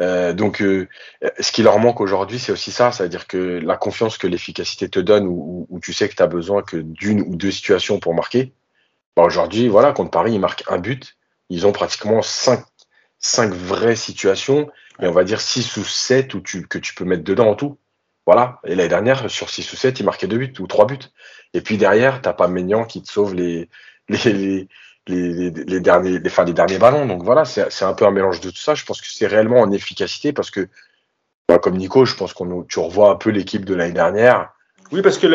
donc, 0.00 0.58
ce 0.58 1.52
qui 1.52 1.62
leur 1.62 1.78
manque 1.78 2.00
aujourd'hui, 2.02 2.38
c'est 2.38 2.52
aussi 2.52 2.70
ça, 2.70 2.92
c'est-à-dire 2.92 3.26
que 3.26 3.60
la 3.62 3.76
confiance 3.76 4.18
que 4.18 4.26
l'efficacité 4.26 4.90
te 4.90 5.00
donne, 5.00 5.26
où, 5.26 5.80
tu 5.80 5.92
sais 5.94 6.08
que 6.08 6.14
tu 6.14 6.22
as 6.22 6.26
besoin 6.26 6.62
que 6.62 6.76
d'une 6.76 7.20
ou 7.22 7.36
deux 7.36 7.50
situations 7.50 7.98
pour 7.98 8.14
marquer. 8.14 8.52
Bah, 9.16 9.22
aujourd'hui, 9.22 9.68
voilà, 9.68 9.92
contre 9.92 10.10
Paris, 10.10 10.34
ils 10.34 10.40
marquent 10.40 10.64
un 10.68 10.78
but. 10.78 11.16
Ils 11.48 11.66
ont 11.66 11.72
pratiquement 11.72 12.20
cinq, 12.20 12.64
cinq 13.18 13.52
vraies 13.54 13.96
situations, 13.96 14.68
et 15.00 15.06
on 15.06 15.12
va 15.12 15.24
dire 15.24 15.40
six 15.40 15.76
ou 15.76 15.84
sept 15.84 16.34
où 16.34 16.40
tu, 16.40 16.66
que 16.66 16.78
tu 16.78 16.94
peux 16.94 17.04
mettre 17.04 17.24
dedans 17.24 17.48
en 17.48 17.54
tout. 17.54 17.78
Voilà. 18.26 18.60
Et 18.64 18.74
l'année 18.74 18.88
dernière, 18.88 19.30
sur 19.30 19.50
6 19.50 19.72
ou 19.72 19.76
7, 19.76 20.00
il 20.00 20.04
marquait 20.04 20.26
2 20.26 20.36
buts 20.36 20.54
ou 20.58 20.66
3 20.66 20.86
buts. 20.86 20.98
Et 21.54 21.60
puis 21.60 21.78
derrière, 21.78 22.20
t'as 22.20 22.32
pas 22.32 22.48
Maignan 22.48 22.84
qui 22.84 23.00
te 23.00 23.10
sauve 23.10 23.34
les, 23.34 23.70
les, 24.08 24.68
les, 25.06 25.50
les, 25.50 25.80
derniers, 25.80 26.18
les, 26.18 26.30
les 26.44 26.52
derniers 26.52 26.78
ballons. 26.78 27.06
Donc 27.06 27.22
voilà, 27.22 27.44
c'est 27.44 27.84
un 27.84 27.94
peu 27.94 28.04
un 28.04 28.10
mélange 28.10 28.40
de 28.40 28.50
tout 28.50 28.56
ça. 28.56 28.74
Je 28.74 28.84
pense 28.84 29.00
que 29.00 29.06
c'est 29.08 29.28
réellement 29.28 29.60
en 29.60 29.70
efficacité 29.70 30.32
parce 30.32 30.50
que, 30.50 30.68
bah, 31.48 31.58
comme 31.58 31.76
Nico, 31.76 32.04
je 32.04 32.16
pense 32.16 32.32
qu'on 32.34 32.64
tu 32.64 32.80
revois 32.80 33.10
un 33.12 33.16
peu 33.16 33.30
l'équipe 33.30 33.64
de 33.64 33.74
l'année 33.74 33.92
dernière. 33.92 34.52
Oui, 34.92 35.02
parce 35.02 35.18
que 35.18 35.26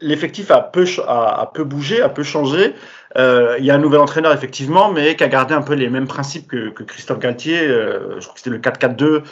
l'effectif 0.00 0.50
a 0.50 0.60
peu, 0.60 0.84
a, 1.06 1.50
peu 1.52 1.64
bougé, 1.64 2.02
a 2.02 2.08
peu 2.08 2.22
changé. 2.22 2.74
Euh, 3.16 3.56
il 3.58 3.64
y 3.64 3.70
a 3.70 3.74
un 3.74 3.78
nouvel 3.78 4.00
entraîneur, 4.00 4.32
effectivement, 4.32 4.90
mais 4.90 5.16
qui 5.16 5.24
a 5.24 5.28
gardé 5.28 5.54
un 5.54 5.62
peu 5.62 5.74
les 5.74 5.88
mêmes 5.88 6.08
principes 6.08 6.48
que, 6.48 6.70
que 6.70 6.82
Christophe 6.82 7.18
Galtier. 7.18 7.60
Euh, 7.60 8.20
je 8.20 8.24
crois 8.24 8.34
que 8.34 8.40
c'était 8.40 8.50
le 8.50 8.58
4-4-2 8.58 9.22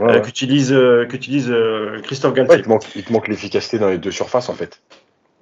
euh, 0.00 0.20
qu'utilise 0.20 0.76
qu'utilise 1.08 1.54
Christophe 2.02 2.34
Galtier. 2.34 2.58
il 2.58 2.62
te 2.62 2.68
manque, 2.68 2.84
il 2.96 3.04
manque 3.10 3.28
l'efficacité 3.28 3.78
dans 3.78 3.88
les 3.88 3.98
deux 3.98 4.10
surfaces 4.10 4.48
en 4.48 4.54
fait. 4.54 4.80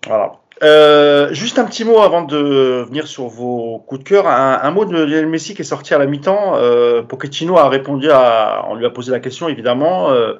Voilà. 0.06 0.32
Euh, 0.62 1.32
juste 1.34 1.58
un 1.58 1.64
petit 1.64 1.84
mot 1.84 2.00
avant 2.00 2.22
de 2.22 2.84
venir 2.86 3.08
sur 3.08 3.26
vos 3.26 3.78
coups 3.86 4.04
de 4.04 4.08
cœur. 4.08 4.28
Un, 4.28 4.60
un 4.62 4.70
mot 4.70 4.84
de 4.84 4.92
Lionel 4.92 5.26
Messi 5.26 5.54
qui 5.54 5.62
est 5.62 5.64
sorti 5.64 5.92
à 5.92 5.98
la 5.98 6.06
mi-temps. 6.06 6.54
Euh, 6.56 7.02
Pochettino 7.02 7.58
a 7.58 7.68
répondu 7.68 8.10
à, 8.10 8.64
on 8.68 8.76
lui 8.76 8.86
a 8.86 8.90
posé 8.90 9.10
la 9.10 9.18
question 9.18 9.48
évidemment. 9.48 10.10
Euh, 10.10 10.34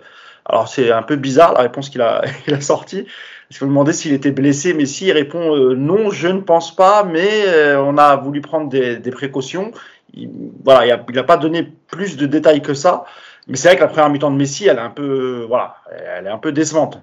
alors 0.45 0.69
c'est 0.69 0.91
un 0.91 1.03
peu 1.03 1.17
bizarre 1.17 1.55
la 1.55 1.63
réponse 1.63 1.89
qu'il 1.91 2.01
a, 2.03 2.23
il 2.47 2.55
a 2.55 2.61
sortie. 2.61 3.07
Je 3.51 3.65
me 3.65 3.71
demandais 3.71 3.93
s'il 3.93 4.13
était 4.13 4.31
blessé. 4.31 4.73
Messi 4.73 5.07
il 5.07 5.13
répond 5.13 5.57
non, 5.75 6.11
je 6.11 6.29
ne 6.29 6.41
pense 6.41 6.75
pas, 6.75 7.05
mais 7.05 7.75
on 7.77 7.99
a 7.99 8.17
voulu 8.17 8.41
prendre 8.41 8.69
des, 8.69 8.97
des 8.97 9.11
précautions. 9.11 9.73
Il, 10.15 10.31
voilà, 10.65 10.87
il 10.87 11.15
n'a 11.15 11.23
pas 11.23 11.37
donné 11.37 11.71
plus 11.89 12.17
de 12.17 12.27
détails 12.27 12.63
que 12.63 12.75
ça. 12.75 13.05
Mais 13.49 13.57
c'est 13.57 13.69
vrai 13.69 13.77
que 13.77 13.83
la 13.83 13.89
première 13.89 14.11
mi-temps 14.11 14.31
de 14.31 14.37
Messi, 14.37 14.69
elle 14.69 14.77
est 14.77 14.81
un 14.81 14.91
peu, 14.91 15.45
voilà, 15.49 15.77
elle 16.17 16.27
est 16.27 16.31
un 16.31 16.39
peu 16.39 16.53
décevante. 16.53 17.01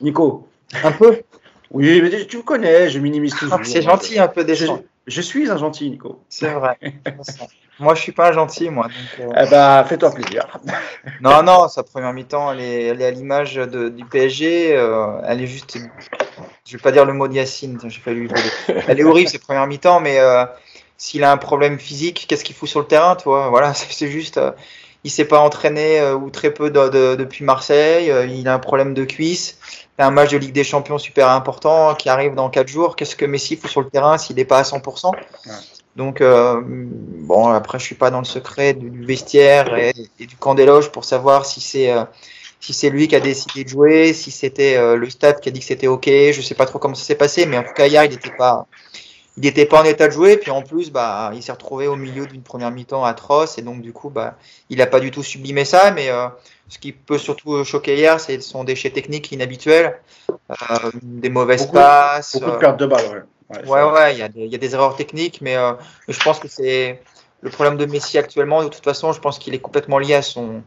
Nico 0.00 0.48
Un 0.82 0.92
peu? 0.92 1.20
Oui, 1.70 2.00
mais 2.02 2.26
tu 2.26 2.38
me 2.38 2.42
connais, 2.42 2.88
je 2.88 2.98
minimise 2.98 3.34
ah, 3.36 3.40
toujours. 3.40 3.60
c'est 3.62 3.82
gentil, 3.82 4.18
un 4.18 4.28
peu 4.28 4.42
décevant. 4.42 4.82
Je, 5.08 5.20
suis 5.20 5.50
un 5.50 5.56
gentil, 5.56 5.90
Nico. 5.90 6.22
C'est 6.28 6.50
vrai. 6.50 6.78
moi, 7.80 7.94
je 7.94 8.02
suis 8.02 8.12
pas 8.12 8.28
un 8.28 8.32
gentil, 8.32 8.70
moi. 8.70 8.84
Donc, 8.84 9.26
euh... 9.26 9.42
eh 9.44 9.50
ben, 9.50 9.84
fais-toi 9.84 10.12
plaisir. 10.12 10.60
non, 11.20 11.42
non, 11.42 11.68
sa 11.68 11.82
première 11.82 12.12
mi-temps, 12.12 12.52
elle 12.52 12.60
est, 12.60 12.82
elle 12.84 13.00
est 13.00 13.06
à 13.06 13.10
l'image 13.10 13.56
du 13.56 14.04
PSG. 14.04 14.76
Euh, 14.76 15.20
elle 15.26 15.42
est 15.42 15.46
juste, 15.46 15.78
je 16.66 16.76
vais 16.76 16.82
pas 16.82 16.92
dire 16.92 17.04
le 17.04 17.12
mot 17.12 17.26
de 17.26 17.34
Yacine, 17.34 17.78
j'ai 17.86 18.14
lui. 18.14 18.30
Elle 18.86 19.00
est 19.00 19.04
horrible, 19.04 19.28
ses 19.28 19.38
premières 19.38 19.66
mi-temps, 19.66 20.00
mais 20.00 20.18
euh, 20.20 20.44
s'il 20.96 21.24
a 21.24 21.32
un 21.32 21.36
problème 21.36 21.78
physique, 21.78 22.26
qu'est-ce 22.28 22.44
qu'il 22.44 22.54
fout 22.54 22.68
sur 22.68 22.80
le 22.80 22.86
terrain, 22.86 23.16
toi? 23.16 23.48
Voilà, 23.48 23.74
c'est 23.74 24.10
juste 24.10 24.40
il 25.08 25.10
s'est 25.10 25.24
pas 25.24 25.40
entraîné 25.40 26.00
euh, 26.00 26.14
ou 26.14 26.28
très 26.28 26.52
peu 26.52 26.68
depuis 26.68 27.42
Marseille. 27.42 28.10
Euh, 28.10 28.26
il 28.26 28.46
a 28.46 28.52
un 28.52 28.58
problème 28.58 28.92
de 28.92 29.06
cuisse. 29.06 29.56
Il 29.98 30.02
a 30.02 30.06
un 30.06 30.10
match 30.10 30.32
de 30.32 30.36
Ligue 30.36 30.52
des 30.52 30.64
Champions 30.64 30.98
super 30.98 31.30
important 31.30 31.94
qui 31.94 32.10
arrive 32.10 32.34
dans 32.34 32.50
4 32.50 32.68
jours. 32.68 32.94
Qu'est-ce 32.94 33.16
que 33.16 33.24
Messi 33.24 33.56
fout 33.56 33.70
sur 33.70 33.80
le 33.80 33.88
terrain 33.88 34.18
s'il 34.18 34.36
n'est 34.36 34.44
pas 34.44 34.58
à 34.58 34.64
100% 34.64 35.12
Donc, 35.96 36.20
euh, 36.20 36.60
bon, 36.62 37.48
après, 37.48 37.78
je 37.78 37.84
suis 37.84 37.94
pas 37.94 38.10
dans 38.10 38.18
le 38.18 38.26
secret 38.26 38.74
du, 38.74 39.02
vestiaire 39.02 39.74
et, 39.78 39.94
du 40.18 40.36
camp 40.36 40.54
des 40.54 40.66
loges 40.66 40.92
pour 40.92 41.06
savoir 41.06 41.46
si 41.46 41.62
c'est 41.62 41.90
si 42.60 42.74
c'est 42.74 42.90
lui 42.90 43.08
qui 43.08 43.16
a 43.16 43.20
décidé 43.20 43.64
de 43.64 43.68
jouer, 43.68 44.12
si 44.12 44.30
c'était 44.30 44.76
le 44.94 45.08
stade 45.08 45.40
qui 45.40 45.48
a 45.48 45.52
dit 45.52 45.60
que 45.60 45.66
c'était 45.66 45.86
OK. 45.86 46.04
Je 46.06 46.42
sais 46.42 46.54
pas 46.54 46.66
trop 46.66 46.78
comment 46.78 46.94
ça 46.94 47.04
s'est 47.04 47.14
passé, 47.14 47.46
mais 47.46 47.56
en 47.56 47.62
tout 47.62 47.72
cas, 47.74 47.86
hier, 47.86 48.04
il 48.04 48.10
n'était 48.10 48.36
pas 48.36 48.66
il 49.38 49.42
n'était 49.42 49.66
pas 49.66 49.80
en 49.80 49.84
état 49.84 50.08
de 50.08 50.12
jouer, 50.12 50.36
puis 50.36 50.50
en 50.50 50.62
plus, 50.62 50.90
bah, 50.90 51.30
il 51.32 51.44
s'est 51.44 51.52
retrouvé 51.52 51.86
au 51.86 51.94
milieu 51.94 52.26
d'une 52.26 52.42
première 52.42 52.72
mi-temps 52.72 53.04
atroce, 53.04 53.56
et 53.56 53.62
donc 53.62 53.82
du 53.82 53.92
coup, 53.92 54.10
bah, 54.10 54.36
il 54.68 54.78
n'a 54.78 54.86
pas 54.86 54.98
du 54.98 55.12
tout 55.12 55.22
sublimé 55.22 55.64
ça, 55.64 55.92
mais 55.92 56.10
euh, 56.10 56.26
ce 56.68 56.78
qui 56.80 56.90
peut 56.90 57.18
surtout 57.18 57.62
choquer 57.64 57.94
hier, 57.96 58.18
c'est 58.18 58.40
son 58.40 58.64
déchet 58.64 58.90
technique 58.90 59.30
inhabituel, 59.30 60.00
euh, 60.28 60.90
des 61.02 61.30
mauvaises 61.30 61.66
passes. 61.66 62.36
Beaucoup 62.36 62.50
de 62.50 62.56
pertes 62.56 62.80
de 62.80 62.86
balles, 62.86 63.06
ouais. 63.12 63.22
Ouais, 63.66 63.82
ouais, 63.82 64.16
il 64.16 64.42
y, 64.44 64.48
y, 64.48 64.54
a 64.54 64.58
des 64.58 64.74
erreurs 64.74 64.96
techniques, 64.96 65.40
mais, 65.40 65.56
euh, 65.56 65.72
je 66.08 66.18
pense 66.20 66.40
que 66.40 66.48
c'est 66.48 67.00
le 67.40 67.50
problème 67.50 67.76
de 67.76 67.86
Messi 67.86 68.18
actuellement. 68.18 68.64
De 68.64 68.68
toute 68.68 68.84
façon, 68.84 69.12
je 69.12 69.20
pense 69.20 69.38
qu'il 69.38 69.54
est 69.54 69.60
complètement 69.60 69.98
lié 69.98 70.14
à 70.14 70.22
son, 70.22 70.62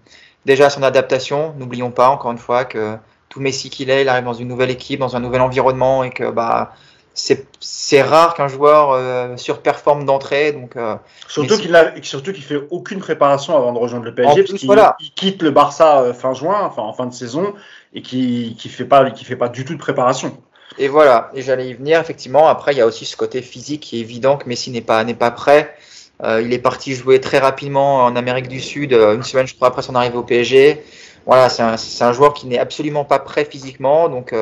déjà 0.46 0.68
à 0.68 0.70
son 0.70 0.82
adaptation. 0.82 1.54
N'oublions 1.58 1.92
pas, 1.92 2.10
encore 2.10 2.32
une 2.32 2.38
fois, 2.38 2.64
que 2.66 2.96
tout 3.30 3.40
Messi 3.40 3.70
qu'il 3.70 3.90
est, 3.90 4.02
il 4.02 4.10
arrive 4.10 4.24
dans 4.24 4.34
une 4.34 4.48
nouvelle 4.48 4.72
équipe, 4.72 5.00
dans 5.00 5.16
un 5.16 5.20
nouvel 5.20 5.42
environnement, 5.42 6.04
et 6.04 6.10
que, 6.10 6.32
bah, 6.32 6.74
c'est 7.14 8.02
rare 8.02 8.34
qu'un 8.36 8.48
joueur 8.48 8.92
euh, 8.92 9.36
surperforme 9.38 10.06
d'entrée. 10.06 10.54
Donc, 10.54 10.76
euh, 10.76 10.96
surtout 11.28 11.58
qu'il 11.58 11.78
surtout 12.04 12.32
qu'il 12.32 12.44
fait 12.44 12.62
aucune 12.70 13.00
préparation 13.00 13.58
avant 13.58 13.74
de 13.74 13.80
rejoindre 13.80 14.06
le 14.06 14.16
PSG, 14.16 14.44
parce 14.44 14.96
qu'il 14.98 15.14
quitte 15.14 15.42
le 15.42 15.52
Barça 15.52 16.02
euh, 16.02 16.14
fin 16.14 16.34
juin, 16.34 16.62
enfin 16.64 16.84
en 16.84 16.94
fin 16.94 17.06
de 17.06 17.14
saison, 17.14 17.54
et 17.94 18.02
qui 18.02 18.56
qui 18.58 18.70
fait 18.70 18.86
pas 18.86 19.10
qui 19.12 19.26
fait 19.26 19.36
pas 19.36 19.50
du 19.50 19.66
tout 19.66 19.74
de 19.74 19.80
préparation. 19.80 20.38
Et 20.78 20.88
voilà, 20.88 21.30
et 21.34 21.42
j'allais 21.42 21.68
y 21.68 21.74
venir 21.74 22.00
effectivement. 22.00 22.48
Après, 22.48 22.72
il 22.72 22.78
y 22.78 22.82
a 22.82 22.86
aussi 22.86 23.06
ce 23.06 23.18
côté 23.18 23.42
physique 23.42 23.82
qui 23.82 23.98
est 23.98 24.02
évident 24.02 24.38
que 24.38 24.48
Messi 24.48 24.72
n'est 24.72 24.82
pas 24.82 25.04
n'est 25.04 25.14
pas 25.14 25.32
prêt. 25.32 25.76
Euh, 26.24 26.42
il 26.42 26.54
est 26.54 26.60
parti 26.60 26.94
jouer 26.94 27.20
très 27.20 27.40
rapidement 27.40 28.06
en 28.06 28.16
Amérique 28.16 28.48
du 28.48 28.62
Sud, 28.62 28.94
une 28.94 29.24
semaine 29.24 29.48
je 29.48 29.56
crois 29.56 29.70
après 29.70 29.82
son 29.82 29.96
arrivée 29.96 30.18
au 30.18 30.24
PSG. 30.24 30.82
Voilà, 31.26 31.50
c'est 31.50 31.62
un, 31.62 31.76
un, 31.76 32.14
joueur 32.14 32.34
qui 32.34 32.48
n'est 32.48 32.58
absolument 32.58 33.06
pas 33.06 33.20
prêt 33.20 33.46
physiquement, 33.46 34.08
donc 34.08 34.34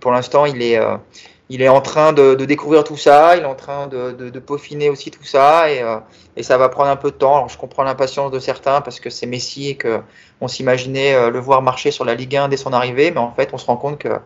pour 0.00 0.12
l'instant 0.12 0.46
il 0.46 0.62
est 0.62 0.78
il 1.50 1.62
est 1.62 1.68
en 1.68 1.80
train 1.80 2.12
de, 2.12 2.36
découvrir 2.36 2.84
tout 2.84 2.96
ça, 2.96 3.36
il 3.36 3.42
est 3.42 3.46
en 3.46 3.56
train 3.56 3.88
de, 3.88 4.38
peaufiner 4.38 4.88
aussi 4.88 5.10
tout 5.10 5.24
ça, 5.24 5.64
euh, 5.66 5.98
et, 6.36 6.44
ça 6.44 6.56
va 6.56 6.68
prendre 6.68 6.90
un 6.90 6.96
peu 6.96 7.10
de 7.10 7.16
temps. 7.16 7.34
Alors, 7.34 7.48
je 7.48 7.58
comprends 7.58 7.82
l'impatience 7.82 8.30
de 8.30 8.38
certains 8.38 8.80
parce 8.80 9.00
que 9.00 9.10
c'est 9.10 9.26
Messi 9.26 9.70
et 9.70 9.78
qu'on 9.78 10.48
s'imaginait 10.48 11.12
euh, 11.14 11.30
le 11.30 11.40
voir 11.40 11.60
marcher 11.60 11.90
sur 11.90 12.04
la 12.04 12.14
Ligue 12.14 12.36
1 12.36 12.48
dès 12.48 12.56
son 12.56 12.72
arrivée, 12.72 13.10
mais 13.10 13.18
en 13.18 13.32
fait, 13.32 13.50
on 13.52 13.58
se 13.58 13.66
rend 13.66 13.76
compte 13.76 13.98
que, 13.98 14.20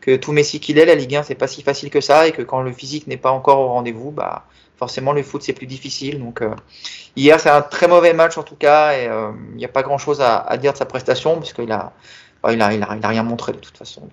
que 0.00 0.14
tout 0.14 0.30
Messi 0.30 0.60
qu'il 0.60 0.78
est, 0.78 0.86
la 0.86 0.94
Ligue 0.94 1.16
1, 1.16 1.24
c'est 1.24 1.34
pas 1.34 1.48
si 1.48 1.62
facile 1.62 1.90
que 1.90 2.00
ça, 2.00 2.28
et 2.28 2.32
que 2.32 2.42
quand 2.42 2.62
le 2.62 2.72
physique 2.72 3.08
n'est 3.08 3.16
pas 3.16 3.32
encore 3.32 3.58
au 3.58 3.68
rendez-vous, 3.70 4.12
bah, 4.12 4.44
forcément, 4.76 5.12
le 5.12 5.24
foot, 5.24 5.42
c'est 5.42 5.52
plus 5.52 5.66
difficile. 5.66 6.20
Donc, 6.20 6.40
euh, 6.40 6.54
hier, 7.16 7.40
c'est 7.40 7.50
un 7.50 7.62
très 7.62 7.88
mauvais 7.88 8.14
match 8.14 8.38
en 8.38 8.44
tout 8.44 8.56
cas, 8.56 8.92
et 8.96 9.10
il 9.50 9.56
n'y 9.56 9.64
a 9.64 9.68
pas 9.68 9.82
grand-chose 9.82 10.20
à, 10.20 10.56
dire 10.56 10.72
de 10.72 10.78
sa 10.78 10.86
prestation, 10.86 11.34
parce 11.34 11.52
qu'il 11.52 11.72
a, 11.72 11.92
il 12.48 12.62
a, 12.62 12.72
il 12.72 12.82
a, 12.84 13.08
rien 13.08 13.24
montré 13.24 13.52
de 13.52 13.58
toute 13.58 13.76
façon. 13.76 14.08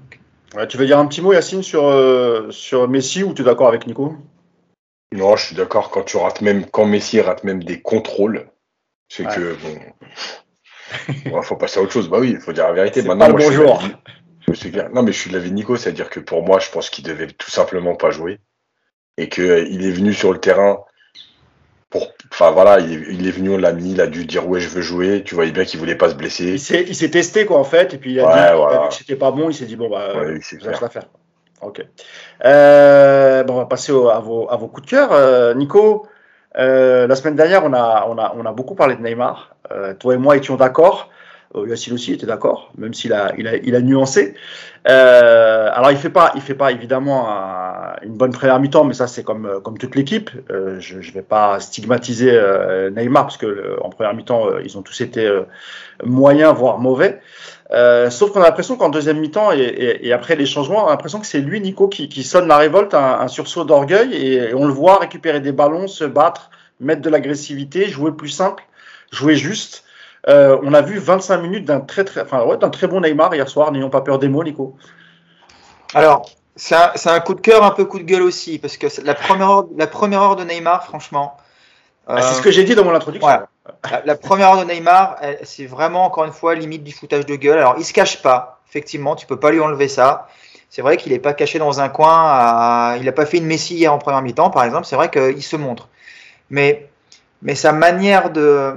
Tu 0.70 0.78
veux 0.78 0.86
dire 0.86 1.00
un 1.00 1.08
petit 1.08 1.22
mot, 1.22 1.34
Yacine, 1.34 1.64
sur, 1.64 1.88
euh, 1.88 2.52
sur 2.52 2.88
Messi 2.88 3.24
ou 3.24 3.34
tu 3.34 3.42
es 3.42 3.46
d'accord 3.46 3.68
avec 3.68 3.88
Nico? 3.88 4.16
Non, 5.14 5.36
je 5.36 5.48
suis 5.48 5.56
d'accord. 5.56 5.90
Quand 5.90 6.04
tu 6.04 6.18
rates 6.18 6.42
même, 6.42 6.66
quand 6.66 6.86
Messi 6.86 7.22
rate 7.22 7.44
même 7.44 7.64
des 7.64 7.82
contrôles, 7.82 8.50
c'est 9.10 9.24
que 9.24 9.56
bon, 9.62 9.80
il 11.26 11.44
faut 11.44 11.56
passer 11.56 11.80
à 11.80 11.84
autre 11.84 11.94
chose. 11.94 12.10
Bah 12.10 12.20
oui, 12.20 12.32
il 12.32 12.42
faut 12.42 12.54
dire 12.54 12.68
la 12.68 12.74
vérité. 12.74 13.02
Maintenant, 13.02 13.30
bonjour. 13.30 13.82
non, 14.94 15.04
mais 15.04 15.12
je 15.12 15.20
suis 15.20 15.30
de 15.30 15.38
l'avis 15.38 15.50
de 15.50 15.56
Nico, 15.56 15.78
c'est-à-dire 15.78 16.10
que 16.10 16.20
pour 16.20 16.44
moi, 16.44 16.60
je 16.60 16.70
pense 16.70 16.90
qu'il 16.90 17.06
devait 17.06 17.28
tout 17.28 17.52
simplement 17.52 17.96
pas 17.96 18.12
jouer 18.12 18.40
et 19.18 19.30
qu'il 19.30 19.44
euh, 19.46 19.66
est 19.66 19.92
venu 19.92 20.14
sur 20.14 20.32
le 20.32 20.40
terrain 20.40 20.84
enfin 22.32 22.52
voilà, 22.52 22.80
il 22.80 23.28
est, 23.28 23.32
venu, 23.32 23.52
on 23.52 23.58
l'a 23.58 23.72
mis, 23.72 23.92
il 23.92 24.02
a 24.02 24.08
dû 24.08 24.26
dire 24.26 24.48
ouais 24.48 24.60
je 24.60 24.70
veux 24.70 24.82
jouer. 24.82 25.24
Tu 25.24 25.36
voyais 25.36 25.52
bien 25.52 25.66
qu'il 25.66 25.80
voulait 25.80 25.96
pas 25.96 26.10
se 26.10 26.16
blesser. 26.16 26.56
Il 26.88 26.96
s'est 26.96 27.12
testé 27.12 27.46
quoi 27.46 27.60
en 27.60 27.64
fait, 27.64 27.94
et 27.94 27.98
puis 27.98 28.14
il 28.14 28.20
a, 28.20 28.54
dit, 28.54 28.90
que 28.90 28.96
c'était 28.96 29.16
pas 29.16 29.32
bon, 29.32 29.50
il 29.50 29.54
s'est 29.54 29.66
dit 29.66 29.76
bon 29.76 29.90
bah 29.90 30.14
ouais, 30.16 30.40
la 30.64 30.90
faire. 30.90 31.06
Ok. 31.62 31.84
Euh, 32.46 33.44
bon, 33.44 33.56
on 33.56 33.58
va 33.58 33.66
passer 33.66 33.92
à, 33.92 34.20
vos, 34.20 34.48
à, 34.50 34.58
vos, 34.58 34.68
coups 34.68 34.86
de 34.86 34.92
cœur. 34.92 35.12
Euh, 35.12 35.56
Nico, 35.56 36.06
euh, 36.58 37.08
la 37.08 37.16
semaine 37.16 37.36
dernière, 37.36 37.66
on 37.66 37.74
a, 37.74 38.06
on, 38.08 38.18
a, 38.20 38.36
on 38.38 38.46
a 38.46 38.52
beaucoup 38.52 38.76
parlé 38.76 38.96
de 38.96 39.02
Neymar. 39.02 39.56
toi 40.00 40.14
et 40.14 40.18
moi 40.18 40.38
étions 40.38 40.56
d'accord. 40.56 41.10
Yacine 41.66 41.94
aussi 41.94 42.14
était 42.14 42.26
d'accord, 42.26 42.72
même 42.78 42.94
s'il 42.94 43.14
a, 43.14 43.34
il 43.38 43.48
a, 43.48 43.56
il 43.58 43.76
a 43.76 43.82
nuancé. 43.82 44.36
Euh, 44.90 45.70
alors 45.74 45.92
il 45.92 45.98
fait 45.98 46.10
pas, 46.10 46.32
il 46.36 46.42
fait 46.42 46.56
pas 46.56 46.72
évidemment 46.72 47.28
une 48.04 48.14
bonne 48.16 48.32
première 48.32 48.60
mi-temps, 48.60 48.86
mais 48.86 48.94
ça 48.94 49.08
c'est 49.08 49.24
comme 49.24 49.60
comme 49.64 49.78
toute 49.78 49.96
l'équipe. 49.96 50.30
Euh, 50.50 50.80
je 50.80 50.98
ne 50.98 51.14
vais 51.14 51.22
pas 51.22 51.60
stigmatiser 51.60 52.32
euh, 52.32 52.90
Neymar 52.90 53.24
parce 53.24 53.38
que 53.38 53.78
en 53.82 53.90
première 53.90 54.14
mi-temps 54.14 54.60
ils 54.64 54.78
ont 54.78 54.82
tous 54.82 55.02
été 55.02 55.30
moyens 56.04 56.54
voire 56.56 56.80
mauvais. 56.80 57.20
sauf 58.10 58.32
qu'on 58.32 58.42
a 58.42 58.46
l'impression 58.46 58.78
qu'en 58.78 58.90
deuxième 58.90 59.20
mi-temps 59.20 59.52
et, 59.52 60.00
et, 60.04 60.14
après 60.14 60.36
les 60.36 60.46
changements, 60.46 60.86
on 60.86 60.88
a 60.88 60.92
l'impression 60.92 61.20
que 61.20 61.26
c'est 61.28 61.42
lui 61.42 61.60
Nico 61.60 61.90
qui, 61.90 62.08
qui, 62.08 62.24
sonne 62.24 62.48
la 62.48 62.58
révolte, 62.58 62.94
un, 62.94 63.20
un 63.20 63.28
sursaut 63.28 63.66
d'orgueil 63.66 64.14
et, 64.14 64.54
on 64.54 64.66
le 64.66 64.74
voit 64.74 65.00
récupérer 65.00 65.42
des 65.42 65.52
ballons, 65.52 65.88
se 65.88 66.06
battre, 66.06 66.50
mettre 66.80 67.02
de 67.02 67.10
l'agressivité, 67.10 67.88
jouer 67.88 68.12
plus 68.12 68.30
simple, 68.30 68.64
jouer 69.12 69.36
juste. 69.36 69.84
Euh, 70.28 70.58
on 70.62 70.74
a 70.74 70.82
vu 70.82 71.00
25 71.00 71.38
minutes 71.38 71.66
d'un 71.66 71.80
très, 71.80 72.04
très, 72.04 72.22
enfin, 72.22 72.44
ouais, 72.44 72.58
très 72.72 72.88
bon 72.88 73.00
Neymar 73.02 73.34
hier 73.34 73.48
soir, 73.48 73.72
n'ayons 73.72 73.90
pas 73.90 74.02
peur 74.02 74.20
des 74.20 74.28
mots, 74.28 74.44
Nico. 74.44 74.76
Alors, 75.94 76.30
c'est 76.56 76.76
un, 76.76 77.20
coup 77.22 77.34
de 77.34 77.40
cœur, 77.40 77.64
un 77.64 77.72
peu 77.72 77.86
coup 77.86 78.00
de 78.00 78.04
gueule 78.04 78.24
aussi, 78.24 78.60
parce 78.60 78.78
que 78.78 78.88
la 79.04 79.14
première 79.14 79.50
heure, 79.50 79.66
la 79.78 79.88
première 79.88 80.22
heure 80.22 80.36
de 80.36 80.44
Neymar, 80.44 80.86
franchement. 80.86 81.38
Ah, 82.08 82.22
c'est 82.22 82.36
ce 82.36 82.42
que 82.42 82.52
j'ai 82.52 82.64
dit 82.64 82.74
dans 82.74 82.84
mon 82.84 82.96
introduction. 82.96 83.28
La, 84.06 84.16
première 84.16 84.50
heure 84.50 84.66
de 84.66 84.72
Neymar, 84.72 85.18
c'est 85.44 85.66
vraiment 85.66 86.06
encore 86.06 86.26
une 86.26 86.32
fois 86.32 86.56
limite 86.56 86.84
du 86.84 86.94
foutage 86.94 87.26
de 87.26 87.36
gueule. 87.36 87.58
Alors 87.58 87.76
il 87.78 87.84
se 87.84 87.94
cache 87.94 88.22
pas, 88.22 88.62
effectivement, 88.70 89.16
tu 89.16 89.28
peux 89.28 89.40
pas 89.40 89.52
lui 89.52 89.60
enlever 89.60 89.88
ça. 89.88 90.28
C'est 90.70 90.82
vrai 90.82 90.98
qu'il 90.98 91.12
n'est 91.12 91.20
pas 91.20 91.34
caché 91.34 91.60
dans 91.60 91.80
un 91.80 91.90
coin. 91.90 92.96
Il 92.98 93.06
n'a 93.06 93.12
pas 93.12 93.26
fait 93.26 93.38
une 93.38 93.46
Messi 93.46 93.76
hier 93.76 93.94
en 93.94 93.98
première 93.98 94.22
mi-temps, 94.22 94.50
par 94.50 94.64
exemple. 94.64 94.86
C'est 94.86 94.96
vrai 94.96 95.10
qu'il 95.10 95.44
se 95.44 95.56
montre. 95.56 95.90
Mais, 96.50 96.90
mais 97.42 97.56
sa 97.56 97.72
manière 97.72 98.30
de, 98.32 98.76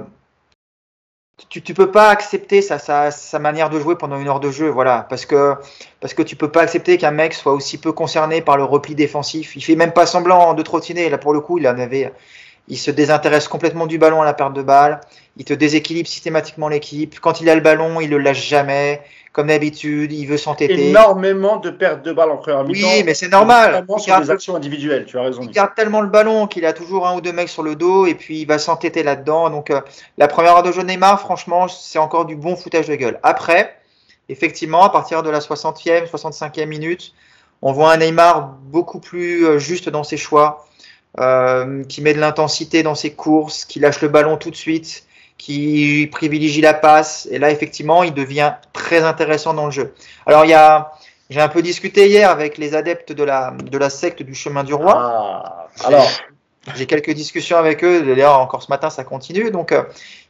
tu, 1.49 1.61
tu 1.61 1.73
peux 1.73 1.91
pas 1.91 2.09
accepter 2.09 2.61
sa, 2.61 2.79
sa, 2.79 3.11
sa, 3.11 3.39
manière 3.39 3.69
de 3.69 3.79
jouer 3.79 3.95
pendant 3.95 4.19
une 4.19 4.27
heure 4.27 4.39
de 4.39 4.51
jeu, 4.51 4.69
voilà, 4.69 5.05
parce 5.09 5.25
que 5.25 5.55
parce 5.99 6.13
que 6.13 6.21
tu 6.21 6.35
peux 6.35 6.49
pas 6.49 6.61
accepter 6.61 6.97
qu'un 6.97 7.11
mec 7.11 7.33
soit 7.33 7.53
aussi 7.53 7.77
peu 7.77 7.91
concerné 7.91 8.41
par 8.41 8.57
le 8.57 8.63
repli 8.63 8.95
défensif. 8.95 9.55
Il 9.55 9.63
fait 9.63 9.75
même 9.75 9.91
pas 9.91 10.05
semblant 10.05 10.53
de 10.53 10.61
trottiner. 10.61 11.09
Là, 11.09 11.17
pour 11.17 11.33
le 11.33 11.41
coup, 11.41 11.57
il 11.57 11.67
en 11.67 11.77
avait, 11.77 12.11
il 12.67 12.77
se 12.77 12.91
désintéresse 12.91 13.47
complètement 13.47 13.87
du 13.87 13.97
ballon 13.97 14.21
à 14.21 14.25
la 14.25 14.33
perte 14.33 14.53
de 14.53 14.61
balle. 14.61 15.01
Il 15.37 15.45
te 15.45 15.53
déséquilibre 15.53 16.07
systématiquement 16.07 16.67
l'équipe. 16.67 17.19
Quand 17.19 17.41
il 17.41 17.49
a 17.49 17.55
le 17.55 17.61
ballon, 17.61 17.99
il 17.99 18.09
le 18.09 18.17
lâche 18.17 18.47
jamais. 18.47 19.01
Comme 19.33 19.47
d'habitude, 19.47 20.11
il 20.11 20.25
veut 20.25 20.37
s'entêter. 20.37 20.89
Énormément 20.89 21.55
de 21.55 21.69
pertes 21.69 22.03
de 22.03 22.11
balles 22.11 22.31
en 22.31 22.37
première 22.37 22.65
mi-temps. 22.65 22.85
Oui, 22.85 23.03
mais 23.05 23.13
c'est 23.13 23.29
normal. 23.29 23.85
Il 23.87 23.99
sur 24.01 24.19
des 24.19 24.29
actions 24.29 24.57
individuelles, 24.57 25.05
tu 25.05 25.17
as 25.17 25.21
raison. 25.21 25.41
Il 25.41 25.51
garde 25.51 25.73
tellement 25.73 26.01
le 26.01 26.09
ballon 26.09 26.47
qu'il 26.47 26.65
a 26.65 26.73
toujours 26.73 27.07
un 27.07 27.15
ou 27.15 27.21
deux 27.21 27.31
mecs 27.31 27.47
sur 27.47 27.63
le 27.63 27.75
dos 27.75 28.05
et 28.05 28.15
puis 28.15 28.41
il 28.41 28.45
va 28.45 28.59
s'entêter 28.59 29.03
là-dedans. 29.03 29.49
Donc 29.49 29.69
euh, 29.69 29.79
la 30.17 30.27
première 30.27 30.57
heure 30.57 30.63
de 30.63 30.73
jeu 30.73 30.83
Neymar, 30.83 31.21
franchement, 31.21 31.69
c'est 31.69 31.97
encore 31.97 32.25
du 32.25 32.35
bon 32.35 32.57
foutage 32.57 32.87
de 32.87 32.95
gueule. 32.95 33.19
Après, 33.23 33.73
effectivement, 34.27 34.83
à 34.83 34.89
partir 34.89 35.23
de 35.23 35.29
la 35.29 35.39
60e, 35.39 36.09
65e 36.09 36.65
minute, 36.65 37.13
on 37.61 37.71
voit 37.71 37.93
un 37.93 37.97
Neymar 37.97 38.57
beaucoup 38.63 38.99
plus 38.99 39.45
euh, 39.45 39.59
juste 39.59 39.87
dans 39.87 40.03
ses 40.03 40.17
choix, 40.17 40.67
euh, 41.19 41.83
qui 41.83 42.01
met 42.01 42.13
de 42.13 42.19
l'intensité 42.19 42.83
dans 42.83 42.95
ses 42.95 43.13
courses, 43.13 43.65
qui 43.65 43.79
lâche 43.79 44.01
le 44.01 44.07
ballon 44.07 44.37
tout 44.37 44.51
de 44.51 44.55
suite 44.55 45.05
qui 45.41 46.07
privilégie 46.11 46.61
la 46.61 46.75
passe. 46.75 47.27
Et 47.31 47.39
là, 47.39 47.49
effectivement, 47.49 48.03
il 48.03 48.13
devient 48.13 48.53
très 48.73 49.03
intéressant 49.03 49.55
dans 49.55 49.65
le 49.65 49.71
jeu. 49.71 49.95
Alors, 50.27 50.45
il 50.45 50.49
y 50.49 50.53
a, 50.53 50.91
j'ai 51.31 51.41
un 51.41 51.47
peu 51.47 51.63
discuté 51.63 52.07
hier 52.07 52.29
avec 52.29 52.59
les 52.59 52.75
adeptes 52.75 53.11
de 53.11 53.23
la, 53.23 53.49
de 53.49 53.77
la 53.79 53.89
secte 53.89 54.21
du 54.21 54.35
chemin 54.35 54.63
du 54.63 54.75
roi. 54.75 54.93
Ah, 54.95 55.67
alors, 55.83 56.07
j'ai 56.75 56.85
quelques 56.85 57.09
discussions 57.13 57.57
avec 57.57 57.83
eux. 57.83 58.03
D'ailleurs, 58.03 58.37
encore 58.37 58.61
ce 58.61 58.69
matin, 58.69 58.91
ça 58.91 59.03
continue. 59.03 59.49
Donc, 59.49 59.71
euh, 59.71 59.81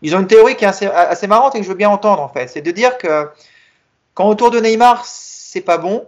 ils 0.01 0.15
ont 0.15 0.21
une 0.21 0.27
théorie 0.27 0.55
qui 0.55 0.63
est 0.63 0.69
assez, 0.69 0.85
assez, 0.85 1.27
marrante 1.27 1.55
et 1.55 1.57
que 1.57 1.65
je 1.65 1.69
veux 1.69 1.75
bien 1.75 1.89
entendre, 1.89 2.21
en 2.21 2.29
fait. 2.29 2.47
C'est 2.47 2.61
de 2.61 2.71
dire 2.71 2.97
que 2.97 3.27
quand 4.13 4.29
autour 4.29 4.49
de 4.49 4.61
Neymar, 4.61 5.03
c'est 5.05 5.59
pas 5.59 5.77
bon, 5.77 6.07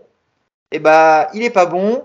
et 0.71 0.77
eh 0.77 0.79
ben, 0.79 1.27
il 1.33 1.43
est 1.43 1.49
pas 1.49 1.65
bon 1.65 2.03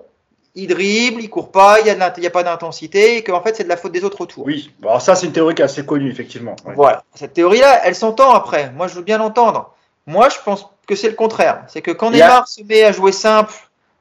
il 0.59 0.67
dribble, 0.67 1.23
il 1.23 1.31
court 1.31 1.53
pas, 1.53 1.79
il 1.79 1.85
n'y 1.85 1.91
a, 1.91 2.07
a, 2.07 2.31
pas 2.31 2.43
d'intensité, 2.43 3.17
et 3.17 3.23
qu'en 3.23 3.41
fait 3.41 3.57
c'est 3.57 3.65
de 3.65 3.69
la 3.69 3.77
faute 3.77 3.93
des 3.93 4.03
autres 4.03 4.21
autour. 4.21 4.45
Oui, 4.45 4.73
alors 4.83 5.01
ça 5.01 5.15
c'est 5.15 5.27
une 5.27 5.33
théorie 5.33 5.55
qui 5.55 5.63
est 5.63 5.65
assez 5.65 5.87
connue, 5.87 6.11
effectivement. 6.11 6.57
Voilà, 6.75 7.05
cette 7.15 7.33
théorie-là, 7.35 7.83
elle 7.85 7.95
s'entend 7.95 8.33
après. 8.33 8.73
Moi 8.77 8.89
je 8.89 8.95
veux 8.95 9.03
bien 9.03 9.19
l'entendre. 9.19 9.73
Moi 10.07 10.29
je 10.29 10.37
pense 10.45 10.69
que 10.87 10.97
c'est 10.97 11.09
le 11.09 11.15
contraire. 11.15 11.63
C'est 11.69 11.81
que 11.81 11.93
quand 11.93 12.11
Neymar 12.11 12.49
se 12.49 12.63
met 12.63 12.83
à 12.83 12.91
jouer 12.91 13.13
simple, 13.13 13.55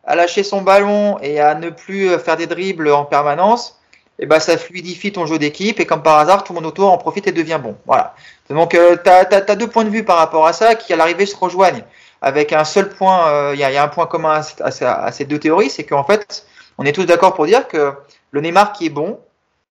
à 0.04 0.16
lâcher 0.16 0.44
son 0.44 0.62
ballon 0.62 1.20
et 1.22 1.40
à 1.40 1.54
ne 1.54 1.70
plus 1.70 2.10
euh, 2.10 2.18
faire 2.18 2.38
des 2.38 2.48
dribbles 2.48 2.90
en 2.92 3.06
permanence, 3.06 3.80
et 4.20 4.24
eh 4.24 4.26
ben, 4.26 4.40
ça 4.40 4.58
fluidifie 4.58 5.12
ton 5.12 5.28
jeu 5.28 5.38
d'équipe 5.38 5.80
et 5.80 5.86
comme 5.86 6.02
par 6.02 6.18
hasard, 6.18 6.44
tout 6.44 6.54
le 6.54 6.56
monde 6.56 6.66
autour 6.66 6.92
en 6.92 6.98
profite 6.98 7.28
et 7.28 7.32
devient 7.32 7.60
bon. 7.62 7.76
Voilà. 7.86 8.16
Donc 8.50 8.74
euh, 8.74 8.96
tu 9.04 9.10
as, 9.12 9.56
deux 9.56 9.68
points 9.68 9.84
de 9.84 9.92
vue 9.92 10.04
par 10.04 10.18
rapport 10.18 10.48
à 10.48 10.54
ça 10.54 10.74
qui 10.74 10.92
à 10.92 10.96
l'arrivée 10.96 11.28
se 11.28 11.36
rejoignent 11.36 11.84
avec 12.22 12.54
un 12.54 12.64
seul 12.64 12.90
point, 12.90 13.28
euh, 13.30 13.52
il 13.54 13.60
y, 13.60 13.64
a 13.64 13.84
un 13.84 13.88
point 13.88 14.08
commun 14.08 14.42
à, 14.62 15.12
ces 15.12 15.26
deux 15.26 15.40
théories, 15.40 15.70
c'est 15.70 15.84
qu'en 15.84 16.04
fait, 16.04 16.46
on 16.78 16.86
est 16.86 16.92
tous 16.92 17.06
d'accord 17.06 17.34
pour 17.34 17.46
dire 17.46 17.68
que 17.68 17.94
le 18.32 18.42
Neymar 18.42 18.74
qui 18.74 18.88
est 18.88 18.92
bon, 18.92 19.20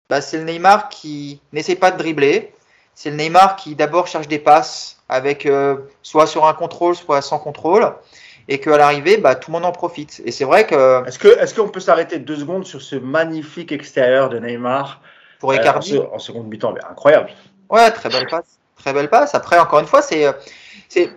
bah, 0.09 0.21
c'est 0.21 0.39
le 0.39 0.45
Neymar 0.45 0.89
qui 0.89 1.41
n'essaie 1.53 1.77
pas 1.77 1.91
de 1.91 1.99
dribbler, 1.99 2.53
c'est 2.95 3.11
le 3.11 3.17
Neymar 3.17 3.57
qui 3.57 3.75
d'abord 3.75 4.07
cherche 4.07 4.29
des 4.29 4.39
passes 4.39 5.03
avec 5.09 5.47
euh, 5.47 5.77
soit 6.03 6.27
sur 6.27 6.47
un 6.47 6.55
contrôle, 6.55 6.95
soit 6.95 7.23
sans 7.23 7.39
contrôle, 7.39 7.95
et 8.49 8.59
qu'à 8.59 8.77
l'arrivée, 8.77 9.19
bah, 9.19 9.35
tout 9.35 9.51
le 9.51 9.55
monde 9.55 9.65
en 9.65 9.73
profite. 9.73 10.23
Et 10.25 10.33
c'est 10.33 10.45
vrai 10.45 10.67
que. 10.67 11.07
Est-ce 11.07 11.19
que 11.19 11.29
est-ce 11.29 11.55
qu'on 11.55 11.69
peut 11.69 11.81
s'arrêter 11.81 12.19
deux 12.19 12.37
secondes 12.37 12.67
sur 12.67 12.83
ce 12.83 12.97
magnifique 12.97 13.73
extérieur 13.73 14.29
de 14.29 14.39
Neymar 14.39 15.01
pour 15.39 15.55
Icardi 15.55 15.99
en, 15.99 16.19
seconde 16.19 16.49
mi-temps, 16.49 16.75
incroyable. 16.89 17.31
Ouais, 17.69 17.91
très 17.91 18.09
belle 18.09 18.29
passe, 18.29 18.59
très 18.77 18.93
belle 18.93 19.09
passe. 19.11 19.35
Après, 19.35 19.59
encore 19.59 19.81
une 19.81 19.87
fois, 19.87 20.03
c'est 20.03 20.27
c'est 20.89 21.11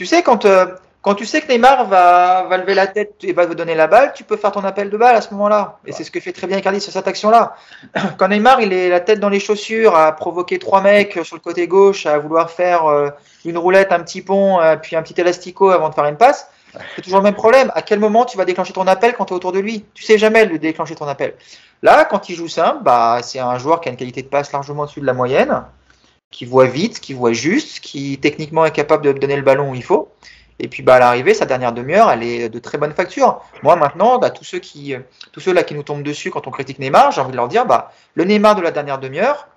tu 0.00 0.06
sais, 0.06 0.22
quand, 0.22 0.46
euh, 0.46 0.66
quand 1.02 1.14
tu 1.14 1.24
sais 1.24 1.40
que 1.40 1.50
Neymar 1.50 1.86
va, 1.86 2.46
va 2.48 2.58
lever 2.58 2.74
la 2.74 2.86
tête 2.86 3.14
et 3.22 3.32
va 3.32 3.46
te 3.46 3.54
donner 3.54 3.74
la 3.74 3.86
balle, 3.86 4.12
tu 4.14 4.22
peux 4.22 4.36
faire 4.36 4.52
ton 4.52 4.64
appel 4.64 4.90
de 4.90 4.96
balle 4.98 5.16
à 5.16 5.22
ce 5.22 5.32
moment-là. 5.32 5.78
Et 5.86 5.92
c'est 5.92 6.04
ce 6.04 6.10
que 6.10 6.20
fait 6.20 6.32
très 6.32 6.46
bien 6.46 6.58
Icardi 6.58 6.80
sur 6.80 6.92
cette 6.92 7.08
action-là. 7.08 7.54
Quand 8.18 8.28
Neymar, 8.28 8.60
il 8.60 8.72
est 8.74 8.90
la 8.90 9.00
tête 9.00 9.18
dans 9.18 9.30
les 9.30 9.40
chaussures, 9.40 9.96
à 9.96 10.12
provoquer 10.12 10.58
trois 10.58 10.82
mecs 10.82 11.18
sur 11.24 11.36
le 11.36 11.40
côté 11.40 11.66
gauche, 11.66 12.04
à 12.04 12.18
vouloir 12.18 12.50
faire 12.50 12.84
euh, 12.86 13.08
une 13.46 13.56
roulette, 13.56 13.92
un 13.92 14.00
petit 14.00 14.20
pont, 14.20 14.60
euh, 14.60 14.76
puis 14.76 14.94
un 14.94 15.02
petit 15.02 15.18
élastico 15.18 15.70
avant 15.70 15.88
de 15.88 15.94
faire 15.94 16.04
une 16.04 16.18
passe, 16.18 16.48
c'est 16.94 17.02
toujours 17.02 17.20
le 17.20 17.24
même 17.24 17.34
problème. 17.34 17.72
À 17.74 17.80
quel 17.80 17.98
moment 17.98 18.26
tu 18.26 18.36
vas 18.36 18.44
déclencher 18.44 18.74
ton 18.74 18.86
appel 18.86 19.14
quand 19.14 19.24
tu 19.24 19.32
es 19.32 19.36
autour 19.36 19.52
de 19.52 19.58
lui? 19.58 19.86
Tu 19.94 20.04
sais 20.04 20.18
jamais 20.18 20.44
le 20.44 20.58
déclencher 20.58 20.94
ton 20.94 21.08
appel. 21.08 21.34
Là, 21.82 22.04
quand 22.04 22.28
il 22.28 22.36
joue 22.36 22.46
simple, 22.46 22.82
bah, 22.82 23.20
c'est 23.22 23.38
un 23.38 23.58
joueur 23.58 23.80
qui 23.80 23.88
a 23.88 23.92
une 23.92 23.96
qualité 23.96 24.20
de 24.22 24.28
passe 24.28 24.52
largement 24.52 24.82
au-dessus 24.82 25.00
de 25.00 25.06
la 25.06 25.14
moyenne 25.14 25.62
qui 26.30 26.44
voit 26.44 26.66
vite, 26.66 27.00
qui 27.00 27.12
voit 27.12 27.32
juste, 27.32 27.80
qui 27.80 28.18
techniquement 28.18 28.64
est 28.64 28.70
capable 28.70 29.04
de 29.04 29.12
donner 29.12 29.36
le 29.36 29.42
ballon 29.42 29.70
où 29.70 29.74
il 29.74 29.82
faut. 29.82 30.10
Et 30.62 30.68
puis 30.68 30.82
bah, 30.82 30.96
à 30.96 30.98
l'arrivée, 30.98 31.32
sa 31.32 31.46
dernière 31.46 31.72
demi-heure, 31.72 32.10
elle 32.10 32.22
est 32.22 32.48
de 32.50 32.58
très 32.58 32.76
bonne 32.76 32.92
facture. 32.92 33.40
Moi 33.62 33.76
maintenant, 33.76 34.18
bah, 34.18 34.28
tous 34.28 34.44
ceux 34.44 34.58
qui, 34.58 34.94
tous 35.32 35.40
ceux 35.40 35.54
là 35.54 35.62
qui 35.62 35.74
nous 35.74 35.82
tombent 35.82 36.02
dessus 36.02 36.30
quand 36.30 36.46
on 36.46 36.50
critique 36.50 36.78
Neymar, 36.78 37.12
j'ai 37.12 37.22
envie 37.22 37.32
de 37.32 37.36
leur 37.36 37.48
dire, 37.48 37.64
bah, 37.64 37.92
le 38.14 38.24
Neymar 38.24 38.54
de 38.54 38.60
la 38.60 38.70
dernière 38.70 38.98
demi-heure, 38.98 39.48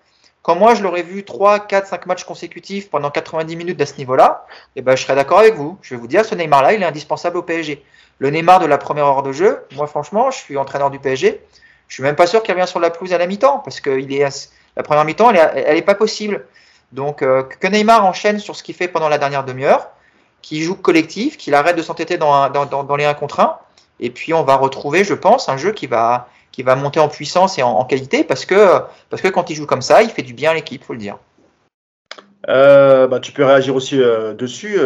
quand 0.43 0.55
moi 0.55 0.75
je 0.75 0.81
l'aurais 0.81 1.03
vu 1.03 1.25
3, 1.25 1.59
4, 1.67 1.87
5 1.87 2.05
matchs 2.05 2.23
consécutifs 2.23 2.89
pendant 2.89 3.11
90 3.11 3.55
minutes 3.57 3.81
à 3.81 3.85
ce 3.85 3.97
niveau-là, 3.97 4.45
eh 4.77 4.81
ben, 4.81 4.95
je 4.95 5.03
serais 5.03 5.15
d'accord 5.15 5.39
avec 5.39 5.55
vous. 5.55 5.77
Je 5.81 5.93
vais 5.93 5.99
vous 5.99 6.07
dire, 6.07 6.23
ce 6.23 6.35
Neymar-là, 6.35 6.73
il 6.73 6.81
est 6.81 6.85
indispensable 6.85 7.37
au 7.37 7.43
PSG. 7.43 7.83
Le 8.19 8.29
Neymar 8.29 8.59
de 8.59 8.65
la 8.65 8.77
première 8.77 9.05
heure 9.05 9.23
de 9.23 9.33
jeu, 9.33 9.65
moi 9.75 9.87
franchement, 9.87 10.31
je 10.31 10.37
suis 10.37 10.55
entraîneur 10.55 10.89
du 10.89 10.99
PSG, 10.99 11.41
je 11.89 11.93
suis 11.93 12.03
même 12.03 12.15
pas 12.15 12.27
sûr 12.27 12.43
qu'il 12.43 12.53
revient 12.53 12.67
sur 12.67 12.79
la 12.79 12.89
pelouse 12.89 13.13
à 13.13 13.17
la 13.17 13.27
mi-temps, 13.27 13.59
parce 13.59 13.81
que 13.81 13.99
il 13.99 14.13
est, 14.13 14.49
la 14.77 14.83
première 14.83 15.03
mi-temps, 15.03 15.31
elle, 15.31 15.35
est, 15.37 15.63
elle 15.67 15.77
est 15.77 15.81
pas 15.81 15.95
possible. 15.95 16.45
Donc 16.93 17.21
euh, 17.23 17.43
que 17.43 17.67
Neymar 17.67 18.05
enchaîne 18.05 18.39
sur 18.39 18.55
ce 18.55 18.63
qu'il 18.63 18.75
fait 18.75 18.87
pendant 18.87 19.09
la 19.09 19.17
dernière 19.17 19.43
demi-heure, 19.43 19.89
qu'il 20.43 20.61
joue 20.61 20.75
collectif, 20.75 21.37
qu'il 21.37 21.55
arrête 21.55 21.75
de 21.75 21.81
s'entêter 21.81 22.17
dans, 22.17 22.47
les 22.95 23.05
1 23.05 23.13
contre 23.15 23.39
1, 23.39 23.57
et 23.99 24.11
puis 24.11 24.33
on 24.35 24.43
va 24.43 24.55
retrouver, 24.55 25.03
je 25.03 25.15
pense, 25.15 25.49
un 25.49 25.57
jeu 25.57 25.71
qui 25.71 25.87
va, 25.87 26.29
qui 26.51 26.63
monter 26.63 26.99
en 26.99 27.07
puissance 27.07 27.57
et 27.57 27.63
en, 27.63 27.83
qualité, 27.85 28.23
parce 28.23 28.45
que, 28.45 28.81
parce 29.09 29.23
que 29.23 29.29
quand 29.29 29.49
il 29.49 29.55
joue 29.55 29.65
comme 29.65 29.81
ça, 29.81 30.03
il 30.03 30.09
fait 30.09 30.21
du 30.21 30.35
bien 30.35 30.51
à 30.51 30.53
l'équipe, 30.53 30.83
faut 30.83 30.93
le 30.93 30.99
dire. 30.99 31.17
Euh, 32.49 33.07
bah, 33.07 33.19
tu 33.19 33.31
peux 33.31 33.45
réagir 33.45 33.73
aussi 33.73 33.99
euh, 33.99 34.33
dessus, 34.35 34.77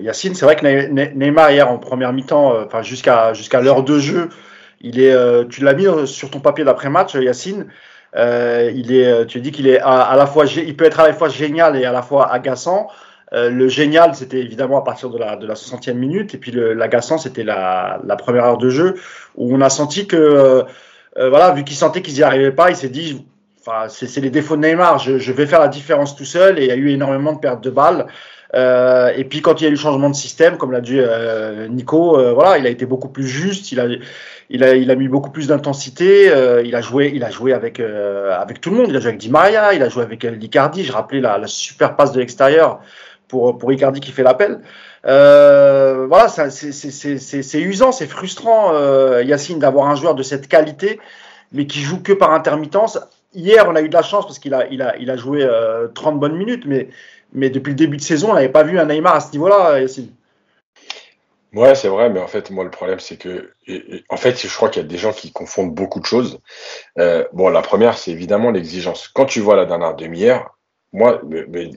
Yacine. 0.00 0.34
C'est 0.34 0.46
vrai 0.46 0.56
que 0.56 0.66
Neymar 1.14 1.52
hier 1.52 1.70
en 1.70 1.78
première 1.78 2.12
mi-temps, 2.12 2.64
enfin 2.64 2.82
jusqu'à 2.82 3.60
l'heure 3.60 3.84
de 3.84 3.98
jeu, 4.00 4.30
il 4.80 4.98
est, 4.98 5.14
tu 5.48 5.62
l'as 5.62 5.74
mis 5.74 5.86
sur 6.08 6.30
ton 6.30 6.40
papier 6.40 6.64
d'après-match, 6.64 7.14
Yacine. 7.14 7.68
Euh, 8.16 8.72
il 8.74 8.92
est, 8.92 9.06
euh, 9.06 9.24
tu 9.24 9.40
dis 9.40 9.52
qu'il 9.52 9.68
est 9.68 9.80
à, 9.80 10.14
la 10.16 10.26
fois, 10.26 10.46
il 10.46 10.76
peut 10.76 10.84
être 10.84 11.00
à 11.00 11.06
la 11.06 11.14
fois 11.14 11.28
génial 11.28 11.76
et 11.76 11.84
à 11.84 11.92
la 11.92 12.02
fois 12.02 12.30
agaçant. 12.32 12.88
Euh, 13.32 13.50
le 13.50 13.68
génial, 13.68 14.14
c'était 14.14 14.38
évidemment 14.38 14.78
à 14.78 14.82
partir 14.82 15.10
de 15.10 15.18
la, 15.18 15.36
de 15.36 15.46
la 15.46 15.54
60e 15.54 15.94
minute, 15.94 16.34
et 16.34 16.38
puis 16.38 16.52
l'agaçant, 16.52 17.18
c'était 17.18 17.44
la, 17.44 18.00
la, 18.04 18.16
première 18.16 18.44
heure 18.44 18.58
de 18.58 18.70
jeu, 18.70 18.94
où 19.36 19.54
on 19.54 19.60
a 19.60 19.68
senti 19.68 20.06
que, 20.06 20.64
voilà, 21.16 21.50
vu 21.52 21.64
qu'il 21.64 21.76
sentait 21.76 22.00
qu'ils 22.00 22.14
n'y 22.14 22.22
arrivaient 22.22 22.52
pas, 22.52 22.70
il 22.70 22.76
s'est 22.76 22.88
dit, 22.88 23.24
enfin, 23.60 23.88
c'est 23.88 24.20
les 24.20 24.30
défauts 24.30 24.56
de 24.56 24.62
Neymar, 24.62 24.98
je, 24.98 25.32
vais 25.32 25.46
faire 25.46 25.60
la 25.60 25.68
différence 25.68 26.16
tout 26.16 26.24
seul, 26.24 26.58
et 26.58 26.64
il 26.64 26.68
y 26.68 26.72
a 26.72 26.76
eu 26.76 26.90
énormément 26.90 27.32
de 27.32 27.38
pertes 27.38 27.62
de 27.62 27.70
balles. 27.70 28.06
Euh, 28.54 29.12
et 29.14 29.24
puis 29.24 29.42
quand 29.42 29.60
il 29.60 29.64
y 29.64 29.66
a 29.66 29.68
eu 29.68 29.72
le 29.72 29.78
changement 29.78 30.08
de 30.08 30.14
système, 30.14 30.56
comme 30.56 30.72
l'a 30.72 30.80
dit 30.80 30.98
euh, 30.98 31.68
Nico, 31.68 32.18
euh, 32.18 32.32
voilà, 32.32 32.58
il 32.58 32.66
a 32.66 32.70
été 32.70 32.86
beaucoup 32.86 33.08
plus 33.08 33.26
juste, 33.26 33.72
il 33.72 33.80
a, 33.80 33.86
il 34.48 34.64
a, 34.64 34.74
il 34.74 34.90
a 34.90 34.94
mis 34.94 35.08
beaucoup 35.08 35.30
plus 35.30 35.48
d'intensité, 35.48 36.30
euh, 36.30 36.62
il 36.64 36.74
a 36.74 36.80
joué, 36.80 37.12
il 37.14 37.24
a 37.24 37.30
joué 37.30 37.52
avec 37.52 37.80
avec 37.80 38.60
tout 38.60 38.70
le 38.70 38.76
monde, 38.76 38.86
il 38.88 38.96
a 38.96 39.00
joué 39.00 39.08
avec 39.08 39.20
Di 39.20 39.30
Maria, 39.30 39.74
il 39.74 39.82
a 39.82 39.88
joué 39.90 40.02
avec 40.02 40.24
Icardi. 40.24 40.84
Je 40.84 40.92
rappelais 40.92 41.20
la, 41.20 41.36
la 41.36 41.46
super 41.46 41.94
passe 41.96 42.12
de 42.12 42.20
l'extérieur 42.20 42.80
pour 43.28 43.58
pour 43.58 43.72
Icardi 43.72 44.00
qui 44.00 44.12
fait 44.12 44.22
l'appel. 44.22 44.60
voilà, 45.04 46.28
c'est 46.28 47.60
usant, 47.60 47.92
c'est 47.92 48.06
frustrant, 48.06 48.72
Yacine, 49.20 49.58
d'avoir 49.58 49.88
un 49.88 49.94
joueur 49.94 50.14
de 50.14 50.22
cette 50.22 50.48
qualité, 50.48 51.00
mais 51.52 51.66
qui 51.66 51.80
joue 51.80 52.02
que 52.02 52.12
par 52.12 52.32
intermittence. 52.32 52.98
Hier, 53.34 53.66
on 53.68 53.76
a 53.76 53.82
eu 53.82 53.88
de 53.90 53.94
la 53.94 54.02
chance 54.02 54.24
parce 54.24 54.38
qu'il 54.38 54.54
a, 54.54 54.66
il 54.68 54.80
a, 54.80 54.96
il 54.96 55.10
a 55.10 55.16
joué 55.16 55.46
30 55.94 56.18
bonnes 56.18 56.36
minutes, 56.36 56.64
mais 56.66 56.88
mais 57.32 57.50
depuis 57.50 57.70
le 57.70 57.76
début 57.76 57.98
de 57.98 58.02
saison, 58.02 58.30
on 58.30 58.34
n'avait 58.34 58.48
pas 58.48 58.62
vu 58.62 58.78
un 58.78 58.86
Neymar 58.86 59.14
à 59.14 59.20
ce 59.20 59.32
niveau-là, 59.32 59.80
Yacine. 59.80 60.10
Ouais, 61.54 61.74
c'est 61.74 61.88
vrai, 61.88 62.10
mais 62.10 62.20
en 62.20 62.26
fait, 62.26 62.50
moi, 62.50 62.62
le 62.64 62.70
problème, 62.70 63.00
c'est 63.00 63.16
que, 63.16 63.52
en 64.10 64.16
fait, 64.16 64.38
je 64.38 64.54
crois 64.54 64.68
qu'il 64.68 64.82
y 64.82 64.84
a 64.84 64.88
des 64.88 64.98
gens 64.98 65.12
qui 65.12 65.32
confondent 65.32 65.74
beaucoup 65.74 66.00
de 66.00 66.04
choses. 66.04 66.40
Euh, 66.98 67.24
bon, 67.32 67.48
la 67.48 67.62
première, 67.62 67.96
c'est 67.96 68.10
évidemment 68.10 68.50
l'exigence. 68.50 69.08
Quand 69.08 69.24
tu 69.24 69.40
vois 69.40 69.56
la 69.56 69.64
dernière 69.64 69.94
demi-heure, 69.94 70.58
moi, 70.92 71.20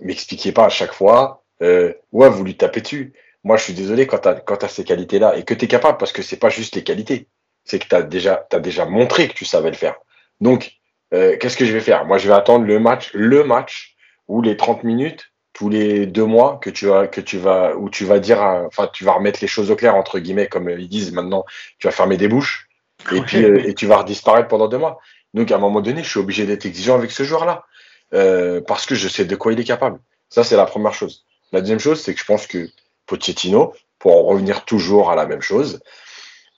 m'expliquez 0.02 0.52
pas 0.52 0.66
à 0.66 0.70
chaque 0.70 0.94
fois, 0.94 1.41
euh, 1.62 1.94
ouais, 2.12 2.30
vous 2.30 2.44
lui 2.44 2.56
tapez 2.56 2.82
dessus. 2.82 3.14
Moi, 3.44 3.58
je 3.58 3.64
suis 3.64 3.74
désolé 3.74 4.08
quand 4.08 4.20
tu 4.20 4.30
as, 4.30 4.66
as, 4.66 4.68
ces 4.68 4.84
qualités-là 4.84 5.36
et 5.38 5.44
que 5.44 5.54
tu 5.54 5.66
es 5.66 5.68
capable, 5.68 5.98
parce 5.98 6.12
que 6.12 6.22
c'est 6.22 6.38
pas 6.38 6.50
juste 6.50 6.76
les 6.76 6.84
qualités, 6.84 7.28
c'est 7.66 7.80
que 7.80 7.88
tu 7.88 7.96
as 7.96 8.04
déjà, 8.04 8.48
as 8.52 8.60
déjà 8.60 8.86
montré 8.86 9.28
que 9.28 9.34
tu 9.34 9.46
savais 9.46 9.70
le 9.70 9.76
faire. 9.76 9.96
Donc, 10.40 10.74
euh, 11.14 11.38
qu'est-ce 11.38 11.58
que 11.58 11.66
je 11.66 11.74
vais 11.74 11.82
faire? 11.82 12.06
Moi, 12.06 12.18
je 12.18 12.28
vais 12.28 12.34
attendre 12.34 12.66
le 12.66 12.80
match, 12.80 13.12
le 13.14 13.44
match 13.44 13.96
ou 14.28 14.42
les 14.42 14.58
30 14.58 14.84
minutes 14.84 15.32
tous 15.54 15.70
les 15.70 16.06
deux 16.06 16.26
mois 16.26 16.60
que 16.62 16.70
tu 16.70 16.88
vas, 16.88 17.08
que 17.08 17.22
tu 17.22 17.38
vas, 17.38 17.76
où 17.76 17.90
tu 17.90 18.06
vas 18.06 18.20
dire, 18.20 18.42
enfin, 18.42 18.90
tu 18.92 19.04
vas 19.04 19.14
remettre 19.14 19.40
les 19.42 19.48
choses 19.48 19.70
au 19.70 19.76
clair 19.76 19.96
entre 19.96 20.20
guillemets, 20.20 20.48
comme 20.48 20.70
ils 20.70 20.88
disent 20.88 21.12
maintenant, 21.12 21.46
tu 21.78 21.88
vas 21.88 21.92
fermer 21.92 22.18
des 22.18 22.28
bouches 22.28 22.70
et 23.12 23.22
puis 23.22 23.44
euh, 23.44 23.68
et 23.68 23.74
tu 23.74 23.88
vas 23.88 24.04
disparaître 24.04 24.48
pendant 24.48 24.68
deux 24.68 24.78
mois. 24.78 25.00
Donc 25.34 25.52
à 25.52 25.56
un 25.56 25.60
moment 25.60 25.82
donné, 25.82 26.04
je 26.04 26.10
suis 26.10 26.20
obligé 26.20 26.46
d'être 26.46 26.66
exigeant 26.66 26.96
avec 26.96 27.12
ce 27.12 27.24
joueur-là 27.24 27.66
euh, 28.14 28.62
parce 28.66 28.86
que 28.86 28.96
je 28.96 29.08
sais 29.08 29.26
de 29.26 29.36
quoi 29.36 29.54
il 29.54 29.60
est 29.60 29.66
capable. 29.66 30.00
Ça 30.30 30.44
c'est 30.44 30.56
la 30.56 30.66
première 30.66 30.94
chose. 30.94 31.26
La 31.52 31.62
deuxième 31.62 31.80
chose, 31.80 32.02
c'est 32.02 32.14
que 32.14 32.20
je 32.20 32.26
pense 32.26 32.48
que 32.48 32.70
Pochettino, 33.06 33.74
pour 34.00 34.16
en 34.16 34.24
revenir 34.24 34.66
toujours 34.66 35.12
à 35.12 35.16
la 35.16 35.26
même 35.26 35.42
chose, 35.42 35.82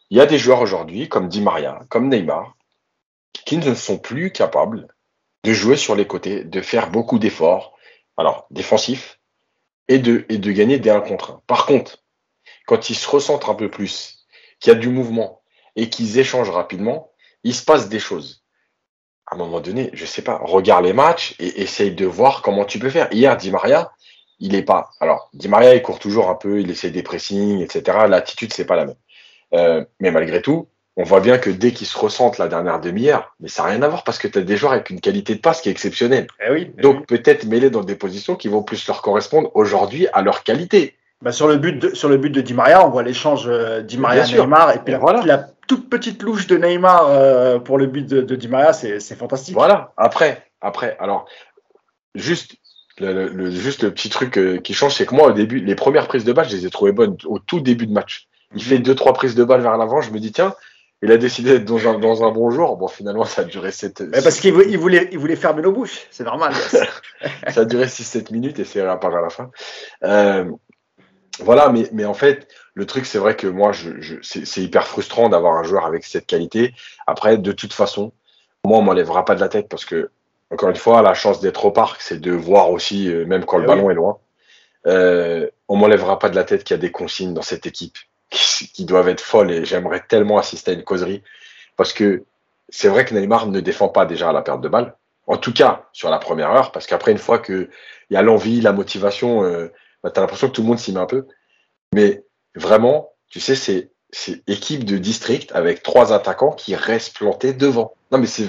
il 0.09 0.17
y 0.17 0.21
a 0.21 0.25
des 0.25 0.37
joueurs 0.37 0.61
aujourd'hui 0.61 1.09
comme 1.09 1.27
Di 1.27 1.41
Maria, 1.41 1.79
comme 1.89 2.09
Neymar, 2.09 2.55
qui 3.45 3.57
ne 3.57 3.73
sont 3.73 3.97
plus 3.97 4.31
capables 4.31 4.87
de 5.43 5.53
jouer 5.53 5.75
sur 5.75 5.95
les 5.95 6.07
côtés, 6.07 6.43
de 6.43 6.61
faire 6.61 6.89
beaucoup 6.89 7.19
d'efforts, 7.19 7.75
alors 8.17 8.47
défensifs, 8.51 9.19
et 9.87 9.99
de, 9.99 10.51
gagner 10.51 10.79
des 10.79 10.89
1 10.89 11.01
contre 11.01 11.31
1. 11.31 11.41
Par 11.47 11.65
contre, 11.65 12.03
quand 12.65 12.89
ils 12.89 12.95
se 12.95 13.09
recentrent 13.09 13.49
un 13.49 13.55
peu 13.55 13.69
plus, 13.69 14.25
qu'il 14.59 14.71
y 14.71 14.75
a 14.75 14.79
du 14.79 14.89
mouvement 14.89 15.41
et 15.75 15.89
qu'ils 15.89 16.19
échangent 16.19 16.49
rapidement, 16.49 17.11
il 17.43 17.53
se 17.53 17.65
passe 17.65 17.89
des 17.89 17.99
choses. 17.99 18.43
À 19.25 19.35
un 19.35 19.37
moment 19.37 19.59
donné, 19.59 19.89
je 19.93 20.05
sais 20.05 20.21
pas, 20.21 20.37
regarde 20.37 20.85
les 20.85 20.93
matchs 20.93 21.35
et 21.39 21.61
essaye 21.61 21.91
de 21.91 22.05
voir 22.05 22.41
comment 22.41 22.65
tu 22.65 22.79
peux 22.79 22.89
faire. 22.89 23.11
Hier, 23.11 23.35
Di 23.35 23.51
Maria, 23.51 23.91
il 24.43 24.55
est 24.55 24.63
pas. 24.63 24.91
Alors, 24.99 25.29
Di 25.33 25.47
Maria, 25.47 25.73
il 25.73 25.81
court 25.81 25.99
toujours 25.99 26.29
un 26.29 26.35
peu, 26.35 26.59
il 26.59 26.69
essaie 26.69 26.91
des 26.91 27.01
pressings, 27.01 27.61
etc. 27.61 27.99
L'attitude, 28.09 28.53
c'est 28.53 28.65
pas 28.65 28.75
la 28.75 28.85
même. 28.85 28.95
Euh, 29.53 29.85
mais 30.01 30.11
malgré 30.11 30.41
tout, 30.41 30.67
on 30.97 31.03
voit 31.03 31.21
bien 31.21 31.37
que 31.37 31.49
dès 31.49 31.71
qu'ils 31.71 31.87
se 31.87 31.97
ressentent 31.97 32.37
la 32.37 32.49
dernière 32.49 32.81
demi-heure, 32.81 33.33
mais 33.39 33.47
ça 33.47 33.63
n'a 33.63 33.69
rien 33.69 33.81
à 33.81 33.87
voir 33.87 34.03
parce 34.03 34.19
que 34.19 34.27
tu 34.27 34.37
as 34.37 34.41
des 34.41 34.57
joueurs 34.57 34.73
avec 34.73 34.89
une 34.89 34.99
qualité 34.99 35.33
de 35.33 35.39
passe 35.39 35.61
qui 35.61 35.69
est 35.69 35.71
exceptionnelle. 35.71 36.27
Eh 36.45 36.51
oui, 36.51 36.73
eh 36.77 36.81
Donc 36.81 37.07
peut-être 37.07 37.45
mêler 37.45 37.69
dans 37.69 37.83
des 37.83 37.95
positions 37.95 38.35
qui 38.35 38.49
vont 38.49 38.63
plus 38.63 38.85
leur 38.85 39.01
correspondre 39.01 39.49
aujourd'hui 39.53 40.07
à 40.11 40.21
leur 40.21 40.43
qualité. 40.43 40.97
Bah 41.21 41.31
sur, 41.31 41.47
le 41.47 41.55
but 41.55 41.79
de, 41.79 41.95
sur 41.95 42.09
le 42.09 42.17
but 42.17 42.29
de 42.29 42.41
Di 42.41 42.53
Maria, 42.53 42.85
on 42.85 42.89
voit 42.89 43.03
l'échange 43.03 43.45
euh, 43.47 43.81
Di 43.81 43.97
Maria-Neymar 43.97 44.75
et 44.75 44.79
puis 44.79 44.91
la, 44.91 44.99
voilà. 44.99 45.23
la, 45.25 45.47
toute 45.69 45.89
petite 45.89 46.21
louche 46.21 46.47
de 46.47 46.57
Neymar 46.57 47.07
euh, 47.07 47.59
pour 47.59 47.77
le 47.77 47.85
but 47.85 48.05
de, 48.05 48.21
de 48.21 48.35
Di 48.35 48.49
Maria, 48.49 48.73
c'est 48.73 48.99
fantastique. 49.15 49.55
Voilà, 49.55 49.93
après, 49.95 50.45
après, 50.59 50.97
alors, 50.99 51.27
juste 52.13 52.57
le, 52.99 53.27
le, 53.27 53.49
juste 53.51 53.83
le 53.83 53.91
petit 53.91 54.09
truc 54.09 54.37
euh, 54.37 54.57
qui 54.57 54.73
change, 54.73 54.95
c'est 54.95 55.05
que 55.05 55.15
moi, 55.15 55.27
au 55.27 55.31
début, 55.31 55.59
les 55.59 55.75
premières 55.75 56.07
prises 56.07 56.23
de 56.23 56.33
balle, 56.33 56.47
je 56.47 56.55
les 56.55 56.65
ai 56.65 56.69
trouvées 56.69 56.91
bonnes 56.91 57.17
au 57.25 57.39
tout 57.39 57.59
début 57.59 57.87
de 57.87 57.93
match. 57.93 58.27
Il 58.55 58.63
fait 58.63 58.79
deux, 58.79 58.95
trois 58.95 59.13
prises 59.13 59.35
de 59.35 59.43
balle 59.43 59.61
vers 59.61 59.77
l'avant, 59.77 60.01
je 60.01 60.11
me 60.11 60.19
dis, 60.19 60.31
tiens, 60.31 60.53
il 61.01 61.11
a 61.11 61.17
décidé 61.17 61.51
d'être 61.51 61.65
dans 61.65 61.85
un, 61.87 61.99
dans 61.99 62.23
un 62.23 62.31
bon 62.31 62.49
jour. 62.49 62.77
Bon, 62.77 62.87
finalement, 62.87 63.25
ça 63.25 63.41
a 63.41 63.45
duré 63.45 63.71
7 63.71 64.11
Parce 64.11 64.39
qu'il 64.39 64.53
voulait, 64.53 65.09
il 65.11 65.19
voulait 65.19 65.35
fermer 65.35 65.61
nos 65.61 65.73
bouches, 65.73 66.07
c'est 66.11 66.23
normal. 66.23 66.53
ça 67.49 67.61
a 67.61 67.65
duré 67.65 67.87
6-7 67.87 68.31
minutes 68.31 68.59
et 68.59 68.63
c'est 68.63 68.79
à 68.79 68.93
à 68.93 69.21
la 69.21 69.29
fin. 69.29 69.51
Euh, 70.03 70.45
voilà, 71.39 71.69
mais, 71.69 71.89
mais 71.91 72.05
en 72.05 72.13
fait, 72.13 72.47
le 72.73 72.85
truc, 72.85 73.05
c'est 73.05 73.17
vrai 73.17 73.35
que 73.35 73.47
moi, 73.47 73.73
je, 73.73 73.99
je 73.99 74.15
c'est 74.21 74.61
hyper 74.61 74.87
frustrant 74.87 75.27
d'avoir 75.27 75.57
un 75.57 75.63
joueur 75.63 75.85
avec 75.85 76.05
cette 76.05 76.25
qualité. 76.25 76.73
Après, 77.05 77.37
de 77.37 77.51
toute 77.51 77.73
façon, 77.73 78.13
moi, 78.63 78.77
on 78.77 78.81
m'enlèvera 78.81 79.25
pas 79.25 79.35
de 79.35 79.41
la 79.41 79.49
tête 79.49 79.67
parce 79.67 79.83
que, 79.83 80.09
encore 80.53 80.69
une 80.69 80.75
fois, 80.75 81.01
la 81.01 81.15
chance 81.15 81.39
d'être 81.39 81.65
au 81.65 81.71
parc, 81.71 81.99
c'est 82.01 82.19
de 82.19 82.31
voir 82.31 82.69
aussi, 82.69 83.11
euh, 83.11 83.25
même 83.25 83.43
quand 83.43 83.57
le 83.57 83.63
eh 83.63 83.67
ballon 83.67 83.89
est 83.89 83.95
loin. 83.95 84.19
Euh, 84.85 85.49
on 85.67 85.75
m'enlèvera 85.75 86.19
pas 86.19 86.29
de 86.29 86.35
la 86.35 86.43
tête 86.43 86.63
qu'il 86.63 86.75
y 86.75 86.79
a 86.79 86.81
des 86.81 86.91
consignes 86.91 87.33
dans 87.33 87.41
cette 87.41 87.65
équipe 87.65 87.97
qui, 88.29 88.85
doivent 88.85 89.09
être 89.09 89.21
folles 89.21 89.51
et 89.51 89.65
j'aimerais 89.65 90.03
tellement 90.07 90.37
assister 90.37 90.71
à 90.71 90.73
une 90.75 90.83
causerie 90.83 91.23
parce 91.75 91.93
que 91.93 92.25
c'est 92.69 92.87
vrai 92.87 93.05
que 93.05 93.15
Neymar 93.15 93.47
ne 93.47 93.59
défend 93.61 93.87
pas 93.87 94.05
déjà 94.05 94.29
à 94.29 94.33
la 94.33 94.41
perte 94.41 94.61
de 94.61 94.69
balle. 94.69 94.95
En 95.25 95.37
tout 95.37 95.53
cas, 95.53 95.87
sur 95.91 96.09
la 96.09 96.19
première 96.19 96.51
heure, 96.51 96.71
parce 96.71 96.85
qu'après, 96.85 97.11
une 97.11 97.17
fois 97.17 97.39
qu'il 97.39 97.69
y 98.09 98.15
a 98.15 98.21
l'envie, 98.21 98.61
la 98.61 98.73
motivation, 98.73 99.43
euh, 99.43 99.71
bah, 100.03 100.11
tu 100.11 100.19
as 100.19 100.21
l'impression 100.21 100.49
que 100.49 100.53
tout 100.53 100.61
le 100.61 100.67
monde 100.67 100.79
s'y 100.79 100.91
met 100.91 100.99
un 100.99 101.05
peu. 101.05 101.27
Mais 101.93 102.23
vraiment, 102.55 103.13
tu 103.29 103.39
sais, 103.39 103.55
c'est 103.55 103.89
équipe 104.47 104.83
de 104.83 104.97
district 104.97 105.51
avec 105.53 105.81
trois 105.81 106.13
attaquants 106.13 106.51
qui 106.51 106.75
restent 106.75 107.15
plantés 107.15 107.53
devant. 107.53 107.93
Non, 108.11 108.17
mais 108.19 108.27
c'est 108.27 108.47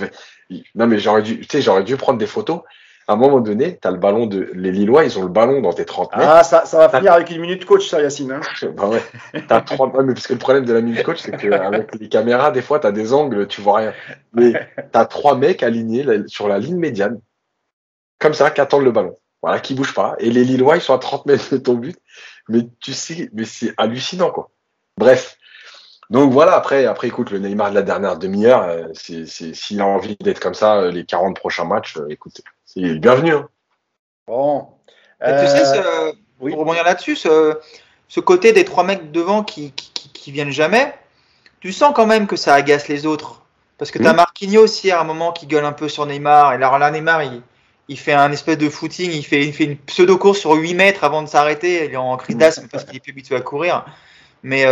non, 0.74 0.86
mais 0.86 0.99
j'aurais 0.99 1.22
dû, 1.22 1.40
tu 1.40 1.47
sais, 1.49 1.62
j'aurais 1.62 1.84
dû 1.84 1.97
prendre 1.97 2.18
des 2.18 2.26
photos 2.26 2.61
à 3.07 3.12
un 3.12 3.16
moment 3.16 3.40
donné, 3.40 3.78
tu 3.80 3.86
as 3.86 3.90
le 3.90 3.99
ballon 3.99 4.26
de. 4.26 4.51
Les 4.55 4.72
Lillois, 4.72 5.05
ils 5.05 5.18
ont 5.18 5.22
le 5.22 5.28
ballon 5.28 5.61
dans 5.61 5.72
tes 5.72 5.84
30 5.84 6.16
mètres. 6.16 6.30
Ah, 6.30 6.42
ça, 6.42 6.64
ça 6.64 6.78
va 6.78 6.88
finir 6.88 7.12
avec 7.12 7.30
une 7.30 7.40
minute 7.40 7.64
coach, 7.66 7.88
ça, 7.88 8.01
Yacine. 8.01 8.32
Hein 8.32 8.40
bah 8.76 8.88
ouais. 8.88 9.03
As 9.51 9.61
30... 9.61 9.95
mais 10.03 10.14
parce 10.14 10.26
que 10.26 10.32
le 10.32 10.38
problème 10.38 10.64
de 10.64 10.72
la 10.72 10.80
minute 10.80 11.03
coach, 11.03 11.18
c'est 11.20 11.36
qu'avec 11.36 11.95
les 11.97 12.09
caméras, 12.09 12.51
des 12.51 12.62
fois, 12.62 12.80
tu 12.80 12.86
as 12.86 12.92
des 12.92 13.12
angles, 13.12 13.47
tu 13.47 13.61
vois 13.61 13.78
rien. 13.78 13.92
Mais 14.32 14.53
tu 14.53 14.99
as 14.99 15.05
trois 15.05 15.36
mecs 15.36 15.62
alignés 15.62 16.05
sur 16.26 16.49
la 16.49 16.59
ligne 16.59 16.78
médiane, 16.78 17.20
comme 18.18 18.34
ça, 18.34 18.51
qui 18.51 18.61
attendent 18.61 18.84
le 18.84 18.92
ballon. 18.92 19.14
Voilà, 19.42 19.61
qui 19.61 19.74
bougent 19.74 19.95
pas. 19.95 20.16
Et 20.18 20.30
les 20.30 20.45
Lillois, 20.45 20.76
ils 20.76 20.82
sont 20.82 20.95
à 20.95 20.99
30 20.99 21.26
mètres 21.26 21.53
de 21.53 21.59
ton 21.59 21.74
but. 21.74 21.99
Mais 22.49 22.61
tu 22.80 22.95
sais, 22.95 23.28
mais 23.34 23.45
c'est 23.45 23.74
hallucinant, 23.76 24.30
quoi. 24.30 24.51
Bref. 24.97 25.36
Donc 26.11 26.33
voilà, 26.33 26.55
après, 26.55 26.87
après, 26.87 27.09
écoute, 27.09 27.31
le 27.31 27.39
Neymar 27.39 27.71
de 27.71 27.75
la 27.75 27.83
dernière 27.83 28.19
demi-heure, 28.19 28.63
euh, 28.63 28.89
s'il 28.95 29.81
a 29.81 29.87
envie 29.87 30.17
d'être 30.21 30.41
comme 30.41 30.55
ça, 30.55 30.77
euh, 30.77 30.91
les 30.91 31.05
40 31.05 31.37
prochains 31.37 31.65
matchs, 31.65 31.97
euh, 31.97 32.07
écoute, 32.11 32.41
c'est 32.65 32.99
bienvenu. 32.99 33.33
Hein. 33.33 33.49
Bon. 34.27 34.69
tu 35.21 35.27
sais, 35.27 35.65
ce, 35.65 36.15
pour 36.39 36.59
rebondir 36.59 36.85
là-dessus, 36.85 37.17
ce, 37.17 37.59
ce, 38.09 38.21
côté 38.21 38.53
des 38.53 38.65
trois 38.65 38.85
mecs 38.85 39.13
devant 39.13 39.43
qui, 39.43 39.73
qui, 39.73 40.11
qui, 40.13 40.33
viennent 40.33 40.51
jamais, 40.51 40.95
tu 41.61 41.73
sens 41.73 41.93
quand 41.95 42.07
même 42.07 42.27
que 42.27 42.37
ça 42.37 42.55
agace 42.55 42.89
les 42.89 43.07
autres. 43.07 43.43
Parce 43.79 43.91
que 43.91 43.99
tu 43.99 44.07
as 44.07 44.13
mmh. 44.13 44.17
Marquinhos 44.17 44.63
aussi 44.63 44.91
à 44.91 45.01
un 45.01 45.05
moment 45.05 45.33
qui 45.33 45.47
gueule 45.47 45.65
un 45.65 45.73
peu 45.73 45.89
sur 45.89 46.07
Neymar. 46.07 46.53
Et 46.53 46.57
alors 46.57 46.79
là, 46.79 46.91
Neymar, 46.91 47.23
il, 47.23 47.43
il 47.89 47.99
fait 47.99 48.13
un 48.13 48.31
espèce 48.31 48.59
de 48.59 48.69
footing, 48.69 49.11
il 49.11 49.25
fait, 49.25 49.45
il 49.45 49.53
fait 49.53 49.65
une 49.65 49.77
pseudo-course 49.77 50.39
sur 50.39 50.53
8 50.53 50.75
mètres 50.75 51.05
avant 51.05 51.23
de 51.23 51.29
s'arrêter. 51.29 51.87
Il 51.87 51.93
est 51.93 51.97
en 51.97 52.17
crise 52.17 52.37
d'asthme 52.37 52.69
parce 52.71 52.85
qu'il 52.85 52.97
est 52.97 53.01
plus 53.01 53.11
habitué 53.11 53.37
à 53.37 53.41
courir. 53.41 53.85
Mais 54.43 54.65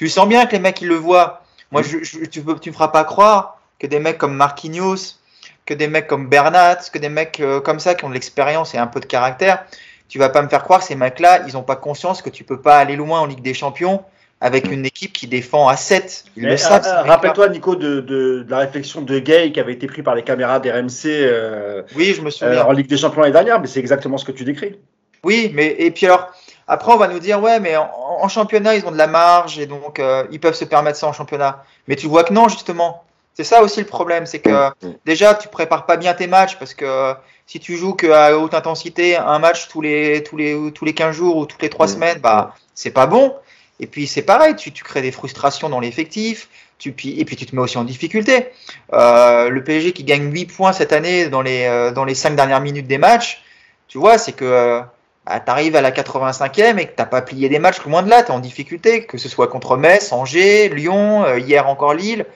tu 0.00 0.08
sens 0.08 0.26
bien 0.26 0.46
que 0.46 0.52
les 0.52 0.60
mecs, 0.60 0.80
ils 0.80 0.88
le 0.88 0.94
voient. 0.94 1.42
Moi, 1.70 1.82
je, 1.82 1.98
tu 1.98 2.42
ne 2.42 2.54
tu 2.54 2.70
me 2.70 2.72
feras 2.72 2.88
pas 2.88 3.04
croire 3.04 3.60
que 3.78 3.86
des 3.86 3.98
mecs 3.98 4.16
comme 4.16 4.34
Marquinhos, 4.34 5.18
que 5.66 5.74
des 5.74 5.88
mecs 5.88 6.06
comme 6.06 6.26
Bernat, 6.26 6.78
que 6.90 6.96
des 6.96 7.10
mecs 7.10 7.38
euh, 7.40 7.60
comme 7.60 7.80
ça 7.80 7.94
qui 7.94 8.06
ont 8.06 8.08
de 8.08 8.14
l'expérience 8.14 8.74
et 8.74 8.78
un 8.78 8.86
peu 8.86 9.00
de 9.00 9.04
caractère, 9.04 9.62
tu 10.08 10.18
vas 10.18 10.30
pas 10.30 10.40
me 10.40 10.48
faire 10.48 10.64
croire 10.64 10.80
que 10.80 10.86
ces 10.86 10.94
mecs-là, 10.94 11.42
ils 11.46 11.52
n'ont 11.52 11.62
pas 11.62 11.76
conscience 11.76 12.22
que 12.22 12.30
tu 12.30 12.44
peux 12.44 12.62
pas 12.62 12.78
aller 12.78 12.96
loin 12.96 13.20
en 13.20 13.26
Ligue 13.26 13.42
des 13.42 13.52
Champions 13.52 14.02
avec 14.40 14.70
une 14.70 14.86
équipe 14.86 15.12
qui 15.12 15.26
défend 15.26 15.68
à 15.68 15.76
7. 15.76 16.24
Ils 16.34 16.46
le 16.46 16.56
savent. 16.56 16.86
Euh, 16.86 17.02
rappelle-toi, 17.02 17.50
Nico, 17.50 17.76
de, 17.76 18.00
de, 18.00 18.46
la 18.48 18.60
réflexion 18.60 19.02
de 19.02 19.18
Gay 19.18 19.52
qui 19.52 19.60
avait 19.60 19.74
été 19.74 19.86
pris 19.86 20.02
par 20.02 20.14
les 20.14 20.22
caméras 20.22 20.60
d'RMC 20.60 21.08
euh, 21.08 21.82
oui, 21.94 22.14
je 22.16 22.22
me 22.22 22.30
souviens. 22.30 22.64
en 22.64 22.72
Ligue 22.72 22.88
des 22.88 22.96
Champions 22.96 23.20
l'année 23.20 23.34
dernière, 23.34 23.60
mais 23.60 23.66
c'est 23.66 23.80
exactement 23.80 24.16
ce 24.16 24.24
que 24.24 24.32
tu 24.32 24.44
décris. 24.44 24.76
Oui, 25.24 25.52
mais 25.54 25.76
et 25.78 25.90
puis 25.90 26.06
alors, 26.06 26.32
après, 26.70 26.92
on 26.92 26.96
va 26.96 27.08
nous 27.08 27.18
dire, 27.18 27.42
ouais, 27.42 27.58
mais 27.58 27.76
en, 27.76 28.28
championnat, 28.28 28.76
ils 28.76 28.86
ont 28.86 28.92
de 28.92 28.96
la 28.96 29.08
marge 29.08 29.58
et 29.58 29.66
donc 29.66 29.98
euh, 29.98 30.24
ils 30.30 30.38
peuvent 30.38 30.54
se 30.54 30.64
permettre 30.64 30.96
ça 30.96 31.08
en 31.08 31.12
championnat. 31.12 31.64
Mais 31.88 31.96
tu 31.96 32.06
vois 32.06 32.22
que 32.22 32.32
non, 32.32 32.48
justement. 32.48 33.02
C'est 33.34 33.42
ça 33.42 33.60
aussi 33.62 33.80
le 33.80 33.86
problème, 33.86 34.24
c'est 34.24 34.38
que 34.38 34.68
mm, 34.68 34.72
mm. 34.82 34.94
déjà, 35.04 35.34
tu 35.34 35.48
prépares 35.48 35.84
pas 35.84 35.96
bien 35.96 36.14
tes 36.14 36.28
matchs 36.28 36.58
parce 36.60 36.74
que 36.74 37.14
si 37.48 37.58
tu 37.58 37.76
joues 37.76 37.94
qu'à 37.94 38.38
haute 38.38 38.54
intensité, 38.54 39.16
un 39.16 39.40
match 39.40 39.66
tous 39.66 39.80
les, 39.80 40.22
tous 40.22 40.36
les, 40.36 40.70
tous 40.72 40.84
les 40.84 40.94
15 40.94 41.16
jours 41.16 41.36
ou 41.38 41.44
toutes 41.44 41.60
les 41.60 41.70
3 41.70 41.86
mm. 41.86 41.88
semaines, 41.88 42.18
bah, 42.18 42.54
c'est 42.72 42.92
pas 42.92 43.06
bon. 43.06 43.34
Et 43.80 43.88
puis, 43.88 44.06
c'est 44.06 44.22
pareil, 44.22 44.54
tu, 44.54 44.70
tu, 44.70 44.84
crées 44.84 45.02
des 45.02 45.10
frustrations 45.10 45.70
dans 45.70 45.80
l'effectif. 45.80 46.48
Tu, 46.78 46.90
et 46.90 47.24
puis 47.24 47.34
tu 47.34 47.46
te 47.46 47.56
mets 47.56 47.62
aussi 47.62 47.78
en 47.78 47.84
difficulté. 47.84 48.46
Euh, 48.92 49.48
le 49.48 49.64
PSG 49.64 49.92
qui 49.92 50.04
gagne 50.04 50.32
8 50.32 50.46
points 50.46 50.72
cette 50.72 50.92
année 50.92 51.28
dans 51.28 51.42
les, 51.42 51.64
euh, 51.64 51.90
dans 51.90 52.04
les 52.04 52.14
5 52.14 52.36
dernières 52.36 52.60
minutes 52.60 52.86
des 52.86 52.98
matchs, 52.98 53.42
tu 53.88 53.98
vois, 53.98 54.18
c'est 54.18 54.32
que 54.32 54.82
bah, 55.30 55.38
tu 55.38 55.50
arrives 55.50 55.76
à 55.76 55.80
la 55.80 55.92
85e 55.92 56.78
et 56.78 56.86
que 56.86 57.00
tu 57.00 57.08
pas 57.08 57.22
plié 57.22 57.48
des 57.48 57.60
matchs, 57.60 57.84
loin 57.86 58.02
de 58.02 58.10
là, 58.10 58.24
tu 58.24 58.32
es 58.32 58.34
en 58.34 58.40
difficulté, 58.40 59.04
que 59.04 59.16
ce 59.16 59.28
soit 59.28 59.46
contre 59.46 59.76
Metz, 59.76 60.12
Angers, 60.12 60.68
Lyon, 60.70 61.24
euh, 61.24 61.38
hier 61.38 61.68
encore 61.68 61.94
Lille. 61.94 62.26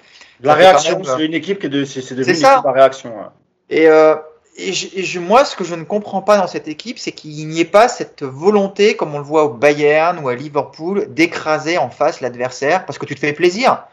La 0.41 0.55
réaction, 0.55 1.03
c'est 1.03 1.25
une 1.25 1.35
équipe 1.35 1.59
qui 1.59 1.67
est, 1.67 1.71
de, 1.71 1.85
c'est, 1.85 2.15
devenu 2.15 2.39
une 2.39 2.45
équipe 2.45 2.67
réaction. 2.67 3.13
Et, 3.69 3.89
euh, 3.89 4.15
et, 4.57 4.73
je, 4.73 5.19
moi, 5.19 5.45
ce 5.45 5.57
que 5.57 5.65
je 5.65 5.75
ne 5.75 5.83
comprends 5.83 6.23
pas 6.23 6.37
dans 6.37 6.47
cette 6.47 6.69
équipe, 6.69 7.01
c'est 7.01 7.11
qu'il 7.11 7.49
n'y 7.49 7.61
ait 7.61 7.65
pas 7.65 7.89
cette 7.89 8.23
volonté, 8.23 8.95
comme 8.95 9.13
on 9.15 9.19
le 9.19 9.25
voit 9.25 9.45
au 9.45 9.49
Bayern 9.49 10.21
ou 10.23 10.29
à 10.29 10.37
Liverpool, 10.37 11.07
d'écraser 11.13 11.79
en 11.79 11.91
face 11.91 12.21
l'adversaire, 12.21 12.87
parce 12.87 12.99
que 12.99 13.07
tu 13.07 13.17
te 13.17 13.21
fais 13.21 13.33
plaisir. 13.33 13.85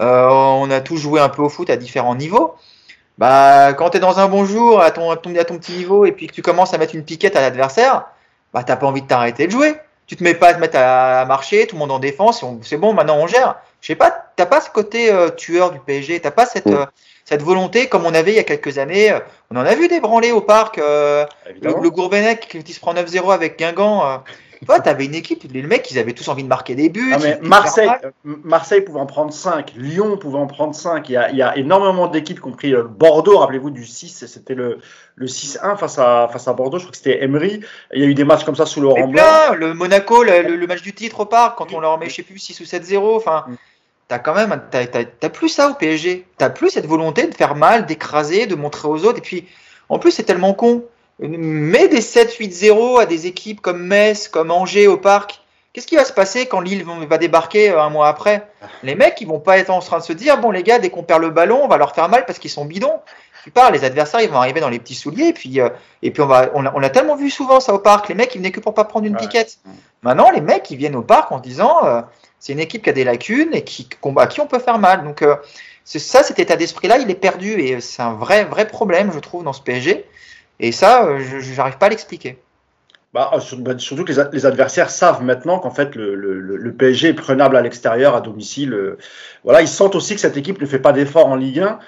Euh, 0.00 0.26
on 0.28 0.68
a 0.72 0.80
tous 0.80 0.96
joué 0.96 1.20
un 1.20 1.28
peu 1.28 1.42
au 1.42 1.48
foot 1.48 1.70
à 1.70 1.76
différents 1.76 2.16
niveaux. 2.16 2.54
Bah, 3.18 3.72
quand 3.74 3.90
tu 3.90 3.98
es 3.98 4.00
dans 4.00 4.18
un 4.18 4.28
bon 4.28 4.44
jour, 4.44 4.80
à 4.80 4.90
ton, 4.90 5.12
à 5.12 5.16
ton, 5.16 5.36
à 5.36 5.44
ton 5.44 5.58
petit 5.58 5.72
niveau, 5.72 6.06
et 6.06 6.12
puis 6.12 6.26
que 6.26 6.32
tu 6.32 6.42
commences 6.42 6.74
à 6.74 6.78
mettre 6.78 6.96
une 6.96 7.04
piquette 7.04 7.36
à 7.36 7.40
l'adversaire, 7.40 8.06
bah 8.52 8.62
t'as 8.64 8.76
pas 8.76 8.86
envie 8.86 9.02
de 9.02 9.06
t'arrêter 9.06 9.46
de 9.46 9.52
jouer. 9.52 9.74
Tu 10.06 10.16
te 10.16 10.24
mets 10.24 10.34
pas 10.34 10.48
à 10.48 10.54
te 10.54 10.60
mettre 10.60 10.78
à, 10.78 11.26
marcher, 11.26 11.66
tout 11.66 11.76
le 11.76 11.80
monde 11.80 11.90
en 11.90 11.98
défense, 11.98 12.42
c'est 12.62 12.78
bon, 12.78 12.94
maintenant 12.94 13.18
on 13.18 13.26
gère. 13.26 13.56
Je 13.82 13.88
sais 13.88 13.94
pas, 13.94 14.10
t'as 14.36 14.46
pas 14.46 14.62
ce 14.62 14.70
côté 14.70 15.12
euh, 15.12 15.28
tueur 15.28 15.70
du 15.70 15.80
PSG, 15.80 16.20
t'as 16.20 16.30
pas 16.30 16.46
cette, 16.46 16.66
euh, 16.66 16.86
cette 17.26 17.42
volonté 17.42 17.88
comme 17.88 18.06
on 18.06 18.14
avait 18.14 18.32
il 18.32 18.36
y 18.36 18.40
a 18.40 18.44
quelques 18.44 18.78
années. 18.78 19.12
Euh, 19.12 19.20
on 19.50 19.56
en 19.56 19.66
a 19.66 19.74
vu 19.74 19.86
des 19.86 20.00
branlés 20.00 20.32
au 20.32 20.40
parc. 20.40 20.78
le, 20.78 21.26
le 21.60 21.90
Gourvenec 21.90 22.62
qui 22.64 22.72
se 22.72 22.80
prend 22.80 22.94
9-0 22.94 23.32
avec 23.32 23.58
Guingamp. 23.58 24.22
Tu 24.66 24.88
avais 24.88 25.04
une 25.04 25.14
équipe, 25.14 25.44
les 25.52 25.62
mecs, 25.62 25.90
ils 25.90 25.98
avaient 25.98 26.12
tous 26.12 26.28
envie 26.28 26.42
de 26.42 26.48
marquer 26.48 26.74
des 26.74 26.88
buts. 26.88 27.12
Ah, 27.14 27.18
Marseille, 27.42 27.90
Marseille 28.24 28.80
pouvait 28.80 29.00
en 29.00 29.06
prendre 29.06 29.32
5, 29.32 29.74
Lyon 29.76 30.16
pouvait 30.16 30.38
en 30.38 30.46
prendre 30.46 30.74
5. 30.74 31.08
Il 31.08 31.12
y 31.12 31.16
a, 31.16 31.30
il 31.30 31.36
y 31.36 31.42
a 31.42 31.56
énormément 31.56 32.08
d'équipes, 32.08 32.40
compris 32.40 32.74
euh, 32.74 32.82
Bordeaux, 32.82 33.38
rappelez-vous 33.38 33.70
du 33.70 33.86
6, 33.86 34.26
c'était 34.26 34.54
le, 34.54 34.78
le 35.14 35.26
6-1 35.26 35.76
face 35.76 35.98
à, 35.98 36.28
face 36.32 36.48
à 36.48 36.52
Bordeaux, 36.52 36.78
je 36.78 36.84
crois 36.84 36.92
que 36.92 36.96
c'était 36.96 37.22
Emery. 37.22 37.60
Il 37.92 38.02
y 38.02 38.04
a 38.04 38.08
eu 38.08 38.14
des 38.14 38.24
matchs 38.24 38.44
comme 38.44 38.56
ça 38.56 38.66
sous 38.66 38.80
Laurent 38.80 39.08
Blanc. 39.08 39.54
le 39.56 39.74
Monaco, 39.74 40.22
le, 40.22 40.66
match 40.66 40.82
du 40.82 40.92
titre 40.92 41.20
au 41.20 41.26
parc, 41.26 41.58
quand 41.58 41.72
on 41.72 41.80
leur 41.80 41.98
met, 41.98 42.08
je 42.08 42.16
sais 42.16 42.22
plus, 42.22 42.38
6 42.38 42.60
ou 42.60 42.64
7-0. 42.64 43.16
Enfin, 43.16 43.44
mm. 43.48 43.56
t'as 44.08 44.18
quand 44.18 44.34
même, 44.34 44.60
t'as, 44.70 45.28
plus 45.28 45.48
ça 45.48 45.70
au 45.70 45.74
PSG. 45.74 46.26
T'as 46.36 46.50
plus 46.50 46.70
cette 46.70 46.86
volonté 46.86 47.26
de 47.26 47.34
faire 47.34 47.54
mal, 47.54 47.86
d'écraser, 47.86 48.46
de 48.46 48.54
montrer 48.54 48.88
aux 48.88 49.04
autres. 49.04 49.18
Et 49.18 49.22
puis, 49.22 49.46
en 49.88 49.98
plus, 49.98 50.10
c'est 50.10 50.24
tellement 50.24 50.54
con. 50.54 50.84
Mets 51.20 51.88
des 51.88 52.00
7-8-0 52.00 53.00
à 53.00 53.06
des 53.06 53.26
équipes 53.26 53.60
comme 53.60 53.82
Metz, 53.82 54.28
comme 54.28 54.50
Angers 54.50 54.86
au 54.86 54.96
parc. 54.96 55.40
Qu'est-ce 55.72 55.86
qui 55.86 55.96
va 55.96 56.04
se 56.04 56.12
passer 56.12 56.46
quand 56.46 56.60
Lille 56.60 56.84
va 57.08 57.18
débarquer 57.18 57.70
euh, 57.70 57.80
un 57.80 57.90
mois 57.90 58.08
après? 58.08 58.48
Les 58.82 58.94
mecs, 58.94 59.20
ils 59.20 59.28
vont 59.28 59.38
pas 59.38 59.58
être 59.58 59.70
en 59.70 59.80
train 59.80 59.98
de 59.98 60.02
se 60.02 60.12
dire 60.12 60.38
bon 60.38 60.50
les 60.50 60.62
gars, 60.62 60.78
dès 60.78 60.90
qu'on 60.90 61.02
perd 61.02 61.20
le 61.20 61.30
ballon, 61.30 61.60
on 61.62 61.68
va 61.68 61.76
leur 61.76 61.94
faire 61.94 62.08
mal 62.08 62.24
parce 62.24 62.38
qu'ils 62.38 62.50
sont 62.50 62.64
bidons. 62.64 63.00
Tu 63.44 63.50
parles, 63.50 63.74
les 63.74 63.84
adversaires, 63.84 64.20
ils 64.20 64.30
vont 64.30 64.38
arriver 64.38 64.60
dans 64.60 64.70
les 64.70 64.78
petits 64.78 64.94
souliers 64.94 65.28
et 65.28 65.32
puis 65.32 65.60
euh, 65.60 65.68
et 66.02 66.10
puis 66.10 66.22
on 66.22 66.26
va 66.26 66.50
on 66.54 66.64
a, 66.64 66.90
tellement 66.90 67.16
vu 67.16 67.30
souvent 67.30 67.60
ça 67.60 67.74
au 67.74 67.78
parc. 67.78 68.08
Les 68.08 68.14
mecs, 68.14 68.34
ils 68.34 68.38
venaient 68.38 68.50
que 68.50 68.60
pour 68.60 68.74
pas 68.74 68.84
prendre 68.84 69.06
une 69.06 69.16
piquette. 69.16 69.58
Maintenant, 70.02 70.30
les 70.30 70.40
mecs, 70.40 70.70
ils 70.70 70.76
viennent 70.76 70.96
au 70.96 71.02
parc 71.02 71.30
en 71.32 71.38
disant 71.38 71.84
euh, 71.84 72.00
c'est 72.40 72.52
une 72.52 72.60
équipe 72.60 72.82
qui 72.82 72.90
a 72.90 72.92
des 72.92 73.04
lacunes 73.04 73.50
et 73.52 73.62
qui 73.62 73.88
à 74.16 74.26
qui 74.26 74.40
on 74.40 74.46
peut 74.46 74.58
faire 74.60 74.78
mal. 74.78 75.04
Donc 75.04 75.24
ça, 75.84 76.22
cet 76.22 76.38
état 76.38 76.56
d'esprit-là, 76.56 76.98
il 76.98 77.10
est 77.10 77.14
perdu 77.14 77.60
et 77.60 77.80
c'est 77.80 78.02
un 78.02 78.14
vrai 78.14 78.44
vrai 78.44 78.66
problème, 78.66 79.12
je 79.12 79.18
trouve, 79.18 79.44
dans 79.44 79.52
ce 79.52 79.62
PSG. 79.62 80.06
Et 80.60 80.72
ça, 80.72 81.06
euh, 81.06 81.20
je 81.20 81.56
n'arrive 81.56 81.78
pas 81.78 81.86
à 81.86 81.88
l'expliquer. 81.90 82.38
Bah, 83.14 83.30
euh, 83.34 83.56
bah, 83.58 83.78
surtout 83.78 84.04
que 84.04 84.12
les, 84.12 84.46
adversaires 84.46 84.90
savent 84.90 85.22
maintenant 85.22 85.58
qu'en 85.58 85.70
fait 85.70 85.94
le, 85.94 86.14
le, 86.14 86.72
PSG 86.74 87.08
est 87.08 87.14
prenable 87.14 87.56
à 87.56 87.62
l'extérieur, 87.62 88.14
à 88.14 88.20
domicile. 88.20 88.74
Euh, 88.74 88.98
voilà, 89.44 89.62
ils 89.62 89.68
sentent 89.68 89.94
aussi 89.94 90.14
que 90.14 90.20
cette 90.20 90.36
équipe 90.36 90.60
ne 90.60 90.66
fait 90.66 90.78
pas 90.78 90.92
d'efforts 90.92 91.26
en 91.26 91.36
Ligue 91.36 91.60
1 91.60 91.78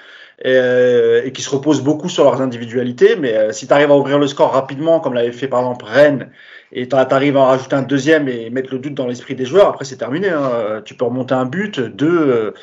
et, 0.43 1.27
et 1.27 1.31
qui 1.31 1.43
se 1.43 1.49
repose 1.51 1.81
beaucoup 1.81 2.09
sur 2.09 2.23
leurs 2.23 2.41
individualités. 2.41 3.15
Mais 3.15 3.53
si 3.53 3.67
tu 3.67 3.73
arrives 3.73 3.91
à 3.91 3.95
ouvrir 3.95 4.17
le 4.17 4.25
score 4.25 4.51
rapidement, 4.51 4.99
comme 4.99 5.13
l'avait 5.13 5.31
fait 5.31 5.47
par 5.47 5.59
exemple 5.59 5.85
Rennes, 5.85 6.31
et 6.71 6.87
tu 6.87 6.95
arrives 6.95 7.37
à 7.37 7.41
en 7.41 7.45
rajouter 7.45 7.75
un 7.75 7.83
deuxième 7.83 8.27
et 8.27 8.49
mettre 8.49 8.71
le 8.71 8.79
doute 8.79 8.95
dans 8.95 9.05
l'esprit 9.05 9.35
des 9.35 9.45
joueurs, 9.45 9.67
après 9.67 9.85
c'est 9.85 9.97
terminé. 9.97 10.29
Hein. 10.29 10.81
Tu 10.83 10.95
peux 10.95 11.05
remonter 11.05 11.35
un 11.35 11.45
but, 11.45 11.79
deux. 11.79 12.55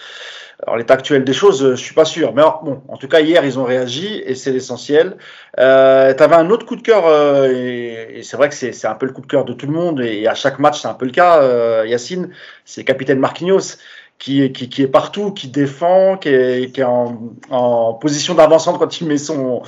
Alors 0.63 0.77
l'état 0.77 0.95
actuel 0.95 1.23
des 1.23 1.33
choses, 1.33 1.63
euh, 1.63 1.77
je 1.77 1.83
suis 1.83 1.95
pas 1.95 2.05
sûr. 2.05 2.35
Mais 2.35 2.43
bon, 2.63 2.83
en 2.89 2.97
tout 2.97 3.07
cas 3.07 3.21
hier 3.21 3.45
ils 3.45 3.59
ont 3.59 3.65
réagi 3.65 4.21
et 4.25 4.35
c'est 4.35 4.51
l'essentiel. 4.51 5.17
Euh, 5.59 6.13
tu 6.13 6.23
avais 6.23 6.35
un 6.35 6.51
autre 6.51 6.67
coup 6.67 6.75
de 6.75 6.83
cœur 6.83 7.07
euh, 7.07 7.49
et, 7.49 8.23
c'est 8.25 8.37
vrai 8.37 8.49
que 8.49 8.55
c'est 8.55 8.87
un 8.87 8.95
peu 8.95 9.07
le 9.07 9.13
coup 9.13 9.21
de 9.21 9.29
cœur 9.29 9.45
de 9.45 9.53
tout 9.53 9.67
le 9.67 9.73
monde 9.73 10.01
et, 10.01 10.27
à 10.27 10.35
chaque 10.35 10.59
match 10.59 10.81
c'est 10.81 10.89
un 10.89 10.95
peu 10.95 11.07
le 11.07 11.13
cas. 11.13 11.43
Euh, 11.43 11.85
Yacine, 11.87 12.33
c'est 12.65 12.83
capitaine 12.83 13.21
Marquinhos 13.21 13.77
qui, 14.19 14.43
est 14.43 14.89
partout, 14.89 15.31
qui 15.33 15.47
défend, 15.47 16.17
qui 16.17 16.29
est, 16.31 16.83
en, 16.83 17.95
position 17.95 18.35
d'avancante 18.35 18.79
quand 18.81 19.01
il 19.01 19.07
met 19.07 19.17
son 19.17 19.63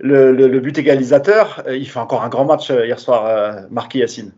le, 0.00 0.32
le, 0.32 0.60
but 0.60 0.76
égalisateur. 0.76 1.62
Il 1.70 1.88
fait 1.88 2.00
encore 2.00 2.24
un 2.24 2.28
grand 2.28 2.44
match 2.44 2.70
hier 2.70 2.98
soir, 2.98 3.62
Marquis 3.70 3.98
Yacine. 3.98 4.32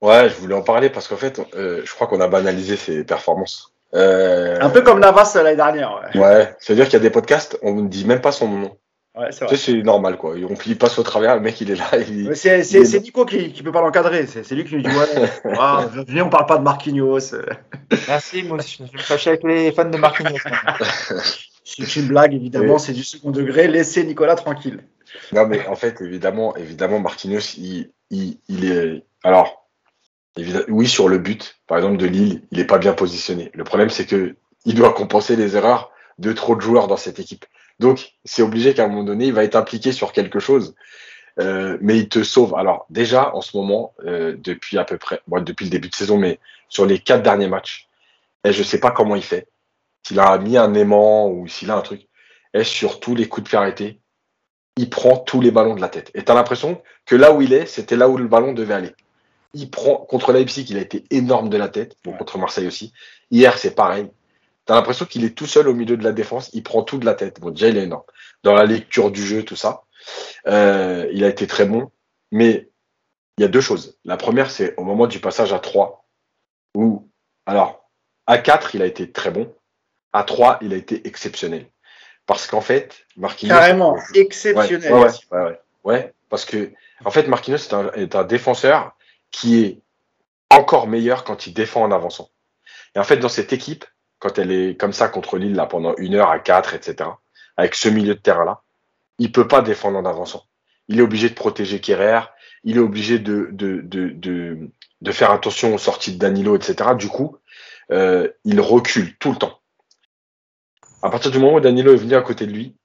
Ouais, 0.00 0.30
je 0.30 0.34
voulais 0.36 0.54
en 0.54 0.62
parler 0.62 0.88
parce 0.88 1.06
qu'en 1.06 1.16
fait, 1.16 1.42
je 1.54 1.94
crois 1.94 2.06
qu'on 2.06 2.22
a 2.22 2.28
banalisé 2.28 2.76
ses 2.76 3.04
performances. 3.04 3.71
Euh... 3.94 4.58
Un 4.60 4.70
peu 4.70 4.82
comme 4.82 5.00
Navas 5.00 5.32
l'année 5.34 5.56
dernière. 5.56 6.00
Ouais, 6.14 6.20
ouais 6.20 6.54
c'est-à-dire 6.58 6.86
qu'il 6.86 6.94
y 6.94 6.96
a 6.96 7.00
des 7.00 7.10
podcasts, 7.10 7.58
on 7.62 7.74
ne 7.74 7.88
dit 7.88 8.04
même 8.04 8.20
pas 8.20 8.32
son 8.32 8.48
nom. 8.48 8.76
Ouais, 9.14 9.26
c'est 9.30 9.44
vrai. 9.44 9.56
c'est 9.56 9.82
normal, 9.82 10.16
quoi. 10.16 10.34
On 10.48 10.74
passe 10.74 10.98
au 10.98 11.02
travers, 11.02 11.34
le 11.34 11.42
mec, 11.42 11.60
il 11.60 11.70
est 11.70 11.74
là. 11.74 11.90
Il... 12.08 12.34
C'est 12.34 13.00
Nico 13.00 13.26
qui, 13.26 13.52
qui 13.52 13.62
peut 13.62 13.72
pas 13.72 13.82
l'encadrer. 13.82 14.26
C'est 14.26 14.54
lui 14.54 14.64
qui 14.64 14.76
nous 14.76 14.80
dit 14.80 14.88
Ouais, 14.88 15.28
ah, 15.58 15.86
venez, 15.92 16.22
on 16.22 16.30
parle 16.30 16.46
pas 16.46 16.56
de 16.56 16.62
Marquinhos. 16.62 17.34
Merci, 18.08 18.42
moi, 18.44 18.58
je, 18.66 18.82
me 18.82 18.98
fâche 18.98 19.26
avec 19.26 19.42
les 19.44 19.70
fans 19.72 19.84
de 19.84 19.98
Marquinhos. 19.98 20.38
c'est 21.64 21.96
une 21.96 22.08
blague, 22.08 22.32
évidemment, 22.32 22.78
c'est 22.78 22.94
du 22.94 23.04
second 23.04 23.30
degré. 23.30 23.68
Laissez 23.68 24.02
Nicolas 24.04 24.34
tranquille. 24.34 24.82
Non, 25.32 25.46
mais 25.46 25.66
en 25.66 25.76
fait, 25.76 26.00
évidemment, 26.00 26.56
évidemment 26.56 26.98
Marquinhos, 26.98 27.54
il, 27.58 27.90
il, 28.08 28.38
il 28.48 28.64
est. 28.64 29.04
Alors, 29.24 29.61
oui, 30.68 30.88
sur 30.88 31.08
le 31.08 31.18
but, 31.18 31.58
par 31.66 31.78
exemple, 31.78 31.98
de 31.98 32.06
Lille, 32.06 32.42
il 32.50 32.58
n'est 32.58 32.66
pas 32.66 32.78
bien 32.78 32.94
positionné. 32.94 33.50
Le 33.54 33.64
problème, 33.64 33.90
c'est 33.90 34.06
que 34.06 34.36
il 34.64 34.74
doit 34.74 34.92
compenser 34.92 35.36
les 35.36 35.56
erreurs 35.56 35.90
de 36.18 36.32
trop 36.32 36.56
de 36.56 36.60
joueurs 36.60 36.88
dans 36.88 36.96
cette 36.96 37.18
équipe. 37.18 37.44
Donc, 37.80 38.12
c'est 38.24 38.42
obligé 38.42 38.74
qu'à 38.74 38.84
un 38.84 38.88
moment 38.88 39.04
donné, 39.04 39.26
il 39.26 39.32
va 39.32 39.44
être 39.44 39.56
impliqué 39.56 39.92
sur 39.92 40.12
quelque 40.12 40.38
chose. 40.38 40.74
Euh, 41.40 41.78
mais 41.80 41.98
il 41.98 42.08
te 42.08 42.22
sauve. 42.22 42.54
Alors, 42.54 42.86
déjà, 42.90 43.34
en 43.34 43.40
ce 43.40 43.56
moment, 43.56 43.94
euh, 44.04 44.36
depuis 44.38 44.78
à 44.78 44.84
peu 44.84 44.98
près, 44.98 45.20
bon, 45.26 45.42
depuis 45.42 45.64
le 45.64 45.70
début 45.70 45.88
de 45.88 45.94
saison, 45.94 46.18
mais 46.18 46.38
sur 46.68 46.86
les 46.86 46.98
quatre 46.98 47.22
derniers 47.22 47.48
matchs, 47.48 47.88
et 48.44 48.52
je 48.52 48.62
sais 48.62 48.80
pas 48.80 48.90
comment 48.90 49.16
il 49.16 49.22
fait. 49.22 49.48
S'il 50.06 50.20
a 50.20 50.36
mis 50.38 50.58
un 50.58 50.74
aimant 50.74 51.28
ou 51.28 51.48
s'il 51.48 51.70
a 51.70 51.76
un 51.76 51.80
truc, 51.80 52.06
et 52.54 52.64
sur 52.64 53.00
tous 53.00 53.14
les 53.14 53.28
coups 53.28 53.50
de 53.50 53.74
pied 53.74 53.98
il 54.76 54.88
prend 54.88 55.16
tous 55.16 55.40
les 55.40 55.50
ballons 55.50 55.74
de 55.74 55.80
la 55.80 55.88
tête. 55.88 56.10
Et 56.14 56.24
tu 56.24 56.32
as 56.32 56.34
l'impression 56.34 56.82
que 57.04 57.14
là 57.14 57.32
où 57.32 57.42
il 57.42 57.52
est, 57.52 57.66
c'était 57.66 57.96
là 57.96 58.08
où 58.08 58.16
le 58.16 58.26
ballon 58.26 58.52
devait 58.52 58.74
aller 58.74 58.94
il 59.54 59.70
prend 59.70 59.96
contre 59.96 60.32
Leipzig, 60.32 60.66
il 60.70 60.78
a 60.78 60.80
été 60.80 61.04
énorme 61.10 61.48
de 61.48 61.56
la 61.56 61.68
tête, 61.68 61.96
bon, 62.04 62.12
contre 62.12 62.38
Marseille 62.38 62.66
aussi. 62.66 62.92
Hier, 63.30 63.58
c'est 63.58 63.74
pareil. 63.74 64.10
T'as 64.64 64.74
l'impression 64.74 65.06
qu'il 65.06 65.24
est 65.24 65.36
tout 65.36 65.46
seul 65.46 65.68
au 65.68 65.74
milieu 65.74 65.96
de 65.96 66.04
la 66.04 66.12
défense, 66.12 66.50
il 66.52 66.62
prend 66.62 66.82
tout 66.82 66.98
de 66.98 67.04
la 67.04 67.14
tête. 67.14 67.40
Bon, 67.40 67.50
déjà, 67.50 67.68
il 67.68 67.76
est 67.76 67.82
énorme. 67.82 68.04
Dans 68.44 68.54
la 68.54 68.64
lecture 68.64 69.10
du 69.10 69.24
jeu, 69.24 69.42
tout 69.42 69.56
ça, 69.56 69.82
euh, 70.46 71.08
il 71.12 71.24
a 71.24 71.28
été 71.28 71.46
très 71.46 71.66
bon. 71.66 71.90
Mais 72.30 72.70
il 73.36 73.42
y 73.42 73.44
a 73.44 73.48
deux 73.48 73.60
choses. 73.60 73.98
La 74.04 74.16
première, 74.16 74.50
c'est 74.50 74.74
au 74.76 74.84
moment 74.84 75.06
du 75.06 75.18
passage 75.18 75.52
à 75.52 75.58
3, 75.58 76.06
où, 76.74 77.08
alors, 77.44 77.90
à 78.26 78.38
4, 78.38 78.74
il 78.74 78.82
a 78.82 78.86
été 78.86 79.10
très 79.10 79.30
bon. 79.30 79.52
À 80.12 80.24
3, 80.24 80.58
il 80.62 80.72
a 80.72 80.76
été 80.76 81.06
exceptionnel. 81.06 81.66
Parce 82.26 82.46
qu'en 82.46 82.60
fait, 82.60 83.04
Marquinhos. 83.16 83.54
Carrément, 83.54 83.96
exceptionnel. 84.14 84.92
Ouais, 84.92 85.10
ouais, 85.32 85.60
ouais, 85.84 86.14
parce 86.28 86.44
que, 86.44 86.72
en 87.04 87.10
fait, 87.10 87.26
Marquinhos 87.26 87.56
est 87.56 87.74
un, 87.74 87.90
est 87.92 88.14
un 88.14 88.24
défenseur 88.24 88.94
qui 89.32 89.64
est 89.64 89.78
encore 90.50 90.86
meilleur 90.86 91.24
quand 91.24 91.46
il 91.46 91.54
défend 91.54 91.82
en 91.82 91.90
avançant. 91.90 92.30
Et 92.94 92.98
en 92.98 93.04
fait, 93.04 93.16
dans 93.16 93.28
cette 93.28 93.52
équipe, 93.52 93.84
quand 94.18 94.38
elle 94.38 94.52
est 94.52 94.78
comme 94.78 94.92
ça 94.92 95.08
contre 95.08 95.38
Lille 95.38 95.54
là, 95.54 95.66
pendant 95.66 95.96
une 95.96 96.14
heure 96.14 96.30
à 96.30 96.38
quatre, 96.38 96.74
etc., 96.74 97.10
avec 97.56 97.74
ce 97.74 97.88
milieu 97.88 98.14
de 98.14 98.20
terrain-là, 98.20 98.62
il 99.18 99.32
peut 99.32 99.48
pas 99.48 99.62
défendre 99.62 99.98
en 99.98 100.04
avançant. 100.04 100.44
Il 100.88 100.98
est 100.98 101.02
obligé 101.02 101.28
de 101.28 101.34
protéger 101.34 101.80
Kerrer, 101.80 102.20
il 102.64 102.76
est 102.76 102.80
obligé 102.80 103.18
de, 103.18 103.48
de, 103.52 103.80
de, 103.80 104.10
de, 104.10 104.70
de 105.00 105.12
faire 105.12 105.30
attention 105.30 105.74
aux 105.74 105.78
sorties 105.78 106.12
de 106.12 106.18
Danilo, 106.18 106.56
etc. 106.56 106.90
Du 106.96 107.08
coup, 107.08 107.38
euh, 107.90 108.28
il 108.44 108.60
recule 108.60 109.16
tout 109.18 109.30
le 109.32 109.38
temps. 109.38 109.60
À 111.02 111.10
partir 111.10 111.30
du 111.30 111.38
moment 111.38 111.56
où 111.56 111.60
Danilo 111.60 111.92
est 111.92 111.96
venu 111.96 112.14
à 112.14 112.22
côté 112.22 112.46
de 112.46 112.52
lui, 112.52 112.76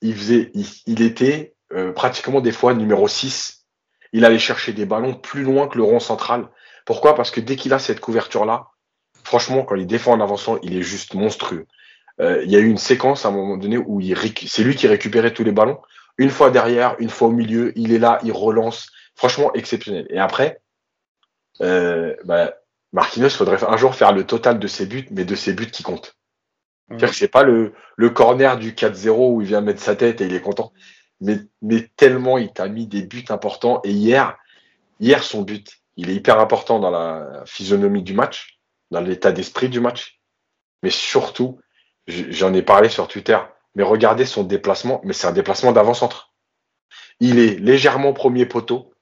il, 0.00 0.14
faisait, 0.14 0.52
il, 0.86 1.02
était 1.02 1.54
euh, 1.72 1.92
pratiquement 1.92 2.40
des 2.40 2.52
fois 2.52 2.74
numéro 2.74 3.08
6 3.08 3.61
il 4.12 4.24
allait 4.24 4.38
chercher 4.38 4.72
des 4.72 4.84
ballons 4.84 5.14
plus 5.14 5.42
loin 5.42 5.68
que 5.68 5.78
le 5.78 5.84
rond 5.84 6.00
central. 6.00 6.48
Pourquoi? 6.84 7.14
Parce 7.14 7.30
que 7.30 7.40
dès 7.40 7.56
qu'il 7.56 7.72
a 7.72 7.78
cette 7.78 8.00
couverture-là, 8.00 8.68
franchement, 9.24 9.64
quand 9.64 9.74
il 9.74 9.86
défend 9.86 10.12
en 10.12 10.20
avançant, 10.20 10.58
il 10.62 10.76
est 10.76 10.82
juste 10.82 11.14
monstrueux. 11.14 11.66
Euh, 12.20 12.42
il 12.44 12.50
y 12.50 12.56
a 12.56 12.58
eu 12.58 12.68
une 12.68 12.78
séquence 12.78 13.24
à 13.24 13.28
un 13.28 13.32
moment 13.32 13.56
donné 13.56 13.78
où 13.78 14.00
c'est 14.46 14.64
lui 14.64 14.76
qui 14.76 14.86
récupérait 14.86 15.32
tous 15.32 15.44
les 15.44 15.52
ballons. 15.52 15.80
Une 16.18 16.30
fois 16.30 16.50
derrière, 16.50 16.94
une 16.98 17.08
fois 17.08 17.28
au 17.28 17.32
milieu, 17.32 17.72
il 17.76 17.92
est 17.92 17.98
là, 17.98 18.18
il 18.22 18.32
relance. 18.32 18.90
Franchement, 19.14 19.52
exceptionnel. 19.54 20.06
Et 20.10 20.18
après, 20.18 20.60
euh, 21.62 22.14
bah, 22.24 22.54
Marquinhos, 22.92 23.30
faudrait 23.30 23.64
un 23.64 23.76
jour 23.76 23.94
faire 23.94 24.12
le 24.12 24.24
total 24.24 24.58
de 24.58 24.66
ses 24.66 24.84
buts, 24.86 25.06
mais 25.10 25.24
de 25.24 25.34
ses 25.34 25.54
buts 25.54 25.70
qui 25.70 25.82
comptent. 25.82 26.16
Mmh. 26.88 27.06
C'est 27.12 27.28
pas 27.28 27.44
le, 27.44 27.72
le 27.96 28.10
corner 28.10 28.58
du 28.58 28.72
4-0 28.72 29.34
où 29.34 29.40
il 29.40 29.46
vient 29.46 29.62
mettre 29.62 29.80
sa 29.80 29.96
tête 29.96 30.20
et 30.20 30.26
il 30.26 30.34
est 30.34 30.40
content 30.40 30.72
mais, 31.22 31.88
tellement 31.96 32.38
il 32.38 32.52
t'a 32.52 32.68
mis 32.68 32.86
des 32.86 33.02
buts 33.02 33.24
importants. 33.28 33.80
Et 33.84 33.90
hier, 33.90 34.36
hier, 35.00 35.22
son 35.22 35.42
but, 35.42 35.80
il 35.96 36.10
est 36.10 36.14
hyper 36.14 36.40
important 36.40 36.78
dans 36.78 36.90
la 36.90 37.42
physionomie 37.46 38.02
du 38.02 38.14
match, 38.14 38.58
dans 38.90 39.00
l'état 39.00 39.32
d'esprit 39.32 39.68
du 39.68 39.80
match. 39.80 40.20
Mais 40.82 40.90
surtout, 40.90 41.60
j'en 42.06 42.52
ai 42.54 42.62
parlé 42.62 42.88
sur 42.88 43.06
Twitter, 43.08 43.38
mais 43.74 43.84
regardez 43.84 44.26
son 44.26 44.42
déplacement, 44.42 45.00
mais 45.04 45.12
c'est 45.12 45.28
un 45.28 45.32
déplacement 45.32 45.72
d'avant-centre. 45.72 46.32
Il 47.20 47.38
est 47.38 47.58
légèrement 47.58 48.12
premier 48.12 48.46
poteau. 48.46 48.92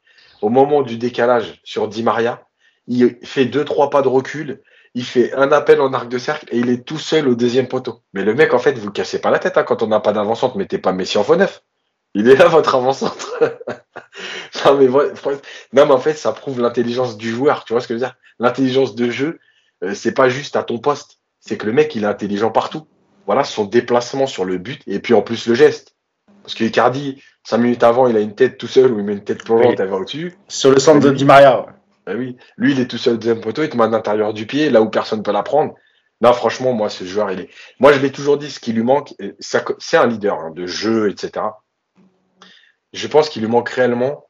Au 0.43 0.49
moment 0.49 0.83
du 0.83 0.97
décalage 0.97 1.61
sur 1.65 1.89
Di 1.89 2.03
Maria, 2.03 2.47
il 2.87 3.19
fait 3.23 3.47
deux, 3.47 3.65
trois 3.65 3.91
pas 3.91 4.03
de 4.03 4.09
recul, 4.09 4.63
il 4.95 5.05
fait 5.05 5.33
un 5.35 5.53
appel 5.53 5.81
en 5.81 5.93
arc 5.93 6.09
de 6.09 6.19
cercle 6.19 6.47
et 6.51 6.59
il 6.59 6.71
est 6.71 6.85
tout 6.85 6.99
seul 6.99 7.29
au 7.29 7.35
deuxième 7.35 7.69
poteau. 7.69 8.03
Mais 8.13 8.25
le 8.25 8.35
mec, 8.35 8.53
en 8.53 8.59
fait, 8.59 8.73
vous 8.79 8.91
cassez 8.91 9.21
pas 9.21 9.31
la 9.31 9.39
tête 9.39 9.57
hein, 9.57 9.63
quand 9.63 9.83
on 9.83 9.87
n'a 9.87 10.01
pas 10.01 10.13
d'avant-centre, 10.13 10.57
mettez 10.57 10.79
pas 10.79 10.93
Messi 10.93 11.17
en 11.17 11.25
faux 11.25 11.37
neuf. 11.37 11.63
Il 12.15 12.29
est 12.29 12.37
là, 12.37 12.49
votre 12.49 12.75
avant-centre. 12.75 13.39
non, 14.65 14.77
mais, 14.77 14.87
non, 14.89 15.07
mais 15.73 15.83
en 15.83 15.99
fait, 15.99 16.15
ça 16.15 16.33
prouve 16.33 16.61
l'intelligence 16.61 17.17
du 17.17 17.31
joueur. 17.31 17.65
Tu 17.65 17.73
vois 17.73 17.81
ce 17.81 17.89
que 17.89 17.95
je 17.95 18.01
veux 18.01 18.05
dire? 18.05 18.17
L'intelligence 18.39 18.95
de 18.95 19.11
jeu, 19.11 19.39
euh, 19.85 19.95
c'est 19.95 20.13
pas 20.13 20.29
juste 20.29 20.57
à 20.57 20.63
ton 20.63 20.79
poste. 20.79 21.19
C'est 21.39 21.57
que 21.57 21.67
le 21.67 21.73
mec, 21.73 21.95
il 21.95 22.05
est 22.05 22.09
intelligent 22.09 22.51
partout. 22.51 22.87
Voilà 23.27 23.45
son 23.45 23.65
déplacement 23.65 24.27
sur 24.27 24.45
le 24.45 24.59
but 24.59 24.83
et 24.87 24.99
puis 24.99 25.15
en 25.15 25.23
plus 25.23 25.47
le 25.47 25.55
geste. 25.55 25.95
Parce 26.43 26.55
que 26.55 26.65
Icardi, 26.65 27.23
cinq 27.45 27.59
minutes 27.59 27.83
avant, 27.83 28.09
il 28.09 28.17
a 28.17 28.21
une 28.21 28.35
tête 28.35 28.59
tout 28.59 28.67
seul 28.67 28.93
ou 28.93 28.99
il 28.99 29.05
met 29.05 29.13
une 29.13 29.25
tête 29.25 29.45
plongeante, 29.45 29.79
oui. 29.79 29.87
au-dessus. 29.87 30.37
Sur 30.49 30.71
le 30.71 30.81
centre 30.81 31.01
de 31.01 31.11
Di 31.11 31.25
Maria. 31.25 31.67
Bah 32.07 32.15
oui. 32.17 32.37
Lui, 32.57 32.73
il 32.73 32.81
est 32.81 32.87
tout 32.87 32.99
seul 32.99 33.15
au 33.15 33.17
deuxième 33.19 33.41
poteau, 33.41 33.63
il 33.63 33.69
te 33.69 33.77
met 33.77 33.85
à 33.85 33.89
l'intérieur 33.89 34.33
du 34.33 34.47
pied, 34.47 34.71
là 34.71 34.83
où 34.83 34.89
personne 34.89 35.21
ne 35.21 35.25
peut 35.25 35.33
la 35.33 35.43
prendre. 35.43 35.75
Non, 36.23 36.33
franchement, 36.33 36.73
moi, 36.73 36.91
ce 36.91 37.05
joueur, 37.05 37.31
il 37.31 37.41
est. 37.41 37.51
Moi, 37.79 37.93
je 37.93 38.01
l'ai 38.01 38.11
toujours 38.11 38.37
dit, 38.37 38.51
ce 38.51 38.61
qui 38.61 38.73
lui 38.73 38.83
manque, 38.83 39.15
c'est 39.39 39.97
un 39.97 40.07
leader 40.07 40.39
hein, 40.39 40.51
de 40.51 40.67
jeu, 40.67 41.09
etc. 41.11 41.45
Je 42.93 43.07
pense 43.07 43.29
qu'il 43.29 43.43
lui 43.43 43.49
manque 43.49 43.69
réellement 43.69 44.27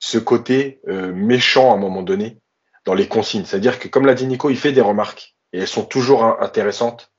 ce 0.00 0.18
côté 0.18 0.80
euh, 0.88 1.12
méchant 1.12 1.70
à 1.70 1.74
un 1.74 1.78
moment 1.78 2.02
donné 2.02 2.38
dans 2.86 2.94
les 2.94 3.06
consignes. 3.06 3.44
C'est-à-dire 3.44 3.78
que, 3.78 3.86
comme 3.86 4.06
l'a 4.06 4.14
dit 4.14 4.26
Nico, 4.26 4.50
il 4.50 4.56
fait 4.56 4.72
des 4.72 4.80
remarques 4.80 5.36
et 5.52 5.60
elles 5.60 5.68
sont 5.68 5.84
toujours 5.84 6.24
intéressantes 6.42 7.12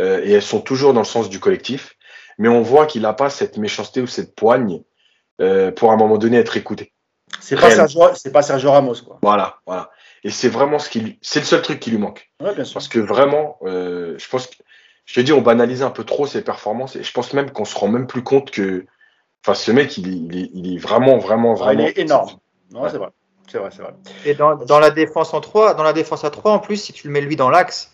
euh, 0.00 0.22
et 0.24 0.32
elles 0.32 0.42
sont 0.42 0.60
toujours 0.60 0.94
dans 0.94 1.00
le 1.00 1.06
sens 1.06 1.28
du 1.28 1.40
collectif. 1.40 1.96
Mais 2.38 2.48
on 2.48 2.62
voit 2.62 2.86
qu'il 2.86 3.02
n'a 3.02 3.12
pas 3.12 3.28
cette 3.28 3.58
méchanceté 3.58 4.00
ou 4.00 4.06
cette 4.06 4.34
poigne 4.34 4.82
euh, 5.40 5.70
pour 5.72 5.90
à 5.90 5.94
un 5.94 5.96
moment 5.96 6.16
donné 6.16 6.38
être 6.38 6.56
écouté. 6.56 6.92
C'est 7.40 7.56
pas, 7.56 7.70
Sergio, 7.70 8.00
pas 8.32 8.42
Sergio 8.42 8.70
Ramos, 8.70 9.02
quoi. 9.04 9.18
Voilà, 9.22 9.58
voilà. 9.66 9.90
Et 10.22 10.30
c'est 10.30 10.48
vraiment 10.48 10.78
ce 10.78 10.88
qui 10.88 11.18
c'est 11.22 11.40
le 11.40 11.46
seul 11.46 11.62
truc 11.62 11.80
qui 11.80 11.90
lui 11.90 11.98
manque. 11.98 12.30
Ouais, 12.40 12.54
bien 12.54 12.64
sûr. 12.64 12.74
Parce 12.74 12.88
que 12.88 13.00
vraiment, 13.00 13.58
je 13.64 14.28
pense 14.28 14.46
que, 14.46 14.54
je 15.06 15.14
te 15.14 15.20
dis, 15.20 15.32
on 15.32 15.40
banalise 15.40 15.82
un 15.82 15.90
peu 15.90 16.04
trop 16.04 16.26
ses 16.26 16.42
performances 16.42 16.94
et 16.94 17.02
je 17.02 17.12
pense 17.12 17.32
même 17.32 17.50
qu'on 17.50 17.64
se 17.64 17.76
rend 17.76 17.88
même 17.88 18.06
plus 18.06 18.22
compte 18.22 18.50
que, 18.50 18.86
enfin, 19.44 19.54
ce 19.54 19.70
mec, 19.72 19.96
il 19.98 20.08
est, 20.08 20.16
il 20.16 20.42
est, 20.42 20.50
il 20.54 20.74
est 20.74 20.78
vraiment, 20.78 21.18
vraiment, 21.18 21.54
vraiment. 21.54 21.82
il 21.82 21.88
est 21.88 21.98
énorme. 21.98 22.30
Non, 22.72 22.88
c'est 22.88 22.98
vrai. 22.98 23.08
C'est 23.50 23.58
vrai, 23.58 23.70
c'est 23.70 23.82
vrai. 23.82 23.92
Et 24.24 24.34
dans, 24.34 24.56
dans, 24.56 24.78
la 24.78 24.90
défense 24.90 25.34
en 25.34 25.40
3, 25.40 25.74
dans 25.74 25.82
la 25.82 25.92
défense 25.92 26.24
à 26.24 26.30
3, 26.30 26.52
en 26.52 26.58
plus, 26.58 26.76
si 26.76 26.92
tu 26.92 27.06
le 27.06 27.12
mets 27.12 27.20
lui 27.20 27.36
dans 27.36 27.50
l'axe, 27.50 27.90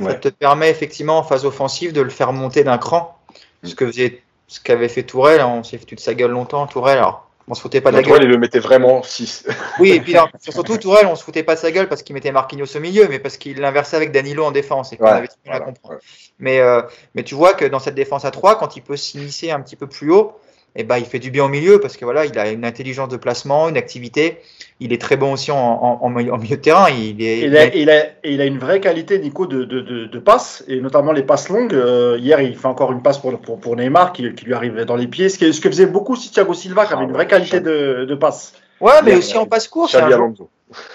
ça 0.00 0.14
te 0.14 0.28
permet 0.28 0.70
effectivement 0.70 1.18
en 1.18 1.22
phase 1.22 1.44
offensive 1.44 1.92
de 1.92 2.00
le 2.00 2.10
faire 2.10 2.32
monter 2.32 2.64
d'un 2.64 2.78
cran. 2.78 3.18
Ce 3.64 3.74
que 3.74 3.86
faisait, 3.86 4.22
ce 4.46 4.60
qu'avait 4.60 4.88
fait 4.88 5.02
Tourelle, 5.02 5.40
hein, 5.40 5.48
on 5.48 5.62
s'est 5.64 5.78
foutu 5.78 5.94
de 5.94 6.00
sa 6.00 6.14
gueule 6.14 6.30
longtemps, 6.30 6.66
Tourelle. 6.66 6.98
Alors, 6.98 7.28
on 7.48 7.54
se 7.54 7.60
foutait 7.60 7.80
pas 7.80 7.90
de 7.90 7.96
la 7.96 8.02
gueule. 8.02 8.22
il 8.22 8.28
le 8.28 8.38
mettait 8.38 8.60
vraiment 8.60 9.02
6. 9.02 9.46
Oui, 9.80 9.90
et 9.90 10.00
puis 10.00 10.14
surtout 10.48 10.76
Tourelle, 10.76 11.06
on 11.06 11.16
se 11.16 11.24
foutait 11.24 11.42
pas 11.42 11.54
de 11.54 11.60
sa 11.60 11.72
gueule 11.72 11.88
parce 11.88 12.02
qu'il 12.02 12.14
mettait 12.14 12.30
Marquinhos 12.30 12.76
au 12.76 12.80
milieu, 12.80 13.08
mais 13.08 13.18
parce 13.18 13.36
qu'il 13.36 13.58
l'inversait 13.58 13.96
avec 13.96 14.12
Danilo 14.12 14.44
en 14.44 14.52
défense 14.52 14.92
et 14.92 14.96
qu'on 14.96 15.06
avait 15.06 15.28
à 15.48 15.60
comprendre. 15.60 15.98
Mais, 16.38 16.60
euh, 16.60 16.82
mais 17.14 17.24
tu 17.24 17.34
vois 17.34 17.54
que 17.54 17.64
dans 17.64 17.80
cette 17.80 17.94
défense 17.94 18.24
à 18.24 18.30
3, 18.30 18.58
quand 18.58 18.76
il 18.76 18.82
peut 18.82 18.96
s'initier 18.96 19.50
un 19.50 19.60
petit 19.60 19.76
peu 19.76 19.86
plus 19.86 20.12
haut, 20.12 20.38
eh 20.80 20.84
ben, 20.84 20.96
il 20.98 21.04
fait 21.04 21.18
du 21.18 21.32
bien 21.32 21.44
au 21.44 21.48
milieu 21.48 21.80
parce 21.80 21.96
que 21.96 22.04
voilà, 22.04 22.24
il 22.24 22.38
a 22.38 22.50
une 22.50 22.64
intelligence 22.64 23.08
de 23.08 23.16
placement, 23.16 23.68
une 23.68 23.76
activité. 23.76 24.38
Il 24.78 24.92
est 24.92 25.00
très 25.00 25.16
bon 25.16 25.32
aussi 25.32 25.50
en, 25.50 25.56
en, 25.56 26.08
milieu 26.08 26.30
de 26.30 26.54
terrain. 26.54 26.88
Il, 26.88 27.20
est, 27.20 27.40
il, 27.40 27.56
a, 27.56 27.74
il, 27.74 27.90
a, 27.90 28.04
il, 28.22 28.40
a, 28.40 28.44
une 28.44 28.60
vraie 28.60 28.78
qualité, 28.78 29.18
Nico, 29.18 29.46
de, 29.46 29.64
de, 29.64 29.80
de, 29.80 30.06
de 30.06 30.18
passes, 30.20 30.62
et 30.68 30.80
notamment 30.80 31.10
les 31.10 31.24
passes 31.24 31.48
longues. 31.48 31.74
Euh, 31.74 32.16
hier, 32.20 32.40
il 32.40 32.56
fait 32.56 32.68
encore 32.68 32.92
une 32.92 33.02
passe 33.02 33.18
pour, 33.18 33.36
pour, 33.40 33.58
pour 33.58 33.74
Neymar 33.74 34.12
qui, 34.12 34.32
qui, 34.34 34.44
lui 34.44 34.54
arrivait 34.54 34.84
dans 34.84 34.94
les 34.94 35.08
pieds, 35.08 35.28
ce 35.28 35.36
que, 35.36 35.50
ce 35.50 35.60
que 35.60 35.68
faisait 35.68 35.86
beaucoup 35.86 36.14
si 36.14 36.30
Thiago 36.30 36.54
Silva, 36.54 36.86
qui 36.86 36.92
avait 36.92 37.04
une 37.04 37.12
vraie 37.12 37.26
qualité 37.26 37.58
de, 37.58 38.04
de 38.08 38.14
passe. 38.14 38.54
Ouais, 38.80 39.02
mais 39.04 39.16
aussi 39.16 39.36
en 39.36 39.46
passe 39.46 39.66
courte. 39.66 39.96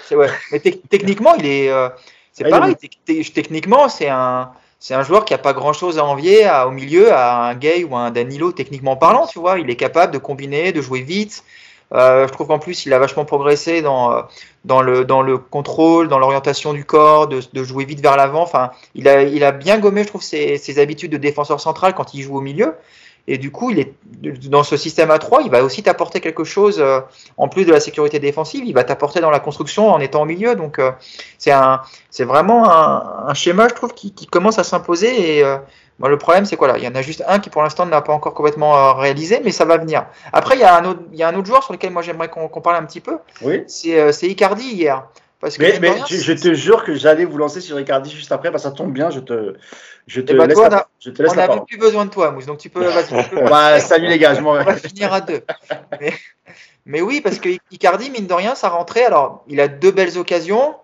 C'est 0.05 0.15
ouais. 0.15 0.29
Mais 0.53 0.59
techniquement, 0.61 1.35
il 1.35 1.45
est. 1.45 1.69
Euh, 1.69 1.89
c'est 2.31 2.45
ah, 2.45 2.49
pareil. 2.51 2.75
Techniquement, 3.05 3.89
c'est 3.89 4.07
un 4.07 4.51
c'est 4.83 4.95
un 4.95 5.03
joueur 5.03 5.23
qui 5.23 5.31
n'a 5.31 5.37
pas 5.37 5.53
grand 5.53 5.71
chose 5.71 5.97
à 5.97 6.03
envier 6.03 6.45
au 6.67 6.71
milieu 6.71 7.13
à 7.13 7.45
un 7.45 7.55
Gay 7.55 7.85
ou 7.85 7.95
à 7.95 7.99
un 7.99 8.11
Danilo 8.11 8.51
techniquement 8.51 8.97
parlant, 8.97 9.25
tu 9.25 9.39
vois. 9.39 9.57
Il 9.57 9.69
est 9.69 9.77
capable 9.77 10.11
de 10.11 10.17
combiner, 10.17 10.73
de 10.73 10.81
jouer 10.81 10.99
vite. 10.99 11.45
Euh, 11.93 12.27
je 12.27 12.33
trouve 12.33 12.47
qu'en 12.47 12.59
plus, 12.59 12.85
il 12.85 12.91
a 12.91 12.99
vachement 12.99 13.23
progressé 13.23 13.81
dans, 13.81 14.11
euh, 14.11 14.21
dans, 14.65 14.81
le, 14.81 15.05
dans 15.05 15.21
le 15.21 15.37
contrôle, 15.37 16.09
dans 16.09 16.19
l'orientation 16.19 16.73
du 16.73 16.83
corps, 16.83 17.29
de, 17.29 17.39
de, 17.53 17.63
jouer 17.63 17.85
vite 17.85 18.01
vers 18.01 18.17
l'avant. 18.17 18.41
Enfin, 18.41 18.71
il 18.93 19.07
a, 19.07 19.23
il 19.23 19.45
a 19.45 19.53
bien 19.53 19.79
gommé, 19.79 20.03
je 20.03 20.09
trouve, 20.09 20.21
ses, 20.21 20.57
ses 20.57 20.79
habitudes 20.79 21.13
de 21.13 21.17
défenseur 21.17 21.61
central 21.61 21.95
quand 21.95 22.13
il 22.13 22.21
joue 22.21 22.35
au 22.35 22.41
milieu. 22.41 22.75
Et 23.27 23.37
du 23.37 23.51
coup, 23.51 23.69
il 23.69 23.79
est 23.79 23.93
dans 24.49 24.63
ce 24.63 24.75
système 24.75 25.09
à 25.09 25.17
3, 25.17 25.43
il 25.43 25.51
va 25.51 25.63
aussi 25.63 25.81
t'apporter 25.81 26.19
quelque 26.19 26.43
chose 26.43 26.79
euh, 26.79 26.99
en 27.37 27.47
plus 27.47 27.63
de 27.63 27.71
la 27.71 27.79
sécurité 27.79 28.19
défensive. 28.19 28.65
Il 28.65 28.73
va 28.73 28.83
t'apporter 28.83 29.21
dans 29.21 29.29
la 29.29 29.39
construction 29.39 29.89
en 29.89 29.99
étant 30.01 30.23
au 30.23 30.25
milieu. 30.25 30.55
Donc, 30.55 30.77
euh, 30.77 30.91
c'est 31.37 31.51
un, 31.51 31.81
c'est 32.09 32.25
vraiment 32.25 32.69
un, 32.69 33.27
un, 33.27 33.33
schéma, 33.33 33.69
je 33.69 33.75
trouve, 33.75 33.93
qui, 33.93 34.13
qui 34.13 34.27
commence 34.27 34.59
à 34.59 34.65
s'imposer. 34.65 35.37
Et 35.37 35.43
euh, 35.43 35.57
le 35.99 36.17
problème, 36.17 36.43
c'est 36.43 36.57
quoi 36.57 36.67
là? 36.67 36.77
Il 36.77 36.83
y 36.83 36.87
en 36.87 36.95
a 36.95 37.01
juste 37.01 37.23
un 37.25 37.39
qui, 37.39 37.49
pour 37.49 37.63
l'instant, 37.63 37.85
n'a 37.85 38.01
pas 38.01 38.11
encore 38.11 38.33
complètement 38.33 38.93
réalisé, 38.93 39.39
mais 39.41 39.51
ça 39.51 39.63
va 39.63 39.77
venir. 39.77 40.05
Après, 40.33 40.55
il 40.55 40.59
y 40.61 40.65
a 40.65 40.75
un 40.75 40.83
autre, 40.83 40.99
il 41.13 41.17
y 41.17 41.23
a 41.23 41.29
un 41.29 41.35
autre 41.35 41.47
joueur 41.47 41.63
sur 41.63 41.71
lequel 41.71 41.91
moi 41.91 42.01
j'aimerais 42.01 42.27
qu'on 42.27 42.49
parle 42.61 42.75
un 42.75 42.85
petit 42.85 42.99
peu. 42.99 43.19
Oui. 43.41 43.63
C'est 43.67 44.27
Icardi 44.27 44.65
hier. 44.65 45.07
Parce 45.43 45.57
que 45.57 45.79
mais, 45.81 45.91
je, 46.07 46.31
te 46.31 46.53
jure 46.53 46.85
que 46.85 46.95
j'allais 46.95 47.25
vous 47.25 47.37
lancer 47.37 47.59
sur 47.59 47.77
Icardi 47.77 48.09
juste 48.09 48.31
après, 48.31 48.49
bah, 48.49 48.59
ça 48.59 48.71
tombe 48.71 48.93
bien, 48.93 49.09
je 49.09 49.19
te, 49.19 49.57
je 50.07 50.21
te 50.21 50.31
eh 50.31 50.37
ben, 50.37 50.47
laisse, 50.47 50.55
toi, 50.55 50.69
la, 50.69 50.77
on 50.77 50.79
a, 50.79 50.87
je 51.01 51.09
te 51.09 51.21
laisse 51.21 51.33
on 51.33 51.35
la 51.35 51.47
parole. 51.47 51.65
plus 51.65 51.77
besoin 51.77 52.05
de 52.05 52.11
toi, 52.11 52.31
Mousse, 52.31 52.45
donc 52.45 52.59
tu 52.59 52.69
peux. 52.69 52.87
bah, 53.49 53.77
salut 53.81 54.07
les 54.07 54.17
gars, 54.17 54.35
je 54.35 54.39
m'en 54.39 54.51
On 54.51 54.63
va 54.63 54.77
finir 54.77 55.11
à 55.11 55.19
deux. 55.19 55.41
Mais, 55.99 56.13
mais, 56.85 57.01
oui, 57.01 57.19
parce 57.19 57.39
que 57.39 57.49
Icardi, 57.71 58.09
mine 58.09 58.25
de 58.25 58.33
rien, 58.33 58.55
sa 58.55 58.69
rentrée, 58.69 59.03
alors 59.03 59.43
il 59.49 59.59
a 59.59 59.67
deux 59.67 59.91
belles 59.91 60.17
occasions. 60.17 60.75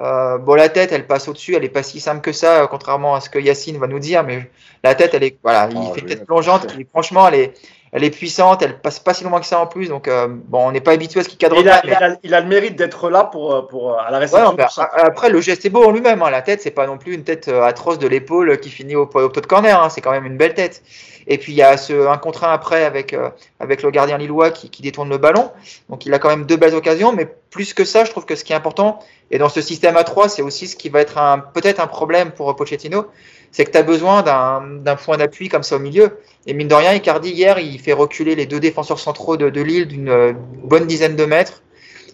Euh, 0.00 0.36
bon, 0.36 0.54
la 0.54 0.68
tête, 0.68 0.90
elle 0.90 1.06
passe 1.06 1.28
au-dessus, 1.28 1.54
elle 1.54 1.64
est 1.64 1.68
pas 1.68 1.84
si 1.84 2.00
simple 2.00 2.22
que 2.22 2.32
ça, 2.32 2.66
contrairement 2.68 3.14
à 3.14 3.20
ce 3.20 3.30
que 3.30 3.38
Yacine 3.38 3.78
va 3.78 3.86
nous 3.86 4.00
dire, 4.00 4.24
mais 4.24 4.50
la 4.82 4.96
tête, 4.96 5.14
elle 5.14 5.22
est, 5.22 5.38
voilà, 5.44 5.68
il 5.70 5.76
oh, 5.76 5.94
fait 5.94 6.02
tête 6.02 6.26
plongeante, 6.26 6.66
franchement, 6.90 7.28
elle 7.28 7.34
est, 7.34 7.54
elle 7.92 8.04
est 8.04 8.10
puissante, 8.10 8.62
elle 8.62 8.80
passe 8.80 8.98
pas 8.98 9.12
si 9.12 9.22
loin 9.22 9.38
que 9.38 9.44
ça 9.44 9.60
en 9.60 9.66
plus, 9.66 9.88
donc 9.88 10.08
euh, 10.08 10.26
bon, 10.26 10.66
on 10.66 10.72
n'est 10.72 10.80
pas 10.80 10.92
habitué 10.92 11.20
à 11.20 11.24
ce 11.24 11.28
qu'il 11.28 11.36
cadre 11.36 11.58
il 11.60 11.68
a, 11.68 11.82
il, 11.84 11.92
a, 11.92 12.16
il 12.22 12.34
a, 12.34 12.40
le 12.40 12.48
mérite 12.48 12.74
d'être 12.74 13.10
là 13.10 13.24
pour, 13.24 13.68
pour 13.68 14.00
à 14.00 14.10
la 14.10 14.18
réception. 14.18 14.54
Ouais, 14.56 14.64
après, 14.94 15.28
le 15.28 15.42
geste 15.42 15.66
est 15.66 15.70
beau 15.70 15.84
en 15.84 15.90
lui-même. 15.90 16.22
Hein. 16.22 16.30
La 16.30 16.40
tête, 16.40 16.62
c'est 16.62 16.70
pas 16.70 16.86
non 16.86 16.96
plus 16.96 17.14
une 17.14 17.22
tête 17.22 17.48
euh, 17.48 17.62
atroce 17.62 17.98
de 17.98 18.08
l'épaule 18.08 18.58
qui 18.60 18.70
finit 18.70 18.96
au, 18.96 19.10
au 19.12 19.28
de 19.28 19.46
corner. 19.46 19.82
Hein. 19.82 19.90
C'est 19.90 20.00
quand 20.00 20.10
même 20.10 20.24
une 20.24 20.38
belle 20.38 20.54
tête. 20.54 20.82
Et 21.26 21.36
puis 21.36 21.52
il 21.52 21.56
y 21.56 21.62
a 21.62 21.76
ce 21.76 22.08
un 22.08 22.16
contre 22.16 22.44
un 22.44 22.52
après 22.52 22.82
avec 22.82 23.12
euh, 23.12 23.28
avec 23.60 23.82
le 23.82 23.90
gardien 23.90 24.16
lillois 24.16 24.50
qui, 24.50 24.70
qui, 24.70 24.80
détourne 24.80 25.10
le 25.10 25.18
ballon. 25.18 25.50
Donc 25.90 26.06
il 26.06 26.14
a 26.14 26.18
quand 26.18 26.30
même 26.30 26.46
deux 26.46 26.56
belles 26.56 26.74
occasions, 26.74 27.12
mais 27.12 27.28
plus 27.50 27.74
que 27.74 27.84
ça, 27.84 28.04
je 28.04 28.10
trouve 28.10 28.24
que 28.24 28.36
ce 28.36 28.42
qui 28.42 28.54
est 28.54 28.56
important 28.56 29.00
et 29.30 29.38
dans 29.38 29.48
ce 29.48 29.60
système 29.60 29.96
à 29.96 30.04
3, 30.04 30.28
c'est 30.28 30.42
aussi 30.42 30.66
ce 30.66 30.76
qui 30.76 30.88
va 30.88 31.00
être 31.00 31.18
un 31.18 31.38
peut-être 31.38 31.80
un 31.80 31.86
problème 31.86 32.32
pour 32.32 32.54
Pochettino, 32.56 33.06
c'est 33.52 33.66
que 33.66 33.70
tu 33.70 33.78
as 33.78 33.82
besoin 33.82 34.22
d'un 34.22 34.96
point 34.96 35.18
d'appui 35.18 35.48
comme 35.48 35.62
ça 35.62 35.76
au 35.76 35.78
milieu. 35.78 36.18
Et 36.46 36.54
mine 36.54 36.68
de 36.68 36.74
rien, 36.74 36.94
Icardi, 36.94 37.30
hier, 37.30 37.58
il 37.58 37.78
fait 37.78 37.92
reculer 37.92 38.34
les 38.34 38.46
deux 38.46 38.58
défenseurs 38.58 38.98
centraux 38.98 39.36
de, 39.36 39.50
de 39.50 39.60
Lille 39.60 39.86
d'une 39.86 40.08
euh, 40.08 40.32
bonne 40.64 40.86
dizaine 40.86 41.14
de 41.14 41.24
mètres. 41.26 41.62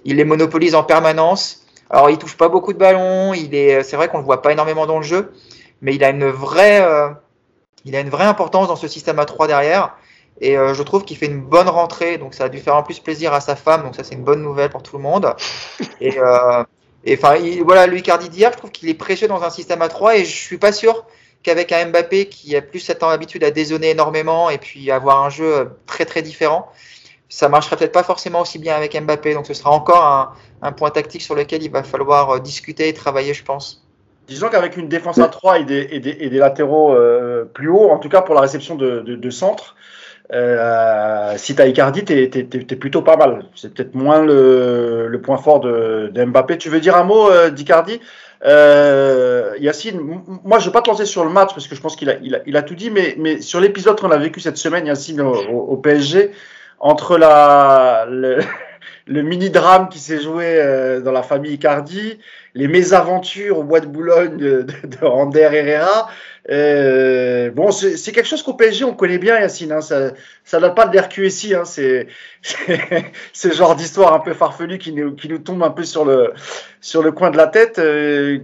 Il 0.04 0.16
les 0.16 0.24
monopolise 0.24 0.74
en 0.74 0.82
permanence. 0.82 1.64
Alors, 1.90 2.10
il 2.10 2.18
touche 2.18 2.36
pas 2.36 2.48
beaucoup 2.48 2.72
de 2.72 2.78
ballons. 2.78 3.32
Il 3.34 3.54
est, 3.54 3.84
c'est 3.84 3.96
vrai 3.96 4.08
qu'on 4.08 4.18
le 4.18 4.24
voit 4.24 4.42
pas 4.42 4.52
énormément 4.52 4.86
dans 4.86 4.98
le 4.98 5.04
jeu, 5.04 5.32
mais 5.80 5.94
il 5.94 6.02
a 6.02 6.10
une 6.10 6.28
vraie, 6.28 6.82
euh, 6.82 7.08
il 7.84 7.94
a 7.94 8.00
une 8.00 8.10
vraie 8.10 8.24
importance 8.24 8.68
dans 8.68 8.76
ce 8.76 8.88
système 8.88 9.20
à 9.20 9.24
3 9.24 9.46
derrière. 9.46 9.96
Et 10.40 10.58
euh, 10.58 10.74
je 10.74 10.82
trouve 10.82 11.04
qu'il 11.04 11.16
fait 11.16 11.26
une 11.26 11.40
bonne 11.40 11.68
rentrée, 11.68 12.18
donc 12.18 12.34
ça 12.34 12.44
a 12.44 12.48
dû 12.48 12.58
faire 12.58 12.76
en 12.76 12.82
plus 12.82 12.98
plaisir 13.00 13.32
à 13.32 13.40
sa 13.40 13.56
femme, 13.56 13.82
donc 13.82 13.96
ça 13.96 14.04
c'est 14.04 14.14
une 14.14 14.24
bonne 14.24 14.42
nouvelle 14.42 14.70
pour 14.70 14.82
tout 14.82 14.96
le 14.96 15.02
monde. 15.02 15.34
Et, 16.00 16.18
euh, 16.18 16.62
et 17.04 17.16
enfin, 17.16 17.36
voilà, 17.64 17.86
lui 17.86 18.00
Icardi 18.00 18.28
d'hier, 18.28 18.52
je 18.52 18.58
trouve 18.58 18.70
qu'il 18.70 18.88
est 18.88 18.94
précieux 18.94 19.28
dans 19.28 19.42
un 19.42 19.50
système 19.50 19.82
à 19.82 19.88
3 19.88 20.16
et 20.16 20.24
je 20.24 20.30
suis 20.30 20.58
pas 20.58 20.72
sûr 20.72 21.06
qu'avec 21.42 21.72
un 21.72 21.86
Mbappé 21.86 22.28
qui 22.28 22.56
a 22.56 22.62
plus 22.62 22.80
cette 22.80 23.02
habitude 23.02 23.44
à 23.44 23.50
dézonner 23.50 23.90
énormément 23.90 24.50
et 24.50 24.58
puis 24.58 24.90
avoir 24.90 25.22
un 25.24 25.30
jeu 25.30 25.56
euh, 25.56 25.64
très 25.86 26.04
très 26.04 26.22
différent, 26.22 26.70
ça 27.28 27.48
marcherait 27.48 27.76
peut-être 27.76 27.92
pas 27.92 28.02
forcément 28.02 28.40
aussi 28.40 28.58
bien 28.58 28.74
avec 28.74 28.98
Mbappé. 29.00 29.34
Donc 29.34 29.46
ce 29.46 29.54
sera 29.54 29.70
encore 29.70 30.34
un, 30.62 30.72
point 30.72 30.90
tactique 30.90 31.22
sur 31.22 31.34
lequel 31.34 31.62
il 31.62 31.70
va 31.70 31.82
falloir 31.82 32.30
euh, 32.30 32.38
discuter 32.38 32.88
et 32.88 32.94
travailler, 32.94 33.34
je 33.34 33.44
pense. 33.44 33.84
Disons 34.26 34.48
qu'avec 34.48 34.76
une 34.76 34.88
défense 34.88 35.18
à 35.18 35.28
3 35.28 35.60
et 35.60 35.64
des, 35.64 36.30
latéraux 36.30 36.92
euh, 36.92 37.44
plus 37.44 37.70
hauts, 37.70 37.90
en 37.90 37.98
tout 37.98 38.10
cas 38.10 38.20
pour 38.20 38.34
la 38.34 38.42
réception 38.42 38.74
de, 38.74 39.00
de, 39.00 39.30
centre, 39.30 39.74
euh, 40.34 41.32
si 41.38 41.54
tu 41.54 41.62
as 41.62 41.66
Icardi, 41.66 42.04
tu 42.04 42.12
es, 42.12 42.76
plutôt 42.76 43.00
pas 43.00 43.16
mal. 43.16 43.46
C'est 43.54 43.72
peut-être 43.72 43.94
moins 43.94 44.22
le, 44.22 45.18
point 45.22 45.38
fort 45.38 45.60
de, 45.60 46.12
Mbappé. 46.14 46.58
Tu 46.58 46.68
veux 46.68 46.80
dire 46.80 46.94
un 46.96 47.04
mot 47.04 47.30
d'Icardi? 47.48 48.00
Euh, 48.44 49.54
Yacine, 49.58 50.00
moi 50.44 50.58
je 50.58 50.64
ne 50.64 50.68
vais 50.68 50.72
pas 50.72 50.82
te 50.82 50.90
lancer 50.90 51.06
sur 51.06 51.24
le 51.24 51.30
match 51.30 51.50
parce 51.54 51.66
que 51.66 51.74
je 51.74 51.80
pense 51.80 51.96
qu'il 51.96 52.08
a, 52.10 52.16
il 52.22 52.36
a, 52.36 52.40
il 52.46 52.56
a, 52.56 52.62
tout 52.62 52.74
dit, 52.74 52.90
mais, 52.90 53.16
mais 53.18 53.40
sur 53.40 53.60
l'épisode 53.60 54.00
qu'on 54.00 54.10
a 54.10 54.16
vécu 54.16 54.40
cette 54.40 54.58
semaine, 54.58 54.86
Yacine, 54.86 55.20
au, 55.20 55.34
au 55.34 55.76
PSG, 55.76 56.30
entre 56.78 57.18
la, 57.18 58.06
le, 58.08 58.38
le 59.06 59.22
mini-drame 59.22 59.88
qui 59.88 59.98
s'est 59.98 60.20
joué 60.20 60.44
euh, 60.46 61.00
dans 61.00 61.12
la 61.12 61.22
famille 61.22 61.54
Icardi, 61.54 62.18
les 62.54 62.68
mésaventures 62.68 63.58
au 63.58 63.64
bois 63.64 63.80
de 63.80 63.86
Boulogne 63.86 64.36
de, 64.36 64.62
de, 64.62 64.86
de 64.86 65.04
Rander 65.04 65.48
Herrera. 65.52 66.08
Euh, 66.50 67.50
bon, 67.50 67.70
c'est 67.70 68.12
quelque 68.12 68.26
chose 68.26 68.42
qu'au 68.42 68.54
PSG 68.54 68.84
on 68.84 68.94
connaît 68.94 69.18
bien, 69.18 69.38
Yacine. 69.38 69.72
Hein, 69.72 69.80
ça, 69.80 70.12
ça 70.44 70.60
date 70.60 70.74
pas 70.74 70.86
de 70.86 70.96
l'RQSI. 70.96 71.54
Hein, 71.54 71.64
c'est 71.64 72.06
ce 73.32 73.50
genre 73.50 73.76
d'histoire 73.76 74.14
un 74.14 74.20
peu 74.20 74.32
farfelue 74.32 74.78
qui 74.78 74.92
nous, 74.92 75.14
qui 75.14 75.28
nous 75.28 75.38
tombe 75.38 75.62
un 75.62 75.70
peu 75.70 75.84
sur 75.84 76.04
le, 76.04 76.32
sur 76.80 77.02
le 77.02 77.12
coin 77.12 77.30
de 77.30 77.36
la 77.36 77.46
tête. 77.46 77.78
Euh, 77.78 78.38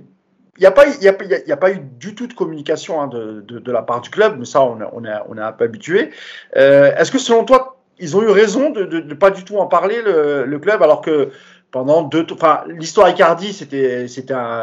il 0.56 0.60
n'y 0.60 0.66
a, 0.66 0.70
pas, 0.70 0.86
y 0.86 1.08
a, 1.08 1.14
y 1.46 1.52
a 1.52 1.56
pas 1.56 1.72
eu 1.72 1.80
du 1.80 2.14
tout 2.14 2.28
de 2.28 2.32
communication 2.32 3.00
hein, 3.00 3.08
de, 3.08 3.40
de, 3.40 3.72
la 3.72 3.82
part 3.82 4.00
du 4.00 4.10
club, 4.10 4.36
mais 4.38 4.44
ça, 4.44 4.62
on, 4.62 4.80
a, 4.80 4.88
on, 4.92 5.04
a, 5.04 5.40
est 5.40 5.44
un 5.44 5.52
peu 5.52 5.64
habitué. 5.64 6.10
Euh, 6.56 6.94
Est-ce 6.94 7.10
que 7.10 7.18
selon 7.18 7.44
toi, 7.44 7.80
ils 7.98 8.16
ont 8.16 8.22
eu 8.22 8.28
raison 8.28 8.70
de 8.70 8.84
ne 8.84 9.14
pas 9.14 9.30
du 9.30 9.42
tout 9.42 9.56
en 9.56 9.66
parler, 9.66 10.00
le, 10.00 10.44
le, 10.44 10.58
club, 10.60 10.80
alors 10.80 11.00
que 11.00 11.30
pendant 11.72 12.02
deux. 12.02 12.24
Enfin, 12.30 12.62
l'histoire 12.68 13.08
Icardi, 13.08 13.52
c'était 13.52 14.06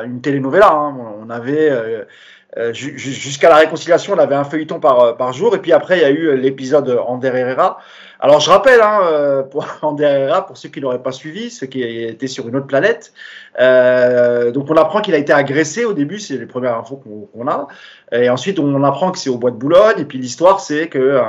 une 0.06 0.22
telenovela. 0.22 0.72
Hein. 0.72 0.96
On 1.22 1.30
avait. 1.30 2.06
Euh, 2.58 2.74
jusqu'à 2.74 3.49
la 3.49 3.56
réconciliation, 3.58 4.14
on 4.14 4.18
avait 4.18 4.36
un 4.36 4.43
feuilleton 4.43 4.80
par, 4.80 5.16
par 5.16 5.32
jour. 5.34 5.56
Et 5.56 5.60
puis 5.60 5.72
après, 5.72 5.99
il 5.99 6.02
y 6.02 6.06
a 6.06 6.10
eu 6.10 6.36
l'épisode 6.36 6.99
Ander 7.08 7.32
Herrera. 7.34 7.80
Alors 8.20 8.39
je 8.39 8.49
rappelle, 8.49 8.82
hein, 8.82 9.45
pour 9.49 9.66
Ander 9.82 10.04
Herrera, 10.04 10.45
pour 10.45 10.58
ceux 10.58 10.70
qui 10.70 10.80
n'auraient 10.82 11.02
pas 11.02 11.12
suivi, 11.12 11.49
ceux 11.49 11.66
qui 11.66 11.82
étaient 11.82 12.28
sur 12.28 12.47
une 12.47 12.56
autre 12.56 12.68
planète, 12.68 13.14
donc 13.58 14.70
on 14.70 14.76
apprend 14.76 15.02
qu'il 15.02 15.16
a 15.16 15.18
été 15.18 15.34
agressé 15.34 15.86
au 15.86 15.93
début, 15.93 16.20
c'est 16.20 16.38
les 16.38 16.45
premières 16.45 16.78
infos 16.78 16.97
qu'on 16.97 17.47
a. 17.47 17.68
Et 18.12 18.30
ensuite, 18.30 18.60
on 18.60 18.84
apprend 18.84 19.12
que 19.12 19.18
c'est 19.18 19.32
au 19.32 19.38
bois 19.38 19.49
de 19.49 19.56
Boulogne. 19.56 19.97
Et 19.97 20.06
puis 20.06 20.20
l'histoire, 20.20 20.60
c'est 20.60 20.88
que 20.88 21.20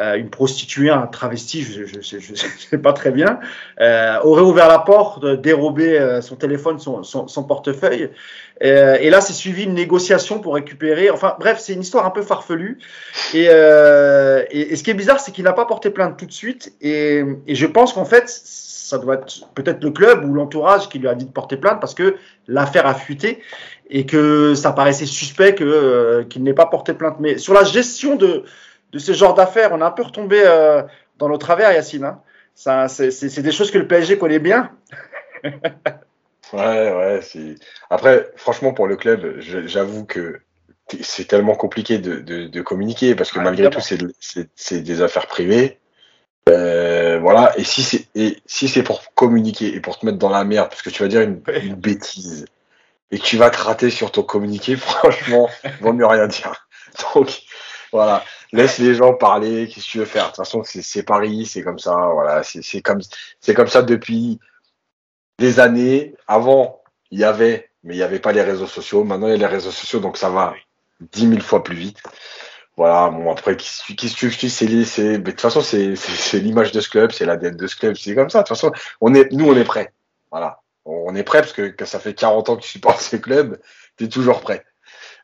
euh, 0.00 0.14
une 0.14 0.30
prostituée, 0.30 0.88
un 0.88 1.06
travesti, 1.06 1.60
je 1.62 1.82
ne 1.82 2.02
sais 2.70 2.78
pas 2.78 2.94
très 2.94 3.10
bien, 3.10 3.40
euh, 3.78 4.18
aurait 4.22 4.40
ouvert 4.40 4.66
la 4.66 4.78
porte, 4.78 5.26
dérobé 5.26 5.98
euh, 5.98 6.22
son 6.22 6.34
téléphone, 6.34 6.78
son, 6.78 7.44
portefeuille. 7.44 8.08
et 8.62 9.10
là, 9.10 9.20
c'est 9.20 9.34
suivi 9.34 9.64
une 9.64 9.74
négociation 9.74 10.38
pour 10.38 10.54
récupérer. 10.54 11.10
Enfin, 11.10 11.36
bref, 11.38 11.58
c'est 11.60 11.74
une 11.74 11.82
histoire 11.82 12.06
un 12.06 12.10
peu 12.10 12.22
farfelue. 12.22 12.78
Et, 13.34 13.44
ce 13.48 14.82
qui 14.82 14.90
est 14.90 14.94
bizarre, 14.94 15.20
c'est 15.20 15.30
qu'il 15.30 15.44
n'a 15.44 15.52
pas 15.52 15.66
porté 15.66 15.90
plainte 15.90 16.18
tout 16.18 16.26
de 16.26 16.32
suite. 16.32 16.72
Et, 16.80 17.22
je 17.46 17.66
pense 17.66 17.92
qu'en 17.92 18.06
fait, 18.06 18.28
ça 18.28 18.96
doit 18.96 19.16
être 19.16 19.48
peut-être 19.54 19.84
le 19.84 19.90
club 19.90 20.24
ou 20.24 20.32
l'entourage 20.32 20.88
qui 20.88 21.00
lui 21.00 21.08
a 21.08 21.14
dit 21.14 21.26
de 21.26 21.30
porter 21.30 21.58
plainte 21.58 21.80
parce 21.80 21.94
que 21.94 22.16
l'affaire 22.46 22.86
a 22.86 22.94
fuité 22.94 23.42
et 23.90 24.06
que 24.06 24.54
ça 24.54 24.72
paraissait 24.72 25.06
suspect 25.06 25.54
qu'il 25.54 26.42
n'ait 26.42 26.54
pas 26.54 26.66
porté 26.66 26.94
plainte. 26.94 27.16
Mais 27.20 27.36
sur 27.36 27.52
la 27.52 27.64
gestion 27.64 28.16
de, 28.16 28.44
de 28.92 28.98
ce 28.98 29.12
genre 29.12 29.34
d'affaires. 29.34 29.70
On 29.72 29.80
a 29.80 29.86
un 29.86 29.90
peu 29.90 30.02
retombé 30.02 30.42
euh, 30.44 30.82
dans 31.18 31.28
nos 31.28 31.38
travers, 31.38 31.72
Yacine. 31.72 32.04
Hein. 32.04 32.20
Ça, 32.54 32.88
c'est, 32.88 33.40
des 33.40 33.52
choses 33.52 33.70
que 33.70 33.78
le 33.78 33.86
PSG 33.86 34.18
connaît 34.18 34.38
bien. 34.38 34.70
ouais, 35.44 35.52
ouais. 36.52 37.20
Après, 37.90 38.30
franchement, 38.36 38.72
pour 38.72 38.86
le 38.86 38.96
club, 38.96 39.40
j'avoue 39.40 40.04
que 40.04 40.40
c'est 41.00 41.26
tellement 41.26 41.54
compliqué 41.54 41.98
de, 41.98 42.60
communiquer 42.60 43.14
parce 43.14 43.32
que 43.32 43.40
malgré 43.40 43.70
tout, 43.70 43.80
c'est, 43.80 44.80
des 44.80 45.02
affaires 45.02 45.26
privées. 45.26 45.78
Euh, 46.48 47.18
voilà. 47.20 47.52
Et 47.56 47.64
si 47.64 47.82
c'est 47.82 48.08
et 48.16 48.38
si 48.46 48.68
c'est 48.68 48.82
pour 48.82 49.14
communiquer 49.14 49.74
et 49.74 49.80
pour 49.80 49.98
te 49.98 50.04
mettre 50.04 50.18
dans 50.18 50.28
la 50.28 50.42
merde 50.42 50.68
parce 50.68 50.82
que 50.82 50.90
tu 50.90 51.02
vas 51.02 51.08
dire 51.08 51.20
une, 51.20 51.40
une 51.62 51.76
bêtise 51.76 52.46
et 53.12 53.18
que 53.18 53.22
tu 53.22 53.36
vas 53.36 53.48
te 53.50 53.58
rater 53.58 53.90
sur 53.90 54.10
ton 54.10 54.22
communiqué, 54.22 54.74
franchement, 54.76 55.48
vaut 55.80 55.92
mieux 55.92 56.06
rien 56.06 56.26
dire. 56.26 56.68
Donc 57.14 57.42
voilà, 57.92 58.24
laisse 58.52 58.78
les 58.78 58.94
gens 58.94 59.14
parler. 59.14 59.68
Qu'est-ce 59.68 59.86
que 59.86 59.90
tu 59.90 59.98
veux 59.98 60.04
faire? 60.06 60.24
De 60.24 60.28
toute 60.28 60.36
façon, 60.36 60.62
c'est 60.64 61.02
Paris, 61.02 61.46
c'est 61.46 61.62
comme 61.62 61.78
ça. 61.78 61.94
Voilà, 62.12 62.42
c'est 62.42 62.80
comme 62.80 63.00
c'est 63.40 63.54
comme 63.54 63.68
ça 63.68 63.82
depuis 63.82 64.40
des 65.38 65.60
années. 65.60 66.14
Avant, 66.26 66.82
il 67.10 67.20
y 67.20 67.24
avait, 67.24 67.70
mais 67.84 67.94
il 67.94 67.98
n'y 67.98 68.02
avait 68.02 68.18
pas 68.18 68.32
les 68.32 68.42
réseaux 68.42 68.66
sociaux. 68.66 69.04
Maintenant, 69.04 69.28
il 69.28 69.32
y 69.32 69.34
a 69.34 69.38
les 69.38 69.46
réseaux 69.46 69.70
sociaux, 69.70 70.00
donc 70.00 70.16
ça 70.16 70.30
va 70.30 70.54
dix 71.00 71.26
mille 71.26 71.42
fois 71.42 71.62
plus 71.62 71.76
vite. 71.76 71.98
Voilà, 72.76 73.10
bon 73.10 73.30
après, 73.30 73.56
qu'est-ce 73.56 73.92
que 73.92 74.08
tu 74.18 74.28
veux 74.28 74.48
c'est 74.48 74.66
de 75.18 75.30
toute 75.30 75.40
façon, 75.40 75.60
c'est 75.60 75.94
l'image 76.40 76.72
de 76.72 76.80
ce 76.80 76.88
club, 76.88 77.12
c'est 77.12 77.26
l'ADN 77.26 77.54
de 77.54 77.66
ce 77.66 77.76
club, 77.76 77.96
c'est 77.96 78.14
comme 78.14 78.30
ça. 78.30 78.38
De 78.38 78.44
toute 78.44 78.56
façon, 78.56 78.72
on 79.02 79.14
est, 79.14 79.30
nous, 79.32 79.46
on 79.46 79.56
est 79.56 79.64
prêts. 79.64 79.92
Voilà, 80.30 80.62
on 80.86 81.14
est 81.14 81.22
prêts 81.22 81.42
parce 81.42 81.52
que, 81.52 81.68
que 81.68 81.84
ça 81.84 82.00
fait 82.00 82.14
40 82.14 82.48
ans 82.48 82.56
que 82.56 82.62
tu 82.62 82.70
supportes 82.70 83.00
ce 83.00 83.16
club, 83.16 83.60
tu 83.98 84.04
es 84.04 84.08
toujours 84.08 84.40
prêt. 84.40 84.64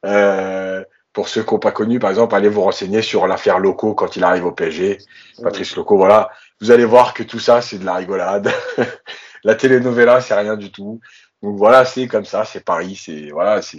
Euh, 0.04 0.84
pour 1.18 1.28
ceux 1.28 1.42
qui 1.42 1.52
n'ont 1.52 1.58
pas 1.58 1.72
connu, 1.72 1.98
par 1.98 2.10
exemple, 2.10 2.32
allez 2.36 2.48
vous 2.48 2.60
renseigner 2.60 3.02
sur 3.02 3.26
l'affaire 3.26 3.58
Loco 3.58 3.92
quand 3.92 4.14
il 4.14 4.22
arrive 4.22 4.46
au 4.46 4.52
PSG. 4.52 4.98
Patrice 5.42 5.74
Loco, 5.74 5.96
voilà. 5.96 6.30
Vous 6.60 6.70
allez 6.70 6.84
voir 6.84 7.12
que 7.12 7.24
tout 7.24 7.40
ça, 7.40 7.60
c'est 7.60 7.78
de 7.78 7.84
la 7.84 7.96
rigolade. 7.96 8.48
la 9.42 9.56
telenovela, 9.56 10.20
c'est 10.20 10.34
rien 10.34 10.56
du 10.56 10.70
tout. 10.70 11.00
Donc 11.42 11.56
voilà, 11.56 11.84
c'est 11.84 12.06
comme 12.06 12.24
ça, 12.24 12.44
c'est 12.44 12.64
Paris, 12.64 12.94
c'est 13.04 13.30
voilà, 13.32 13.62
c'est 13.62 13.78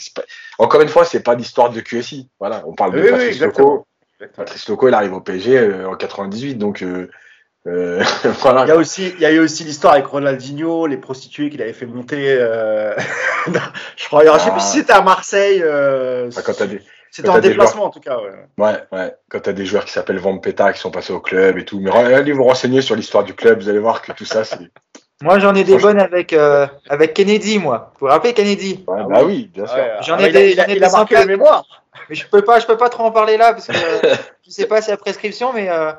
encore 0.58 0.82
une 0.82 0.90
fois, 0.90 1.06
c'est 1.06 1.22
pas 1.22 1.34
l'histoire 1.34 1.70
de 1.70 1.80
QSI. 1.80 2.28
Voilà, 2.42 2.62
on 2.68 2.74
parle 2.74 3.02
de 3.02 3.10
Patrice 3.10 3.40
Loco. 3.40 3.88
Patrice 4.36 4.68
Loco, 4.68 4.90
il 4.90 4.94
arrive 4.94 5.14
au 5.14 5.22
PSG 5.22 5.60
euh, 5.60 5.90
en 5.90 5.96
98, 5.96 6.56
donc 6.56 6.84
euh, 6.84 7.10
euh, 7.68 8.04
voilà. 8.42 8.66
Il 8.66 8.68
y 8.68 8.72
a 8.72 8.76
aussi, 8.76 9.14
il 9.16 9.22
y 9.22 9.26
a 9.26 9.32
eu 9.32 9.40
aussi 9.40 9.64
l'histoire 9.64 9.94
avec 9.94 10.08
Ronaldinho, 10.08 10.88
les 10.88 10.98
prostituées 10.98 11.50
qu'il 11.50 11.62
avait 11.62 11.72
fait 11.72 11.86
monter. 11.86 12.36
je 13.48 14.06
crois, 14.08 14.26
je 14.26 14.44
sais 14.44 14.52
plus 14.52 14.60
si 14.60 14.80
c'était 14.80 14.92
à 14.92 15.02
Marseille. 15.02 15.64
Ah, 15.66 16.42
quand 16.44 16.54
t'as 16.54 16.68
des, 16.68 16.82
c'était 17.12 17.30
en 17.30 17.40
déplacement 17.40 17.86
en 17.86 17.90
tout 17.90 18.00
cas. 18.00 18.18
Ouais, 18.18 18.32
ouais. 18.58 18.78
ouais. 18.92 19.16
Quand 19.30 19.40
tu 19.40 19.50
as 19.50 19.54
des 19.54 19.66
joueurs 19.66 19.86
qui 19.86 19.92
s'appellent 19.92 20.20
Vampeta 20.20 20.74
qui 20.74 20.80
sont 20.80 20.92
passés 20.92 21.14
au 21.14 21.20
club 21.20 21.58
et 21.58 21.66
tout. 21.66 21.80
Mais 21.80 21.92
allez 21.92 22.34
vous 22.34 22.44
renseigner 22.44 22.82
sur 22.82 22.96
l'histoire 22.96 23.24
du 23.24 23.34
club, 23.34 23.62
vous 23.62 23.70
allez 23.70 23.80
voir 23.80 24.02
que 24.02 24.12
tout 24.12 24.26
ça, 24.26 24.44
c'est. 24.44 24.60
Moi, 25.22 25.38
j'en 25.40 25.54
ai 25.54 25.66
des 25.66 25.78
bonnes 25.78 26.00
avec, 26.00 26.32
euh, 26.32 26.66
avec 26.88 27.14
Kennedy, 27.14 27.60
moi. 27.60 27.92
Vous 28.00 28.08
vous 28.08 28.12
rappelez 28.12 28.34
Kennedy? 28.34 28.86
Ouais, 28.88 29.04
Bah 29.10 29.22
oui, 29.26 29.52
bien 29.54 29.68
sûr. 29.68 29.84
J'en 30.00 30.18
ai 30.18 30.32
des, 30.32 30.52
il 30.52 30.60
a, 30.62 30.70
il 30.70 30.82
a 30.82 30.90
marqué 30.90 31.16
la 31.16 31.26
mémoire. 31.26 31.66
Mais 32.10 32.16
je 32.16 32.26
peux 32.26 32.42
pas, 32.42 32.60
je 32.60 32.66
peux 32.66 32.78
pas 32.78 32.88
trop 32.88 33.04
en 33.04 33.12
parler 33.12 33.36
là 33.36 33.54
parce 33.54 33.68
que 33.68 33.74
je 34.46 34.50
sais 34.50 34.66
pas 34.66 34.82
si 34.82 34.92
la 34.92 34.96
prescription, 34.96 35.52
mais 35.52 35.70
euh, 35.70 35.92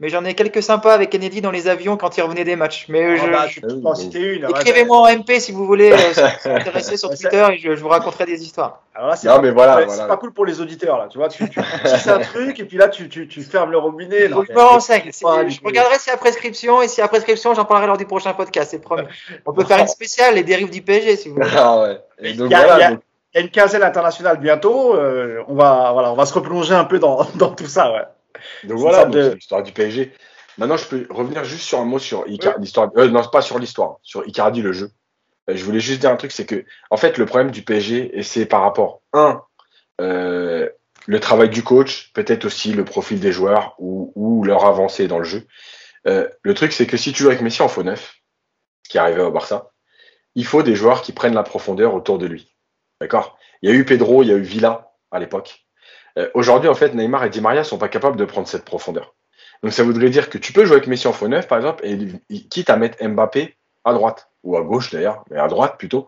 mais 0.00 0.10
j'en 0.10 0.24
ai 0.24 0.34
quelques 0.34 0.62
sympas 0.62 0.94
avec 0.94 1.10
Kennedy 1.10 1.40
dans 1.40 1.50
les 1.50 1.66
avions 1.66 1.96
quand 1.96 2.16
il 2.16 2.22
revenait 2.22 2.44
des 2.44 2.54
matchs. 2.54 2.86
Mais 2.88 3.04
ah 3.04 3.16
je, 3.16 3.60
bah, 3.60 3.68
peux 3.68 3.80
en 3.84 3.94
citer 3.96 4.36
une. 4.36 4.44
Écrivez-moi 4.44 4.96
en 4.96 5.18
MP 5.18 5.40
si 5.40 5.50
vous 5.50 5.66
voulez 5.66 5.92
euh, 5.92 6.80
sur 6.96 7.10
Twitter 7.10 7.46
et 7.52 7.58
je, 7.58 7.72
vous 7.72 7.88
raconterai 7.88 8.24
des 8.24 8.44
histoires. 8.44 8.82
Alors 8.94 9.08
là, 9.08 9.16
c'est 9.16 9.26
pas, 9.26 9.40
mais 9.40 9.50
voilà, 9.50 9.88
c'est 9.88 10.06
pas 10.06 10.16
cool 10.16 10.32
pour 10.32 10.46
les 10.46 10.60
auditeurs 10.60 10.98
là. 10.98 11.08
Tu 11.10 11.18
vois, 11.18 11.28
tu, 11.28 11.48
tu 11.50 11.58
un 12.08 12.20
truc 12.20 12.60
et 12.60 12.64
puis 12.64 12.76
là, 12.76 12.88
tu, 12.88 13.08
tu, 13.08 13.26
tu 13.26 13.42
fermes 13.42 13.72
le 13.72 13.78
robinet. 13.78 14.28
je 14.28 14.34
me 14.34 14.60
renseigne. 14.60 15.10
Je 15.12 15.64
regarderai 15.64 15.98
si 15.98 16.10
y 16.10 16.12
a 16.12 16.16
prescription 16.16 16.80
et 16.80 16.86
si 16.86 17.00
y 17.00 17.02
a 17.02 17.08
prescription, 17.08 17.54
j'en 17.54 17.64
parlerai 17.64 17.88
lors 17.88 17.98
du 17.98 18.06
prochain 18.06 18.34
podcast. 18.34 18.70
C'est 18.70 18.78
promis. 18.78 19.02
On 19.46 19.52
peut 19.52 19.64
faire 19.64 19.80
une 19.80 19.88
spéciale 19.88 20.36
les 20.36 20.44
dérives 20.44 20.70
du 20.70 20.82
PSG 20.82 21.16
si 21.16 21.28
vous 21.28 21.34
voulez. 21.34 21.48
Ah 21.56 21.80
ouais. 21.80 22.00
il 22.22 22.36
y 22.36 22.54
a, 22.54 22.98
une 23.34 23.50
quinzaine 23.50 23.82
internationale 23.82 24.38
bientôt. 24.38 24.94
Euh, 24.94 25.42
on 25.48 25.54
va 25.54 25.90
voilà, 25.92 26.12
on 26.12 26.16
va 26.16 26.24
se 26.24 26.34
replonger 26.34 26.74
un 26.74 26.84
peu 26.84 27.00
dans, 27.00 27.26
dans 27.34 27.50
tout 27.50 27.66
ça. 27.66 27.92
Ouais. 27.92 28.02
Donc 28.64 28.78
voilà, 28.78 29.04
l'histoire 29.06 29.62
du 29.62 29.72
PSG. 29.72 30.12
Maintenant, 30.58 30.76
je 30.76 30.86
peux 30.86 31.06
revenir 31.10 31.44
juste 31.44 31.62
sur 31.62 31.78
un 31.78 31.84
mot 31.84 31.98
sur 31.98 32.26
Icardi, 32.26 32.60
l'histoire. 32.60 32.90
Euh, 32.96 33.08
non, 33.08 33.22
pas 33.24 33.42
sur 33.42 33.58
l'histoire, 33.58 33.98
sur 34.02 34.26
Icardi 34.26 34.60
le 34.60 34.72
jeu. 34.72 34.90
Euh, 35.48 35.56
je 35.56 35.64
voulais 35.64 35.80
juste 35.80 36.00
dire 36.00 36.10
un 36.10 36.16
truc, 36.16 36.32
c'est 36.32 36.46
que 36.46 36.64
en 36.90 36.96
fait, 36.96 37.18
le 37.18 37.26
problème 37.26 37.50
du 37.50 37.62
PSG, 37.62 38.18
et 38.18 38.22
c'est 38.22 38.46
par 38.46 38.62
rapport 38.62 39.02
un, 39.12 39.42
euh, 40.00 40.68
le 41.06 41.20
travail 41.20 41.48
du 41.48 41.62
coach, 41.62 42.12
peut-être 42.12 42.44
aussi 42.44 42.72
le 42.72 42.84
profil 42.84 43.20
des 43.20 43.32
joueurs 43.32 43.74
ou, 43.78 44.12
ou 44.14 44.44
leur 44.44 44.64
avancée 44.64 45.08
dans 45.08 45.18
le 45.18 45.24
jeu. 45.24 45.46
Euh, 46.06 46.28
le 46.42 46.54
truc, 46.54 46.72
c'est 46.72 46.86
que 46.86 46.96
si 46.96 47.12
tu 47.12 47.22
joues 47.22 47.28
avec 47.28 47.40
Messi 47.40 47.62
en 47.62 47.68
faux 47.68 47.82
neuf, 47.82 48.16
qui 48.88 48.98
arrivait 48.98 49.22
au 49.22 49.30
Barça, 49.30 49.70
il 50.34 50.44
faut 50.44 50.62
des 50.62 50.74
joueurs 50.74 51.02
qui 51.02 51.12
prennent 51.12 51.34
la 51.34 51.42
profondeur 51.42 51.94
autour 51.94 52.18
de 52.18 52.26
lui. 52.26 52.54
D'accord? 53.00 53.38
Il 53.62 53.70
y 53.70 53.72
a 53.72 53.76
eu 53.76 53.84
Pedro, 53.84 54.22
il 54.22 54.28
y 54.28 54.32
a 54.32 54.36
eu 54.36 54.42
Villa 54.42 54.92
à 55.10 55.18
l'époque. 55.18 55.66
Euh, 56.16 56.28
aujourd'hui, 56.34 56.68
en 56.68 56.74
fait, 56.74 56.94
Neymar 56.94 57.24
et 57.24 57.30
Di 57.30 57.40
Maria 57.40 57.64
sont 57.64 57.78
pas 57.78 57.88
capables 57.88 58.16
de 58.16 58.24
prendre 58.24 58.48
cette 58.48 58.64
profondeur. 58.64 59.14
Donc 59.62 59.72
ça 59.72 59.82
voudrait 59.82 60.10
dire 60.10 60.30
que 60.30 60.38
tu 60.38 60.52
peux 60.52 60.64
jouer 60.64 60.76
avec 60.76 60.86
Messi 60.86 61.08
en 61.08 61.12
faux 61.12 61.28
neuf, 61.28 61.48
par 61.48 61.58
exemple, 61.58 61.84
et 61.84 61.98
quitte 62.48 62.70
à 62.70 62.76
mettre 62.76 63.04
Mbappé 63.04 63.56
à 63.84 63.92
droite, 63.92 64.30
ou 64.44 64.56
à 64.56 64.62
gauche 64.62 64.90
d'ailleurs, 64.92 65.24
mais 65.30 65.38
à 65.38 65.48
droite 65.48 65.76
plutôt, 65.78 66.06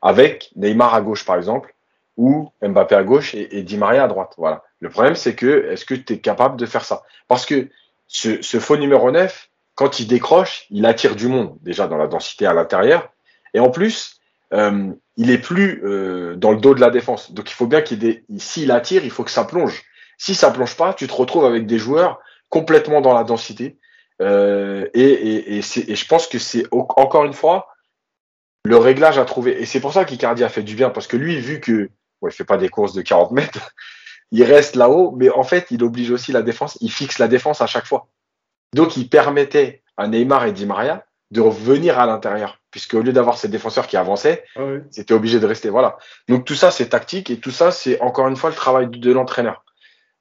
avec 0.00 0.50
Neymar 0.56 0.94
à 0.94 1.00
gauche, 1.00 1.24
par 1.24 1.36
exemple, 1.36 1.74
ou 2.16 2.50
Mbappé 2.62 2.94
à 2.94 3.02
gauche 3.02 3.34
et, 3.34 3.62
Di 3.62 3.76
Maria 3.76 4.04
à 4.04 4.08
droite. 4.08 4.34
Voilà. 4.38 4.62
Le 4.80 4.90
problème, 4.90 5.16
c'est 5.16 5.34
que 5.34 5.70
est-ce 5.70 5.84
que 5.84 5.94
tu 5.94 6.14
es 6.14 6.18
capable 6.18 6.56
de 6.56 6.66
faire 6.66 6.84
ça? 6.84 7.02
Parce 7.26 7.46
que 7.46 7.68
ce, 8.06 8.42
ce, 8.42 8.60
faux 8.60 8.76
numéro 8.76 9.10
9, 9.10 9.50
quand 9.74 10.00
il 10.00 10.06
décroche, 10.06 10.66
il 10.70 10.86
attire 10.86 11.16
du 11.16 11.28
monde, 11.28 11.56
déjà 11.62 11.86
dans 11.86 11.96
la 11.96 12.06
densité 12.06 12.46
à 12.46 12.54
l'intérieur, 12.54 13.10
et 13.54 13.60
en 13.60 13.70
plus, 13.70 14.17
euh, 14.54 14.92
il 15.16 15.30
est 15.30 15.38
plus 15.38 15.82
euh, 15.84 16.36
dans 16.36 16.52
le 16.52 16.58
dos 16.58 16.74
de 16.74 16.80
la 16.80 16.90
défense. 16.90 17.32
Donc 17.32 17.50
il 17.50 17.54
faut 17.54 17.66
bien 17.66 17.82
qu'il 17.82 18.04
ait 18.04 18.24
s'il 18.38 18.70
attire, 18.70 19.04
il 19.04 19.10
faut 19.10 19.24
que 19.24 19.30
ça 19.30 19.44
plonge. 19.44 19.82
Si 20.16 20.34
ça 20.34 20.50
plonge 20.50 20.76
pas, 20.76 20.94
tu 20.94 21.06
te 21.06 21.12
retrouves 21.12 21.44
avec 21.44 21.66
des 21.66 21.78
joueurs 21.78 22.20
complètement 22.48 23.00
dans 23.00 23.14
la 23.14 23.24
densité. 23.24 23.78
Euh, 24.20 24.88
et, 24.94 25.02
et, 25.02 25.58
et, 25.58 25.58
et, 25.58 25.94
je 25.94 26.06
pense 26.06 26.26
que 26.26 26.38
c'est 26.38 26.64
encore 26.72 27.24
une 27.24 27.34
fois 27.34 27.68
le 28.64 28.76
réglage 28.76 29.18
à 29.18 29.24
trouver. 29.24 29.60
Et 29.60 29.66
c'est 29.66 29.80
pour 29.80 29.92
ça 29.92 30.04
qu'Icardi 30.04 30.42
a 30.42 30.48
fait 30.48 30.62
du 30.62 30.74
bien, 30.74 30.90
parce 30.90 31.06
que 31.06 31.16
lui, 31.16 31.38
vu 31.38 31.60
que 31.60 31.90
ouais, 32.20 32.30
il 32.30 32.34
fait 32.34 32.44
pas 32.44 32.56
des 32.56 32.68
courses 32.68 32.94
de 32.94 33.02
40 33.02 33.30
mètres, 33.30 33.72
il 34.32 34.42
reste 34.42 34.76
là-haut, 34.76 35.14
mais 35.16 35.30
en 35.30 35.44
fait, 35.44 35.68
il 35.70 35.84
oblige 35.84 36.10
aussi 36.10 36.32
la 36.32 36.42
défense, 36.42 36.76
il 36.80 36.90
fixe 36.90 37.18
la 37.18 37.28
défense 37.28 37.60
à 37.60 37.66
chaque 37.66 37.86
fois. 37.86 38.08
Donc, 38.74 38.96
il 38.96 39.08
permettait 39.08 39.82
à 39.96 40.08
Neymar 40.08 40.46
et 40.46 40.52
Di 40.52 40.66
Maria 40.66 41.04
de 41.30 41.40
revenir 41.40 41.98
à 41.98 42.06
l'intérieur, 42.06 42.60
puisque 42.70 42.94
au 42.94 43.02
lieu 43.02 43.12
d'avoir 43.12 43.36
ces 43.36 43.48
défenseurs 43.48 43.86
qui 43.86 43.96
avançaient, 43.96 44.44
ah 44.56 44.62
c'était 44.90 45.14
obligé 45.14 45.40
de 45.40 45.46
rester. 45.46 45.68
Voilà. 45.68 45.98
Donc 46.28 46.44
tout 46.44 46.54
ça, 46.54 46.70
c'est 46.70 46.88
tactique, 46.88 47.30
et 47.30 47.38
tout 47.38 47.50
ça, 47.50 47.70
c'est 47.70 48.00
encore 48.00 48.28
une 48.28 48.36
fois 48.36 48.50
le 48.50 48.56
travail 48.56 48.88
de 48.88 49.12
l'entraîneur. 49.12 49.64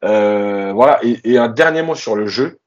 Euh, 0.03 0.73
voilà. 0.73 0.99
Et, 1.03 1.37
un 1.37 1.47
dernier 1.47 1.81
mot 1.81 1.95
sur 1.95 2.15
le 2.15 2.27
jeu. 2.27 2.59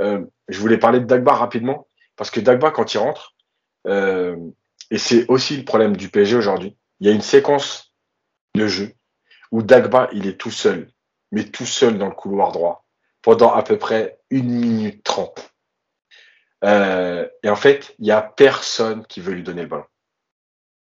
Euh, 0.00 0.24
je 0.48 0.58
voulais 0.58 0.78
parler 0.78 1.00
de 1.00 1.04
Dagba 1.04 1.34
rapidement 1.34 1.86
parce 2.16 2.30
que 2.30 2.40
Dagba 2.40 2.70
quand 2.70 2.94
il 2.94 2.98
rentre, 2.98 3.34
euh, 3.86 4.36
et 4.90 4.98
c'est 4.98 5.26
aussi 5.28 5.56
le 5.56 5.64
problème 5.64 5.96
du 5.96 6.08
PSG 6.08 6.36
aujourd'hui. 6.36 6.76
Il 7.00 7.06
y 7.06 7.10
a 7.10 7.12
une 7.12 7.22
séquence 7.22 7.92
de 8.54 8.66
jeu 8.66 8.94
où 9.50 9.62
Dagba 9.62 10.08
il 10.12 10.26
est 10.26 10.38
tout 10.38 10.50
seul, 10.50 10.90
mais 11.30 11.44
tout 11.44 11.66
seul 11.66 11.98
dans 11.98 12.08
le 12.08 12.14
couloir 12.14 12.52
droit 12.52 12.84
pendant 13.22 13.52
à 13.52 13.62
peu 13.62 13.78
près 13.78 14.18
une 14.30 14.50
minute 14.50 15.04
trente. 15.04 15.51
Et 16.62 17.48
en 17.48 17.56
fait, 17.56 17.94
il 17.98 18.06
y 18.06 18.12
a 18.12 18.22
personne 18.22 19.04
qui 19.06 19.20
veut 19.20 19.32
lui 19.32 19.42
donner 19.42 19.62
le 19.62 19.68
ballon. 19.68 19.84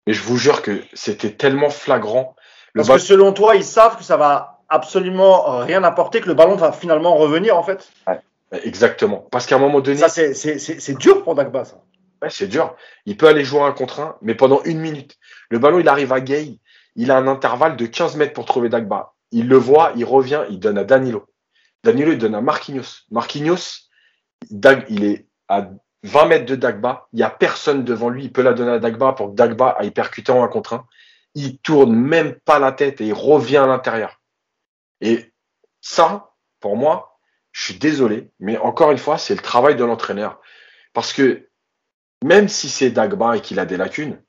Et 0.07 0.13
je 0.13 0.23
vous 0.23 0.37
jure 0.37 0.63
que 0.63 0.83
c'était 0.95 1.31
tellement 1.31 1.71
flagrant 1.71 2.35
Parce 2.75 2.89
que 2.89 2.99
selon 2.99 3.33
toi, 3.33 3.55
ils 3.55 3.65
savent 3.65 3.97
que 3.97 4.05
ça 4.05 4.17
va 4.17 4.61
absolument 4.69 5.59
rien 5.59 5.85
apporter, 5.85 6.21
que 6.21 6.29
le 6.29 6.35
ballon 6.35 6.57
va 6.57 6.73
finalement 6.73 7.17
revenir 7.17 7.57
en 7.57 7.63
fait. 7.63 7.91
Exactement. 8.51 9.27
Parce 9.31 9.47
qu'à 9.47 9.57
un 9.57 9.59
moment 9.59 9.81
donné. 9.81 9.99
Ça, 9.99 10.09
c'est 10.09 10.99
dur 10.99 11.23
pour 11.23 11.35
Dagba, 11.35 11.65
ça. 11.65 11.83
Ouais, 12.21 12.31
c'est 12.31 12.47
dur. 12.47 12.77
Il 13.05 13.17
peut 13.17 13.27
aller 13.27 13.45
jouer 13.45 13.63
un 13.63 13.73
contre 13.73 14.01
un, 14.01 14.17
mais 14.23 14.35
pendant 14.35 14.63
une 14.63 14.79
minute. 14.79 15.17
Le 15.51 15.59
ballon, 15.59 15.81
il 15.81 15.89
arrive 15.89 16.13
à 16.13 16.21
Gay. 16.21 16.59
Il 16.95 17.11
a 17.11 17.17
un 17.17 17.27
intervalle 17.27 17.77
de 17.77 17.87
15 17.87 18.17
mètres 18.17 18.33
pour 18.33 18.45
trouver 18.45 18.69
Dagba. 18.69 19.15
Il 19.33 19.49
le 19.49 19.57
voit, 19.57 19.93
il 19.97 20.05
revient, 20.05 20.43
il 20.51 20.61
donne 20.61 20.79
à 20.79 20.85
Danilo. 20.85 21.27
Danilo, 21.83 22.13
il 22.13 22.19
donne 22.19 22.35
à 22.35 22.41
Marquinhos. 22.41 23.07
Marquinhos, 23.11 23.89
Dag, 24.51 24.85
il 24.89 25.05
est 25.05 25.27
à 25.53 25.69
20 26.05 26.27
mètres 26.27 26.47
de 26.47 26.57
Dagba. 26.57 27.09
Il 27.13 27.17
n'y 27.17 27.23
a 27.23 27.31
personne 27.31 27.85
devant 27.85 28.09
lui. 28.09 28.25
Il 28.25 28.33
peut 28.33 28.43
la 28.43 28.55
donner 28.55 28.73
à 28.73 28.79
Dagba 28.79 29.13
pour 29.13 29.31
que 29.31 29.35
Dagba 29.35 29.77
aille 29.79 29.91
percuter 29.91 30.33
en 30.33 30.43
un 30.43 30.49
contre 30.49 30.75
un. 30.75 30.87
Il 31.35 31.59
tourne 31.59 31.95
même 31.95 32.35
pas 32.35 32.59
la 32.59 32.73
tête 32.73 33.01
et 33.01 33.07
il 33.07 33.15
revient 33.15 33.59
à 33.59 33.67
l'intérieur. 33.67 34.21
Et 35.01 35.33
ça, 35.81 36.33
pour 36.61 36.77
moi, 36.77 37.19
je 37.53 37.65
suis 37.65 37.79
désolé, 37.79 38.31
mais 38.41 38.57
encore 38.59 38.91
une 38.91 38.99
fois, 38.99 39.19
c'est 39.19 39.35
le 39.35 39.41
travail 39.41 39.77
de 39.77 39.85
l'entraîneur. 39.85 40.41
Parce 40.93 41.13
que 41.13 41.49
même 42.25 42.49
si 42.49 42.69
c'est 42.69 42.91
Dagba 42.91 43.37
et 43.37 43.41
qu'il 43.41 43.59
a 43.59 43.67
des 43.67 43.77
lacunes, 43.77 44.21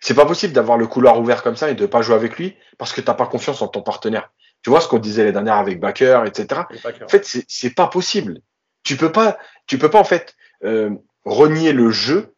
c'est 0.00 0.14
pas 0.14 0.26
possible 0.26 0.52
d'avoir 0.52 0.78
le 0.78 0.86
couloir 0.86 1.18
ouvert 1.20 1.42
comme 1.42 1.56
ça 1.56 1.70
et 1.70 1.74
de 1.74 1.86
pas 1.86 2.02
jouer 2.02 2.14
avec 2.14 2.38
lui 2.38 2.56
parce 2.78 2.92
que 2.92 3.00
t'as 3.00 3.14
pas 3.14 3.26
confiance 3.26 3.62
en 3.62 3.68
ton 3.68 3.82
partenaire. 3.82 4.30
Tu 4.62 4.70
vois 4.70 4.80
ce 4.80 4.88
qu'on 4.88 4.98
disait 4.98 5.24
les 5.24 5.32
dernières 5.32 5.56
avec 5.56 5.80
Baker, 5.80 6.22
etc. 6.26 6.62
En 7.02 7.08
fait, 7.08 7.24
c'est 7.48 7.74
pas 7.74 7.86
possible. 7.86 8.40
Tu 8.82 8.96
peux 8.96 9.12
pas, 9.12 9.38
tu 9.66 9.78
peux 9.78 9.90
pas 9.90 10.00
en 10.00 10.04
fait 10.04 10.36
euh, 10.64 10.90
renier 11.24 11.72
le 11.72 11.90
jeu 11.90 12.34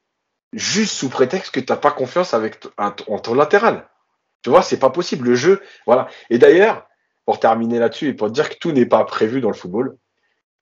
juste 0.53 0.95
sous 0.95 1.09
prétexte 1.09 1.53
que 1.53 1.61
t'as 1.61 1.77
pas 1.77 1.91
confiance 1.91 2.35
avec 2.35 2.59
en 2.79 3.19
ton 3.19 3.35
latéral. 3.35 3.89
Tu 4.43 4.51
vois, 4.51 4.63
c'est 4.63 4.79
pas 4.79 4.91
possible. 4.91 5.29
Le 5.29 5.35
jeu, 5.35 5.63
voilà. 5.87 6.09
Et 6.31 6.39
d'ailleurs, 6.39 6.87
pour 7.25 7.41
terminer 7.41 7.79
là-dessus 7.79 8.09
et 8.09 8.15
pour 8.15 8.31
dire 8.31 8.49
que 8.51 8.57
tout 8.57 8.73
n'est 8.73 8.87
pas 8.87 9.05
prévu 9.05 9.41
dans 9.41 9.51
le 9.51 9.55
football, 9.55 9.97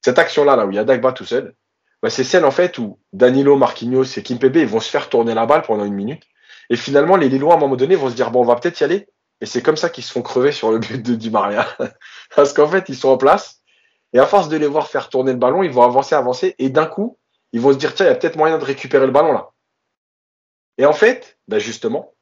cette 0.04 0.18
action-là, 0.18 0.56
là 0.56 0.66
où 0.66 0.70
il 0.70 0.76
y 0.76 0.78
a 0.78 0.84
Dagba 0.84 1.12
tout 1.12 1.24
seul, 1.24 1.54
bah, 2.02 2.10
c'est 2.10 2.24
celle 2.24 2.44
en 2.44 2.50
fait 2.50 2.78
où 2.78 2.98
Danilo, 3.12 3.56
Marquinhos 3.56 4.04
et 4.04 4.22
Kimpembe 4.22 4.56
ils 4.56 4.66
vont 4.66 4.80
se 4.80 4.90
faire 4.90 5.08
tourner 5.08 5.34
la 5.34 5.46
balle 5.46 5.62
pendant 5.62 5.84
une 5.84 5.94
minute. 5.94 6.22
Et 6.70 6.76
finalement, 6.76 7.16
les 7.16 7.28
Lillois, 7.28 7.54
à 7.54 7.56
un 7.56 7.60
moment 7.60 7.76
donné, 7.76 7.96
vont 7.96 8.08
se 8.08 8.14
dire, 8.14 8.30
bon, 8.30 8.42
on 8.42 8.44
va 8.44 8.54
peut-être 8.54 8.80
y 8.80 8.84
aller. 8.84 9.08
Et 9.40 9.46
c'est 9.46 9.62
comme 9.62 9.76
ça 9.76 9.88
qu'ils 9.88 10.04
se 10.04 10.12
font 10.12 10.22
crever 10.22 10.52
sur 10.52 10.70
le 10.70 10.78
but 10.78 11.02
de 11.02 11.14
Di 11.14 11.30
Maria. 11.30 11.66
Parce 12.36 12.52
qu'en 12.52 12.68
fait, 12.68 12.88
ils 12.88 12.96
sont 12.96 13.08
en 13.08 13.16
place. 13.16 13.60
Et 14.12 14.18
à 14.18 14.26
force 14.26 14.48
de 14.48 14.56
les 14.56 14.66
voir 14.66 14.86
faire 14.86 15.08
tourner 15.08 15.32
le 15.32 15.38
ballon, 15.38 15.62
ils 15.62 15.70
vont 15.70 15.82
avancer, 15.82 16.14
avancer. 16.14 16.54
Et 16.58 16.68
d'un 16.68 16.86
coup, 16.86 17.18
ils 17.52 17.60
vont 17.60 17.72
se 17.72 17.78
dire, 17.78 17.94
tiens, 17.94 18.06
il 18.06 18.08
y 18.10 18.12
a 18.12 18.14
peut-être 18.14 18.36
moyen 18.36 18.58
de 18.58 18.64
récupérer 18.64 19.06
le 19.06 19.12
ballon 19.12 19.32
là. 19.32 19.50
Et 20.78 20.86
en 20.86 20.92
fait, 20.92 21.38
ben 21.48 21.58
justement, 21.58 22.14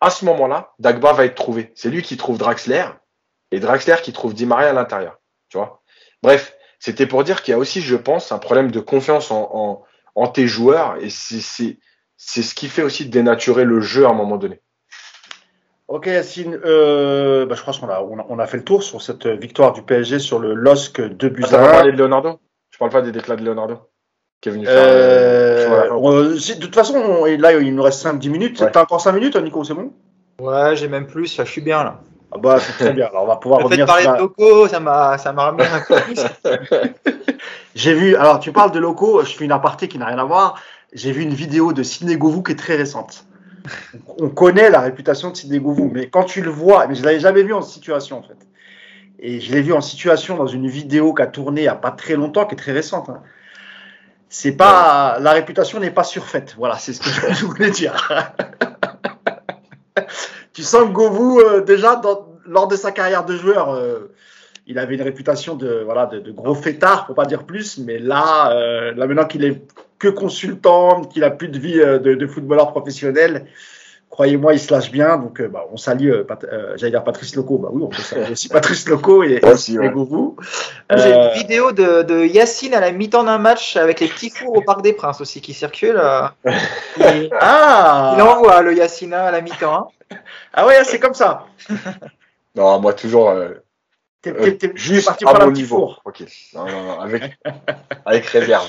à 0.00 0.10
ce 0.10 0.24
moment-là, 0.26 0.72
Dagba 0.78 1.12
va 1.12 1.24
être 1.24 1.34
trouvé. 1.34 1.72
C'est 1.74 1.90
lui 1.90 2.02
qui 2.02 2.16
trouve 2.16 2.38
Draxler 2.38 2.86
et 3.50 3.60
Draxler 3.60 3.96
qui 4.02 4.12
trouve 4.12 4.34
Di 4.34 4.46
Maria 4.46 4.70
à 4.70 4.72
l'intérieur. 4.72 5.18
Tu 5.48 5.56
vois 5.56 5.82
Bref, 6.22 6.56
c'était 6.78 7.06
pour 7.06 7.24
dire 7.24 7.42
qu'il 7.42 7.52
y 7.52 7.54
a 7.54 7.58
aussi, 7.58 7.80
je 7.80 7.96
pense, 7.96 8.30
un 8.30 8.38
problème 8.38 8.70
de 8.70 8.80
confiance 8.80 9.30
en, 9.30 9.84
en, 10.14 10.28
tes 10.28 10.46
joueurs 10.46 10.96
et 11.00 11.10
c'est 11.10 11.72
ce 12.42 12.54
qui 12.54 12.68
fait 12.68 12.82
aussi 12.82 13.06
dénaturer 13.08 13.64
le 13.64 13.80
jeu 13.80 14.06
à 14.06 14.10
un 14.10 14.14
moment 14.14 14.36
donné. 14.36 14.60
Ok 15.88 16.06
Yacine, 16.06 16.58
euh, 16.64 17.46
bah, 17.46 17.54
je 17.56 17.62
crois 17.62 17.74
qu'on 17.74 17.88
a, 17.88 18.00
on 18.00 18.38
a, 18.38 18.46
fait 18.46 18.56
le 18.56 18.64
tour 18.64 18.82
sur 18.82 19.02
cette 19.02 19.26
victoire 19.26 19.72
du 19.72 19.82
PSG 19.82 20.18
sur 20.18 20.38
le 20.38 20.54
LOSC 20.54 21.00
de 21.00 21.28
buts 21.28 21.44
ah, 21.46 21.58
parler 21.58 21.92
de 21.92 21.98
Leonardo? 21.98 22.40
Je 22.70 22.78
parle 22.78 22.90
pas 22.90 23.02
des 23.02 23.12
déclats 23.12 23.36
de 23.36 23.44
Leonardo 23.44 23.80
qui 24.44 24.50
est 24.50 24.52
venu 24.52 24.66
faire. 24.66 24.76
Euh, 24.76 25.88
euh, 25.90 26.34
de 26.34 26.60
toute 26.60 26.74
façon, 26.74 27.24
là 27.24 27.52
il 27.54 27.74
nous 27.74 27.82
reste 27.82 28.04
5-10 28.04 28.28
minutes. 28.28 28.64
T'as 28.72 28.82
encore 28.82 29.00
5 29.00 29.12
minutes, 29.12 29.36
Nico, 29.36 29.64
c'est 29.64 29.72
bon? 29.72 29.90
Ouais, 30.38 30.76
j'ai 30.76 30.86
même 30.86 31.06
plus, 31.06 31.34
je 31.34 31.44
suis 31.44 31.62
bien 31.62 31.82
là. 31.82 32.00
Ah 32.30 32.36
bah, 32.38 32.58
c'est 32.60 32.72
très 32.72 32.92
bien. 32.92 33.06
Alors, 33.06 33.22
on 33.22 33.26
va 33.26 33.36
pouvoir 33.36 33.60
le 33.60 33.66
revenir. 33.66 33.86
Fait 33.86 34.00
de 34.00 34.04
parler 34.04 34.18
de 34.18 34.22
locaux, 34.22 34.68
ça 34.68 34.80
m'a, 34.80 35.16
ça 35.16 35.32
m'a 35.32 35.44
ramené 35.44 35.64
un 35.64 35.80
peu 35.80 35.94
plus. 36.02 36.20
J'ai 37.74 37.94
vu. 37.94 38.16
Alors, 38.16 38.38
tu 38.38 38.52
parles 38.52 38.72
de 38.72 38.80
locaux. 38.80 39.24
Je 39.24 39.34
fais 39.34 39.44
une 39.44 39.52
aparté 39.52 39.88
qui 39.88 39.96
n'a 39.98 40.06
rien 40.06 40.18
à 40.18 40.24
voir. 40.24 40.60
J'ai 40.92 41.12
vu 41.12 41.22
une 41.22 41.32
vidéo 41.32 41.72
de 41.72 41.82
Sidney 41.82 42.16
Govou 42.16 42.42
qui 42.42 42.52
est 42.52 42.56
très 42.56 42.76
récente. 42.76 43.24
On 44.18 44.28
connaît 44.28 44.68
la 44.68 44.80
réputation 44.80 45.30
de 45.30 45.36
Sidney 45.36 45.60
Govou, 45.60 45.90
mais 45.90 46.08
quand 46.08 46.24
tu 46.24 46.42
le 46.42 46.50
vois, 46.50 46.86
mais 46.86 46.94
je 46.96 47.02
l'avais 47.02 47.20
jamais 47.20 47.44
vu 47.44 47.54
en 47.54 47.62
situation 47.62 48.18
en 48.18 48.22
fait. 48.22 48.36
Et 49.20 49.40
je 49.40 49.52
l'ai 49.52 49.62
vu 49.62 49.72
en 49.72 49.80
situation 49.80 50.36
dans 50.36 50.46
une 50.46 50.68
vidéo 50.68 51.14
qui 51.14 51.22
a 51.22 51.26
tourné 51.26 51.62
il 51.62 51.64
n'y 51.64 51.68
a 51.68 51.74
pas 51.74 51.92
très 51.92 52.14
longtemps, 52.14 52.44
qui 52.44 52.54
est 52.54 52.58
très 52.58 52.72
récente. 52.72 53.08
Hein. 53.08 53.22
C'est 54.36 54.56
pas 54.56 55.18
la 55.20 55.30
réputation 55.30 55.78
n'est 55.78 55.92
pas 55.92 56.02
surfaite. 56.02 56.56
Voilà, 56.58 56.76
c'est 56.76 56.92
ce 56.92 57.00
que 57.00 57.32
je 57.32 57.44
voulais 57.46 57.70
dire. 57.70 58.12
tu 60.52 60.64
sens 60.64 60.88
que 60.88 60.92
Govou, 60.92 61.38
euh, 61.38 61.60
déjà, 61.60 62.02
lors 62.44 62.66
de 62.66 62.74
sa 62.74 62.90
carrière 62.90 63.24
de 63.24 63.36
joueur, 63.36 63.70
euh, 63.70 64.12
il 64.66 64.80
avait 64.80 64.96
une 64.96 65.02
réputation 65.02 65.54
de, 65.54 65.82
voilà, 65.84 66.06
de, 66.06 66.32
gros 66.32 66.56
fêtard, 66.56 67.06
pour 67.06 67.14
pas 67.14 67.26
dire 67.26 67.44
plus. 67.44 67.78
Mais 67.78 68.00
là, 68.00 68.50
euh, 68.50 68.92
là 68.96 69.06
maintenant 69.06 69.26
qu'il 69.26 69.44
est 69.44 69.62
que 70.00 70.08
consultant, 70.08 71.02
qu'il 71.04 71.22
a 71.22 71.30
plus 71.30 71.46
de 71.46 71.58
vie 71.60 71.76
de, 71.76 72.26
footballeur 72.26 72.72
professionnel, 72.72 73.46
croyez-moi, 74.14 74.52
il 74.54 74.60
se 74.60 74.72
lâche 74.72 74.92
bien. 74.92 75.16
Donc, 75.16 75.42
bah, 75.42 75.64
on 75.72 75.76
salue, 75.76 76.12
j'allais 76.76 76.92
dire 76.92 77.02
Patrice 77.02 77.34
Loco. 77.34 77.58
Bah 77.58 77.68
oui, 77.72 77.82
on 77.84 77.88
peut 77.88 78.00
saluer 78.00 78.30
aussi 78.30 78.48
Patrice 78.60 78.88
Loco 78.88 79.24
et, 79.24 79.40
aussi, 79.42 79.74
Govou. 79.74 80.36
J'ai 80.88 81.12
une 81.12 81.32
vidéo 81.32 81.72
de, 81.72 82.24
Yacine 82.24 82.74
à 82.74 82.80
la 82.80 82.92
mi-temps 82.92 83.24
d'un 83.24 83.38
match 83.38 83.76
avec 83.76 83.98
les 83.98 84.06
petits 84.06 84.30
fours 84.30 84.56
au 84.56 84.60
Parc 84.60 84.82
des 84.82 84.92
Princes 84.92 85.20
aussi 85.20 85.40
qui 85.40 85.52
circulent. 85.52 86.00
ah 87.40 88.14
Il 88.16 88.22
envoie 88.22 88.62
le 88.62 88.74
Yacine 88.76 89.14
à 89.14 89.32
la 89.32 89.40
mi-temps. 89.40 89.90
Hein. 90.12 90.16
Ah 90.52 90.64
ouais, 90.64 90.84
c'est 90.84 91.00
comme 91.00 91.14
ça. 91.14 91.46
non, 92.54 92.78
moi 92.78 92.92
toujours. 92.92 93.34
Euh, 94.26 94.50
t'es, 94.52 94.72
juste 94.74 95.06
parti. 95.06 95.24
Ok. 96.04 96.24
Non, 96.54 96.66
non, 96.66 96.82
non, 96.82 97.00
avec, 97.00 97.38
avec 98.06 98.26
réserve. 98.26 98.68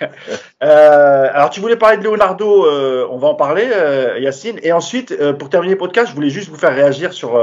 euh, 0.62 1.28
alors, 1.32 1.50
tu 1.50 1.60
voulais 1.60 1.76
parler 1.76 1.98
de 1.98 2.04
Leonardo, 2.04 2.66
euh, 2.66 3.06
on 3.10 3.18
va 3.18 3.28
en 3.28 3.34
parler, 3.34 3.68
euh, 3.72 4.18
Yacine. 4.18 4.58
Et 4.62 4.72
ensuite, 4.72 5.16
pour 5.34 5.50
terminer 5.50 5.74
le 5.74 5.78
podcast, 5.78 6.08
je 6.10 6.14
voulais 6.14 6.30
juste 6.30 6.48
vous 6.48 6.56
faire 6.56 6.74
réagir 6.74 7.12
sur. 7.12 7.36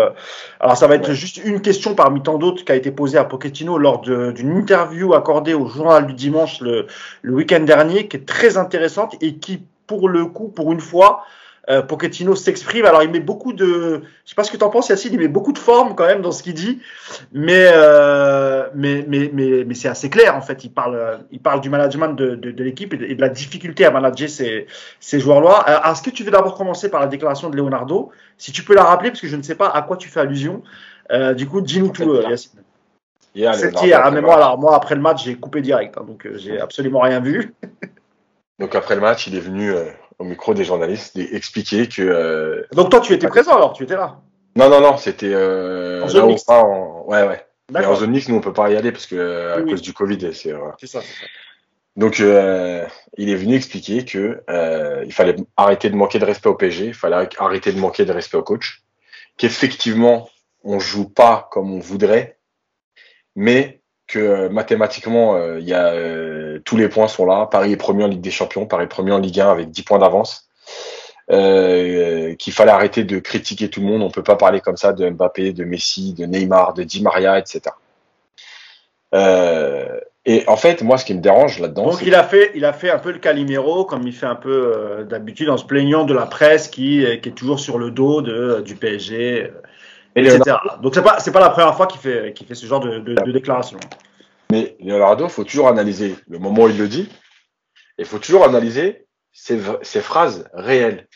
alors, 0.60 0.78
ça 0.78 0.88
va 0.88 0.95
être 0.95 1.14
juste 1.14 1.38
une 1.43 1.62
question 1.62 1.95
parmi 1.95 2.22
tant 2.22 2.38
d'autres 2.38 2.64
qui 2.64 2.72
a 2.72 2.76
été 2.76 2.91
posée 2.91 3.18
à 3.18 3.26
Pochettino 3.26 3.78
lors 3.78 4.01
d'une 4.01 4.58
interview 4.58 5.14
accordée 5.14 5.53
au 5.53 5.68
journal 5.68 6.08
du 6.08 6.14
dimanche 6.14 6.62
le, 6.62 6.88
le 7.22 7.34
week-end 7.34 7.62
dernier, 7.62 8.08
qui 8.08 8.18
est 8.18 8.26
très 8.26 8.58
intéressante 8.58 9.16
et 9.22 9.36
qui, 9.36 9.64
pour 9.88 10.10
le 10.10 10.26
coup, 10.26 10.49
pour 10.49 10.72
une 10.72 10.82
fois, 10.82 11.24
euh, 11.70 11.82
Pochettino 11.82 12.36
s'exprime. 12.36 12.86
Alors, 12.86 13.03
il 13.03 13.09
met 13.09 13.20
beaucoup 13.20 13.53
de. 13.53 14.01
Je 14.24 14.30
sais 14.30 14.36
pas 14.36 14.43
ce 14.43 14.51
que 14.51 14.57
tu 14.57 14.63
en 14.63 14.70
penses, 14.70 14.89
Yacine, 14.89 15.13
il 15.13 15.20
met 15.20 15.28
beaucoup 15.28 15.51
de 15.51 15.57
forme 15.57 15.95
quand 15.95 16.05
même 16.05 16.22
dans 16.22 16.32
ce 16.32 16.43
qu'il 16.43 16.53
dit. 16.53 16.82
Mais, 17.34 17.70
euh, 17.74 18.68
mais, 18.76 19.05
mais, 19.07 19.32
mais, 19.34 19.63
mais 19.66 19.74
c'est 19.74 19.88
assez 19.88 20.09
clair, 20.09 20.36
en 20.36 20.41
fait. 20.41 20.63
Il 20.63 20.72
parle, 20.72 21.20
il 21.32 21.39
parle 21.39 21.61
du 21.61 21.70
management 21.70 22.09
de, 22.09 22.36
de, 22.36 22.51
de 22.51 22.63
l'équipe 22.63 22.93
et, 22.93 23.16
de 23.16 23.22
la 23.22 23.30
difficulté 23.30 23.86
à 23.86 23.91
manager 23.91 24.30
ces, 24.30 24.68
ces 24.99 25.20
joueurs-là. 25.20 25.66
Euh, 25.68 25.91
est-ce 25.91 26.01
que 26.01 26.11
tu 26.11 26.24
veux 26.24 26.32
d'abord 26.32 26.55
commencer 26.55 26.89
par 26.89 26.99
la 26.99 27.07
déclaration 27.07 27.49
de 27.49 27.57
Leonardo? 27.57 28.11
Si 28.38 28.51
tu 28.51 28.63
peux 28.63 28.76
la 28.76 28.84
rappeler, 28.84 29.09
parce 29.09 29.22
que 29.22 29.28
je 29.28 29.36
ne 29.36 29.41
sais 29.41 29.55
pas 29.55 29.70
à 29.70 29.82
quoi 29.82 29.97
tu 29.97 30.09
fais 30.09 30.20
allusion. 30.20 30.61
Euh, 31.11 31.34
du 31.34 31.47
coup, 31.47 31.61
dis-nous 31.61 31.89
tout, 31.89 32.22
Yacine. 32.30 32.61
C'est 33.34 33.74
hier. 33.84 34.01
Ah, 34.03 34.11
mais 34.11 34.22
moi, 34.22 34.36
alors, 34.36 34.57
moi, 34.57 34.76
après 34.76 34.95
le 34.95 35.01
match, 35.01 35.26
j'ai 35.26 35.36
coupé 35.36 35.61
direct. 35.61 35.97
Hein, 35.97 36.05
donc, 36.07 36.28
j'ai 36.36 36.59
absolument 36.59 36.99
rien 37.01 37.20
vu. 37.20 37.53
donc, 38.59 38.76
après 38.76 38.95
le 38.95 39.01
match, 39.01 39.28
il 39.28 39.36
est 39.36 39.41
venu 39.41 39.74
au 40.20 40.24
micro 40.24 40.53
des 40.53 40.63
journalistes 40.63 41.18
expliquer 41.18 41.88
que. 41.88 42.01
Euh, 42.01 42.63
Donc 42.74 42.89
toi, 42.89 42.99
tu 42.99 43.13
étais 43.13 43.28
présent 43.28 43.55
alors, 43.55 43.74
tu 43.74 43.84
étais 43.84 43.95
là 43.95 44.20
Non, 44.55 44.70
non, 44.70 44.82
non, 44.82 44.97
c'était 44.97 45.34
euh, 45.34 46.03
en 46.03 46.07
zone 46.07 46.28
mixte. 46.28 46.49
Ouais, 46.49 47.28
ouais. 47.28 47.45
Mais 47.72 47.86
en 47.86 47.95
zone 47.95 48.11
mixte, 48.11 48.30
nous, 48.30 48.36
on 48.36 48.41
peut 48.41 48.53
pas 48.53 48.70
y 48.70 48.76
aller 48.76 48.91
parce 48.91 49.07
que 49.07 49.53
à 49.57 49.61
cause 49.61 49.82
du 49.82 49.93
Covid, 49.93 50.20
c'est. 50.34 50.53
C'est 50.80 50.88
ça, 50.88 51.01
c'est 51.01 51.22
ça. 51.26 51.28
Donc, 51.95 52.20
euh, 52.20 52.86
il 53.18 53.30
est 53.30 53.36
venu 53.36 53.55
expliquer 53.55 54.03
que 54.03 54.43
euh, 54.49 55.03
il 55.05 55.13
fallait 55.13 55.36
arrêter 55.55 55.89
de 55.89 55.95
manquer 55.95 56.20
de 56.20 56.26
respect 56.26 56.49
au 56.49 56.55
PG, 56.55 56.88
il 56.88 56.93
fallait 56.93 57.30
arrêter 57.38 57.72
de 57.72 57.80
manquer 57.80 58.03
de 58.03 58.11
respect 58.11 58.38
au 58.38 58.43
coach, 58.43 58.84
qu'effectivement, 59.38 60.30
on 60.63 60.80
joue 60.80 61.07
pas 61.07 61.47
comme 61.51 61.72
on 61.74 61.80
voudrait, 61.80 62.38
mais 63.36 63.82
que 64.08 64.20
euh, 64.20 64.49
mathématiquement, 64.49 65.36
euh, 65.36 65.60
il 65.60 65.68
y 65.68 65.74
a 65.74 65.88
euh, 65.88 66.60
tous 66.64 66.78
les 66.78 66.89
points 66.89 67.08
sont 67.08 67.26
là. 67.26 67.47
Paris 67.49 67.72
est 67.72 67.78
premier 67.78 68.03
en 68.03 68.08
Ligue 68.08 68.22
des 68.22 68.32
Champions, 68.32 68.66
Paris 68.66 68.86
est 68.86 68.88
premier 68.88 69.12
en 69.12 69.20
Ligue 69.20 69.39
1 69.39 69.49
avec 69.49 69.72
10 69.72 69.84
points 69.84 69.99
d'avance. 69.99 70.47
qu'il 71.30 72.53
fallait 72.53 72.72
arrêter 72.72 73.03
de 73.03 73.20
critiquer 73.20 73.70
tout 73.70 73.82
le 73.82 73.88
monde. 73.88 74.03
On 74.03 74.12
peut 74.12 74.24
pas 74.24 74.36
parler 74.36 74.62
comme 74.62 74.78
ça 74.78 74.93
de 74.93 75.10
Mbappé, 75.10 75.53
de 75.53 75.64
Messi, 75.64 76.14
de 76.14 76.26
Neymar, 76.26 76.74
de 76.74 76.84
Di 76.84 77.01
Maria, 77.01 77.39
etc. 77.39 77.62
et 80.28 80.43
en 80.47 80.58
fait, 80.58 80.82
moi, 80.82 80.97
ce 80.97 81.06
qui 81.06 81.14
me 81.14 81.22
dérange 81.22 81.60
là-dedans. 81.60 81.91
Donc, 81.91 82.01
il 82.03 82.16
a 82.16 82.24
fait, 82.24 82.51
il 82.56 82.66
a 82.66 82.74
fait 82.74 82.89
un 82.89 82.99
peu 82.99 83.12
le 83.12 83.20
Calimero, 83.20 83.86
comme 83.86 84.06
il 84.08 84.14
fait 84.14 84.26
un 84.26 84.36
peu 84.36 85.06
d'habitude, 85.10 85.49
en 85.49 85.58
se 85.58 85.66
plaignant 85.66 86.03
de 86.03 86.14
la 86.14 86.26
presse 86.26 86.68
qui, 86.68 87.06
qui, 87.22 87.30
est 87.30 87.36
toujours 87.36 87.60
sur 87.60 87.78
le 87.80 87.91
dos 87.91 88.22
de, 88.22 88.62
du 88.62 88.76
PSG 88.76 89.51
etc. 90.16 90.57
Donc 90.82 90.95
c'est 90.95 91.03
pas 91.03 91.20
c'est 91.20 91.32
pas 91.32 91.39
la 91.39 91.49
première 91.49 91.76
fois 91.76 91.88
qu'il 91.88 91.99
fait 91.99 92.34
qu'il 92.34 92.47
fait 92.47 92.55
ce 92.55 92.66
genre 92.66 92.80
de, 92.80 92.99
de, 92.99 93.32
déclaration. 93.32 93.78
Mais 94.51 94.76
Leonardo, 94.80 95.28
faut 95.28 95.43
toujours 95.43 95.68
analyser 95.68 96.16
le 96.28 96.39
moment 96.39 96.63
où 96.63 96.70
il 96.70 96.78
le 96.78 96.88
dit, 96.88 97.09
et 97.97 98.05
faut 98.05 98.20
toujours 98.20 98.45
analyser 98.45 99.07
ses, 99.34 99.59
ses 99.82 100.01
phrases 100.01 100.49
réelles, 100.53 101.07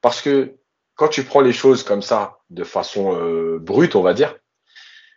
parce 0.00 0.20
que 0.20 0.54
quand 0.94 1.08
tu 1.08 1.22
prends 1.22 1.40
les 1.40 1.52
choses 1.52 1.84
comme 1.84 2.02
ça, 2.02 2.38
de 2.50 2.64
façon 2.64 3.16
euh, 3.16 3.58
brute, 3.60 3.94
on 3.94 4.02
va 4.02 4.14
dire, 4.14 4.34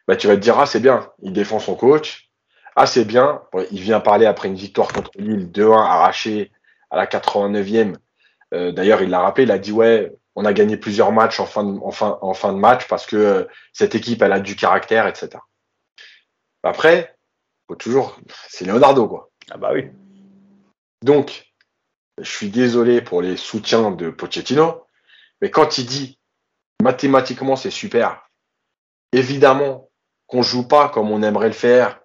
bah, 0.08 0.16
tu 0.16 0.28
vas 0.28 0.36
te 0.36 0.42
dire, 0.42 0.60
ah, 0.60 0.66
c'est 0.66 0.80
bien, 0.80 1.10
il 1.22 1.34
défend 1.34 1.60
son 1.60 1.76
coach. 1.76 2.30
Ah, 2.76 2.86
c'est 2.86 3.04
bien, 3.04 3.42
il 3.72 3.82
vient 3.82 4.00
parler 4.00 4.26
après 4.26 4.48
une 4.48 4.56
victoire 4.56 4.94
contre 4.94 5.12
Lille 5.16 5.50
2-1 5.52 5.74
arraché 5.74 6.52
à 6.90 6.98
la 6.98 7.06
89e. 7.06 7.96
Euh, 8.54 8.72
d'ailleurs, 8.72 9.02
il 9.02 9.10
l'a 9.10 9.20
rappelé, 9.20 9.44
il 9.44 9.52
a 9.52 9.58
dit, 9.58 9.72
ouais, 9.72 10.12
on 10.36 10.46
a 10.46 10.54
gagné 10.54 10.78
plusieurs 10.78 11.12
matchs 11.12 11.40
en 11.40 11.46
fin 11.46 11.64
de, 11.64 11.80
en 11.80 11.92
fin, 11.92 12.18
en 12.22 12.34
fin 12.34 12.54
de 12.54 12.58
match 12.58 12.88
parce 12.88 13.06
que 13.06 13.16
euh, 13.16 13.46
cette 13.74 13.96
équipe, 13.96 14.22
elle 14.22 14.32
a 14.32 14.40
du 14.40 14.56
caractère, 14.56 15.08
etc. 15.08 15.30
Après, 16.64 17.18
faut 17.68 17.76
toujours, 17.76 18.18
c'est 18.48 18.66
Leonardo, 18.66 19.08
quoi. 19.08 19.32
Ah 19.50 19.58
bah 19.58 19.72
oui. 19.74 19.90
Donc, 21.04 21.52
je 22.20 22.30
suis 22.30 22.50
désolé 22.50 23.02
pour 23.02 23.22
les 23.22 23.38
soutiens 23.38 23.92
de 23.92 24.10
Pochettino, 24.10 24.86
mais 25.42 25.50
quand 25.50 25.78
il 25.78 25.86
dit 25.86 26.20
mathématiquement 26.82 27.56
c'est 27.56 27.72
super, 27.72 28.30
évidemment 29.12 29.90
qu'on 30.28 30.44
joue 30.44 30.68
pas 30.68 30.90
comme 30.90 31.12
on 31.12 31.24
aimerait 31.24 31.48
le 31.48 31.54
faire, 31.54 32.00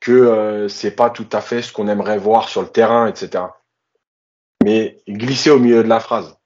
que 0.00 0.12
euh, 0.12 0.68
c'est 0.68 0.90
pas 0.90 1.10
tout 1.10 1.28
à 1.32 1.40
fait 1.40 1.62
ce 1.62 1.72
qu'on 1.72 1.88
aimerait 1.88 2.18
voir 2.18 2.48
sur 2.48 2.62
le 2.62 2.68
terrain, 2.68 3.06
etc. 3.06 3.44
Mais 4.64 4.98
glisser 5.08 5.50
au 5.50 5.58
milieu 5.58 5.82
de 5.82 5.88
la 5.88 6.00
phrase, 6.00 6.39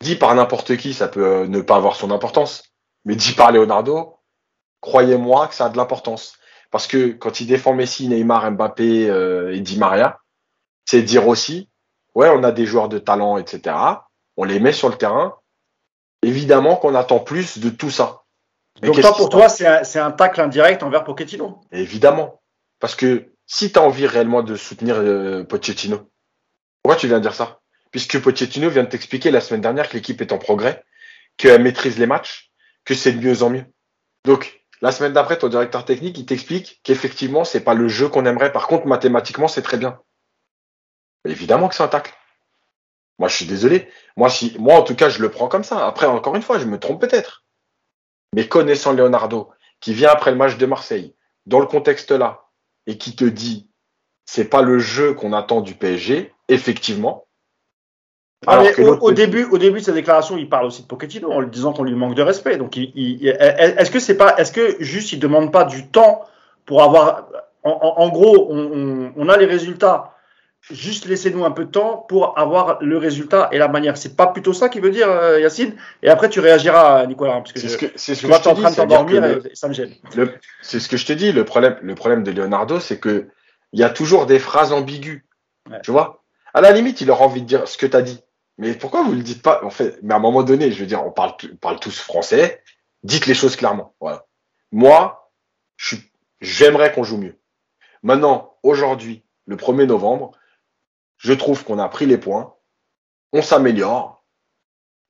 dit 0.00 0.16
par 0.16 0.34
n'importe 0.34 0.76
qui, 0.76 0.94
ça 0.94 1.08
peut 1.08 1.24
euh, 1.24 1.46
ne 1.46 1.60
pas 1.60 1.76
avoir 1.76 1.96
son 1.96 2.10
importance, 2.10 2.62
mais 3.04 3.16
dit 3.16 3.32
par 3.32 3.52
Leonardo, 3.52 4.18
croyez-moi 4.80 5.48
que 5.48 5.54
ça 5.54 5.66
a 5.66 5.68
de 5.68 5.76
l'importance. 5.76 6.38
Parce 6.70 6.86
que 6.86 7.08
quand 7.08 7.40
il 7.40 7.46
défend 7.46 7.74
Messi, 7.74 8.08
Neymar, 8.08 8.50
Mbappé 8.52 9.08
euh, 9.08 9.54
et 9.54 9.60
Di 9.60 9.78
Maria, 9.78 10.20
c'est 10.84 11.02
dire 11.02 11.26
aussi, 11.26 11.70
ouais, 12.14 12.28
on 12.28 12.44
a 12.44 12.52
des 12.52 12.66
joueurs 12.66 12.88
de 12.88 12.98
talent, 12.98 13.38
etc. 13.38 13.76
On 14.36 14.44
les 14.44 14.60
met 14.60 14.72
sur 14.72 14.88
le 14.88 14.96
terrain. 14.96 15.36
Évidemment 16.22 16.76
qu'on 16.76 16.94
attend 16.94 17.20
plus 17.20 17.58
de 17.58 17.70
tout 17.70 17.90
ça. 17.90 18.22
Donc 18.82 19.00
toi, 19.00 19.14
pour 19.14 19.28
toi, 19.28 19.48
c'est 19.48 19.66
un, 19.66 20.06
un, 20.06 20.10
tacle 20.12 20.40
indirect 20.40 20.82
envers 20.82 21.04
Pochettino? 21.04 21.60
Évidemment. 21.72 22.40
Parce 22.80 22.94
que 22.94 23.32
si 23.46 23.72
tu 23.72 23.78
as 23.78 23.82
envie 23.82 24.06
réellement 24.06 24.42
de 24.42 24.54
soutenir 24.56 24.96
euh, 24.98 25.44
Pochettino, 25.44 26.10
pourquoi 26.82 26.96
tu 26.96 27.08
viens 27.08 27.20
dire 27.20 27.34
ça? 27.34 27.60
Puisque 27.90 28.20
Pochettino 28.20 28.68
vient 28.70 28.84
de 28.84 28.88
t'expliquer 28.88 29.30
la 29.30 29.40
semaine 29.40 29.60
dernière 29.60 29.88
que 29.88 29.94
l'équipe 29.94 30.20
est 30.20 30.32
en 30.32 30.38
progrès, 30.38 30.84
qu'elle 31.36 31.62
maîtrise 31.62 31.98
les 31.98 32.06
matchs, 32.06 32.50
que 32.84 32.94
c'est 32.94 33.12
de 33.12 33.26
mieux 33.26 33.42
en 33.42 33.50
mieux. 33.50 33.64
Donc, 34.24 34.64
la 34.80 34.92
semaine 34.92 35.12
d'après, 35.12 35.38
ton 35.38 35.48
directeur 35.48 35.84
technique, 35.84 36.18
il 36.18 36.26
t'explique 36.26 36.80
qu'effectivement, 36.84 37.44
c'est 37.44 37.62
pas 37.62 37.74
le 37.74 37.88
jeu 37.88 38.08
qu'on 38.08 38.26
aimerait. 38.26 38.52
Par 38.52 38.66
contre, 38.66 38.86
mathématiquement, 38.86 39.48
c'est 39.48 39.62
très 39.62 39.76
bien. 39.76 40.00
évidemment 41.24 41.68
que 41.68 41.74
c'est 41.74 41.82
un 41.82 41.88
tacle. 41.88 42.14
Moi, 43.18 43.28
je 43.28 43.34
suis 43.34 43.46
désolé. 43.46 43.90
Moi, 44.16 44.28
moi, 44.58 44.74
en 44.74 44.82
tout 44.82 44.94
cas, 44.94 45.08
je 45.08 45.20
le 45.20 45.30
prends 45.30 45.48
comme 45.48 45.64
ça. 45.64 45.86
Après, 45.86 46.06
encore 46.06 46.36
une 46.36 46.42
fois, 46.42 46.58
je 46.58 46.66
me 46.66 46.78
trompe 46.78 47.00
peut-être. 47.00 47.44
Mais 48.34 48.46
connaissant 48.46 48.92
Leonardo, 48.92 49.50
qui 49.80 49.94
vient 49.94 50.10
après 50.10 50.30
le 50.30 50.36
match 50.36 50.56
de 50.56 50.66
Marseille, 50.66 51.14
dans 51.46 51.60
le 51.60 51.66
contexte 51.66 52.10
là, 52.10 52.48
et 52.86 52.98
qui 52.98 53.16
te 53.16 53.24
dit, 53.24 53.70
c'est 54.26 54.48
pas 54.48 54.62
le 54.62 54.78
jeu 54.78 55.14
qu'on 55.14 55.32
attend 55.32 55.60
du 55.60 55.74
PSG, 55.74 56.32
effectivement, 56.48 57.26
ah, 58.46 58.62
au, 59.00 59.10
début, 59.10 59.44
au 59.44 59.58
début 59.58 59.80
de 59.80 59.84
sa 59.84 59.92
déclaration, 59.92 60.36
il 60.36 60.48
parle 60.48 60.66
aussi 60.66 60.82
de 60.82 60.86
Pochettino 60.86 61.32
en 61.32 61.40
lui 61.40 61.50
disant 61.50 61.72
qu'on 61.72 61.82
lui 61.82 61.94
manque 61.94 62.14
de 62.14 62.22
respect. 62.22 62.56
Donc, 62.56 62.76
est-ce 62.76 63.90
que 63.90 63.98
c'est 63.98 64.16
pas, 64.16 64.36
est-ce 64.36 64.52
que 64.52 64.76
juste 64.78 65.12
il 65.12 65.18
demande 65.18 65.52
pas 65.52 65.64
du 65.64 65.88
temps 65.88 66.24
pour 66.64 66.82
avoir, 66.82 67.28
en, 67.64 68.08
gros, 68.10 68.48
on, 68.50 69.28
a 69.28 69.36
les 69.36 69.46
résultats. 69.46 70.14
Juste 70.70 71.06
laissez-nous 71.06 71.44
un 71.44 71.50
peu 71.50 71.64
de 71.64 71.70
temps 71.70 72.04
pour 72.08 72.38
avoir 72.38 72.78
le 72.82 72.98
résultat 72.98 73.48
et 73.52 73.58
la 73.58 73.68
manière. 73.68 73.96
C'est 73.96 74.16
pas 74.16 74.26
plutôt 74.26 74.52
ça 74.52 74.68
qu'il 74.68 74.82
veut 74.82 74.90
dire, 74.90 75.08
euh, 75.08 75.40
Yacine? 75.40 75.74
Et 76.02 76.08
après, 76.08 76.28
tu 76.28 76.40
réagiras, 76.40 77.06
Nicolas, 77.06 77.34
parce 77.34 77.52
que 77.52 77.60
c'est 77.60 77.68
ce 77.68 77.78
que, 77.78 77.86
c'est 77.94 78.14
ce 78.14 78.22
que 78.22 78.28
je, 78.28 78.48
en 78.48 78.54
train 78.54 78.70
de 78.70 78.76
t'endormir 78.76 79.24
et 79.24 79.54
ça 79.54 79.68
me 79.68 79.72
gêne. 79.72 79.94
C'est 80.60 80.80
ce 80.80 80.88
que 80.88 80.96
je 80.96 81.06
te 81.06 81.12
dis. 81.12 81.32
Le 81.32 81.44
problème, 81.44 81.76
le 81.80 81.94
problème 81.94 82.22
de 82.22 82.32
Leonardo, 82.32 82.80
c'est 82.80 82.98
que 82.98 83.28
il 83.72 83.80
y 83.80 83.84
a 83.84 83.88
toujours 83.88 84.26
des 84.26 84.38
phrases 84.38 84.72
ambiguës. 84.72 85.22
Tu 85.82 85.90
vois? 85.90 86.24
À 86.54 86.60
la 86.60 86.72
limite, 86.72 87.00
il 87.00 87.10
aura 87.10 87.24
envie 87.24 87.42
de 87.42 87.46
dire 87.46 87.66
ce 87.68 87.78
que 87.78 87.86
tu 87.86 87.96
as 87.96 88.02
dit. 88.02 88.20
Mais 88.58 88.74
pourquoi 88.74 89.02
vous 89.02 89.12
le 89.12 89.22
dites 89.22 89.42
pas 89.42 89.62
En 89.64 89.70
fait, 89.70 89.98
mais 90.02 90.12
à 90.12 90.16
un 90.16 90.20
moment 90.20 90.42
donné, 90.42 90.72
je 90.72 90.80
veux 90.80 90.86
dire, 90.86 91.04
on 91.06 91.12
parle, 91.12 91.36
tous 91.80 92.00
français. 92.00 92.62
Dites 93.04 93.26
les 93.26 93.34
choses 93.34 93.54
clairement. 93.54 93.94
Moi, 94.72 95.32
j'aimerais 96.40 96.92
qu'on 96.92 97.04
joue 97.04 97.18
mieux. 97.18 97.38
Maintenant, 98.02 98.56
aujourd'hui, 98.64 99.24
le 99.46 99.56
1er 99.56 99.86
novembre, 99.86 100.32
je 101.16 101.32
trouve 101.32 101.64
qu'on 101.64 101.78
a 101.78 101.88
pris 101.88 102.06
les 102.06 102.18
points, 102.18 102.54
on 103.32 103.42
s'améliore 103.42 104.24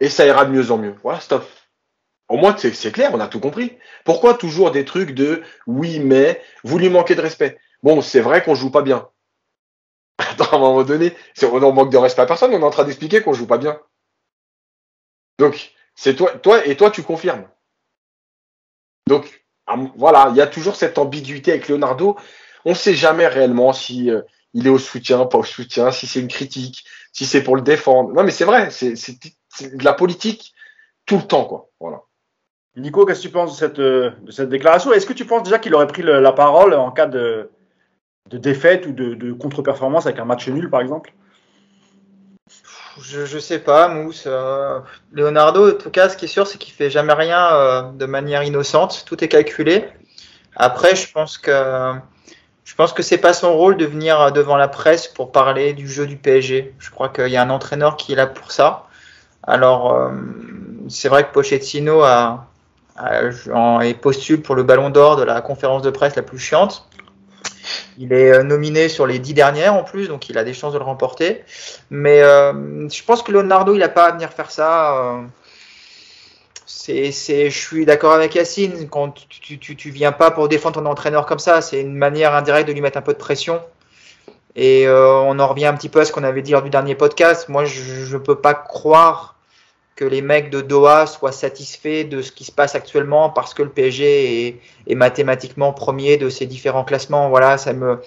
et 0.00 0.08
ça 0.08 0.26
ira 0.26 0.44
de 0.44 0.50
mieux 0.50 0.70
en 0.70 0.78
mieux. 0.78 0.94
Voilà, 1.02 1.20
stop. 1.20 1.48
Au 2.28 2.36
moins, 2.36 2.54
c'est 2.56 2.92
clair, 2.92 3.10
on 3.14 3.20
a 3.20 3.28
tout 3.28 3.40
compris. 3.40 3.78
Pourquoi 4.04 4.34
toujours 4.34 4.70
des 4.70 4.84
trucs 4.84 5.12
de 5.12 5.42
oui, 5.66 5.98
mais 5.98 6.42
vous 6.62 6.78
lui 6.78 6.90
manquez 6.90 7.14
de 7.14 7.22
respect? 7.22 7.58
Bon, 7.82 8.02
c'est 8.02 8.20
vrai 8.20 8.42
qu'on 8.42 8.54
joue 8.54 8.70
pas 8.70 8.82
bien. 8.82 9.08
À 10.18 10.56
un 10.56 10.58
moment 10.58 10.82
donné, 10.82 11.14
on 11.42 11.72
manque 11.72 11.92
de 11.92 11.96
respect 11.96 12.22
à 12.22 12.26
personne, 12.26 12.52
on 12.52 12.60
est 12.60 12.64
en 12.64 12.70
train 12.70 12.84
d'expliquer 12.84 13.22
qu'on 13.22 13.32
joue 13.32 13.46
pas 13.46 13.58
bien. 13.58 13.80
Donc, 15.38 15.72
c'est 15.94 16.16
toi, 16.16 16.32
toi, 16.38 16.66
et 16.66 16.76
toi, 16.76 16.90
tu 16.90 17.02
confirmes. 17.02 17.48
Donc, 19.06 19.44
voilà, 19.96 20.28
il 20.30 20.36
y 20.36 20.40
a 20.40 20.46
toujours 20.46 20.76
cette 20.76 20.98
ambiguïté 20.98 21.52
avec 21.52 21.68
Leonardo. 21.68 22.16
On 22.64 22.70
ne 22.70 22.74
sait 22.74 22.94
jamais 22.94 23.26
réellement 23.26 23.72
si 23.72 24.10
euh, 24.10 24.22
il 24.54 24.66
est 24.66 24.70
au 24.70 24.78
soutien, 24.78 25.24
pas 25.26 25.38
au 25.38 25.44
soutien, 25.44 25.90
si 25.90 26.06
c'est 26.06 26.20
une 26.20 26.28
critique, 26.28 26.84
si 27.12 27.24
c'est 27.24 27.42
pour 27.42 27.56
le 27.56 27.62
défendre. 27.62 28.12
Non, 28.12 28.24
mais 28.24 28.32
c'est 28.32 28.44
vrai, 28.44 28.70
c'est 28.70 28.92
de 28.92 29.84
la 29.84 29.92
politique 29.92 30.54
tout 31.06 31.16
le 31.16 31.26
temps, 31.26 31.44
quoi. 31.44 31.70
Voilà. 31.80 32.02
Nico, 32.76 33.04
qu'est-ce 33.04 33.22
que 33.22 33.26
tu 33.26 33.32
penses 33.32 33.52
de 33.52 33.58
cette, 33.58 33.78
euh, 33.78 34.10
de 34.22 34.30
cette 34.30 34.48
déclaration? 34.48 34.92
Est-ce 34.92 35.06
que 35.06 35.12
tu 35.12 35.26
penses 35.26 35.42
déjà 35.42 35.58
qu'il 35.58 35.74
aurait 35.74 35.86
pris 35.86 36.02
la 36.02 36.32
parole 36.32 36.74
en 36.74 36.90
cas 36.90 37.06
de, 37.06 37.50
de 38.28 38.38
défaite 38.38 38.86
ou 38.86 38.92
de, 38.92 39.32
contre-performance 39.32 40.06
avec 40.06 40.18
un 40.18 40.24
match 40.24 40.48
nul, 40.48 40.70
par 40.70 40.80
exemple 40.80 41.12
je, 43.00 43.26
je 43.26 43.38
sais 43.38 43.60
pas, 43.60 43.86
Mousse. 43.88 44.24
Euh, 44.26 44.80
Leonardo, 45.12 45.70
en 45.70 45.78
tout 45.78 45.90
cas, 45.90 46.08
ce 46.08 46.16
qui 46.16 46.24
est 46.24 46.28
sûr, 46.28 46.48
c'est 46.48 46.58
qu'il 46.58 46.74
fait 46.74 46.90
jamais 46.90 47.12
rien 47.12 47.52
euh, 47.52 47.82
de 47.92 48.06
manière 48.06 48.42
innocente. 48.42 49.04
Tout 49.06 49.22
est 49.22 49.28
calculé. 49.28 49.84
Après, 50.56 50.96
je 50.96 51.12
pense 51.12 51.38
que 51.38 51.94
je 52.64 52.74
pense 52.74 52.92
que 52.92 53.02
c'est 53.02 53.18
pas 53.18 53.32
son 53.32 53.56
rôle 53.56 53.76
de 53.76 53.86
venir 53.86 54.30
devant 54.32 54.56
la 54.56 54.68
presse 54.68 55.08
pour 55.08 55.32
parler 55.32 55.72
du 55.72 55.88
jeu 55.88 56.06
du 56.06 56.16
PSG. 56.16 56.74
Je 56.78 56.90
crois 56.90 57.08
qu'il 57.08 57.28
y 57.28 57.36
a 57.36 57.42
un 57.42 57.50
entraîneur 57.50 57.96
qui 57.96 58.12
est 58.12 58.16
là 58.16 58.26
pour 58.26 58.52
ça. 58.52 58.86
Alors, 59.42 59.94
euh, 59.94 60.10
c'est 60.88 61.08
vrai 61.08 61.24
que 61.24 61.32
Pochettino 61.32 62.02
a, 62.02 62.46
a, 62.96 63.22
est 63.84 63.94
postule 63.94 64.42
pour 64.42 64.54
le 64.54 64.64
Ballon 64.64 64.90
d'Or 64.90 65.16
de 65.16 65.22
la 65.22 65.40
conférence 65.40 65.82
de 65.82 65.90
presse 65.90 66.16
la 66.16 66.22
plus 66.22 66.38
chiante. 66.38 66.87
Il 67.98 68.12
est 68.12 68.32
euh, 68.32 68.42
nominé 68.44 68.88
sur 68.88 69.06
les 69.06 69.18
dix 69.18 69.34
dernières 69.34 69.74
en 69.74 69.82
plus, 69.82 70.06
donc 70.06 70.28
il 70.28 70.38
a 70.38 70.44
des 70.44 70.54
chances 70.54 70.72
de 70.72 70.78
le 70.78 70.84
remporter. 70.84 71.42
Mais 71.90 72.22
euh, 72.22 72.88
je 72.88 73.02
pense 73.02 73.22
que 73.22 73.32
Leonardo, 73.32 73.74
il 73.74 73.80
n'a 73.80 73.88
pas 73.88 74.06
à 74.06 74.12
venir 74.12 74.30
faire 74.32 74.52
ça. 74.52 74.96
Euh, 74.96 75.22
c'est, 76.66 77.50
je 77.50 77.58
suis 77.58 77.84
d'accord 77.84 78.12
avec 78.12 78.34
Yacine, 78.34 78.88
quand 78.88 79.14
tu, 79.28 79.58
tu, 79.58 79.90
viens 79.90 80.12
pas 80.12 80.30
pour 80.30 80.48
défendre 80.48 80.80
ton 80.80 80.86
entraîneur 80.86 81.26
comme 81.26 81.38
ça, 81.38 81.60
c'est 81.60 81.80
une 81.80 81.94
manière 81.94 82.34
indirecte 82.34 82.68
de 82.68 82.72
lui 82.72 82.80
mettre 82.80 82.96
un 82.96 83.02
peu 83.02 83.12
de 83.12 83.18
pression. 83.18 83.60
Et 84.56 84.88
on 84.88 85.38
en 85.38 85.46
revient 85.46 85.66
un 85.66 85.74
petit 85.74 85.90
peu 85.90 86.00
à 86.00 86.04
ce 86.06 86.12
qu'on 86.12 86.24
avait 86.24 86.40
dit 86.40 86.52
lors 86.52 86.62
du 86.62 86.70
dernier 86.70 86.94
podcast. 86.94 87.50
Moi, 87.50 87.66
je 87.66 88.10
ne 88.10 88.18
peux 88.18 88.36
pas 88.36 88.54
croire 88.54 89.37
que 89.98 90.04
les 90.04 90.22
mecs 90.22 90.48
de 90.48 90.60
Doha 90.60 91.08
soient 91.08 91.32
satisfaits 91.32 92.04
de 92.04 92.22
ce 92.22 92.30
qui 92.30 92.44
se 92.44 92.52
passe 92.52 92.76
actuellement 92.76 93.30
parce 93.30 93.52
que 93.52 93.64
le 93.64 93.68
PSG 93.68 94.60
est, 94.86 94.94
mathématiquement 94.94 95.72
premier 95.72 96.16
de 96.16 96.30
ces 96.30 96.46
différents 96.46 96.84
classements. 96.84 97.28
Voilà, 97.30 97.58
ça 97.58 97.72
me 97.72 97.98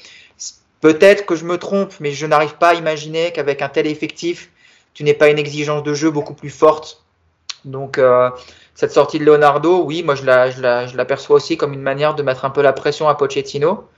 peut-être 0.79 1.25
que 1.25 1.35
je 1.35 1.43
me 1.43 1.57
trompe, 1.57 1.93
mais 1.99 2.13
je 2.13 2.25
n'arrive 2.25 2.55
pas 2.55 2.69
à 2.69 2.73
imaginer 2.75 3.33
qu'avec 3.33 3.61
un 3.61 3.67
tel 3.67 3.87
effectif, 3.87 4.51
tu 4.93 5.03
n'aies 5.03 5.13
pas 5.13 5.27
une 5.27 5.37
exigence 5.37 5.83
de 5.83 5.93
jeu 5.93 6.09
beaucoup 6.09 6.33
plus 6.33 6.49
forte. 6.49 7.03
Donc 7.65 7.97
euh, 7.97 8.29
cette 8.73 8.93
sortie 8.93 9.19
de 9.19 9.25
Leonardo, 9.25 9.83
oui, 9.83 10.01
moi 10.01 10.15
je 10.15 10.23
la, 10.23 10.49
je 10.49 10.95
l'aperçois 10.95 11.35
aussi 11.35 11.57
comme 11.57 11.73
une 11.73 11.81
manière 11.81 12.15
de 12.15 12.23
mettre 12.23 12.45
un 12.45 12.51
peu 12.51 12.61
la 12.61 12.71
pression 12.71 13.09
à 13.09 13.15
Pochettino, 13.15 13.89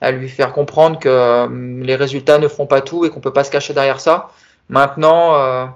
à 0.00 0.12
lui 0.12 0.28
faire 0.28 0.52
comprendre 0.52 1.00
que 1.00 1.08
euh, 1.08 1.48
les 1.82 1.96
résultats 1.96 2.38
ne 2.38 2.46
font 2.46 2.66
pas 2.66 2.80
tout 2.80 3.04
et 3.04 3.10
qu'on 3.10 3.20
peut 3.20 3.32
pas 3.32 3.42
se 3.42 3.50
cacher 3.50 3.74
derrière 3.74 3.98
ça. 3.98 4.30
Maintenant, 4.68 5.34
euh, 5.34 5.66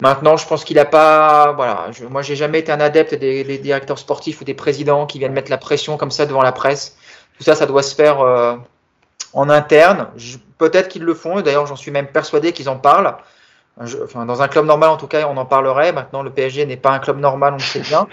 Maintenant, 0.00 0.36
je 0.36 0.46
pense 0.46 0.64
qu'il 0.64 0.76
n'a 0.76 0.84
pas. 0.84 1.52
Voilà, 1.52 1.90
je, 1.90 2.04
moi, 2.04 2.22
j'ai 2.22 2.36
jamais 2.36 2.60
été 2.60 2.70
un 2.70 2.80
adepte 2.80 3.14
des, 3.14 3.58
directeurs 3.58 3.98
sportifs 3.98 4.40
ou 4.40 4.44
des 4.44 4.54
présidents 4.54 5.06
qui 5.06 5.18
viennent 5.18 5.32
mettre 5.32 5.50
la 5.50 5.58
pression 5.58 5.96
comme 5.96 6.12
ça 6.12 6.24
devant 6.24 6.42
la 6.42 6.52
presse. 6.52 6.96
Tout 7.36 7.42
ça, 7.42 7.56
ça 7.56 7.66
doit 7.66 7.82
se 7.82 7.94
faire 7.96 8.20
euh, 8.20 8.56
en 9.32 9.48
interne. 9.50 10.08
Peut-être 10.56 10.88
qu'ils 10.88 11.02
le 11.02 11.14
font. 11.14 11.40
D'ailleurs, 11.40 11.66
j'en 11.66 11.76
suis 11.76 11.90
même 11.90 12.06
persuadé 12.06 12.52
qu'ils 12.52 12.68
en 12.68 12.76
parlent. 12.76 13.16
enfin, 13.80 14.24
dans 14.24 14.40
un 14.40 14.46
club 14.48 14.66
normal, 14.66 14.90
en 14.90 14.96
tout 14.96 15.08
cas, 15.08 15.26
on 15.28 15.36
en 15.36 15.46
parlerait. 15.46 15.92
Maintenant, 15.92 16.22
le 16.22 16.30
PSG 16.30 16.64
n'est 16.66 16.76
pas 16.76 16.90
un 16.90 17.00
club 17.00 17.18
normal, 17.18 17.54
on 17.54 17.56
le 17.56 17.62
sait 17.62 17.80
bien. 17.80 18.06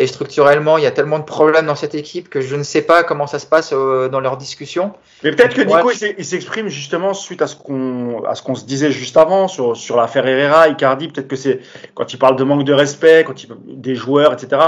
Et 0.00 0.06
structurellement, 0.06 0.78
il 0.78 0.84
y 0.84 0.86
a 0.86 0.92
tellement 0.92 1.18
de 1.18 1.24
problèmes 1.24 1.66
dans 1.66 1.74
cette 1.74 1.96
équipe 1.96 2.28
que 2.28 2.40
je 2.40 2.54
ne 2.54 2.62
sais 2.62 2.82
pas 2.82 3.02
comment 3.02 3.26
ça 3.26 3.40
se 3.40 3.46
passe 3.46 3.72
euh, 3.72 4.08
dans 4.08 4.20
leurs 4.20 4.36
discussions. 4.36 4.92
Mais 5.24 5.32
peut-être 5.32 5.56
que 5.56 5.62
Nico, 5.62 5.90
il 6.16 6.24
s'exprime 6.24 6.68
justement 6.68 7.14
suite 7.14 7.42
à 7.42 7.48
ce 7.48 7.56
qu'on 7.56 8.22
à 8.24 8.36
ce 8.36 8.42
qu'on 8.42 8.54
se 8.54 8.64
disait 8.64 8.92
juste 8.92 9.16
avant 9.16 9.48
sur 9.48 9.76
sur 9.76 9.96
l'affaire 9.96 10.24
Herrera, 10.24 10.68
Icardi. 10.68 11.08
Peut-être 11.08 11.26
que 11.26 11.34
c'est 11.34 11.60
quand 11.94 12.12
il 12.12 12.18
parle 12.18 12.36
de 12.36 12.44
manque 12.44 12.62
de 12.62 12.72
respect, 12.72 13.24
quand 13.26 13.42
il 13.42 13.48
des 13.66 13.96
joueurs, 13.96 14.32
etc. 14.32 14.62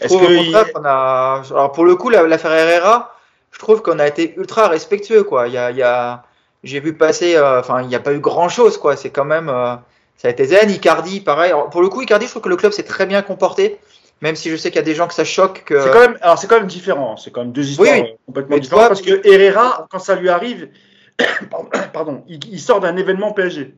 Est-ce 0.00 0.14
que 0.14 0.84
a... 0.84 1.42
alors 1.50 1.70
pour 1.70 1.84
le 1.84 1.94
coup, 1.94 2.10
l'affaire 2.10 2.52
Herrera, 2.52 3.14
je 3.52 3.58
trouve 3.58 3.82
qu'on 3.82 3.98
a 3.98 4.06
été 4.08 4.34
ultra 4.36 4.68
respectueux, 4.68 5.22
quoi. 5.22 5.46
Il 5.46 5.54
y 5.54 5.58
a, 5.58 5.70
il 5.70 5.76
y 5.76 5.82
a... 5.82 6.24
j'ai 6.64 6.80
vu 6.80 6.94
passer, 6.94 7.36
euh, 7.36 7.60
enfin, 7.60 7.82
il 7.82 7.88
n'y 7.88 7.94
a 7.94 8.00
pas 8.00 8.12
eu 8.12 8.18
grand 8.18 8.48
chose, 8.48 8.78
quoi. 8.78 8.96
C'est 8.96 9.10
quand 9.10 9.24
même, 9.24 9.48
euh, 9.48 9.76
ça 10.16 10.28
a 10.28 10.30
été 10.30 10.46
zen. 10.46 10.70
Icardi, 10.70 11.20
pareil. 11.20 11.52
pour 11.70 11.82
le 11.82 11.88
coup, 11.88 12.02
Icardi, 12.02 12.26
je 12.26 12.30
trouve 12.30 12.42
que 12.42 12.48
le 12.48 12.56
club 12.56 12.72
s'est 12.72 12.82
très 12.82 13.06
bien 13.06 13.22
comporté. 13.22 13.78
Même 14.22 14.36
si 14.36 14.50
je 14.50 14.56
sais 14.56 14.70
qu'il 14.70 14.76
y 14.76 14.82
a 14.82 14.84
des 14.84 14.94
gens 14.94 15.08
que 15.08 15.14
ça 15.14 15.24
choque. 15.24 15.64
Que... 15.64 15.80
C'est 15.80 15.90
quand 15.90 16.00
même, 16.00 16.16
alors 16.22 16.38
c'est 16.38 16.46
quand 16.46 16.58
même 16.58 16.68
différent. 16.68 17.16
C'est 17.16 17.32
quand 17.32 17.40
même 17.40 17.52
deux 17.52 17.68
histoires 17.68 17.88
complètement 18.24 18.56
différentes. 18.56 18.88
parce 18.88 19.02
que 19.02 19.20
Herrera, 19.26 19.88
quand 19.90 19.98
ça 19.98 20.14
lui 20.14 20.28
arrive, 20.28 20.70
pardon, 21.92 22.24
il, 22.28 22.60
sort 22.60 22.80
d'un 22.80 22.96
événement 22.96 23.32
PSG. 23.32 23.74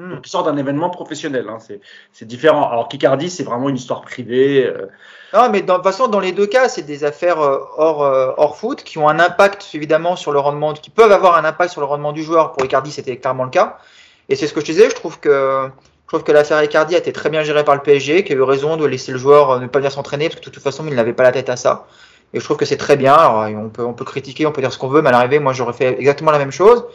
Hmm. 0.00 0.14
Donc, 0.14 0.26
il 0.26 0.30
sort 0.30 0.42
d'un 0.42 0.56
événement 0.56 0.90
professionnel. 0.90 1.46
Hein. 1.48 1.58
C'est 2.12 2.24
différent. 2.24 2.68
Alors 2.68 2.88
qu'Icardi, 2.88 3.30
c'est 3.30 3.44
vraiment 3.44 3.68
une 3.68 3.76
histoire 3.76 4.02
privée. 4.02 4.66
Euh. 4.66 4.88
Non, 5.32 5.48
mais 5.48 5.62
de 5.62 5.72
toute 5.72 5.84
façon, 5.84 6.08
dans 6.08 6.20
les 6.20 6.32
deux 6.32 6.46
cas, 6.46 6.68
c'est 6.68 6.82
des 6.82 7.04
affaires 7.04 7.40
euh, 7.40 7.60
hors, 7.76 8.02
euh, 8.02 8.32
hors 8.36 8.56
foot 8.56 8.82
qui 8.82 8.98
ont 8.98 9.08
un 9.08 9.20
impact 9.20 9.68
évidemment 9.74 10.16
sur 10.16 10.32
le 10.32 10.40
rendement, 10.40 10.72
qui 10.72 10.90
peuvent 10.90 11.12
avoir 11.12 11.36
un 11.36 11.44
impact 11.44 11.70
sur 11.70 11.80
le 11.80 11.86
rendement 11.86 12.12
du 12.12 12.24
joueur. 12.24 12.52
Pour 12.52 12.64
Icardi, 12.64 12.90
c'était 12.90 13.16
clairement 13.16 13.44
le 13.44 13.50
cas. 13.50 13.78
Et 14.28 14.34
c'est 14.34 14.48
ce 14.48 14.54
que 14.54 14.60
je 14.60 14.66
disais. 14.66 14.90
Je 14.90 14.96
trouve 14.96 15.20
que 15.20 15.70
je 16.08 16.16
trouve 16.16 16.24
que 16.24 16.32
l'affaire 16.32 16.64
Icardi 16.64 16.94
a 16.94 16.98
été 16.98 17.12
très 17.12 17.28
bien 17.28 17.42
gérée 17.42 17.64
par 17.64 17.74
le 17.74 17.82
PSG, 17.82 18.24
qui 18.24 18.32
a 18.32 18.36
eu 18.36 18.40
raison 18.40 18.78
de 18.78 18.86
laisser 18.86 19.12
le 19.12 19.18
joueur 19.18 19.50
euh, 19.50 19.58
ne 19.58 19.66
pas 19.66 19.78
venir 19.78 19.92
s'entraîner, 19.92 20.30
parce 20.30 20.40
que 20.40 20.46
de 20.46 20.50
toute 20.50 20.62
façon, 20.62 20.86
il 20.88 20.94
n'avait 20.94 21.12
pas 21.12 21.22
la 21.22 21.32
tête 21.32 21.50
à 21.50 21.56
ça. 21.56 21.86
Et 22.32 22.40
je 22.40 22.44
trouve 22.44 22.56
que 22.56 22.64
c'est 22.64 22.78
très 22.78 22.96
bien. 22.96 23.12
Alors, 23.12 23.46
on, 23.62 23.68
peut, 23.68 23.84
on 23.84 23.92
peut 23.92 24.06
critiquer, 24.06 24.46
on 24.46 24.52
peut 24.52 24.62
dire 24.62 24.72
ce 24.72 24.78
qu'on 24.78 24.88
veut, 24.88 25.02
mais 25.02 25.10
à 25.10 25.12
l'arrivée, 25.12 25.38
moi, 25.38 25.52
j'aurais 25.52 25.74
fait 25.74 25.98
exactement 25.98 26.30
la 26.30 26.38
même 26.38 26.50
chose. 26.50 26.86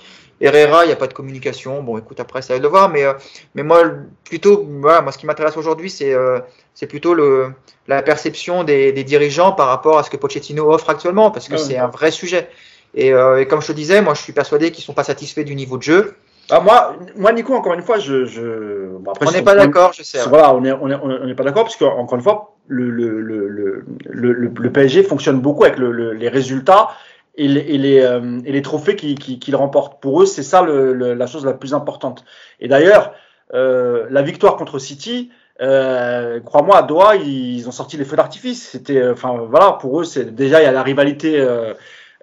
Herrera, 0.41 0.84
il 0.84 0.88
n'y 0.88 0.94
a 0.94 0.95
pas 0.95 1.06
de 1.06 1.14
communication. 1.14 1.84
Bon, 1.84 1.95
écoute, 1.99 2.19
après, 2.19 2.41
ça 2.41 2.56
va 2.56 2.60
le 2.60 2.68
voir. 2.68 2.90
Mais, 2.90 3.03
euh, 3.03 3.14
mais 3.53 3.61
moi, 3.61 3.84
plutôt, 4.23 4.68
voilà, 4.68 5.02
moi, 5.02 5.11
ce 5.11 5.19
qui 5.19 5.27
m'intéresse 5.27 5.57
aujourd'hui, 5.57 5.91
c'est 5.91 6.11
euh, 6.11 6.40
c'est 6.73 6.88
plutôt 6.88 7.14
le, 7.14 7.52
la 7.88 8.02
perception 8.02 8.64
des, 8.64 8.94
des, 8.94 9.03
dirigeants 9.03 9.52
par 9.52 9.68
rapport 9.68 9.99
à 9.99 10.03
ce 10.03 10.10
que 10.10 10.18
Pochettino 10.18 10.73
offre 10.73 10.90
actuellement, 10.90 11.30
parce 11.30 11.48
que 11.48 11.57
c'est 11.57 11.77
un 11.77 11.88
vrai 11.88 12.10
sujet. 12.10 12.49
Et, 12.95 13.10
et, 13.10 13.45
comme 13.48 13.61
je 13.61 13.68
te 13.68 13.73
disais, 13.73 14.02
moi, 14.02 14.15
je 14.15 14.23
suis 14.23 14.34
persuadé 14.34 14.72
qu'ils 14.72 14.84
sont 14.84 14.94
pas 14.94 15.03
satisfaits 15.03 15.41
du 15.44 15.53
niveau 15.53 15.77
de 15.77 15.84
jeu. 15.84 16.15
Ah, 16.49 16.60
moi, 16.60 16.98
moi, 17.15 17.32
Nico, 17.32 17.53
encore 17.53 17.74
une 17.74 17.82
fois, 17.82 17.99
je. 17.99 18.26
je... 18.26 18.90
après, 19.10 19.28
on 19.28 19.32
n'est 19.32 19.41
pas 19.41 19.56
d'accord, 19.56 19.94
je 19.94 20.03
sais. 20.03 20.20
Voilà, 20.28 20.53
on 20.53 20.61
n'est 20.61 20.74
on 20.74 20.90
est, 20.90 20.95
on 20.95 21.28
est 21.28 21.36
pas 21.36 21.44
d'accord, 21.44 21.64
parce 21.64 21.78
qu'encore 21.78 22.15
une 22.15 22.24
fois, 22.24 22.56
le, 22.68 22.90
le, 22.90 23.22
le, 23.22 23.86
le, 24.06 24.72
PSG 24.72 25.03
fonctionne 25.03 25.40
beaucoup 25.40 25.64
avec 25.64 25.78
les 25.78 26.30
résultats 26.30 26.90
et 27.36 27.48
les, 27.48 27.61
et 27.61 27.78
les, 27.78 27.99
euh, 28.02 28.40
et 28.45 28.52
les 28.52 28.61
trophées 28.61 28.95
qu'il 28.95 29.18
qui, 29.18 29.40
qui 29.40 29.56
remporte. 29.56 30.02
Pour 30.02 30.22
eux, 30.22 30.26
c'est 30.26 30.44
ça 30.44 30.65
la 30.65 31.28
chose 31.28 31.45
la 31.45 31.53
plus 31.53 31.74
importante. 31.74 32.26
Et 32.60 32.68
d'ailleurs, 32.68 33.14
euh, 33.53 34.07
la 34.10 34.22
victoire 34.22 34.57
contre 34.57 34.80
City, 34.80 35.32
euh, 35.61 36.40
crois-moi, 36.41 36.78
à 36.78 36.82
Doha, 36.84 37.15
ils 37.15 37.68
ont 37.68 37.72
sorti 37.72 37.98
les 37.98 38.06
feux 38.06 38.18
d'artifice. 38.18 38.70
C'était, 38.70 39.07
enfin, 39.07 39.45
voilà, 39.49 39.74
pour 39.74 40.02
eux, 40.02 40.03
c'est 40.03 40.36
déjà 40.36 40.61
il 40.61 40.65
y 40.65 40.68
a 40.68 40.72
la 40.72 40.84
rivalité 40.84 41.40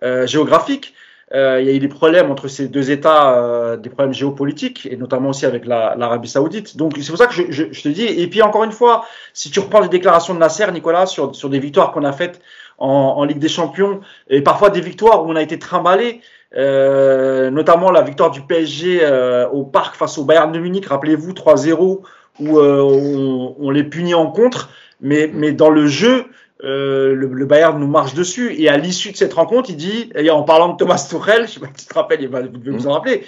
euh, 0.03 0.27
géographique. 0.27 0.95
Euh, 1.33 1.61
il 1.61 1.67
y 1.69 1.71
a 1.71 1.73
eu 1.73 1.79
des 1.79 1.89
problèmes 1.89 2.31
entre 2.31 2.49
ces 2.49 2.67
deux 2.67 2.91
États, 2.91 3.37
euh, 3.37 3.77
des 3.77 3.89
problèmes 3.89 4.13
géopolitiques, 4.13 4.87
et 4.91 4.97
notamment 4.97 5.29
aussi 5.29 5.47
avec 5.47 5.65
l'Arabie 5.65 6.29
Saoudite. 6.29 6.77
Donc 6.77 6.95
c'est 7.01 7.09
pour 7.09 7.19
ça 7.19 7.27
que 7.27 7.35
je, 7.35 7.45
je, 7.51 7.65
je, 7.71 7.83
te 7.83 7.89
dis. 7.89 8.05
Et 8.05 8.27
puis 8.27 8.43
encore 8.43 8.65
une 8.65 8.73
fois, 8.73 9.05
si 9.33 9.51
tu 9.51 9.61
reprends 9.61 9.81
les 9.81 9.89
déclarations 9.89 10.35
de 10.35 10.41
Nasser, 10.41 10.71
Nicolas, 10.73 11.07
sur, 11.07 11.35
sur 11.37 11.49
des 11.49 11.61
victoires 11.61 11.93
qu'on 11.93 12.05
a 12.05 12.13
faites 12.13 12.41
en, 12.79 12.89
en, 12.89 13.25
Ligue 13.25 13.39
des 13.39 13.49
Champions, 13.49 14.01
et 14.29 14.43
parfois 14.43 14.71
des 14.71 14.81
victoires 14.81 15.25
où 15.25 15.31
on 15.31 15.37
a 15.37 15.43
été 15.43 15.59
trimballé, 15.59 16.21
euh, 16.57 17.51
notamment 17.51 17.93
la 17.93 18.03
victoire 18.03 18.33
du 18.33 18.41
PSG 18.41 19.01
euh, 19.03 19.49
au 19.51 19.63
Parc 19.63 19.95
face 19.95 20.19
au 20.19 20.25
Bayern 20.25 20.51
de 20.51 20.59
Munich, 20.59 20.87
rappelez-vous 20.87 21.33
3-0, 21.33 22.01
où 22.41 22.59
euh, 22.59 22.81
on, 22.81 23.55
on, 23.61 23.71
les 23.71 23.85
punit 23.85 24.15
en 24.15 24.27
contre, 24.27 24.71
mais, 25.01 25.31
mais 25.33 25.53
dans 25.53 25.71
le 25.71 25.87
jeu, 25.87 26.25
euh, 26.65 27.15
le, 27.15 27.27
le, 27.27 27.47
Bayern 27.47 27.79
nous 27.79 27.87
marche 27.87 28.15
dessus. 28.15 28.55
Et 28.61 28.69
à 28.69 28.77
l'issue 28.77 29.13
de 29.13 29.17
cette 29.17 29.33
rencontre, 29.33 29.71
il 29.71 29.77
dit, 29.77 30.11
et 30.15 30.31
en 30.31 30.43
parlant 30.43 30.71
de 30.71 30.77
Thomas 30.77 31.07
Tuchel, 31.09 31.43
je 31.47 31.53
sais 31.53 31.61
pas 31.61 31.67
si 31.75 31.85
tu 31.85 31.93
te 31.93 31.95
rappelles, 31.95 32.27
vous 32.27 32.59
devez 32.59 32.77
vous 32.77 32.87
en 32.87 32.93
rappeler, 32.93 33.25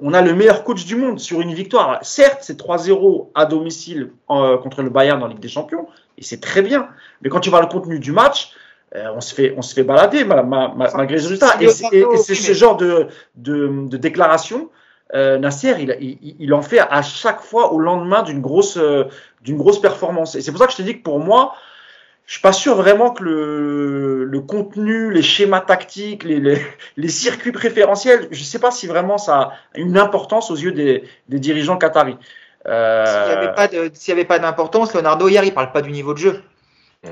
on 0.00 0.14
a 0.14 0.22
le 0.22 0.34
meilleur 0.34 0.64
coach 0.64 0.84
du 0.86 0.96
monde 0.96 1.18
sur 1.18 1.40
une 1.40 1.52
victoire. 1.52 1.98
Certes, 2.02 2.38
c'est 2.40 2.58
3-0 2.58 3.28
à 3.34 3.46
domicile 3.46 4.10
euh, 4.30 4.56
contre 4.58 4.82
le 4.82 4.90
Bayern 4.90 5.20
dans 5.20 5.26
Ligue 5.26 5.40
des 5.40 5.48
Champions, 5.48 5.86
et 6.18 6.22
c'est 6.22 6.40
très 6.40 6.62
bien. 6.62 6.88
Mais 7.22 7.28
quand 7.28 7.40
tu 7.40 7.50
vois 7.50 7.60
le 7.60 7.66
contenu 7.66 7.98
du 7.98 8.12
match, 8.12 8.52
euh, 8.94 9.10
on 9.14 9.20
se 9.20 9.34
fait, 9.34 9.54
on 9.56 9.62
se 9.62 9.74
fait 9.74 9.82
balader 9.82 10.24
malgré 10.24 11.16
les 11.16 11.22
résultats. 11.22 11.60
Et, 11.60 11.68
c'est 11.68 12.34
ce 12.34 12.52
genre 12.52 12.76
de, 12.76 13.08
de, 13.34 13.86
de 13.86 13.96
déclaration. 13.96 14.70
Euh, 15.14 15.38
Nasser, 15.38 15.74
il, 15.78 15.96
il, 16.00 16.36
il, 16.40 16.54
en 16.54 16.62
fait 16.62 16.80
à 16.80 17.02
chaque 17.02 17.40
fois 17.40 17.72
au 17.72 17.78
lendemain 17.78 18.22
d'une 18.22 18.40
grosse, 18.40 18.78
d'une 19.42 19.56
grosse 19.56 19.80
performance. 19.80 20.34
Et 20.34 20.40
c'est 20.40 20.50
pour 20.50 20.60
ça 20.60 20.66
que 20.66 20.72
je 20.72 20.78
te 20.78 20.82
dis 20.82 20.98
que 20.98 21.02
pour 21.02 21.20
moi, 21.20 21.54
je 22.26 22.32
suis 22.32 22.40
pas 22.40 22.52
sûr 22.52 22.74
vraiment 22.74 23.10
que 23.10 23.22
le, 23.22 24.24
le 24.24 24.40
contenu, 24.40 25.12
les 25.12 25.22
schémas 25.22 25.60
tactiques, 25.60 26.24
les, 26.24 26.40
les, 26.40 26.60
les, 26.96 27.08
circuits 27.08 27.52
préférentiels, 27.52 28.26
je 28.32 28.42
sais 28.42 28.58
pas 28.58 28.72
si 28.72 28.88
vraiment 28.88 29.16
ça 29.16 29.34
a 29.34 29.52
une 29.76 29.96
importance 29.96 30.50
aux 30.50 30.56
yeux 30.56 30.72
des, 30.72 31.04
des 31.28 31.38
dirigeants 31.38 31.78
qataris. 31.78 32.16
Euh... 32.66 33.54
S'il 33.94 34.12
n'y 34.12 34.20
avait 34.20 34.26
pas 34.26 34.40
d'importance, 34.40 34.92
Leonardo 34.92 35.28
hier, 35.28 35.44
il 35.44 35.54
parle 35.54 35.70
pas 35.70 35.82
du 35.82 35.92
niveau 35.92 36.14
de 36.14 36.18
jeu. 36.18 36.42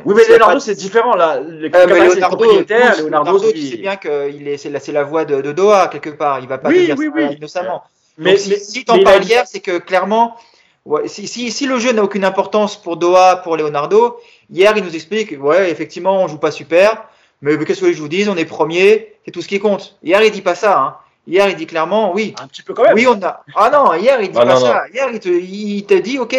Oui, 0.05 0.15
mais 0.17 0.25
Leonardo, 0.29 0.59
c'est 0.59 0.75
différent. 0.75 1.15
Là. 1.15 1.39
Le 1.41 1.67
euh, 1.73 1.87
Leonardo, 1.87 2.45
Leonardo, 2.45 3.03
Leonardo 3.03 3.53
tu 3.53 3.63
sais 3.63 3.77
bien 3.77 3.95
que 3.95 4.29
il 4.31 4.49
est, 4.49 4.57
c'est 4.57 4.71
la, 4.71 4.81
la 4.93 5.05
voix 5.05 5.25
de, 5.25 5.41
de, 5.41 5.53
Doha 5.53 5.87
quelque 5.87 6.11
part. 6.11 6.41
Il 6.41 6.49
va 6.49 6.59
pas 6.59 6.71
oui, 6.71 6.87
dire 6.87 6.97
oui, 6.99 7.09
oui. 7.15 7.37
innocemment. 7.37 7.85
Mais, 8.19 8.33
Donc, 8.33 8.41
si, 8.41 8.51
mais, 8.51 8.57
si 8.57 8.85
t'en 8.85 9.01
parles 9.05 9.23
hier, 9.23 9.45
c'est 9.47 9.61
que 9.61 9.79
clairement, 9.79 10.37
ouais, 10.85 11.07
si, 11.07 11.29
si, 11.29 11.53
si 11.53 11.67
le 11.67 11.79
jeu 11.79 11.93
n'a 11.93 12.03
aucune 12.03 12.25
importance 12.25 12.77
pour 12.77 12.97
Doha, 12.97 13.37
pour 13.37 13.57
Leonardo, 13.57 14.19
Hier, 14.51 14.73
il 14.77 14.85
nous 14.85 14.95
explique, 14.95 15.35
ouais, 15.41 15.71
effectivement, 15.71 16.23
on 16.23 16.29
joue 16.29 16.39
pas 16.39 16.51
super, 16.51 17.09
mais, 17.43 17.59
qu'est-ce 17.65 17.81
que 17.81 17.93
je 17.93 18.01
vous 18.01 18.09
dis 18.09 18.27
On 18.29 18.37
est 18.37 18.45
premier, 18.45 19.15
c'est 19.25 19.31
tout 19.31 19.43
ce 19.43 19.49
qui 19.49 19.59
compte. 19.59 19.99
Hier, 20.03 20.23
il 20.23 20.31
dit 20.31 20.43
pas 20.43 20.55
ça. 20.55 20.79
Hein. 20.79 20.97
Hier, 21.27 21.49
il 21.49 21.57
dit 21.57 21.67
clairement, 21.67 22.13
oui. 22.13 22.35
Un 22.43 22.47
petit 22.47 22.63
peu 22.63 22.75
quand 22.75 22.85
même. 22.85 22.95
Oui, 22.95 23.07
on 23.07 23.23
a. 23.23 23.43
Ah 23.55 23.71
non, 23.71 23.93
hier, 23.95 24.21
il 24.21 24.31
dit 24.31 24.39
ah, 24.41 24.47
pas 24.47 24.57
ça. 24.57 24.85
Hier, 24.93 25.11
il 25.13 25.21
te, 25.21 25.29
il 25.29 25.85
te 25.85 25.95
dit, 25.95 26.19
ok, 26.19 26.37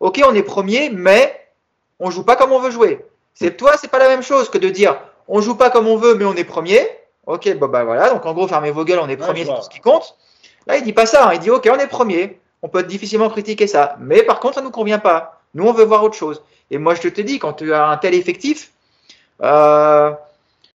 ok, 0.00 0.22
on 0.26 0.34
est 0.34 0.42
premier, 0.42 0.90
mais 0.90 1.48
on 1.98 2.10
joue 2.10 2.24
pas 2.24 2.36
comme 2.36 2.52
on 2.52 2.60
veut 2.60 2.70
jouer. 2.70 3.04
C'est 3.34 3.56
toi, 3.56 3.72
c'est 3.80 3.90
pas 3.90 3.98
la 3.98 4.08
même 4.08 4.22
chose 4.22 4.50
que 4.50 4.58
de 4.58 4.68
dire, 4.68 4.98
on 5.28 5.40
joue 5.40 5.54
pas 5.54 5.70
comme 5.70 5.86
on 5.86 5.96
veut, 5.96 6.14
mais 6.14 6.24
on 6.24 6.34
est 6.34 6.44
premier. 6.44 6.80
Ok, 7.26 7.54
bon 7.58 7.68
bah 7.68 7.84
voilà. 7.84 8.10
Donc 8.10 8.24
en 8.24 8.32
gros, 8.32 8.48
fermez 8.48 8.70
vos 8.70 8.84
gueules, 8.84 9.00
on 9.00 9.08
est 9.08 9.16
premier, 9.16 9.44
c'est 9.44 9.54
tout 9.54 9.62
ce 9.62 9.68
qui 9.68 9.80
compte. 9.80 10.16
Là, 10.66 10.76
il 10.76 10.82
dit 10.82 10.92
pas 10.92 11.06
ça. 11.06 11.28
Hein. 11.28 11.34
Il 11.34 11.40
dit, 11.40 11.50
ok, 11.50 11.68
on 11.72 11.78
est 11.78 11.86
premier. 11.86 12.40
On 12.62 12.68
peut 12.68 12.82
difficilement 12.82 13.28
critiquer 13.28 13.66
ça, 13.66 13.96
mais 14.00 14.22
par 14.22 14.40
contre, 14.40 14.56
ça 14.56 14.62
nous 14.62 14.70
convient 14.70 14.98
pas. 14.98 15.40
Nous, 15.54 15.64
on 15.64 15.72
veut 15.72 15.84
voir 15.84 16.02
autre 16.02 16.16
chose. 16.16 16.42
Et 16.70 16.78
moi, 16.78 16.94
je 16.94 17.08
te 17.08 17.20
dis, 17.20 17.38
quand 17.38 17.54
tu 17.54 17.72
as 17.72 17.88
un 17.88 17.96
tel 17.96 18.14
effectif, 18.14 18.70
euh, 19.42 20.10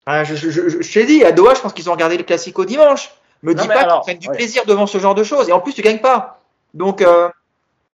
je, 0.07 0.35
je, 0.35 0.49
je, 0.49 0.81
je 0.81 0.93
t'ai 0.93 1.05
dit, 1.05 1.23
à 1.23 1.31
Doha, 1.31 1.53
je 1.53 1.61
pense 1.61 1.73
qu'ils 1.73 1.89
ont 1.89 1.93
regardé 1.93 2.17
le 2.17 2.23
Classico 2.23 2.65
dimanche. 2.65 3.11
Me 3.43 3.55
dis 3.55 3.67
pas 3.67 3.85
qu'ils 3.85 4.01
prennent 4.01 4.17
du 4.19 4.29
plaisir 4.29 4.65
devant 4.65 4.87
ce 4.87 4.99
genre 4.99 5.15
de 5.15 5.23
choses. 5.23 5.49
Et 5.49 5.51
en 5.51 5.59
plus, 5.59 5.73
tu 5.73 5.81
gagnes 5.81 5.99
pas. 6.01 6.39
Donc. 6.73 7.01
Euh... 7.01 7.29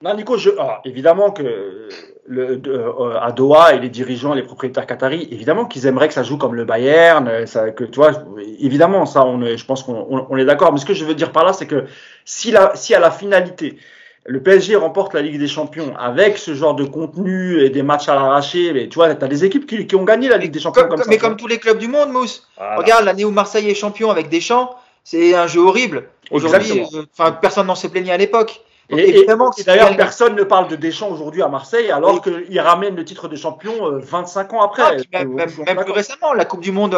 Non, 0.03 0.13
Nico, 0.15 0.37
je, 0.37 0.51
alors, 0.51 0.81
évidemment 0.85 1.31
que 1.31 1.89
le, 2.27 2.61
euh, 2.67 3.19
à 3.19 3.31
Doha 3.31 3.73
et 3.73 3.79
les 3.79 3.89
dirigeants, 3.89 4.35
les 4.35 4.43
propriétaires 4.43 4.85
qataris, 4.85 5.27
évidemment 5.31 5.65
qu'ils 5.65 5.87
aimeraient 5.87 6.07
que 6.07 6.13
ça 6.13 6.21
joue 6.21 6.37
comme 6.37 6.53
le 6.53 6.65
Bayern, 6.65 7.47
ça, 7.47 7.71
que 7.71 7.83
tu 7.83 7.95
vois, 7.95 8.11
évidemment, 8.59 9.07
ça, 9.07 9.25
on 9.25 9.41
je 9.41 9.65
pense 9.65 9.81
qu'on 9.81 10.27
on, 10.29 10.37
est 10.37 10.45
d'accord. 10.45 10.71
Mais 10.71 10.79
ce 10.79 10.85
que 10.85 10.93
je 10.93 11.03
veux 11.03 11.15
dire 11.15 11.31
par 11.31 11.45
là, 11.45 11.53
c'est 11.53 11.65
que 11.65 11.85
si, 12.25 12.51
la, 12.51 12.75
si 12.75 12.93
à 12.93 12.99
la 12.99 13.09
finalité, 13.09 13.79
le 14.27 14.43
PSG 14.43 14.75
remporte 14.75 15.13
la 15.13 15.21
Ligue 15.21 15.39
des 15.39 15.47
Champions 15.47 15.95
avec 15.97 16.37
ce 16.37 16.53
genre 16.53 16.75
de 16.75 16.83
contenu 16.83 17.61
et 17.61 17.69
des 17.69 17.81
matchs 17.81 18.09
à 18.09 18.15
l'arraché, 18.15 18.73
mais 18.73 18.89
tu 18.89 18.95
vois, 18.95 19.15
tu 19.15 19.23
as 19.23 19.27
des 19.27 19.45
équipes 19.45 19.65
qui, 19.65 19.87
qui, 19.87 19.95
ont 19.95 20.03
gagné 20.03 20.27
la 20.27 20.37
Ligue 20.37 20.51
des 20.51 20.59
Champions 20.59 20.87
comme, 20.89 21.01
ça. 21.01 21.09
Mais 21.09 21.17
comme 21.17 21.37
tous 21.37 21.47
les 21.47 21.59
clubs 21.59 21.77
du 21.77 21.87
monde, 21.87 22.11
Mousse. 22.11 22.45
Regarde, 22.57 23.05
l'année 23.05 23.23
où 23.23 23.31
Marseille 23.31 23.69
est 23.69 23.73
champion 23.73 24.11
avec 24.11 24.27
Deschamps, 24.27 24.75
c'est 25.05 25.33
un 25.33 25.47
jeu 25.47 25.61
horrible. 25.61 26.09
Aujourd'hui, 26.29 26.81
euh, 26.93 27.03
enfin, 27.17 27.31
personne 27.31 27.67
n'en 27.67 27.75
s'est 27.75 27.87
plaigni 27.87 28.11
à 28.11 28.17
l'époque. 28.17 28.61
Et, 28.89 29.09
évidemment, 29.09 29.51
et, 29.57 29.63
d'ailleurs, 29.63 29.95
personne 29.95 30.35
ne 30.35 30.43
parle 30.43 30.67
de 30.67 30.75
Deschamps 30.75 31.09
aujourd'hui 31.09 31.41
à 31.41 31.47
Marseille, 31.47 31.89
alors 31.89 32.21
qu'il 32.21 32.59
ramène 32.59 32.97
le 32.97 33.05
titre 33.05 33.29
de 33.29 33.35
champion 33.37 33.97
25 33.97 34.51
euh, 34.51 34.57
ans 34.57 34.61
après. 34.61 34.83
Ah, 34.83 35.19
même, 35.19 35.33
même, 35.33 35.49
même 35.65 35.83
plus 35.85 35.93
récemment, 35.93 36.33
la 36.33 36.43
Coupe 36.43 36.61
du 36.61 36.73
Monde 36.73 36.97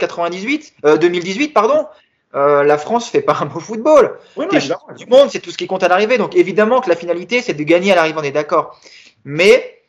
98, 0.00 0.74
euh, 0.84 0.96
2018, 0.96 1.50
pardon, 1.50 1.86
euh, 2.34 2.64
la 2.64 2.78
France 2.78 3.08
fait 3.08 3.22
pas 3.22 3.38
un 3.40 3.46
beau 3.46 3.60
football. 3.60 4.18
Oui, 4.36 4.46
du 4.96 5.06
monde, 5.06 5.28
c'est 5.30 5.40
tout 5.40 5.50
ce 5.50 5.56
qui 5.56 5.66
compte 5.66 5.82
à 5.82 5.88
l'arrivée. 5.88 6.18
Donc 6.18 6.34
évidemment 6.34 6.80
que 6.80 6.88
la 6.88 6.96
finalité, 6.96 7.42
c'est 7.42 7.54
de 7.54 7.62
gagner 7.62 7.92
à 7.92 7.94
l'arrivée, 7.94 8.18
on 8.18 8.24
est 8.24 8.32
d'accord. 8.32 8.80
Mais 9.24 9.82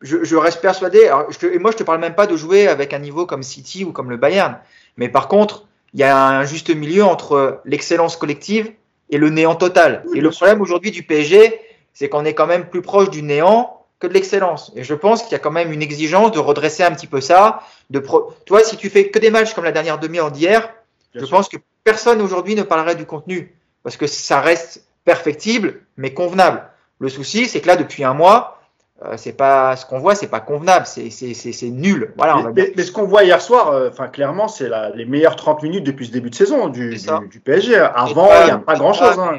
je, 0.00 0.24
je, 0.24 0.36
reste 0.36 0.60
persuadé. 0.60 1.06
Alors, 1.06 1.30
je 1.30 1.38
te, 1.38 1.46
et 1.46 1.58
moi, 1.58 1.70
je 1.70 1.76
te 1.76 1.82
parle 1.82 2.00
même 2.00 2.14
pas 2.14 2.26
de 2.26 2.36
jouer 2.36 2.68
avec 2.68 2.92
un 2.92 2.98
niveau 2.98 3.24
comme 3.24 3.42
City 3.42 3.84
ou 3.84 3.92
comme 3.92 4.10
le 4.10 4.16
Bayern. 4.16 4.58
Mais 4.96 5.08
par 5.08 5.28
contre, 5.28 5.66
il 5.94 6.00
y 6.00 6.02
a 6.02 6.26
un 6.26 6.44
juste 6.44 6.74
milieu 6.74 7.04
entre 7.04 7.60
l'excellence 7.64 8.16
collective 8.16 8.72
et 9.10 9.18
le 9.18 9.30
néant 9.30 9.54
total. 9.54 10.04
et 10.14 10.20
le 10.20 10.30
problème 10.30 10.60
aujourd'hui 10.60 10.90
du 10.90 11.04
PSG, 11.04 11.60
c'est 11.94 12.08
qu'on 12.08 12.24
est 12.24 12.34
quand 12.34 12.46
même 12.46 12.68
plus 12.68 12.82
proche 12.82 13.10
du 13.10 13.22
néant 13.22 13.84
que 14.00 14.06
de 14.06 14.12
l'excellence. 14.12 14.72
Et 14.76 14.84
je 14.84 14.94
pense 14.94 15.22
qu'il 15.22 15.32
y 15.32 15.36
a 15.36 15.38
quand 15.38 15.52
même 15.52 15.72
une 15.72 15.80
exigence 15.80 16.32
de 16.32 16.38
redresser 16.38 16.82
un 16.82 16.90
petit 16.90 17.06
peu 17.06 17.20
ça. 17.20 17.62
De 17.88 17.98
pro... 17.98 18.34
Tu 18.44 18.52
vois, 18.52 18.62
si 18.62 18.76
tu 18.76 18.90
fais 18.90 19.08
que 19.08 19.18
des 19.18 19.30
matchs 19.30 19.54
comme 19.54 19.64
la 19.64 19.72
dernière 19.72 19.98
demi-heure 19.98 20.30
d'hier, 20.30 20.74
je 21.14 21.24
pense 21.24 21.48
que 21.48 21.56
personne 21.86 22.20
aujourd'hui 22.20 22.56
ne 22.56 22.64
parlerait 22.64 22.96
du 22.96 23.06
contenu 23.06 23.54
parce 23.84 23.96
que 23.96 24.08
ça 24.08 24.40
reste 24.40 24.84
perfectible 25.04 25.82
mais 25.96 26.12
convenable. 26.12 26.64
Le 26.98 27.08
souci, 27.08 27.46
c'est 27.46 27.60
que 27.60 27.68
là, 27.68 27.76
depuis 27.76 28.02
un 28.02 28.12
mois, 28.12 28.60
euh, 29.04 29.14
c'est 29.16 29.34
pas 29.34 29.76
ce 29.76 29.86
qu'on 29.86 30.00
voit, 30.00 30.16
c'est 30.16 30.26
pas 30.26 30.40
convenable, 30.40 30.84
c'est 30.86 31.70
nul. 31.70 32.12
Voilà. 32.16 32.42
mais, 32.54 32.82
ce 32.82 32.90
qu'on 32.90 33.04
voit 33.04 33.22
hier 33.22 33.40
soir, 33.40 33.68
euh, 33.68 33.90
enfin 33.90 34.08
clairement, 34.08 34.48
c'est 34.48 34.68
les 34.94 35.04
meilleures 35.04 35.36
30 35.36 35.62
minutes 35.62 35.84
depuis 35.84 36.06
ce 36.06 36.12
début 36.12 36.30
de 36.30 36.34
saison 36.34 36.68
du, 36.68 36.96
du, 37.30 37.40
PSG. 37.40 37.76
Avant, 37.76 38.30
il 38.40 38.44
n'y 38.46 38.50
a 38.50 38.58
pas 38.58 38.74
grand 38.74 38.92
chose. 38.92 39.18
Hein. 39.18 39.38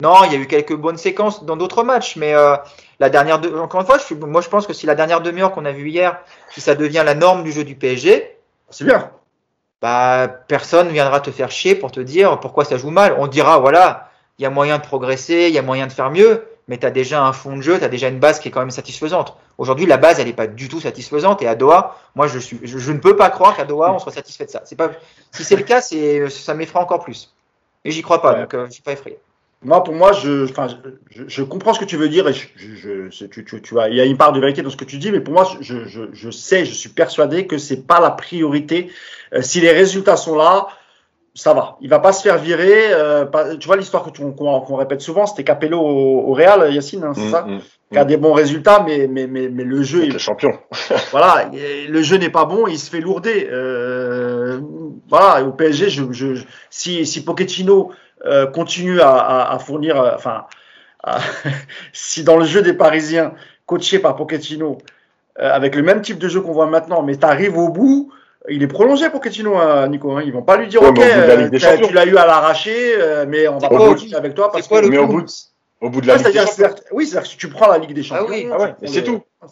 Non, 0.00 0.14
il 0.24 0.32
y 0.32 0.36
a 0.36 0.38
eu 0.38 0.46
quelques 0.46 0.76
bonnes 0.76 0.96
séquences 0.96 1.44
dans 1.44 1.56
d'autres 1.56 1.82
matchs, 1.82 2.16
mais 2.16 2.32
euh, 2.32 2.56
la 3.00 3.10
dernière, 3.10 3.40
de... 3.40 3.54
encore 3.58 3.80
une 3.80 3.86
fois, 3.86 3.98
je, 3.98 4.14
moi 4.14 4.40
je 4.40 4.48
pense 4.48 4.66
que 4.66 4.72
si 4.72 4.86
la 4.86 4.94
dernière 4.94 5.20
demi-heure 5.20 5.52
qu'on 5.52 5.66
a 5.66 5.72
vue 5.72 5.90
hier, 5.90 6.18
si 6.50 6.62
ça 6.62 6.74
devient 6.76 7.02
la 7.04 7.14
norme 7.14 7.42
du 7.42 7.52
jeu 7.52 7.64
du 7.64 7.74
PSG, 7.74 8.38
c'est 8.70 8.84
bien. 8.84 9.10
Bah, 9.80 10.28
personne 10.48 10.88
viendra 10.88 11.20
te 11.20 11.30
faire 11.30 11.50
chier 11.50 11.74
pour 11.74 11.92
te 11.92 12.00
dire 12.00 12.40
pourquoi 12.40 12.64
ça 12.64 12.76
joue 12.76 12.90
mal. 12.90 13.14
On 13.18 13.28
dira 13.28 13.58
voilà, 13.58 14.10
il 14.38 14.42
y 14.42 14.46
a 14.46 14.50
moyen 14.50 14.78
de 14.78 14.82
progresser, 14.82 15.46
il 15.48 15.54
y 15.54 15.58
a 15.58 15.62
moyen 15.62 15.86
de 15.86 15.92
faire 15.92 16.10
mieux, 16.10 16.46
mais 16.66 16.78
tu 16.78 16.86
as 16.86 16.90
déjà 16.90 17.22
un 17.22 17.32
fond 17.32 17.56
de 17.56 17.62
jeu, 17.62 17.78
tu 17.78 17.84
as 17.84 17.88
déjà 17.88 18.08
une 18.08 18.18
base 18.18 18.40
qui 18.40 18.48
est 18.48 18.50
quand 18.50 18.60
même 18.60 18.70
satisfaisante. 18.70 19.36
Aujourd'hui, 19.56 19.86
la 19.86 19.96
base, 19.96 20.20
elle 20.20 20.26
n'est 20.26 20.32
pas 20.32 20.46
du 20.46 20.68
tout 20.68 20.80
satisfaisante. 20.80 21.42
Et 21.42 21.48
à 21.48 21.54
Doha, 21.54 21.96
moi, 22.14 22.26
je, 22.26 22.38
suis, 22.38 22.60
je, 22.62 22.92
ne 22.92 22.98
peux 22.98 23.16
pas 23.16 23.30
croire 23.30 23.56
qu'à 23.56 23.64
Doha, 23.64 23.92
on 23.92 23.98
soit 23.98 24.12
satisfait 24.12 24.46
de 24.46 24.50
ça. 24.50 24.62
C'est 24.64 24.76
pas, 24.76 24.90
si 25.32 25.44
c'est 25.44 25.56
le 25.56 25.64
cas, 25.64 25.80
c'est, 25.80 26.28
ça 26.28 26.54
m'effraie 26.54 26.78
encore 26.78 27.02
plus. 27.02 27.34
Et 27.84 27.90
j'y 27.90 28.02
crois 28.02 28.20
pas, 28.20 28.34
donc 28.34 28.54
euh, 28.54 28.66
je 28.66 28.72
suis 28.72 28.82
pas 28.82 28.92
effrayé. 28.92 29.18
Moi, 29.62 29.82
pour 29.82 29.94
moi, 29.94 30.12
je, 30.12 30.46
je, 30.46 31.22
je, 31.26 31.42
comprends 31.42 31.74
ce 31.74 31.80
que 31.80 31.84
tu 31.84 31.96
veux 31.96 32.08
dire 32.08 32.28
et 32.28 32.32
je, 32.32 33.08
tu, 33.26 33.44
tu, 33.44 33.60
tu 33.60 33.74
vois, 33.74 33.88
il 33.88 33.96
y 33.96 34.00
a 34.00 34.04
une 34.04 34.16
part 34.16 34.32
de 34.32 34.38
vérité 34.38 34.62
dans 34.62 34.70
ce 34.70 34.76
que 34.76 34.84
tu 34.84 34.98
dis, 34.98 35.10
mais 35.10 35.18
pour 35.18 35.34
moi, 35.34 35.48
je, 35.60 35.84
je, 36.12 36.30
sais, 36.30 36.64
je 36.64 36.72
suis 36.72 36.90
persuadé 36.90 37.48
que 37.48 37.58
c'est 37.58 37.84
pas 37.84 37.98
la 37.98 38.12
priorité. 38.12 38.88
Euh, 39.34 39.42
si 39.42 39.60
les 39.60 39.72
résultats 39.72 40.16
sont 40.16 40.36
là, 40.36 40.68
ça 41.34 41.54
va. 41.54 41.76
Il 41.80 41.88
va 41.88 41.98
pas 41.98 42.12
se 42.12 42.22
faire 42.22 42.38
virer. 42.38 42.92
Euh, 42.92 43.24
tu 43.58 43.66
vois 43.66 43.76
l'histoire 43.76 44.04
que 44.04 44.10
qu'on 44.10 44.76
répète 44.76 45.00
souvent, 45.00 45.26
c'était 45.26 45.44
Capello 45.44 45.80
au, 45.80 46.32
Real, 46.34 46.72
Yacine, 46.72 47.02
hein, 47.02 47.12
c'est 47.14 47.22
mm, 47.22 47.30
ça, 47.30 47.42
mm, 47.42 47.60
qui 47.92 47.98
a 47.98 48.04
mm. 48.04 48.08
des 48.08 48.16
bons 48.16 48.32
résultats, 48.32 48.84
mais 48.86 49.08
mais 49.08 49.26
mais, 49.26 49.48
mais 49.48 49.64
le 49.64 49.82
jeu, 49.82 50.04
est 50.04 50.12
le 50.12 50.18
champion. 50.18 50.52
voilà, 51.10 51.50
le 51.52 52.02
jeu 52.02 52.16
n'est 52.16 52.30
pas 52.30 52.44
bon, 52.44 52.68
il 52.68 52.78
se 52.78 52.90
fait 52.90 53.00
lourder. 53.00 53.48
Euh, 53.50 54.60
voilà, 55.08 55.44
au 55.44 55.52
PSG, 55.52 55.90
je, 55.90 56.12
je, 56.12 56.42
si 56.70 57.06
si 57.06 57.24
Pochettino 57.24 57.90
euh, 58.24 58.46
continue 58.46 59.00
à, 59.00 59.58
fournir, 59.64 60.00
euh, 60.00 60.12
enfin, 60.14 60.46
si 61.92 62.24
dans 62.24 62.36
le 62.36 62.44
jeu 62.44 62.62
des 62.62 62.72
Parisiens, 62.72 63.32
coaché 63.66 63.98
par 63.98 64.16
Pochettino, 64.16 64.78
euh, 65.38 65.52
avec 65.52 65.74
le 65.74 65.82
même 65.82 66.02
type 66.02 66.18
de 66.18 66.28
jeu 66.28 66.40
qu'on 66.40 66.52
voit 66.52 66.66
maintenant, 66.66 67.02
mais 67.02 67.16
tu 67.16 67.24
arrives 67.24 67.56
au 67.56 67.68
bout, 67.68 68.12
il 68.48 68.62
est 68.62 68.68
prolongé 68.68 69.10
Pochettino, 69.10 69.56
hein, 69.56 69.88
Nico. 69.88 70.12
Hein. 70.12 70.22
Ils 70.24 70.32
vont 70.32 70.42
pas 70.42 70.56
lui 70.56 70.68
dire, 70.68 70.82
ok, 70.82 70.94
tu 70.96 71.94
l'as 71.94 72.06
eu 72.06 72.16
à 72.16 72.26
l'arracher, 72.26 72.96
mais 73.28 73.46
on 73.46 73.58
va 73.58 73.68
pas 73.68 73.76
continuer 73.76 74.16
avec 74.16 74.34
toi 74.34 74.50
parce 74.50 74.66
que. 74.66 74.88
Mais 74.88 74.98
au 74.98 75.06
bout, 75.06 75.22
de, 75.22 75.30
au 75.80 75.90
bout 75.90 76.00
de 76.00 76.06
la 76.06 76.16
Ligue 76.16 76.32
des 76.32 76.38
Champions. 76.38 76.74
Oui, 76.92 77.06
c'est-à-dire 77.06 77.30
que 77.30 77.36
tu 77.36 77.48
prends 77.48 77.68
la 77.68 77.78
Ligue 77.78 77.94
des 77.94 78.02
Champions. 78.02 78.26
Ah 78.26 78.30
oui, 78.30 78.48
ah 78.50 78.60
ouais, 78.60 78.74
c'est 78.86 79.04
tout. 79.04 79.22
Ah, 79.40 79.46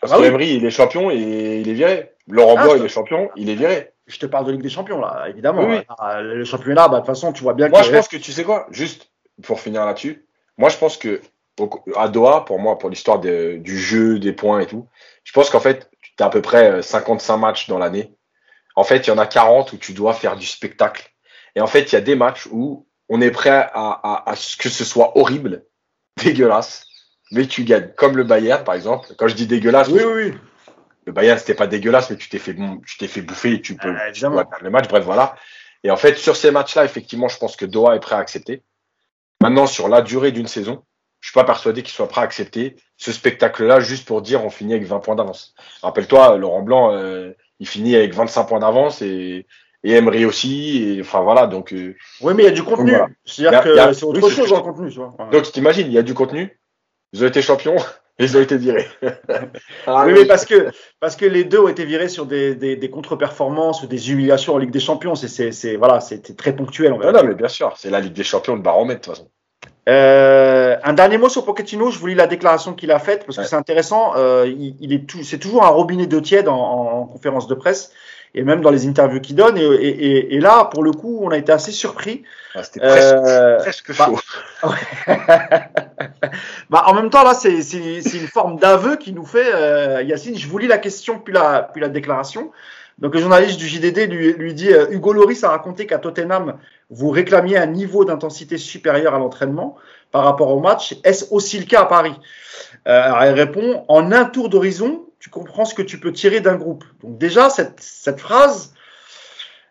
parce 0.00 0.14
ah 0.14 0.18
que 0.18 0.24
Emery, 0.24 0.54
il 0.54 0.64
est 0.64 0.70
champion 0.70 1.10
et 1.10 1.60
il 1.60 1.68
est 1.68 1.74
viré. 1.74 2.12
Laurent 2.26 2.54
ah, 2.56 2.68
il 2.76 2.84
est 2.84 2.88
champion, 2.88 3.28
il 3.36 3.50
est 3.50 3.54
viré 3.54 3.92
je 4.10 4.18
te 4.18 4.26
parle 4.26 4.46
de 4.46 4.52
Ligue 4.52 4.62
des 4.62 4.68
Champions, 4.68 5.00
là, 5.00 5.26
évidemment. 5.28 5.68
Ah, 5.98 6.20
le 6.20 6.44
championnat, 6.44 6.88
bah, 6.88 6.96
de 6.96 7.00
toute 7.00 7.06
façon, 7.06 7.32
tu 7.32 7.42
vois 7.42 7.54
bien 7.54 7.68
moi, 7.68 7.80
que. 7.80 7.86
Moi, 7.86 7.92
je 7.92 7.96
pense 7.96 8.08
que 8.08 8.16
tu 8.16 8.32
sais 8.32 8.44
quoi, 8.44 8.66
juste 8.70 9.10
pour 9.42 9.60
finir 9.60 9.84
là-dessus, 9.86 10.26
moi, 10.58 10.68
je 10.68 10.76
pense 10.76 10.96
que 10.96 11.20
à 11.96 12.08
Doha, 12.08 12.44
pour 12.44 12.58
moi, 12.58 12.78
pour 12.78 12.90
l'histoire 12.90 13.18
du 13.18 13.78
jeu, 13.78 14.18
des 14.18 14.32
points 14.32 14.60
et 14.60 14.66
tout, 14.66 14.86
je 15.24 15.32
pense 15.32 15.50
qu'en 15.50 15.60
fait, 15.60 15.90
tu 16.16 16.22
as 16.22 16.26
à 16.26 16.30
peu 16.30 16.42
près 16.42 16.82
55 16.82 17.34
euh, 17.34 17.36
matchs 17.36 17.68
dans 17.68 17.78
l'année. 17.78 18.14
En 18.76 18.84
fait, 18.84 19.06
il 19.06 19.08
y 19.08 19.10
en 19.10 19.18
a 19.18 19.26
40 19.26 19.72
où 19.72 19.76
tu 19.76 19.92
dois 19.92 20.14
faire 20.14 20.36
du 20.36 20.46
spectacle. 20.46 21.10
Et 21.56 21.60
en 21.60 21.66
fait, 21.66 21.92
il 21.92 21.94
y 21.94 21.98
a 21.98 22.00
des 22.00 22.14
matchs 22.14 22.46
où 22.50 22.86
on 23.08 23.20
est 23.20 23.30
prêt 23.30 23.50
à, 23.50 24.22
à, 24.26 24.36
ce 24.36 24.56
que 24.56 24.68
ce 24.68 24.84
soit 24.84 25.18
horrible, 25.18 25.64
dégueulasse, 26.22 26.86
mais 27.32 27.46
tu 27.46 27.64
gagnes. 27.64 27.90
Comme 27.96 28.16
le 28.16 28.24
Bayern, 28.24 28.64
par 28.64 28.74
exemple. 28.74 29.08
Quand 29.18 29.28
je 29.28 29.34
dis 29.34 29.46
dégueulasse, 29.46 29.88
oui, 29.88 30.02
oui, 30.04 30.12
oui 30.14 30.34
le 31.10 31.14
Bayern 31.14 31.38
c'était 31.38 31.54
pas 31.54 31.66
dégueulasse 31.66 32.08
mais 32.10 32.16
tu 32.16 32.28
t'es 32.28 32.38
fait 32.38 32.54
tu 32.86 32.98
t'es 32.98 33.08
fait 33.08 33.20
bouffer 33.20 33.54
et 33.54 33.60
tu 33.60 33.74
peux 33.74 33.88
euh, 33.88 34.12
le 34.60 34.70
match 34.70 34.88
bref 34.88 35.04
voilà. 35.04 35.34
Et 35.82 35.90
en 35.90 35.96
fait 35.96 36.16
sur 36.16 36.36
ces 36.36 36.52
matchs 36.52 36.76
là 36.76 36.84
effectivement 36.84 37.28
je 37.28 37.36
pense 37.36 37.56
que 37.56 37.66
Doha 37.66 37.96
est 37.96 38.00
prêt 38.00 38.14
à 38.14 38.18
accepter. 38.18 38.62
Maintenant 39.42 39.66
sur 39.66 39.88
la 39.88 40.02
durée 40.02 40.30
d'une 40.30 40.46
saison 40.46 40.84
je 41.20 41.28
suis 41.28 41.34
pas 41.34 41.44
persuadé 41.44 41.82
qu'il 41.82 41.92
soit 41.92 42.06
prêt 42.06 42.20
à 42.20 42.24
accepter 42.24 42.76
ce 42.96 43.10
spectacle 43.12 43.64
là 43.64 43.80
juste 43.80 44.06
pour 44.06 44.22
dire 44.22 44.44
on 44.44 44.50
finit 44.50 44.74
avec 44.74 44.86
20 44.86 45.00
points 45.00 45.16
d'avance. 45.16 45.54
Rappelle-toi 45.82 46.36
Laurent 46.36 46.62
Blanc 46.62 46.94
euh, 46.94 47.32
il 47.58 47.66
finit 47.66 47.96
avec 47.96 48.14
25 48.14 48.44
points 48.44 48.60
d'avance 48.60 49.02
et 49.02 49.46
et 49.82 49.92
Emery 49.92 50.26
aussi 50.26 50.82
et 50.84 51.00
enfin 51.00 51.22
voilà 51.22 51.48
donc 51.48 51.72
euh, 51.72 51.96
oui 52.20 52.34
mais 52.36 52.44
il 52.44 52.46
y 52.46 52.50
a 52.50 52.52
du 52.52 52.62
contenu. 52.62 52.92
c'est-à-dire 53.24 53.62
que 53.62 53.92
c'est 53.94 54.04
autre 54.04 54.30
chose 54.30 54.50
dans 54.50 54.58
le 54.58 54.62
contenu 54.62 54.90
tu 54.92 54.98
vois. 54.98 55.16
donc 55.32 55.50
t'imagines 55.50 55.88
il 55.88 55.92
y 55.92 55.98
a 55.98 56.02
du 56.02 56.14
contenu. 56.14 56.56
Ils 57.12 57.24
ont 57.24 57.26
été 57.26 57.42
champions 57.42 57.74
ils 58.20 58.36
ont 58.36 58.40
été 58.40 58.56
virés. 58.56 58.86
Ah 59.86 60.04
oui, 60.06 60.12
mais 60.12 60.24
parce 60.24 60.44
que, 60.44 60.70
parce 61.00 61.16
que 61.16 61.24
les 61.24 61.44
deux 61.44 61.58
ont 61.58 61.68
été 61.68 61.84
virés 61.84 62.08
sur 62.08 62.26
des, 62.26 62.54
des, 62.54 62.76
des 62.76 62.90
contre-performances 62.90 63.82
ou 63.82 63.86
des 63.86 64.10
humiliations 64.10 64.54
en 64.54 64.58
Ligue 64.58 64.70
des 64.70 64.80
Champions. 64.80 65.14
C'est, 65.14 65.76
voilà, 65.76 66.00
c'était 66.00 66.34
très 66.34 66.54
ponctuel. 66.54 66.92
Non, 66.92 67.12
non, 67.12 67.24
mais 67.24 67.34
bien 67.34 67.48
sûr, 67.48 67.74
c'est 67.76 67.90
la 67.90 68.00
Ligue 68.00 68.12
des 68.12 68.22
Champions, 68.22 68.54
le 68.54 68.62
baromètre 68.62 69.00
de 69.00 69.04
toute 69.06 69.14
façon. 69.14 69.30
Euh, 69.88 70.76
un 70.84 70.92
dernier 70.92 71.18
mot 71.18 71.28
sur 71.28 71.44
Pochettino. 71.44 71.90
Je 71.90 71.98
vous 71.98 72.06
lis 72.08 72.14
la 72.14 72.26
déclaration 72.26 72.74
qu'il 72.74 72.92
a 72.92 72.98
faite 72.98 73.24
parce 73.26 73.38
que 73.38 73.44
c'est 73.44 73.56
intéressant. 73.56 74.12
Euh, 74.16 74.46
il, 74.46 74.76
il, 74.80 74.92
est 74.92 75.06
tout, 75.06 75.22
c'est 75.24 75.38
toujours 75.38 75.64
un 75.64 75.68
robinet 75.68 76.06
d'eau 76.06 76.20
tiède 76.20 76.48
en, 76.48 76.56
en, 76.56 77.04
conférence 77.06 77.48
de 77.48 77.54
presse 77.54 77.90
et 78.34 78.42
même 78.42 78.60
dans 78.60 78.70
les 78.70 78.86
interviews 78.86 79.20
qu'il 79.20 79.36
donne. 79.36 79.56
Et, 79.58 79.62
et, 79.62 80.34
et, 80.34 80.40
là, 80.40 80.66
pour 80.66 80.82
le 80.82 80.92
coup, 80.92 81.20
on 81.22 81.30
a 81.30 81.38
été 81.38 81.50
assez 81.50 81.72
surpris. 81.72 82.22
Ah, 82.54 82.62
C'était 82.62 82.80
presque, 82.80 83.14
euh, 83.14 83.58
presque 83.58 83.98
bah, 83.98 84.06
chaud. 84.06 84.68
bah, 86.70 86.84
en 86.86 86.94
même 86.94 87.10
temps, 87.10 87.24
là, 87.24 87.34
c'est 87.34 87.58
une 87.58 88.28
forme 88.28 88.58
d'aveu 88.58 88.96
qui 88.96 89.12
nous 89.12 89.24
fait, 89.24 89.54
euh, 89.54 90.02
Yacine. 90.02 90.36
Je 90.36 90.46
vous 90.46 90.58
lis 90.58 90.66
la 90.66 90.78
question 90.78 91.18
puis 91.18 91.34
la, 91.34 91.88
déclaration. 91.88 92.50
Donc 92.98 93.14
le 93.14 93.20
journaliste 93.20 93.58
du 93.58 93.66
JDD 93.66 94.10
lui, 94.10 94.54
dit 94.54 94.72
euh, 94.72 94.90
Hugo 94.90 95.14
Loris 95.14 95.42
a 95.42 95.48
raconté 95.48 95.86
qu'à 95.86 95.98
Tottenham, 95.98 96.58
vous 96.90 97.08
réclamiez 97.08 97.56
un 97.56 97.66
niveau 97.66 98.04
d'intensité 98.04 98.58
supérieur 98.58 99.14
à 99.14 99.18
l'entraînement 99.18 99.76
par 100.10 100.24
rapport 100.24 100.50
au 100.50 100.60
match. 100.60 100.96
Est-ce 101.04 101.26
aussi 101.30 101.58
le 101.58 101.64
cas 101.64 101.82
à 101.82 101.86
Paris? 101.86 102.14
Euh, 102.86 103.02
alors 103.02 103.22
Elle 103.22 103.34
répond 103.34 103.84
En 103.88 104.12
un 104.12 104.26
tour 104.26 104.50
d'horizon, 104.50 105.06
tu 105.18 105.30
comprends 105.30 105.64
ce 105.64 105.74
que 105.74 105.82
tu 105.82 105.98
peux 105.98 106.12
tirer 106.12 106.40
d'un 106.40 106.56
groupe. 106.56 106.84
Donc 107.02 107.16
déjà, 107.16 107.48
cette, 107.48 107.80
cette 107.80 108.20
phrase, 108.20 108.74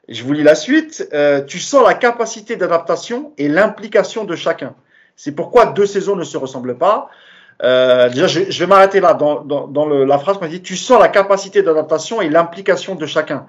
je 0.08 0.24
vous 0.24 0.34
lis 0.34 0.44
la 0.44 0.56
suite, 0.56 1.08
euh, 1.14 1.42
tu 1.42 1.60
sens 1.60 1.86
la 1.86 1.94
capacité 1.94 2.56
d'adaptation 2.56 3.34
et 3.38 3.48
l'implication 3.48 4.26
de 4.26 4.36
chacun. 4.36 4.76
C'est 5.22 5.34
pourquoi 5.34 5.66
deux 5.66 5.86
saisons 5.86 6.16
ne 6.16 6.24
se 6.24 6.38
ressemblent 6.38 6.78
pas. 6.78 7.10
Euh, 7.62 8.08
déjà, 8.08 8.28
je, 8.28 8.50
je 8.50 8.60
vais 8.60 8.68
m'arrêter 8.68 9.02
là. 9.02 9.14
Dans, 9.14 9.42
dans, 9.42 9.68
dans 9.68 9.86
le, 9.86 10.06
la 10.06 10.18
phrase 10.18 10.38
qu'on 10.38 10.48
dit, 10.48 10.62
tu 10.62 10.78
sens 10.78 10.98
la 10.98 11.10
capacité 11.10 11.62
d'adaptation 11.62 12.22
et 12.22 12.30
l'implication 12.30 12.96
de 12.96 13.06
chacun. 13.06 13.46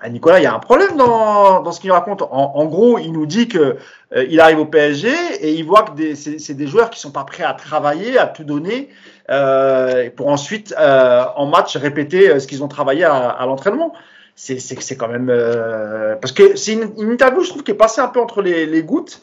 Ah, 0.00 0.08
Nicolas, 0.08 0.40
il 0.40 0.42
y 0.42 0.46
a 0.46 0.52
un 0.52 0.58
problème 0.58 0.96
dans, 0.96 1.62
dans 1.62 1.70
ce 1.70 1.78
qu'il 1.78 1.92
raconte. 1.92 2.22
En, 2.22 2.54
en, 2.56 2.64
gros, 2.64 2.98
il 2.98 3.12
nous 3.12 3.26
dit 3.26 3.46
que 3.46 3.76
euh, 4.16 4.26
il 4.28 4.40
arrive 4.40 4.58
au 4.58 4.64
PSG 4.64 5.10
et 5.40 5.52
il 5.52 5.64
voit 5.64 5.82
que 5.82 5.92
c'est 6.16 6.54
des 6.54 6.66
joueurs 6.66 6.90
qui 6.90 6.98
sont 6.98 7.12
pas 7.12 7.22
prêts 7.22 7.44
à 7.44 7.52
travailler, 7.52 8.18
à 8.18 8.26
tout 8.26 8.42
donner, 8.42 8.88
euh, 9.30 10.10
pour 10.16 10.26
ensuite 10.26 10.74
euh, 10.76 11.22
en 11.36 11.46
match 11.46 11.76
répéter 11.76 12.30
euh, 12.30 12.40
ce 12.40 12.48
qu'ils 12.48 12.64
ont 12.64 12.68
travaillé 12.68 13.04
à, 13.04 13.28
à 13.28 13.46
l'entraînement. 13.46 13.92
C'est 14.34 14.96
quand 14.96 15.06
même 15.06 15.30
euh, 15.30 16.16
parce 16.16 16.32
que 16.32 16.56
c'est 16.56 16.72
une, 16.72 16.90
une, 16.98 17.12
interview, 17.12 17.44
je 17.44 17.50
trouve, 17.50 17.62
qui 17.62 17.70
est 17.70 17.74
passée 17.74 18.00
un 18.00 18.08
peu 18.08 18.18
entre 18.18 18.42
les, 18.42 18.66
les 18.66 18.82
gouttes. 18.82 19.22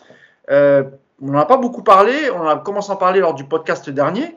On 1.21 1.27
n'en 1.27 1.39
a 1.39 1.45
pas 1.45 1.57
beaucoup 1.57 1.83
parlé. 1.83 2.29
On 2.31 2.47
a 2.47 2.57
commencé 2.57 2.91
à 2.91 2.95
en 2.95 2.97
parler 2.97 3.19
lors 3.19 3.33
du 3.33 3.43
podcast 3.43 3.89
dernier. 3.89 4.35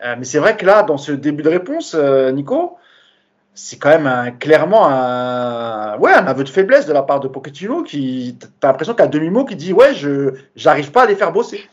mais 0.00 0.24
c'est 0.24 0.38
vrai 0.38 0.56
que 0.56 0.64
là, 0.66 0.82
dans 0.82 0.98
ce 0.98 1.12
début 1.12 1.42
de 1.42 1.48
réponse, 1.48 1.94
Nico, 1.94 2.78
c'est 3.58 3.76
quand 3.76 3.88
même 3.88 4.06
un, 4.06 4.30
clairement 4.30 4.86
un, 4.86 5.98
ouais, 5.98 6.12
un 6.12 6.26
aveu 6.28 6.44
de 6.44 6.48
faiblesse 6.48 6.86
de 6.86 6.92
la 6.92 7.02
part 7.02 7.18
de 7.18 7.26
Pochettino 7.26 7.82
qui, 7.82 8.38
t'as 8.60 8.68
l'impression 8.68 8.94
qu'à 8.94 9.08
demi-mot, 9.08 9.44
qui 9.44 9.56
dit, 9.56 9.72
ouais, 9.72 9.94
je, 9.94 10.34
j'arrive 10.54 10.92
pas 10.92 11.02
à 11.02 11.06
les 11.06 11.16
faire 11.16 11.32
bosser. 11.32 11.68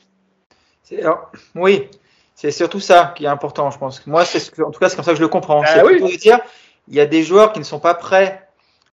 oui, 1.53 1.89
c'est 2.33 2.49
surtout 2.49 2.79
ça 2.79 3.13
qui 3.15 3.25
est 3.25 3.29
important, 3.29 3.69
je 3.69 3.77
pense. 3.77 4.05
Moi, 4.07 4.25
c'est, 4.25 4.59
en 4.61 4.71
tout 4.71 4.79
cas, 4.79 4.89
c'est 4.89 4.95
comme 4.95 5.05
ça 5.05 5.11
que 5.11 5.17
je 5.17 5.21
le 5.21 5.27
comprends. 5.27 5.61
Ah, 5.63 5.75
c'est 5.75 5.83
oui. 5.83 6.17
dire, 6.17 6.39
il 6.87 6.95
y 6.95 6.99
a 6.99 7.05
des 7.05 7.21
joueurs 7.21 7.53
qui 7.53 7.59
ne 7.59 7.63
sont 7.63 7.79
pas 7.79 7.93
prêts 7.93 8.47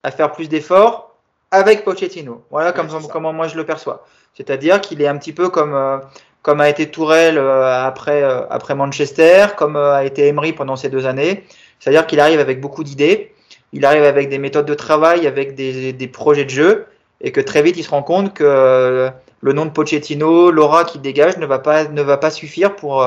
à 0.02 0.10
faire 0.10 0.32
plus 0.32 0.48
d'efforts 0.48 1.14
avec 1.50 1.84
Pochettino. 1.84 2.44
Voilà 2.50 2.72
comme, 2.72 2.88
comment 3.08 3.34
moi 3.34 3.48
je 3.48 3.56
le 3.56 3.66
perçois. 3.66 4.06
C'est-à-dire 4.34 4.80
qu'il 4.80 5.02
est 5.02 5.08
un 5.08 5.16
petit 5.16 5.32
peu 5.32 5.48
comme, 5.48 5.74
euh, 5.74 5.98
comme 6.42 6.60
a 6.60 6.68
été 6.68 6.90
Tourelle 6.90 7.38
euh, 7.38 7.84
après, 7.84 8.22
euh, 8.22 8.42
après 8.50 8.74
Manchester, 8.74 9.46
comme 9.56 9.76
a 9.76 10.04
été 10.04 10.28
Emery 10.28 10.52
pendant 10.52 10.76
ces 10.76 10.88
deux 10.88 11.06
années. 11.06 11.44
C'est-à-dire 11.78 12.06
qu'il 12.06 12.20
arrive 12.20 12.40
avec 12.40 12.60
beaucoup 12.60 12.84
d'idées, 12.84 13.34
il 13.72 13.84
arrive 13.84 14.04
avec 14.04 14.28
des 14.28 14.38
méthodes 14.38 14.66
de 14.66 14.74
travail, 14.74 15.26
avec 15.26 15.54
des, 15.54 15.92
des, 15.92 16.08
projets 16.08 16.44
de 16.44 16.50
jeu, 16.50 16.86
et 17.20 17.32
que 17.32 17.40
très 17.40 17.62
vite 17.62 17.76
il 17.76 17.84
se 17.84 17.90
rend 17.90 18.02
compte 18.02 18.34
que 18.34 19.10
le 19.40 19.52
nom 19.52 19.64
de 19.64 19.70
Pochettino, 19.70 20.50
l'aura 20.50 20.84
qu'il 20.84 21.00
dégage 21.00 21.36
ne 21.38 21.46
va 21.46 21.58
pas, 21.58 21.84
ne 21.84 22.02
va 22.02 22.16
pas 22.16 22.30
suffire 22.30 22.74
pour, 22.74 23.06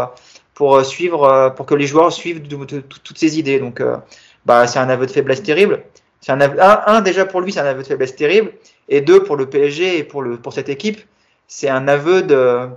pour 0.53 0.85
suivre, 0.85 1.53
pour 1.55 1.65
que 1.65 1.75
les 1.75 1.85
joueurs 1.87 2.13
suivent 2.13 2.41
toutes 2.47 3.17
ces 3.17 3.39
idées. 3.39 3.59
Donc, 3.59 3.81
bah, 4.45 4.67
c'est 4.67 4.79
un 4.79 4.89
aveu 4.89 5.05
de 5.05 5.11
faiblesse 5.11 5.43
terrible. 5.43 5.83
C'est 6.21 6.31
un, 6.31 6.39
un, 6.39 7.01
déjà 7.01 7.25
pour 7.25 7.41
lui, 7.41 7.51
c'est 7.51 7.59
un 7.59 7.65
aveu 7.65 7.81
de 7.81 7.87
faiblesse 7.87 8.15
terrible, 8.15 8.51
et 8.89 9.01
deux 9.01 9.23
pour 9.23 9.35
le 9.35 9.49
PSG 9.49 9.97
et 9.97 10.03
pour 10.03 10.21
le 10.21 10.37
pour 10.37 10.53
cette 10.53 10.69
équipe, 10.69 11.01
c'est 11.47 11.69
un 11.69 11.87
aveu 11.87 12.21
de, 12.21 12.69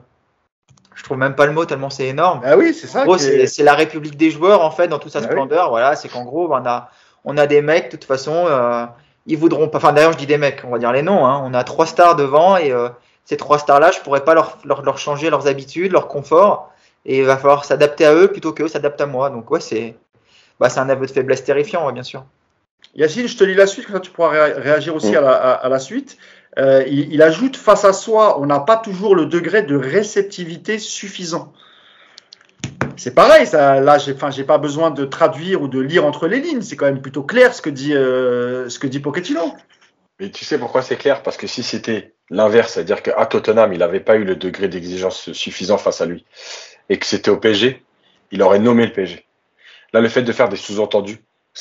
je 0.94 1.02
trouve 1.02 1.18
même 1.18 1.34
pas 1.34 1.46
le 1.46 1.52
mot 1.52 1.64
tellement 1.64 1.90
c'est 1.90 2.06
énorme. 2.06 2.40
Ah 2.44 2.56
oui, 2.56 2.72
c'est 2.72 2.86
ça. 2.86 3.04
c'est 3.18 3.62
la 3.62 3.74
République 3.74 4.16
des 4.16 4.30
joueurs 4.30 4.62
en 4.62 4.70
fait 4.70 4.88
dans 4.88 4.98
toute 4.98 5.12
sa 5.12 5.18
ah 5.18 5.22
splendeur. 5.22 5.70
Voilà, 5.70 5.96
c'est 5.96 6.08
qu'en 6.08 6.24
gros, 6.24 6.48
on 6.50 6.66
a 6.66 6.90
on 7.24 7.36
a 7.36 7.46
des 7.46 7.62
mecs 7.62 7.86
de 7.86 7.96
toute 7.96 8.04
façon, 8.04 8.46
euh, 8.48 8.86
ils 9.26 9.36
voudront 9.36 9.68
pas. 9.68 9.78
Enfin 9.78 9.92
d'ailleurs, 9.92 10.12
je 10.12 10.18
dis 10.18 10.26
des 10.26 10.38
mecs, 10.38 10.62
on 10.64 10.70
va 10.70 10.78
dire 10.78 10.92
les 10.92 11.02
noms. 11.02 11.26
Hein. 11.26 11.42
On 11.44 11.54
a 11.54 11.64
trois 11.64 11.86
stars 11.86 12.16
devant 12.16 12.56
et 12.56 12.72
euh, 12.72 12.88
ces 13.24 13.36
trois 13.36 13.58
stars-là, 13.58 13.90
je 13.90 14.00
pourrais 14.00 14.24
pas 14.24 14.34
leur, 14.34 14.58
leur, 14.64 14.82
leur 14.82 14.98
changer 14.98 15.30
leurs 15.30 15.46
habitudes, 15.46 15.92
leur 15.92 16.08
confort, 16.08 16.70
et 17.06 17.18
il 17.18 17.24
va 17.24 17.36
falloir 17.36 17.64
s'adapter 17.64 18.04
à 18.04 18.14
eux 18.14 18.28
plutôt 18.28 18.52
qu'eux 18.52 18.68
s'adaptent 18.68 19.00
à 19.00 19.06
moi. 19.06 19.30
Donc 19.30 19.50
ouais, 19.50 19.60
c'est 19.60 19.96
bah, 20.60 20.68
c'est 20.68 20.80
un 20.80 20.88
aveu 20.88 21.06
de 21.06 21.10
faiblesse 21.10 21.44
terrifiant, 21.44 21.90
bien 21.92 22.02
sûr. 22.02 22.24
Yacine, 22.94 23.26
je 23.26 23.36
te 23.36 23.44
lis 23.44 23.54
la 23.54 23.66
suite, 23.66 23.86
comme 23.86 23.96
ça 23.96 24.00
tu 24.00 24.10
pourras 24.10 24.30
réagir 24.30 24.94
aussi 24.94 25.12
mm. 25.12 25.16
à, 25.16 25.68
la, 25.68 25.78
suite. 25.78 26.16
Euh, 26.58 26.84
il, 26.86 27.20
ajoute 27.22 27.56
face 27.56 27.84
à 27.84 27.92
soi, 27.92 28.40
on 28.40 28.46
n'a 28.46 28.60
pas 28.60 28.76
toujours 28.76 29.16
le 29.16 29.26
degré 29.26 29.62
de 29.62 29.76
réceptivité 29.76 30.78
suffisant. 30.78 31.52
C'est 32.96 33.14
pareil, 33.14 33.46
ça, 33.46 33.80
là, 33.80 33.98
j'ai, 33.98 34.14
j'ai 34.30 34.44
pas 34.44 34.58
besoin 34.58 34.90
de 34.90 35.04
traduire 35.04 35.62
ou 35.62 35.68
de 35.68 35.80
lire 35.80 36.06
entre 36.06 36.28
les 36.28 36.40
lignes. 36.40 36.62
C'est 36.62 36.76
quand 36.76 36.86
même 36.86 37.02
plutôt 37.02 37.24
clair 37.24 37.52
ce 37.52 37.60
que 37.60 37.70
dit, 37.70 37.92
euh, 37.92 38.68
ce 38.68 38.78
que 38.78 38.86
dit 38.86 39.00
Pochettino. 39.00 39.54
Mais 40.20 40.30
tu 40.30 40.44
sais 40.44 40.58
pourquoi 40.58 40.82
c'est 40.82 40.96
clair? 40.96 41.22
Parce 41.24 41.36
que 41.36 41.48
si 41.48 41.64
c'était 41.64 42.14
l'inverse, 42.30 42.74
c'est-à-dire 42.74 43.02
qu'à 43.02 43.26
Tottenham, 43.26 43.72
il 43.72 43.80
n'avait 43.80 44.00
pas 44.00 44.16
eu 44.16 44.24
le 44.24 44.36
degré 44.36 44.68
d'exigence 44.68 45.32
suffisant 45.32 45.76
face 45.76 46.00
à 46.00 46.06
lui, 46.06 46.24
et 46.88 46.98
que 46.98 47.06
c'était 47.06 47.30
au 47.30 47.36
PSG, 47.36 47.82
il 48.30 48.42
aurait 48.42 48.60
nommé 48.60 48.86
le 48.86 48.92
PSG. 48.92 49.26
Là, 49.92 50.00
le 50.00 50.08
fait 50.08 50.22
de 50.22 50.32
faire 50.32 50.48
des 50.48 50.56
sous-entendus, 50.56 51.18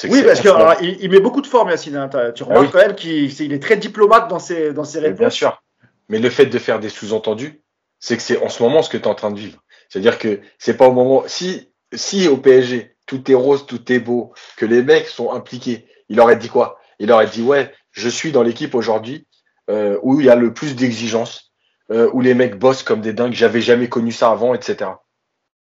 oui, 0.09 0.23
parce 0.23 0.41
qu'il 0.41 0.97
il 1.01 1.09
met 1.09 1.19
beaucoup 1.19 1.41
de 1.41 1.47
formes, 1.47 1.69
Yacine. 1.69 1.95
Hein. 1.95 2.09
Tu 2.35 2.43
ah 2.43 2.45
remarques 2.45 2.71
quand 2.71 2.79
même 2.79 2.95
qu'il 2.95 3.53
est, 3.53 3.61
très 3.61 3.77
diplomate 3.77 4.27
dans 4.27 4.39
ses, 4.39 4.73
dans 4.73 4.83
ses 4.83 4.99
réponses. 4.99 5.19
Bien 5.19 5.29
sûr. 5.29 5.63
Mais 6.09 6.19
le 6.19 6.29
fait 6.29 6.47
de 6.47 6.59
faire 6.59 6.79
des 6.79 6.89
sous-entendus, 6.89 7.61
c'est 7.99 8.17
que 8.17 8.23
c'est 8.23 8.41
en 8.43 8.49
ce 8.49 8.61
moment 8.61 8.81
ce 8.81 8.89
que 8.89 8.97
tu 8.97 9.03
es 9.03 9.07
en 9.07 9.15
train 9.15 9.31
de 9.31 9.39
vivre. 9.39 9.63
C'est-à-dire 9.89 10.17
que 10.17 10.41
c'est 10.57 10.75
pas 10.75 10.87
au 10.87 10.91
moment. 10.91 11.23
Si, 11.27 11.71
si 11.93 12.27
au 12.27 12.37
PSG, 12.37 12.95
tout 13.05 13.29
est 13.31 13.35
rose, 13.35 13.65
tout 13.65 13.91
est 13.91 13.99
beau, 13.99 14.33
que 14.57 14.65
les 14.65 14.81
mecs 14.81 15.07
sont 15.07 15.31
impliqués, 15.31 15.87
il 16.09 16.19
aurait 16.19 16.37
dit 16.37 16.49
quoi? 16.49 16.79
Il 16.99 17.11
aurait 17.11 17.27
dit 17.27 17.41
Ouais, 17.41 17.71
je 17.91 18.09
suis 18.09 18.31
dans 18.31 18.43
l'équipe 18.43 18.75
aujourd'hui 18.75 19.27
euh, 19.69 19.99
où 20.01 20.19
il 20.19 20.25
y 20.25 20.29
a 20.29 20.35
le 20.35 20.53
plus 20.53 20.75
d'exigences, 20.75 21.53
euh, 21.91 22.09
où 22.13 22.21
les 22.21 22.33
mecs 22.33 22.57
bossent 22.57 22.83
comme 22.83 23.01
des 23.01 23.13
dingues, 23.13 23.33
j'avais 23.33 23.61
jamais 23.61 23.89
connu 23.89 24.11
ça 24.11 24.31
avant, 24.31 24.53
etc. 24.53 24.91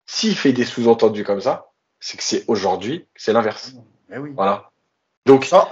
S'il 0.07 0.37
fait 0.37 0.53
des 0.53 0.65
sous-entendus 0.65 1.25
comme 1.25 1.41
ça, 1.41 1.71
c'est 2.01 2.17
que 2.17 2.23
c'est 2.23 2.45
aujourd'hui, 2.47 3.09
c'est 3.17 3.33
l'inverse. 3.33 3.75
Eh 4.13 4.19
oui. 4.19 4.31
Voilà. 4.35 4.71
Donc, 5.27 5.45
sans, 5.45 5.67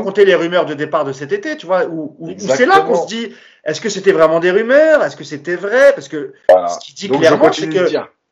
compter, 0.00 0.24
les 0.24 0.34
rumeurs 0.34 0.66
de 0.66 0.74
départ 0.74 1.04
de 1.04 1.12
cet 1.12 1.30
été, 1.30 1.56
tu 1.56 1.66
vois, 1.66 1.86
où, 1.86 2.16
c'est 2.36 2.66
là 2.66 2.80
qu'on 2.80 3.00
se 3.00 3.06
dit, 3.06 3.32
est-ce 3.64 3.80
que 3.80 3.88
c'était 3.88 4.10
vraiment 4.10 4.40
des 4.40 4.50
rumeurs? 4.50 5.04
Est-ce 5.04 5.14
que 5.14 5.22
c'était 5.22 5.54
vrai? 5.54 5.92
Parce 5.94 6.08
que 6.08 6.34
ce 6.48 6.84
qui 6.84 6.92
dit 6.94 7.08
clairement, 7.08 7.52
c'est 7.52 7.68
que 7.68 7.86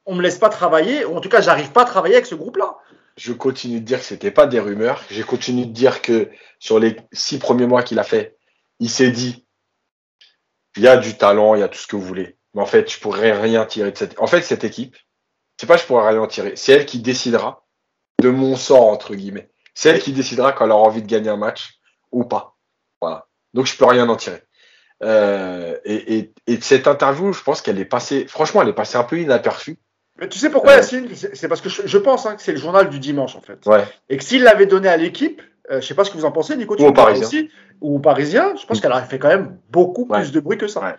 on 0.06 0.16
me 0.16 0.22
laisse 0.22 0.38
pas 0.38 0.48
travailler, 0.48 1.04
ou 1.04 1.16
en 1.16 1.20
tout 1.20 1.28
cas, 1.28 1.40
j'arrive 1.40 1.70
pas 1.70 1.82
à 1.82 1.84
travailler 1.84 2.16
avec 2.16 2.26
ce 2.26 2.34
groupe-là. 2.34 2.76
Je 3.16 3.32
continue 3.32 3.80
de 3.80 3.84
dire 3.84 4.00
que 4.00 4.04
c'était 4.04 4.32
pas 4.32 4.46
des 4.46 4.58
rumeurs. 4.58 5.04
J'ai 5.08 5.22
continué 5.22 5.66
de 5.66 5.72
dire 5.72 6.02
que 6.02 6.30
sur 6.58 6.80
les 6.80 6.96
six 7.12 7.38
premiers 7.38 7.66
mois 7.66 7.84
qu'il 7.84 7.98
a 8.00 8.04
fait, 8.04 8.36
il 8.80 8.90
s'est 8.90 9.10
dit, 9.10 9.46
il 10.76 10.82
y 10.82 10.88
a 10.88 10.96
du 10.96 11.16
talent, 11.16 11.54
il 11.54 11.60
y 11.60 11.62
a 11.62 11.68
tout 11.68 11.78
ce 11.78 11.86
que 11.86 11.96
vous 11.96 12.02
voulez. 12.02 12.36
Mais 12.54 12.62
en 12.62 12.66
fait, 12.66 12.90
je 12.90 12.98
pourrais 12.98 13.32
rien 13.32 13.66
tirer 13.66 13.92
de 13.92 13.96
cette. 13.96 14.18
En 14.18 14.26
fait, 14.26 14.42
cette 14.42 14.64
équipe, 14.64 14.96
c'est 15.60 15.66
pas 15.66 15.76
je 15.76 15.84
pourrais 15.84 16.08
rien 16.08 16.20
en 16.20 16.26
tirer. 16.26 16.54
C'est 16.56 16.72
elle 16.72 16.86
qui 16.86 16.98
décidera 16.98 17.64
de 18.20 18.30
mon 18.30 18.56
sort, 18.56 18.88
entre 18.88 19.14
guillemets. 19.14 19.50
C'est 19.74 19.90
elle 19.90 20.00
qui 20.00 20.12
décidera 20.12 20.52
quand 20.52 20.64
elle 20.64 20.72
aura 20.72 20.86
envie 20.86 21.02
de 21.02 21.06
gagner 21.06 21.30
un 21.30 21.36
match 21.36 21.78
ou 22.12 22.24
pas. 22.24 22.56
Voilà. 23.00 23.26
Donc 23.54 23.66
je 23.66 23.76
peux 23.76 23.86
rien 23.86 24.08
en 24.08 24.16
tirer. 24.16 24.42
Euh, 25.02 25.76
et, 25.84 26.30
cette 26.60 26.86
interview, 26.86 27.32
je 27.32 27.42
pense 27.42 27.62
qu'elle 27.62 27.78
est 27.78 27.84
passée, 27.86 28.26
franchement, 28.26 28.62
elle 28.62 28.68
est 28.68 28.74
passée 28.74 28.98
un 28.98 29.04
peu 29.04 29.18
inaperçue. 29.18 29.78
Mais 30.18 30.28
tu 30.28 30.38
sais 30.38 30.50
pourquoi, 30.50 30.72
euh, 30.72 30.76
Yacine? 30.76 31.08
C'est 31.14 31.48
parce 31.48 31.62
que 31.62 31.70
je, 31.70 31.98
pense 31.98 32.26
hein, 32.26 32.36
que 32.36 32.42
c'est 32.42 32.52
le 32.52 32.58
journal 32.58 32.90
du 32.90 32.98
dimanche, 32.98 33.36
en 33.36 33.40
fait. 33.40 33.64
Ouais. 33.66 33.84
Et 34.10 34.18
que 34.18 34.24
s'il 34.24 34.42
l'avait 34.42 34.66
donné 34.66 34.88
à 34.88 34.98
l'équipe, 34.98 35.40
euh, 35.70 35.80
je 35.80 35.86
sais 35.86 35.94
pas 35.94 36.04
ce 36.04 36.10
que 36.10 36.18
vous 36.18 36.26
en 36.26 36.32
pensez, 36.32 36.56
Nico, 36.56 36.76
tu 36.76 36.82
ou 36.82 36.88
au 36.88 36.92
Parisien. 36.92 37.26
Aussi, 37.26 37.50
ou 37.80 37.98
Parisien, 38.00 38.54
je 38.56 38.66
pense 38.66 38.78
mm. 38.78 38.80
qu'elle 38.82 38.92
aurait 38.92 39.06
fait 39.06 39.18
quand 39.18 39.28
même 39.28 39.58
beaucoup 39.70 40.04
plus 40.04 40.32
de 40.32 40.40
bruit 40.40 40.58
que 40.58 40.66
ça. 40.66 40.80
Ouais. 40.80 40.94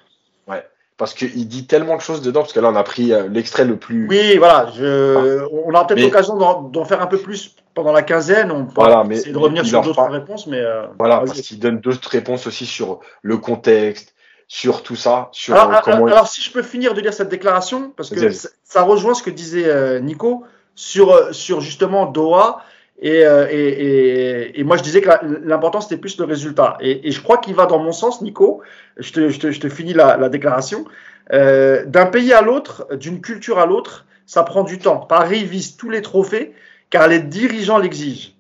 Parce 1.02 1.16
qu'il 1.16 1.48
dit 1.48 1.66
tellement 1.66 1.96
de 1.96 2.02
choses 2.02 2.22
dedans, 2.22 2.42
parce 2.42 2.54
que 2.54 2.60
là, 2.60 2.70
on 2.70 2.76
a 2.76 2.84
pris 2.84 3.12
euh, 3.12 3.28
l'extrait 3.28 3.66
le 3.66 3.76
plus. 3.76 4.08
Oui, 4.08 4.38
voilà. 4.38 4.70
Je... 4.78 5.44
On 5.66 5.74
aura 5.74 5.88
peut-être 5.88 6.00
l'occasion 6.00 6.36
d'en 6.36 6.86
faire 6.86 7.02
un 7.02 7.08
peu 7.08 7.18
plus 7.18 7.56
pendant 7.74 7.92
la 7.92 8.04
quinzaine. 8.04 8.52
On 8.52 8.66
voilà, 8.66 9.04
mais 9.04 9.20
de 9.20 9.36
revenir 9.36 9.66
sur 9.66 9.82
d'autres 9.82 10.04
réponses. 10.04 10.46
Mais 10.46 10.60
euh, 10.60 10.86
voilà, 11.00 11.24
parce 11.26 11.42
qu'il 11.42 11.58
donne 11.58 11.80
d'autres 11.80 12.08
réponses 12.08 12.46
aussi 12.46 12.68
sur 12.68 13.00
le 13.24 13.38
contexte, 13.38 14.14
sur 14.48 14.84
tout 14.84 14.96
ça. 14.96 15.30
Sur 15.32 15.56
alors, 15.56 15.74
euh, 15.74 15.80
comment... 15.84 16.06
alors, 16.06 16.28
si 16.28 16.40
je 16.40 16.52
peux 16.52 16.62
finir 16.62 16.94
de 16.94 17.02
lire 17.02 17.16
cette 17.16 17.30
déclaration, 17.30 17.92
parce 17.98 18.12
que 18.12 18.30
ça 18.64 18.84
rejoint 18.84 19.16
ce 19.16 19.24
que 19.24 19.32
disait 19.32 20.00
Nico 20.02 20.44
sur, 20.76 21.34
sur 21.34 21.62
justement 21.62 22.06
Doha. 22.06 22.62
Et, 23.02 23.22
et, 23.22 24.60
et, 24.60 24.64
moi, 24.64 24.78
je 24.78 24.84
disais 24.84 25.02
que 25.02 25.10
l'important, 25.44 25.82
c'était 25.82 25.98
plus 25.98 26.18
le 26.20 26.26
résultat. 26.26 26.78
Et, 26.82 27.12
je 27.12 27.22
crois 27.22 27.40
qu'il 27.40 27.56
va 27.56 27.66
dans 27.66 27.80
mon 27.80 27.92
sens, 27.92 28.22
Nico. 28.22 28.62
Je 28.98 29.12
te, 29.12 29.30
je 29.30 29.40
te, 29.40 29.52
je 29.52 29.60
te 29.60 29.70
finis 29.70 29.94
la, 29.94 30.18
la 30.18 30.30
déclaration. 30.30 30.86
Euh, 31.34 31.86
D'un 31.86 32.06
pays 32.08 32.34
à 32.34 32.42
l'autre, 32.42 32.88
d'une 32.96 33.22
culture 33.22 33.60
à 33.60 33.66
l'autre, 33.66 34.06
ça 34.26 34.44
prend 34.44 34.64
du 34.64 34.80
temps. 34.80 34.98
Paris 34.98 35.46
vise 35.46 35.78
tous 35.78 35.90
les 35.90 36.02
trophées 36.02 36.54
car 36.90 37.08
les 37.08 37.20
dirigeants 37.20 37.78
l'exigent. 37.78 38.34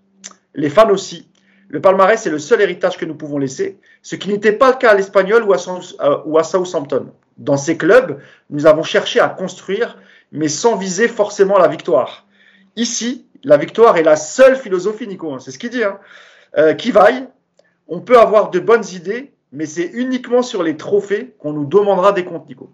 Les 0.55 0.69
fans 0.69 0.89
aussi. 0.89 1.27
Le 1.69 1.79
palmarès 1.79 2.21
c'est 2.21 2.29
le 2.29 2.39
seul 2.39 2.59
héritage 2.61 2.97
que 2.97 3.05
nous 3.05 3.15
pouvons 3.15 3.37
laisser, 3.37 3.79
ce 4.01 4.17
qui 4.17 4.27
n'était 4.27 4.51
pas 4.51 4.71
le 4.71 4.77
cas 4.77 4.91
à 4.91 4.93
l'Espagnol 4.93 5.43
ou, 5.43 5.53
euh, 5.53 6.17
ou 6.25 6.37
à 6.37 6.43
Southampton. 6.43 7.07
Dans 7.37 7.55
ces 7.55 7.77
clubs, 7.77 8.19
nous 8.49 8.65
avons 8.65 8.83
cherché 8.83 9.21
à 9.21 9.29
construire, 9.29 9.97
mais 10.33 10.49
sans 10.49 10.75
viser 10.75 11.07
forcément 11.07 11.57
la 11.57 11.69
victoire. 11.69 12.27
Ici, 12.75 13.25
la 13.43 13.57
victoire 13.57 13.97
est 13.97 14.03
la 14.03 14.15
seule 14.15 14.55
philosophie, 14.55 15.07
Nico, 15.07 15.33
hein, 15.33 15.39
c'est 15.39 15.51
ce 15.51 15.59
qu'il 15.59 15.69
dit. 15.69 15.83
Hein. 15.83 15.99
Euh, 16.57 16.73
qui 16.73 16.91
vaille, 16.91 17.27
on 17.87 18.01
peut 18.01 18.19
avoir 18.19 18.49
de 18.49 18.59
bonnes 18.59 18.85
idées, 18.93 19.31
mais 19.51 19.65
c'est 19.65 19.85
uniquement 19.93 20.41
sur 20.41 20.63
les 20.63 20.77
trophées 20.77 21.33
qu'on 21.39 21.53
nous 21.53 21.65
demandera 21.65 22.11
des 22.11 22.25
comptes, 22.25 22.47
Nico. 22.47 22.69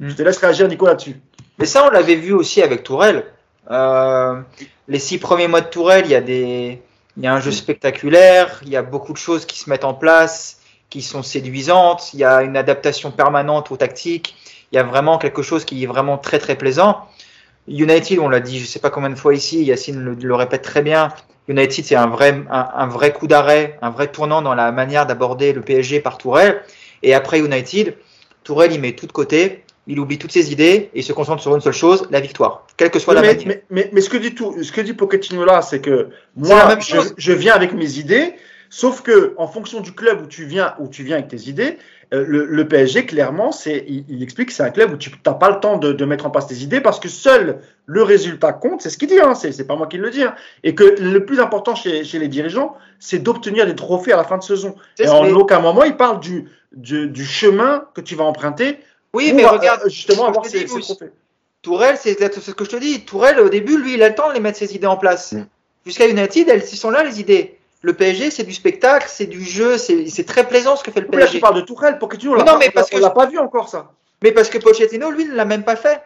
Je 0.00 0.14
te 0.14 0.22
laisse 0.22 0.38
réagir, 0.38 0.68
Nico, 0.68 0.86
là-dessus. 0.86 1.16
Mais 1.58 1.66
ça, 1.66 1.86
on 1.86 1.90
l'avait 1.90 2.14
vu 2.14 2.32
aussi 2.32 2.62
avec 2.62 2.84
Tourelle. 2.84 3.24
Euh, 3.70 4.40
les 4.86 4.98
six 4.98 5.18
premiers 5.18 5.48
mois 5.48 5.60
de 5.60 5.68
Tourelle, 5.68 6.06
il 6.06 6.12
y 6.12 6.14
a 6.14 6.20
des, 6.20 6.80
il 7.16 7.24
y 7.24 7.26
a 7.26 7.34
un 7.34 7.40
jeu 7.40 7.50
spectaculaire, 7.50 8.60
il 8.62 8.70
y 8.70 8.76
a 8.76 8.82
beaucoup 8.82 9.12
de 9.12 9.18
choses 9.18 9.44
qui 9.44 9.58
se 9.58 9.68
mettent 9.68 9.84
en 9.84 9.92
place, 9.92 10.60
qui 10.88 11.02
sont 11.02 11.22
séduisantes, 11.22 12.14
il 12.14 12.20
y 12.20 12.24
a 12.24 12.42
une 12.42 12.56
adaptation 12.56 13.10
permanente 13.10 13.70
aux 13.70 13.76
tactiques, 13.76 14.36
il 14.70 14.76
y 14.76 14.78
a 14.78 14.84
vraiment 14.84 15.18
quelque 15.18 15.42
chose 15.42 15.64
qui 15.64 15.82
est 15.82 15.86
vraiment 15.86 16.16
très 16.16 16.38
très 16.38 16.56
plaisant. 16.56 17.06
United, 17.68 18.18
on 18.18 18.28
l'a 18.28 18.40
dit, 18.40 18.58
je 18.58 18.66
sais 18.66 18.78
pas 18.78 18.90
combien 18.90 19.10
de 19.10 19.14
fois 19.14 19.34
ici, 19.34 19.62
Yacine 19.64 20.16
le, 20.20 20.34
répète 20.34 20.62
très 20.62 20.82
bien. 20.82 21.12
United, 21.48 21.84
c'est 21.84 21.96
un 21.96 22.08
vrai, 22.08 22.42
un, 22.50 22.86
vrai 22.86 23.12
coup 23.12 23.26
d'arrêt, 23.26 23.78
un 23.80 23.90
vrai 23.90 24.08
tournant 24.08 24.42
dans 24.42 24.54
la 24.54 24.70
manière 24.72 25.06
d'aborder 25.06 25.52
le 25.52 25.62
PSG 25.62 26.00
par 26.00 26.18
Tourelle. 26.18 26.62
Et 27.02 27.14
après 27.14 27.40
United, 27.40 27.96
Tourelle, 28.44 28.72
il 28.72 28.80
met 28.80 28.92
tout 28.92 29.06
de 29.06 29.12
côté, 29.12 29.64
il 29.86 29.98
oublie 29.98 30.18
toutes 30.18 30.32
ses 30.32 30.52
idées 30.52 30.90
et 30.92 31.00
il 31.00 31.04
se 31.04 31.12
concentre 31.12 31.42
sur 31.42 31.54
une 31.54 31.62
seule 31.62 31.72
chose, 31.72 32.06
la 32.10 32.20
victoire, 32.20 32.66
quelle 32.76 32.90
que 32.90 32.98
soit 32.98 33.14
la 33.14 33.22
mais, 33.22 33.34
manière. 33.34 33.58
Mais, 33.70 33.90
mais, 33.92 34.00
ce 34.00 34.10
que 34.10 34.18
dit 34.18 34.34
tout, 34.34 34.62
ce 34.62 34.72
que 34.72 34.82
dit 34.82 34.92
Pochettino 34.92 35.44
là, 35.44 35.62
c'est 35.62 35.80
que 35.80 36.08
moi, 36.36 36.78
je, 36.80 36.98
je, 37.16 37.32
viens 37.32 37.54
avec 37.54 37.72
mes 37.72 37.98
idées, 37.98 38.34
sauf 38.68 39.00
que 39.00 39.34
en 39.38 39.48
fonction 39.48 39.80
du 39.80 39.92
club 39.92 40.20
où 40.22 40.26
tu 40.26 40.44
viens, 40.44 40.74
où 40.78 40.88
tu 40.88 41.02
viens 41.02 41.16
avec 41.16 41.28
tes 41.28 41.48
idées, 41.48 41.78
euh, 42.14 42.24
le, 42.26 42.66
PSG, 42.66 43.04
clairement, 43.04 43.52
c'est, 43.52 43.84
il, 43.86 44.22
explique 44.22 44.48
que 44.48 44.54
c'est 44.54 44.62
un 44.62 44.70
club 44.70 44.94
où 44.94 44.96
tu 44.96 45.10
n'as 45.26 45.34
pas 45.34 45.50
le 45.50 45.60
temps 45.60 45.76
de, 45.76 46.04
mettre 46.06 46.24
en 46.24 46.30
place 46.30 46.46
tes 46.46 46.56
idées 46.56 46.80
parce 46.80 47.00
que 47.00 47.08
seul 47.08 47.60
le 47.84 48.02
résultat 48.02 48.52
compte. 48.52 48.80
C'est 48.80 48.88
ce 48.88 48.96
qu'il 48.96 49.08
dit, 49.08 49.20
hein, 49.20 49.34
c'est, 49.34 49.66
pas 49.66 49.76
moi 49.76 49.86
qui 49.86 49.98
le 49.98 50.10
dis. 50.10 50.22
Hein, 50.22 50.34
et 50.64 50.74
que 50.74 50.84
le 50.84 51.24
plus 51.26 51.38
important 51.38 51.74
chez, 51.74 52.02
les 52.02 52.28
dirigeants, 52.28 52.76
c'est 52.98 53.18
d'obtenir 53.18 53.66
des 53.66 53.74
trophées 53.74 54.12
à 54.12 54.16
la 54.16 54.24
fin 54.24 54.38
de 54.38 54.42
saison. 54.42 54.74
Et 54.98 55.06
en 55.06 55.28
aucun 55.34 55.60
moment, 55.60 55.84
il 55.84 55.96
parle 55.96 56.20
du, 56.20 56.48
du, 56.72 57.24
chemin 57.26 57.84
que 57.94 58.00
tu 58.00 58.14
vas 58.14 58.24
emprunter. 58.24 58.78
Oui, 59.12 59.32
mais 59.34 59.44
regarde, 59.44 59.82
justement, 59.86 60.26
avoir 60.26 60.46
ces, 60.46 60.64
trophées. 60.64 61.10
Tourelle, 61.60 61.96
c'est 61.98 62.18
ce 62.40 62.50
que 62.52 62.64
je 62.64 62.70
te 62.70 62.76
dis. 62.76 63.04
Tourelle, 63.04 63.40
au 63.40 63.50
début, 63.50 63.76
lui, 63.76 63.94
il 63.94 64.02
a 64.02 64.08
le 64.08 64.14
temps 64.14 64.28
de 64.28 64.34
les 64.34 64.40
mettre 64.40 64.58
ses 64.58 64.74
idées 64.74 64.86
en 64.86 64.96
place. 64.96 65.32
Mm. 65.32 65.46
Jusqu'à 65.84 66.08
United, 66.08 66.48
elles 66.48 66.64
sont 66.64 66.90
là, 66.90 67.04
les 67.04 67.20
idées. 67.20 67.57
Le 67.82 67.92
PSG, 67.92 68.30
c'est 68.30 68.42
du 68.42 68.52
spectacle, 68.52 69.06
c'est 69.08 69.26
du 69.26 69.42
jeu, 69.42 69.78
c'est 69.78 70.26
très 70.26 70.48
plaisant 70.48 70.74
ce 70.76 70.82
que 70.82 70.90
fait 70.90 71.00
le 71.00 71.06
PSG. 71.06 71.24
Là, 71.24 71.30
tu 71.32 71.40
parles 71.40 71.54
de 71.56 71.60
Tourelle, 71.60 71.98
Pochettino, 71.98 72.36
non, 72.36 72.58
mais 72.58 72.70
parce 72.70 72.90
que 72.90 72.98
l'a 72.98 73.10
pas 73.10 73.26
vu 73.26 73.38
encore 73.38 73.68
ça. 73.68 73.92
Mais 74.22 74.32
parce 74.32 74.48
que 74.48 74.58
Pochettino, 74.58 75.10
lui, 75.10 75.26
ne 75.26 75.34
l'a 75.34 75.44
même 75.44 75.62
pas 75.62 75.76
fait. 75.76 76.02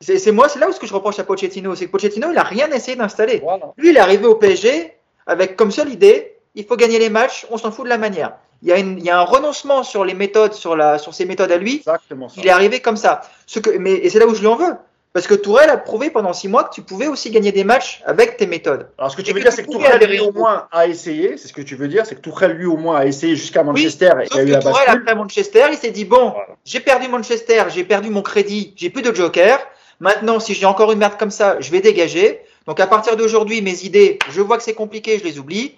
C'est 0.00 0.32
moi, 0.32 0.48
c'est 0.48 0.58
là 0.58 0.68
où 0.68 0.72
ce 0.72 0.80
que 0.80 0.86
je 0.86 0.94
reproche 0.94 1.18
à 1.18 1.24
Pochettino, 1.24 1.74
c'est 1.74 1.86
que 1.86 1.90
Pochettino, 1.90 2.30
il 2.32 2.38
a 2.38 2.42
rien 2.42 2.70
essayé 2.70 2.96
d'installer. 2.96 3.42
Lui, 3.76 3.90
il 3.90 3.96
est 3.96 4.00
arrivé 4.00 4.26
au 4.26 4.34
PSG 4.34 4.94
avec 5.26 5.54
comme 5.54 5.70
seule 5.70 5.90
idée, 5.90 6.36
il 6.54 6.64
faut 6.64 6.76
gagner 6.76 6.98
les 6.98 7.10
matchs, 7.10 7.46
on 7.50 7.58
s'en 7.58 7.70
fout 7.70 7.84
de 7.84 7.90
la 7.90 7.98
manière. 7.98 8.36
Il 8.62 8.68
y, 8.68 8.72
a 8.72 8.78
il 8.78 9.02
y, 9.02 9.10
a 9.10 9.18
un 9.18 9.24
renoncement 9.24 9.82
sur 9.82 10.04
les 10.04 10.14
méthodes, 10.14 10.52
sur, 10.52 10.76
la, 10.76 10.98
sur 10.98 11.14
ses 11.14 11.24
méthodes 11.24 11.50
à 11.50 11.56
lui. 11.56 11.76
Exactement 11.76 12.28
Il 12.36 12.46
est 12.46 12.50
arrivé 12.50 12.80
comme 12.80 12.96
ça. 12.96 13.22
Ce 13.46 13.58
que, 13.58 13.70
mais, 13.70 13.94
et 13.94 14.08
c'est 14.08 14.20
là 14.20 14.26
où 14.26 14.34
je 14.34 14.40
lui 14.40 14.46
en 14.46 14.54
veux. 14.54 14.74
Parce 15.12 15.26
que 15.26 15.34
Tourelle 15.34 15.68
a 15.68 15.76
prouvé 15.76 16.08
pendant 16.08 16.32
six 16.32 16.48
mois 16.48 16.64
que 16.64 16.72
tu 16.74 16.80
pouvais 16.80 17.06
aussi 17.06 17.30
gagner 17.30 17.52
des 17.52 17.64
matchs 17.64 18.02
avec 18.06 18.38
tes 18.38 18.46
méthodes. 18.46 18.88
Alors 18.96 19.10
ce 19.10 19.16
que 19.16 19.20
tu 19.20 19.34
veux 19.34 19.40
dire, 19.40 19.52
c'est 19.52 19.62
que 19.62 19.70
Tourelle, 19.70 20.02
lui, 20.08 20.20
au 20.20 20.32
moins, 20.32 20.68
a 20.72 20.86
essayé. 20.86 21.36
C'est 21.36 21.48
ce 21.48 21.52
que 21.52 21.60
tu 21.60 21.76
veux 21.76 21.88
dire, 21.88 22.06
c'est 22.06 22.14
que 22.14 22.20
Tourelle, 22.20 22.52
lui, 22.52 22.64
au 22.64 22.78
moins, 22.78 22.96
a 22.96 23.06
essayé 23.06 23.36
jusqu'à 23.36 23.62
Manchester. 23.62 24.10
Oui, 24.16 24.24
et 24.34 24.38
a 24.38 24.44
eu 24.44 24.58
Tourelle, 24.58 24.88
après 24.88 25.14
Manchester, 25.14 25.66
il 25.70 25.76
s'est 25.76 25.90
dit, 25.90 26.06
bon, 26.06 26.32
j'ai 26.64 26.80
perdu 26.80 27.08
Manchester, 27.08 27.64
j'ai 27.68 27.84
perdu 27.84 28.08
mon 28.08 28.22
crédit, 28.22 28.72
j'ai 28.76 28.88
plus 28.88 29.02
de 29.02 29.14
joker. 29.14 29.58
Maintenant, 30.00 30.40
si 30.40 30.54
j'ai 30.54 30.64
encore 30.66 30.92
une 30.92 30.98
merde 30.98 31.18
comme 31.18 31.30
ça, 31.30 31.60
je 31.60 31.70
vais 31.70 31.80
dégager. 31.80 32.40
Donc 32.66 32.80
à 32.80 32.86
partir 32.86 33.16
d'aujourd'hui, 33.16 33.60
mes 33.60 33.84
idées, 33.84 34.18
je 34.30 34.40
vois 34.40 34.56
que 34.56 34.62
c'est 34.62 34.74
compliqué, 34.74 35.18
je 35.18 35.24
les 35.24 35.38
oublie. 35.38 35.74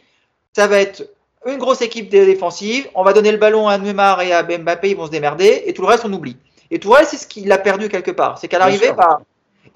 Ça 0.54 0.68
va 0.68 0.78
être 0.78 1.10
une 1.46 1.58
grosse 1.58 1.82
équipe 1.82 2.08
défensive. 2.08 2.88
On 2.94 3.02
va 3.02 3.12
donner 3.12 3.32
le 3.32 3.38
ballon 3.38 3.68
à 3.68 3.76
Neymar 3.78 4.22
et 4.22 4.32
à 4.32 4.42
Mbappé, 4.42 4.90
ils 4.90 4.96
vont 4.96 5.06
se 5.06 5.10
démerder. 5.10 5.64
Et 5.66 5.74
tout 5.74 5.82
le 5.82 5.88
reste, 5.88 6.04
on 6.04 6.12
oublie. 6.12 6.36
Et 6.70 6.78
Tourelle, 6.78 7.06
c'est 7.06 7.16
ce 7.16 7.26
qu'il 7.26 7.50
a 7.52 7.58
perdu 7.58 7.88
quelque 7.88 8.10
part. 8.10 8.38
C'est 8.38 8.48
qu'à 8.48 8.58
l'arrivée, 8.58 8.92
bah, 8.92 9.20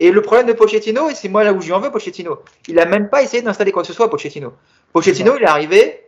et 0.01 0.11
le 0.11 0.23
problème 0.23 0.47
de 0.47 0.53
Pochettino, 0.53 1.11
et 1.11 1.15
c'est 1.15 1.29
moi 1.29 1.45
là 1.45 1.53
où 1.53 1.61
j'y 1.61 1.73
en 1.73 1.81
veux, 1.81 1.91
Pochettino, 1.91 2.39
il 2.69 2.79
a 2.79 2.85
même 2.85 3.09
pas 3.09 3.23
essayé 3.23 3.43
d'installer 3.43 3.73
quoi 3.73 3.83
que 3.83 3.89
ce 3.89 3.93
soit, 3.95 4.09
Pochettino. 4.09 4.53
Pochettino, 4.93 5.37
il 5.37 5.43
est 5.43 5.47
arrivé. 5.47 6.05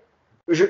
Je, 0.48 0.65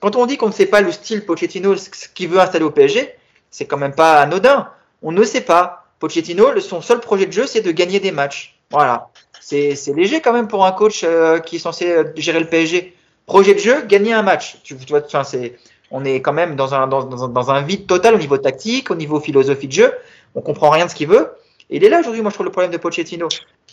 quand 0.00 0.16
on 0.16 0.26
dit 0.26 0.36
qu'on 0.36 0.48
ne 0.48 0.52
sait 0.52 0.66
pas 0.66 0.80
le 0.80 0.92
style 0.92 1.24
Pochettino, 1.24 1.76
ce 1.76 2.08
qu'il 2.14 2.28
veut 2.28 2.40
installer 2.40 2.64
au 2.64 2.70
PSG, 2.70 3.14
c'est 3.50 3.66
quand 3.66 3.76
même 3.76 3.94
pas 3.94 4.20
anodin. 4.20 4.70
On 5.02 5.12
ne 5.12 5.24
sait 5.24 5.40
pas. 5.40 5.86
Pochettino, 5.98 6.58
son 6.60 6.80
seul 6.80 7.00
projet 7.00 7.26
de 7.26 7.32
jeu, 7.32 7.46
c'est 7.46 7.60
de 7.60 7.72
gagner 7.72 8.00
des 8.00 8.12
matchs. 8.12 8.58
Voilà. 8.70 9.08
C'est 9.40 9.74
léger 9.94 10.20
quand 10.20 10.32
même 10.32 10.46
pour 10.46 10.64
un 10.64 10.72
coach 10.72 11.02
euh, 11.02 11.40
qui 11.40 11.56
est 11.56 11.58
censé 11.60 11.90
euh, 11.90 12.04
gérer 12.14 12.38
le 12.38 12.46
PSG. 12.46 12.94
Projet 13.26 13.54
de 13.54 13.58
jeu, 13.58 13.82
gagner 13.82 14.12
un 14.12 14.22
match. 14.22 14.58
Tu, 14.62 14.76
tu 14.76 14.92
vois, 14.92 15.24
c'est, 15.24 15.56
on 15.90 16.04
est 16.04 16.20
quand 16.20 16.32
même 16.32 16.56
dans 16.56 16.74
un, 16.74 16.86
dans, 16.86 17.04
dans, 17.04 17.28
dans 17.28 17.50
un 17.50 17.62
vide 17.62 17.86
total 17.86 18.14
au 18.14 18.18
niveau 18.18 18.38
tactique, 18.38 18.90
au 18.90 18.94
niveau 18.94 19.20
philosophie 19.20 19.66
de 19.66 19.72
jeu. 19.72 19.94
On 20.34 20.40
comprend 20.40 20.70
rien 20.70 20.86
de 20.86 20.90
ce 20.90 20.94
qu'il 20.94 21.08
veut. 21.08 21.32
Et 21.68 21.76
il 21.76 21.84
est 21.84 21.88
là 21.88 22.00
aujourd'hui, 22.00 22.22
moi 22.22 22.30
je 22.30 22.34
trouve 22.34 22.46
le 22.46 22.52
problème 22.52 22.72
de 22.72 22.76
Pochettino. 22.76 23.28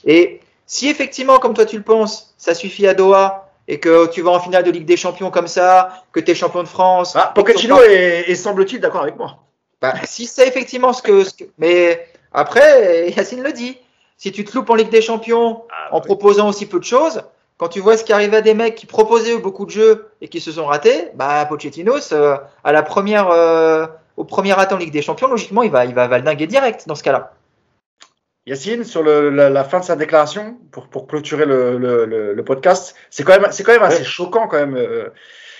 Et 0.05 0.39
si 0.65 0.89
effectivement, 0.89 1.39
comme 1.39 1.53
toi 1.53 1.65
tu 1.65 1.77
le 1.77 1.83
penses, 1.83 2.33
ça 2.37 2.53
suffit 2.53 2.87
à 2.87 2.93
Doha 2.93 3.49
et 3.67 3.79
que 3.79 4.07
tu 4.07 4.21
vas 4.21 4.31
en 4.31 4.39
finale 4.39 4.63
de 4.63 4.71
Ligue 4.71 4.85
des 4.85 4.97
Champions 4.97 5.29
comme 5.29 5.47
ça, 5.47 6.03
que 6.11 6.19
tu 6.19 6.31
es 6.31 6.35
champion 6.35 6.63
de 6.63 6.67
France. 6.67 7.15
Ah, 7.15 7.31
Pochettino 7.35 7.79
est, 7.81 8.33
semble-t-il 8.35 8.79
d'accord 8.79 9.01
avec 9.01 9.17
moi. 9.17 9.43
Bah, 9.81 9.93
si 10.05 10.25
c'est 10.25 10.47
effectivement 10.47 10.93
ce 10.93 11.01
que, 11.01 11.23
Mais 11.57 12.07
après, 12.33 13.11
Yacine 13.15 13.43
le 13.43 13.51
dit. 13.51 13.77
Si 14.19 14.31
tu 14.31 14.43
te 14.43 14.55
loupes 14.55 14.69
en 14.71 14.75
Ligue 14.75 14.89
des 14.89 15.01
Champions 15.01 15.63
ah, 15.69 15.93
en 15.95 16.01
proposant 16.01 16.49
aussi 16.49 16.65
peu 16.65 16.79
de 16.79 16.83
choses, 16.83 17.21
quand 17.57 17.69
tu 17.69 17.79
vois 17.79 17.97
ce 17.97 18.03
qui 18.03 18.13
arrive 18.13 18.33
à 18.33 18.41
des 18.41 18.53
mecs 18.53 18.75
qui 18.75 18.85
proposaient 18.85 19.37
beaucoup 19.37 19.65
de 19.65 19.71
jeux 19.71 20.09
et 20.21 20.27
qui 20.27 20.39
se 20.39 20.51
sont 20.51 20.65
ratés, 20.65 21.09
bah 21.15 21.45
Pochettino, 21.47 21.95
à 22.63 22.71
la 22.71 22.83
première, 22.83 23.29
euh, 23.29 23.87
au 24.15 24.23
premier 24.23 24.57
atteint 24.57 24.75
en 24.75 24.79
Ligue 24.79 24.91
des 24.91 25.01
Champions, 25.01 25.27
logiquement, 25.27 25.63
il 25.63 25.71
va, 25.71 25.85
il 25.85 25.95
va 25.95 26.07
valdinguer 26.07 26.47
direct 26.47 26.87
dans 26.87 26.95
ce 26.95 27.03
cas-là. 27.03 27.33
Yacine, 28.45 28.85
sur 28.85 29.03
la, 29.03 29.63
fin 29.65 29.79
de 29.79 29.83
sa 29.83 29.97
déclaration, 29.97 30.57
pour, 30.71 30.87
pour 30.87 31.05
clôturer 31.07 31.45
le, 31.45 32.41
podcast, 32.45 32.95
c'est 33.09 33.23
quand 33.23 33.39
même, 33.39 33.51
c'est 33.51 33.63
quand 33.63 33.73
même 33.73 33.83
assez 33.83 34.05
choquant 34.05 34.47
quand 34.47 34.57
même, 34.57 34.77
euh, 34.77 35.09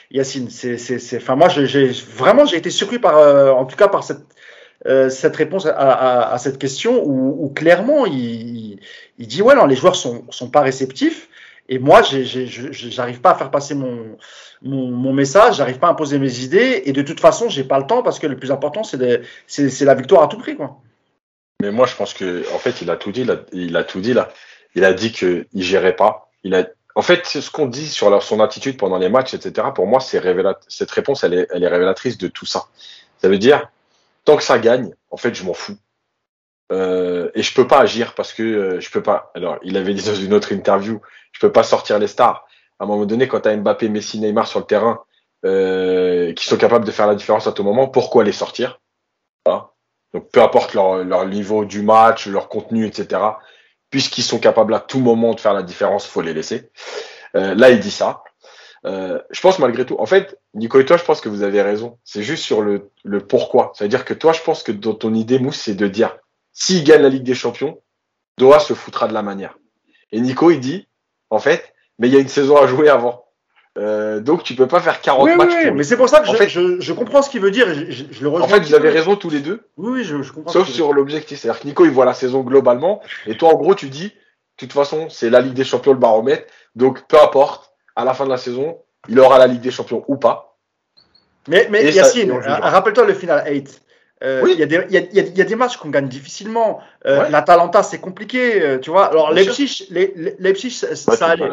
Yacine. 0.09 0.49
C'est, 0.49 0.77
c'est, 0.77 1.17
enfin, 1.17 1.35
moi, 1.35 1.49
j'ai, 1.49 1.87
vraiment, 1.89 2.45
j'ai 2.45 2.57
été 2.57 2.69
surpris 2.69 2.99
par, 2.99 3.17
euh, 3.17 3.51
en 3.51 3.65
tout 3.65 3.75
cas, 3.75 3.89
par 3.89 4.03
cette, 4.03 4.21
euh, 4.85 5.09
cette 5.09 5.35
réponse 5.35 5.65
à, 5.65 6.37
cette 6.39 6.59
question 6.59 7.03
où, 7.03 7.51
clairement, 7.53 8.05
il, 8.05 8.79
il, 9.17 9.27
dit 9.27 9.41
ouais, 9.41 9.55
non, 9.55 9.65
les 9.65 9.75
joueurs 9.75 9.95
sont, 9.95 10.23
sont 10.29 10.49
pas 10.49 10.61
réceptifs. 10.61 11.27
Et 11.69 11.79
moi, 11.79 12.01
j'arrive 12.01 13.21
pas 13.21 13.31
à 13.31 13.35
faire 13.35 13.51
passer 13.51 13.75
mon, 13.75 14.17
mon, 14.61 14.87
mon 14.87 15.13
message, 15.13 15.57
j'arrive 15.57 15.79
pas 15.79 15.87
à 15.87 15.91
imposer 15.91 16.17
mes 16.17 16.39
idées. 16.39 16.83
Et 16.85 16.93
de 16.93 17.01
toute 17.01 17.19
façon, 17.19 17.49
j'ai 17.49 17.63
pas 17.63 17.79
le 17.79 17.85
temps 17.85 18.03
parce 18.03 18.19
que 18.19 18.27
le 18.27 18.37
plus 18.37 18.51
important, 18.51 18.83
c'est, 18.83 18.99
la 19.81 19.95
victoire 19.95 20.23
à 20.23 20.27
tout 20.27 20.37
prix, 20.37 20.55
quoi. 20.55 20.77
Mais 21.61 21.71
moi, 21.71 21.87
je 21.87 21.95
pense 21.95 22.13
que, 22.13 22.45
en 22.53 22.59
fait, 22.59 22.81
il 22.81 22.89
a 22.89 22.95
tout 22.97 23.11
dit. 23.11 23.25
Il 23.51 23.75
a 23.75 23.83
tout 23.83 23.99
dit 23.99 24.13
là. 24.13 24.29
Il 24.75 24.85
a 24.85 24.93
dit 24.93 25.11
qu'il 25.11 25.47
gérait 25.55 25.95
pas. 25.95 26.29
Il 26.43 26.53
a, 26.53 26.67
en 26.95 27.01
fait, 27.01 27.25
ce 27.25 27.49
qu'on 27.49 27.65
dit 27.65 27.87
sur 27.87 28.21
son 28.23 28.39
attitude 28.39 28.77
pendant 28.77 28.97
les 28.97 29.09
matchs, 29.09 29.33
etc. 29.33 29.67
Pour 29.73 29.87
moi, 29.87 29.99
cette 29.99 30.91
réponse, 30.91 31.23
elle 31.23 31.33
est 31.33 31.67
révélatrice 31.67 32.17
de 32.17 32.27
tout 32.27 32.45
ça. 32.45 32.67
Ça 33.21 33.27
veut 33.27 33.39
dire, 33.39 33.69
tant 34.23 34.37
que 34.37 34.43
ça 34.43 34.59
gagne, 34.59 34.93
en 35.09 35.17
fait, 35.17 35.33
je 35.33 35.43
m'en 35.43 35.53
fous. 35.53 35.77
Euh, 36.71 37.29
et 37.33 37.43
je 37.43 37.53
peux 37.53 37.67
pas 37.67 37.79
agir 37.79 38.13
parce 38.13 38.33
que 38.33 38.43
euh, 38.43 38.79
je 38.79 38.91
peux 38.91 39.01
pas. 39.01 39.31
Alors, 39.35 39.57
il 39.63 39.77
avait 39.77 39.93
dit 39.93 40.05
dans 40.05 40.15
une 40.15 40.33
autre 40.33 40.51
interview, 40.51 41.01
je 41.31 41.39
peux 41.39 41.51
pas 41.51 41.63
sortir 41.63 41.99
les 41.99 42.07
stars. 42.07 42.45
À 42.79 42.83
un 42.83 42.87
moment 42.87 43.05
donné, 43.05 43.27
quand 43.27 43.41
tu 43.41 43.49
as 43.49 43.55
Mbappé, 43.55 43.89
Messi, 43.89 44.19
Neymar 44.19 44.47
sur 44.47 44.59
le 44.59 44.65
terrain, 44.65 45.03
euh, 45.45 46.33
qui 46.33 46.47
sont 46.47 46.57
capables 46.57 46.85
de 46.85 46.91
faire 46.91 47.07
la 47.07 47.15
différence 47.15 47.47
à 47.47 47.51
tout 47.51 47.63
moment, 47.63 47.87
pourquoi 47.87 48.23
les 48.23 48.31
sortir? 48.31 48.81
Voilà. 49.45 49.71
Donc 50.13 50.29
peu 50.31 50.41
importe 50.41 50.73
leur, 50.73 51.03
leur, 51.03 51.25
niveau 51.27 51.65
du 51.65 51.81
match, 51.81 52.27
leur 52.27 52.49
contenu, 52.49 52.85
etc. 52.85 53.21
Puisqu'ils 53.89 54.23
sont 54.23 54.39
capables 54.39 54.73
à 54.73 54.79
tout 54.79 54.99
moment 54.99 55.33
de 55.33 55.39
faire 55.39 55.53
la 55.53 55.63
différence, 55.63 56.05
faut 56.05 56.21
les 56.21 56.33
laisser. 56.33 56.71
Euh, 57.35 57.55
là, 57.55 57.69
il 57.69 57.79
dit 57.79 57.91
ça. 57.91 58.23
Euh, 58.85 59.21
je 59.31 59.41
pense 59.41 59.59
malgré 59.59 59.85
tout, 59.85 59.97
en 59.99 60.05
fait, 60.05 60.37
Nico 60.53 60.79
et 60.79 60.85
toi, 60.85 60.97
je 60.97 61.03
pense 61.03 61.21
que 61.21 61.29
vous 61.29 61.43
avez 61.43 61.61
raison. 61.61 61.97
C'est 62.03 62.23
juste 62.23 62.43
sur 62.43 62.61
le, 62.61 62.91
le 63.03 63.19
pourquoi. 63.19 63.71
Ça 63.75 63.85
veut 63.85 63.89
dire 63.89 64.05
que 64.05 64.13
toi, 64.13 64.33
je 64.33 64.41
pense 64.41 64.63
que 64.63 64.71
dans 64.71 64.93
ton 64.93 65.13
idée, 65.13 65.39
Mousse, 65.39 65.59
c'est 65.59 65.75
de 65.75 65.87
dire, 65.87 66.17
s'il 66.59 66.83
gagne 66.83 67.03
la 67.03 67.09
Ligue 67.09 67.23
des 67.23 67.35
Champions, 67.35 67.79
Doha 68.39 68.59
se 68.59 68.73
foutra 68.73 69.07
de 69.07 69.13
la 69.13 69.21
manière. 69.21 69.59
Et 70.11 70.19
Nico, 70.19 70.49
il 70.49 70.59
dit, 70.59 70.87
en 71.29 71.37
fait, 71.37 71.73
mais 71.99 72.07
il 72.07 72.13
y 72.15 72.17
a 72.17 72.19
une 72.19 72.27
saison 72.27 72.57
à 72.57 72.65
jouer 72.65 72.89
avant. 72.89 73.25
Euh, 73.77 74.21
donc 74.21 74.41
tu 74.41 74.55
peux 74.55 74.67
pas 74.67 74.79
faire 74.79 74.99
40 74.99 75.37
matchs. 75.37 75.49
Oui, 75.65 75.71
mais 75.71 75.83
c'est 75.83 75.97
pour 75.97 76.09
ça 76.09 76.21
que 76.21 76.25
je, 76.25 76.47
je, 76.47 76.79
je, 76.81 76.93
comprends 76.93 77.21
ce 77.21 77.29
qu'il 77.29 77.41
veut 77.41 77.51
dire. 77.51 77.71
je, 77.71 77.91
je, 77.91 78.23
le 78.23 78.29
en 78.29 78.47
fait, 78.47 78.61
vous 78.61 78.73
avez 78.73 78.89
raison 78.89 79.15
tous 79.15 79.29
les 79.29 79.39
deux. 79.39 79.67
Oui, 79.77 79.99
oui, 79.99 80.03
je, 80.03 80.31
comprends. 80.31 80.51
Sauf 80.51 80.67
sur 80.67 80.93
l'objectif. 80.93 81.39
C'est-à-dire 81.39 81.61
que 81.61 81.67
Nico, 81.67 81.85
il 81.85 81.91
voit 81.91 82.05
la 82.05 82.15
saison 82.15 82.41
globalement. 82.41 83.03
Et 83.27 83.37
toi, 83.37 83.49
en 83.49 83.55
gros, 83.55 83.75
tu 83.75 83.89
dis, 83.89 84.07
de 84.07 84.11
toute 84.57 84.73
façon, 84.73 85.09
c'est 85.09 85.29
la 85.29 85.41
Ligue 85.41 85.53
des 85.53 85.63
Champions, 85.63 85.93
le 85.93 85.99
baromètre. 85.99 86.51
Donc 86.75 87.07
peu 87.07 87.21
importe, 87.21 87.71
à 87.95 88.03
la 88.03 88.15
fin 88.15 88.25
de 88.25 88.31
la 88.31 88.37
saison, 88.37 88.79
il 89.09 89.19
aura 89.19 89.37
la 89.37 89.45
Ligue 89.45 89.61
des 89.61 89.69
Champions 89.69 90.03
ou 90.07 90.17
pas. 90.17 90.57
Mais, 91.47 91.67
mais 91.69 91.93
Yacine, 91.93 92.31
rappelle-toi 92.31 93.05
le 93.05 93.13
final 93.13 93.45
8. 93.47 93.81
Euh, 94.23 94.41
oui. 94.43 94.55
Il 94.57 94.59
y, 94.59 94.95
y, 94.95 95.37
y, 95.37 95.41
a 95.41 95.45
des 95.45 95.55
matchs 95.55 95.77
qu'on 95.77 95.89
gagne 95.89 96.07
difficilement. 96.07 96.79
Euh, 97.05 97.29
La 97.29 97.43
Talenta, 97.43 97.83
c'est 97.83 97.99
compliqué, 97.99 98.61
euh, 98.61 98.79
tu 98.79 98.89
vois. 98.89 99.05
Alors, 99.05 99.31
Leipzig, 99.31 99.87
les, 99.91 100.35
Leipzig 100.39 100.71
ça, 100.71 100.95
ça 100.95 101.27
allait. 101.27 101.49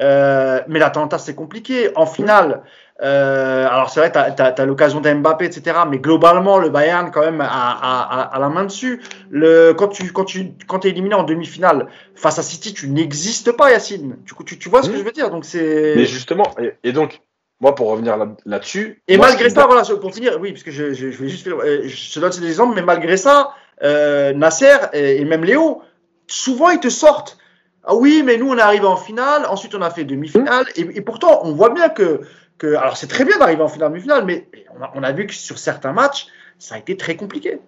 Euh, 0.00 0.60
mais 0.68 0.78
la 0.78 0.88
Talenta, 0.88 1.18
c'est 1.18 1.34
compliqué. 1.34 1.90
En 1.96 2.06
finale, 2.06 2.62
euh, 3.02 3.68
alors 3.68 3.90
c'est 3.90 4.00
vrai, 4.00 4.10
tu 4.10 4.18
as, 4.18 4.54
as, 4.56 4.64
l'occasion 4.64 5.00
d'Mbappé, 5.00 5.44
etc. 5.44 5.80
Mais 5.88 5.98
globalement, 5.98 6.58
le 6.58 6.70
Bayern, 6.70 7.10
quand 7.12 7.20
même, 7.20 7.42
a, 7.42 7.46
a, 7.46 8.22
a, 8.22 8.38
la 8.38 8.48
main 8.48 8.64
dessus. 8.64 9.02
Le, 9.30 9.72
quand 9.72 9.88
tu 9.88 10.10
quand 10.10 10.24
tu 10.24 10.52
quand 10.66 10.86
es 10.86 10.88
éliminé 10.88 11.14
en 11.14 11.24
demi-finale 11.24 11.88
face 12.14 12.38
à 12.38 12.42
City, 12.42 12.72
tu 12.72 12.88
n'existes 12.88 13.52
pas, 13.52 13.70
Yacine. 13.70 14.16
Tu, 14.24 14.34
tu, 14.46 14.58
tu 14.58 14.68
vois 14.70 14.82
ce 14.82 14.88
que 14.88 14.96
je 14.96 15.02
veux 15.02 15.12
dire 15.12 15.30
Donc. 15.30 15.44
Mais 15.54 16.06
justement, 16.06 16.50
et, 16.58 16.72
et 16.84 16.92
donc, 16.92 17.20
moi, 17.60 17.74
pour 17.74 17.88
revenir 17.88 18.16
là-dessus. 18.44 19.02
et 19.08 19.16
malgré 19.16 19.50
ça, 19.50 19.66
voilà, 19.66 19.82
pour 20.00 20.14
finir, 20.14 20.38
oui, 20.40 20.52
parce 20.52 20.62
que 20.62 20.70
je, 20.70 20.92
je, 20.92 21.10
je 21.10 21.16
voulais 21.16 21.28
juste 21.28 21.44
faire, 21.44 21.58
euh, 21.58 21.88
je 21.88 22.14
te 22.14 22.20
donne 22.20 22.30
ces 22.30 22.46
exemples, 22.46 22.74
mais 22.76 22.82
malgré 22.82 23.16
ça, 23.16 23.52
euh, 23.82 24.32
Nasser 24.32 24.76
et, 24.92 25.24
même 25.24 25.44
Léo, 25.44 25.82
souvent 26.28 26.70
ils 26.70 26.80
te 26.80 26.88
sortent. 26.88 27.36
Ah 27.84 27.94
oui, 27.94 28.22
mais 28.24 28.36
nous 28.36 28.48
on 28.48 28.56
est 28.56 28.62
arrivé 28.62 28.86
en 28.86 28.96
finale, 28.96 29.44
ensuite 29.46 29.74
on 29.74 29.82
a 29.82 29.90
fait 29.90 30.04
demi-finale, 30.04 30.66
et, 30.76 30.82
et, 30.82 31.00
pourtant 31.00 31.40
on 31.44 31.52
voit 31.52 31.70
bien 31.70 31.88
que, 31.88 32.20
que 32.58 32.74
alors 32.74 32.96
c'est 32.96 33.06
très 33.06 33.24
bien 33.24 33.38
d'arriver 33.38 33.62
en 33.62 33.68
finale, 33.68 33.90
demi-finale, 33.90 34.24
mais 34.24 34.46
on 34.78 34.82
a, 34.82 34.92
on 34.94 35.02
a, 35.02 35.10
vu 35.12 35.26
que 35.26 35.34
sur 35.34 35.58
certains 35.58 35.92
matchs, 35.92 36.28
ça 36.58 36.76
a 36.76 36.78
été 36.78 36.96
très 36.96 37.16
compliqué. 37.16 37.58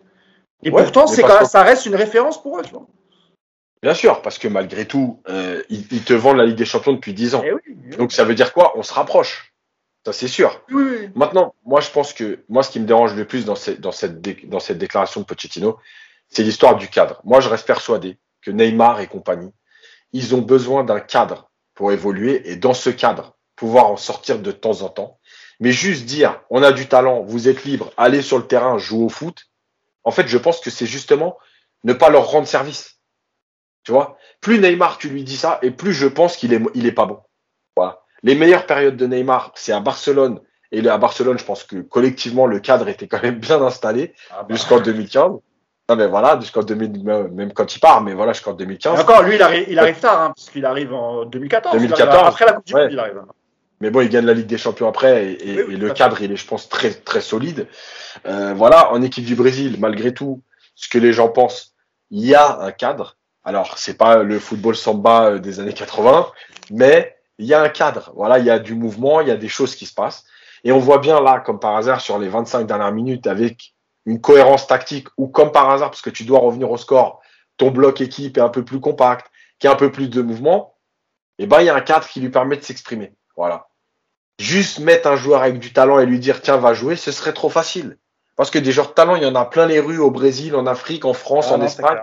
Et 0.62 0.70
pourtant, 0.70 1.06
c'est 1.06 1.24
ça 1.46 1.62
reste 1.62 1.86
une 1.86 1.96
référence 1.96 2.40
pour 2.40 2.58
eux, 2.58 2.62
tu 2.62 2.70
vois. 2.70 2.86
Bien 3.82 3.94
sûr, 3.94 4.20
parce 4.20 4.38
que 4.38 4.46
malgré 4.46 4.84
tout, 4.84 5.22
euh, 5.28 5.62
ils, 5.70 5.86
ils, 5.90 6.04
te 6.04 6.12
vendent 6.12 6.36
la 6.36 6.44
Ligue 6.44 6.56
des 6.56 6.66
Champions 6.66 6.92
depuis 6.92 7.14
10 7.14 7.34
ans. 7.34 7.42
Eh 7.42 7.52
oui, 7.52 7.60
oui. 7.66 7.96
Donc 7.96 8.12
ça 8.12 8.24
veut 8.24 8.34
dire 8.34 8.52
quoi? 8.52 8.76
On 8.76 8.82
se 8.82 8.92
rapproche. 8.92 9.49
Ça, 10.05 10.12
c'est 10.12 10.28
sûr. 10.28 10.62
Oui. 10.70 11.10
Maintenant, 11.14 11.55
moi, 11.64 11.81
je 11.81 11.90
pense 11.90 12.12
que 12.12 12.43
moi, 12.48 12.62
ce 12.62 12.70
qui 12.70 12.81
me 12.81 12.86
dérange 12.86 13.14
le 13.14 13.27
plus 13.27 13.44
dans, 13.44 13.56
dans, 13.78 13.93
cette, 13.93 14.20
dans 14.48 14.60
cette 14.60 14.78
déclaration 14.78 15.20
de 15.20 15.27
Pochettino, 15.27 15.78
c'est 16.28 16.43
l'histoire 16.43 16.77
du 16.77 16.89
cadre. 16.89 17.20
Moi, 17.24 17.40
je 17.40 17.48
reste 17.48 17.66
persuadé 17.66 18.18
que 18.40 18.51
Neymar 18.51 19.01
et 19.01 19.06
compagnie, 19.06 19.52
ils 20.12 20.35
ont 20.35 20.40
besoin 20.40 20.85
d'un 20.85 21.01
cadre 21.01 21.51
pour 21.74 21.93
évoluer 21.93 22.51
et 22.51 22.56
dans 22.56 22.74
ce 22.74 22.90
cadre, 22.90 23.36
pouvoir 23.56 23.86
en 23.86 23.97
sortir 23.97 24.39
de 24.39 24.52
temps 24.52 24.82
en 24.82 24.89
temps. 24.89 25.18
Mais 25.60 25.72
juste 25.72 26.06
dire, 26.06 26.40
on 26.48 26.62
a 26.62 26.72
du 26.72 26.89
talent, 26.89 27.22
vous 27.22 27.48
êtes 27.48 27.64
libre, 27.64 27.93
allez 27.98 28.22
sur 28.22 28.39
le 28.39 28.47
terrain, 28.47 28.78
jouez 28.78 29.05
au 29.05 29.09
foot. 29.10 29.47
En 30.05 30.10
fait, 30.10 30.27
je 30.27 30.39
pense 30.39 30.60
que 30.60 30.70
c'est 30.70 30.86
justement 30.86 31.36
ne 31.85 31.93
pas 31.93 32.09
leur 32.09 32.31
rendre 32.31 32.47
service. 32.47 32.98
Tu 33.82 33.93
vois, 33.93 34.16
plus 34.40 34.59
Neymar 34.59 34.98
tu 34.98 35.09
lui 35.09 35.24
dis 35.24 35.36
ça, 35.36 35.59
et 35.62 35.70
plus 35.70 35.93
je 35.93 36.06
pense 36.06 36.36
qu'il 36.36 36.52
est, 36.52 36.60
il 36.74 36.86
est 36.86 36.93
pas 36.93 37.06
bon. 37.06 37.20
Voilà. 37.77 38.02
Les 38.22 38.34
meilleures 38.34 38.66
périodes 38.66 38.97
de 38.97 39.06
Neymar, 39.06 39.52
c'est 39.55 39.72
à 39.72 39.80
Barcelone. 39.80 40.40
Et 40.72 40.86
à 40.88 40.98
Barcelone, 40.98 41.38
je 41.38 41.44
pense 41.44 41.64
que 41.64 41.80
collectivement, 41.80 42.47
le 42.47 42.60
cadre 42.60 42.88
était 42.88 43.09
quand 43.09 43.22
même 43.22 43.38
bien 43.38 43.60
installé 43.60 44.14
ah 44.30 44.42
bah. 44.42 44.55
jusqu'en 44.55 44.80
2015. 44.80 45.32
Non, 45.88 45.97
mais 45.97 46.06
voilà, 46.06 46.38
jusqu'en 46.38 46.62
2000, 46.62 47.02
même 47.02 47.52
quand 47.52 47.74
il 47.74 47.80
part, 47.80 48.01
mais 48.01 48.14
voilà, 48.14 48.32
jusqu'en 48.32 48.52
2015. 48.52 48.97
Et 48.97 49.02
encore, 49.02 49.22
lui, 49.22 49.34
il 49.34 49.42
arrive, 49.42 49.64
il 49.68 49.78
arrive 49.78 49.98
tard, 49.98 50.22
hein, 50.22 50.32
parce 50.36 50.48
qu'il 50.48 50.64
arrive 50.64 50.94
en 50.94 51.24
2014. 51.24 51.74
2014. 51.74 52.28
Après 52.28 52.47
la 52.47 52.52
Coupe 52.52 52.66
du 52.66 52.74
Monde, 52.74 52.88
il 52.92 52.98
arrive. 52.98 53.22
Mais 53.80 53.90
bon, 53.90 54.02
il 54.02 54.09
gagne 54.09 54.26
la 54.26 54.34
Ligue 54.34 54.47
des 54.47 54.59
Champions 54.59 54.88
après, 54.88 55.24
et, 55.24 55.51
et, 55.51 55.56
oui, 55.56 55.64
oui, 55.68 55.74
et 55.74 55.76
le 55.78 55.90
cadre, 55.90 56.20
il 56.20 56.30
est, 56.30 56.36
je 56.36 56.47
pense, 56.47 56.68
très, 56.68 56.90
très 56.90 57.20
solide. 57.20 57.66
Euh, 58.26 58.52
voilà, 58.55 58.92
en 58.92 59.02
équipe 59.02 59.24
du 59.24 59.34
Brésil, 59.34 59.76
malgré 59.80 60.14
tout, 60.14 60.42
ce 60.76 60.88
que 60.88 60.98
les 60.98 61.12
gens 61.12 61.28
pensent, 61.28 61.74
il 62.10 62.24
y 62.24 62.34
a 62.34 62.60
un 62.60 62.72
cadre. 62.72 63.16
Alors, 63.42 63.78
c'est 63.78 63.97
pas 63.97 64.22
le 64.22 64.38
football 64.38 64.76
samba 64.76 65.38
des 65.38 65.60
années 65.60 65.72
80, 65.72 66.26
mais 66.70 67.16
il 67.40 67.46
y 67.46 67.54
a 67.54 67.62
un 67.62 67.68
cadre. 67.70 68.12
Voilà, 68.14 68.38
il 68.38 68.44
y 68.44 68.50
a 68.50 68.58
du 68.58 68.74
mouvement, 68.74 69.20
il 69.20 69.28
y 69.28 69.30
a 69.30 69.36
des 69.36 69.48
choses 69.48 69.74
qui 69.74 69.86
se 69.86 69.94
passent. 69.94 70.24
Et 70.62 70.72
on 70.72 70.78
voit 70.78 70.98
bien 70.98 71.20
là, 71.20 71.40
comme 71.40 71.58
par 71.58 71.76
hasard, 71.76 72.00
sur 72.00 72.18
les 72.18 72.28
25 72.28 72.66
dernières 72.66 72.92
minutes, 72.92 73.26
avec 73.26 73.74
une 74.04 74.20
cohérence 74.20 74.66
tactique, 74.66 75.08
ou 75.16 75.26
comme 75.26 75.50
par 75.50 75.70
hasard, 75.70 75.90
parce 75.90 76.02
que 76.02 76.10
tu 76.10 76.24
dois 76.24 76.38
revenir 76.38 76.70
au 76.70 76.76
score, 76.76 77.22
ton 77.56 77.70
bloc 77.70 78.02
équipe 78.02 78.36
est 78.36 78.42
un 78.42 78.50
peu 78.50 78.62
plus 78.62 78.78
compact, 78.78 79.30
qui 79.58 79.66
a 79.66 79.72
un 79.72 79.76
peu 79.76 79.90
plus 79.90 80.08
de 80.08 80.20
mouvement, 80.20 80.74
et 81.38 81.44
eh 81.44 81.46
ben 81.46 81.60
il 81.60 81.66
y 81.66 81.70
a 81.70 81.74
un 81.74 81.80
cadre 81.80 82.06
qui 82.06 82.20
lui 82.20 82.28
permet 82.28 82.58
de 82.58 82.62
s'exprimer. 82.62 83.14
Voilà. 83.34 83.68
Juste 84.38 84.78
mettre 84.78 85.08
un 85.08 85.16
joueur 85.16 85.42
avec 85.42 85.58
du 85.58 85.72
talent 85.72 85.98
et 85.98 86.04
lui 86.04 86.18
dire 86.18 86.42
tiens 86.42 86.58
va 86.58 86.74
jouer, 86.74 86.96
ce 86.96 87.12
serait 87.12 87.32
trop 87.32 87.48
facile. 87.48 87.96
Parce 88.36 88.50
que 88.50 88.58
des 88.58 88.72
joueurs 88.72 88.88
de 88.88 88.92
talent, 88.92 89.16
il 89.16 89.22
y 89.22 89.26
en 89.26 89.34
a 89.34 89.46
plein 89.46 89.66
les 89.66 89.80
rues 89.80 89.98
au 89.98 90.10
Brésil, 90.10 90.54
en 90.54 90.66
Afrique, 90.66 91.06
en 91.06 91.14
France, 91.14 91.48
ah 91.50 91.54
en 91.54 91.62
Espagne. 91.62 92.00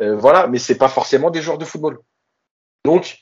Euh, 0.00 0.16
voilà, 0.16 0.46
mais 0.46 0.58
c'est 0.58 0.78
pas 0.78 0.88
forcément 0.88 1.28
des 1.28 1.42
joueurs 1.42 1.58
de 1.58 1.66
football. 1.66 1.98
Donc, 2.86 3.18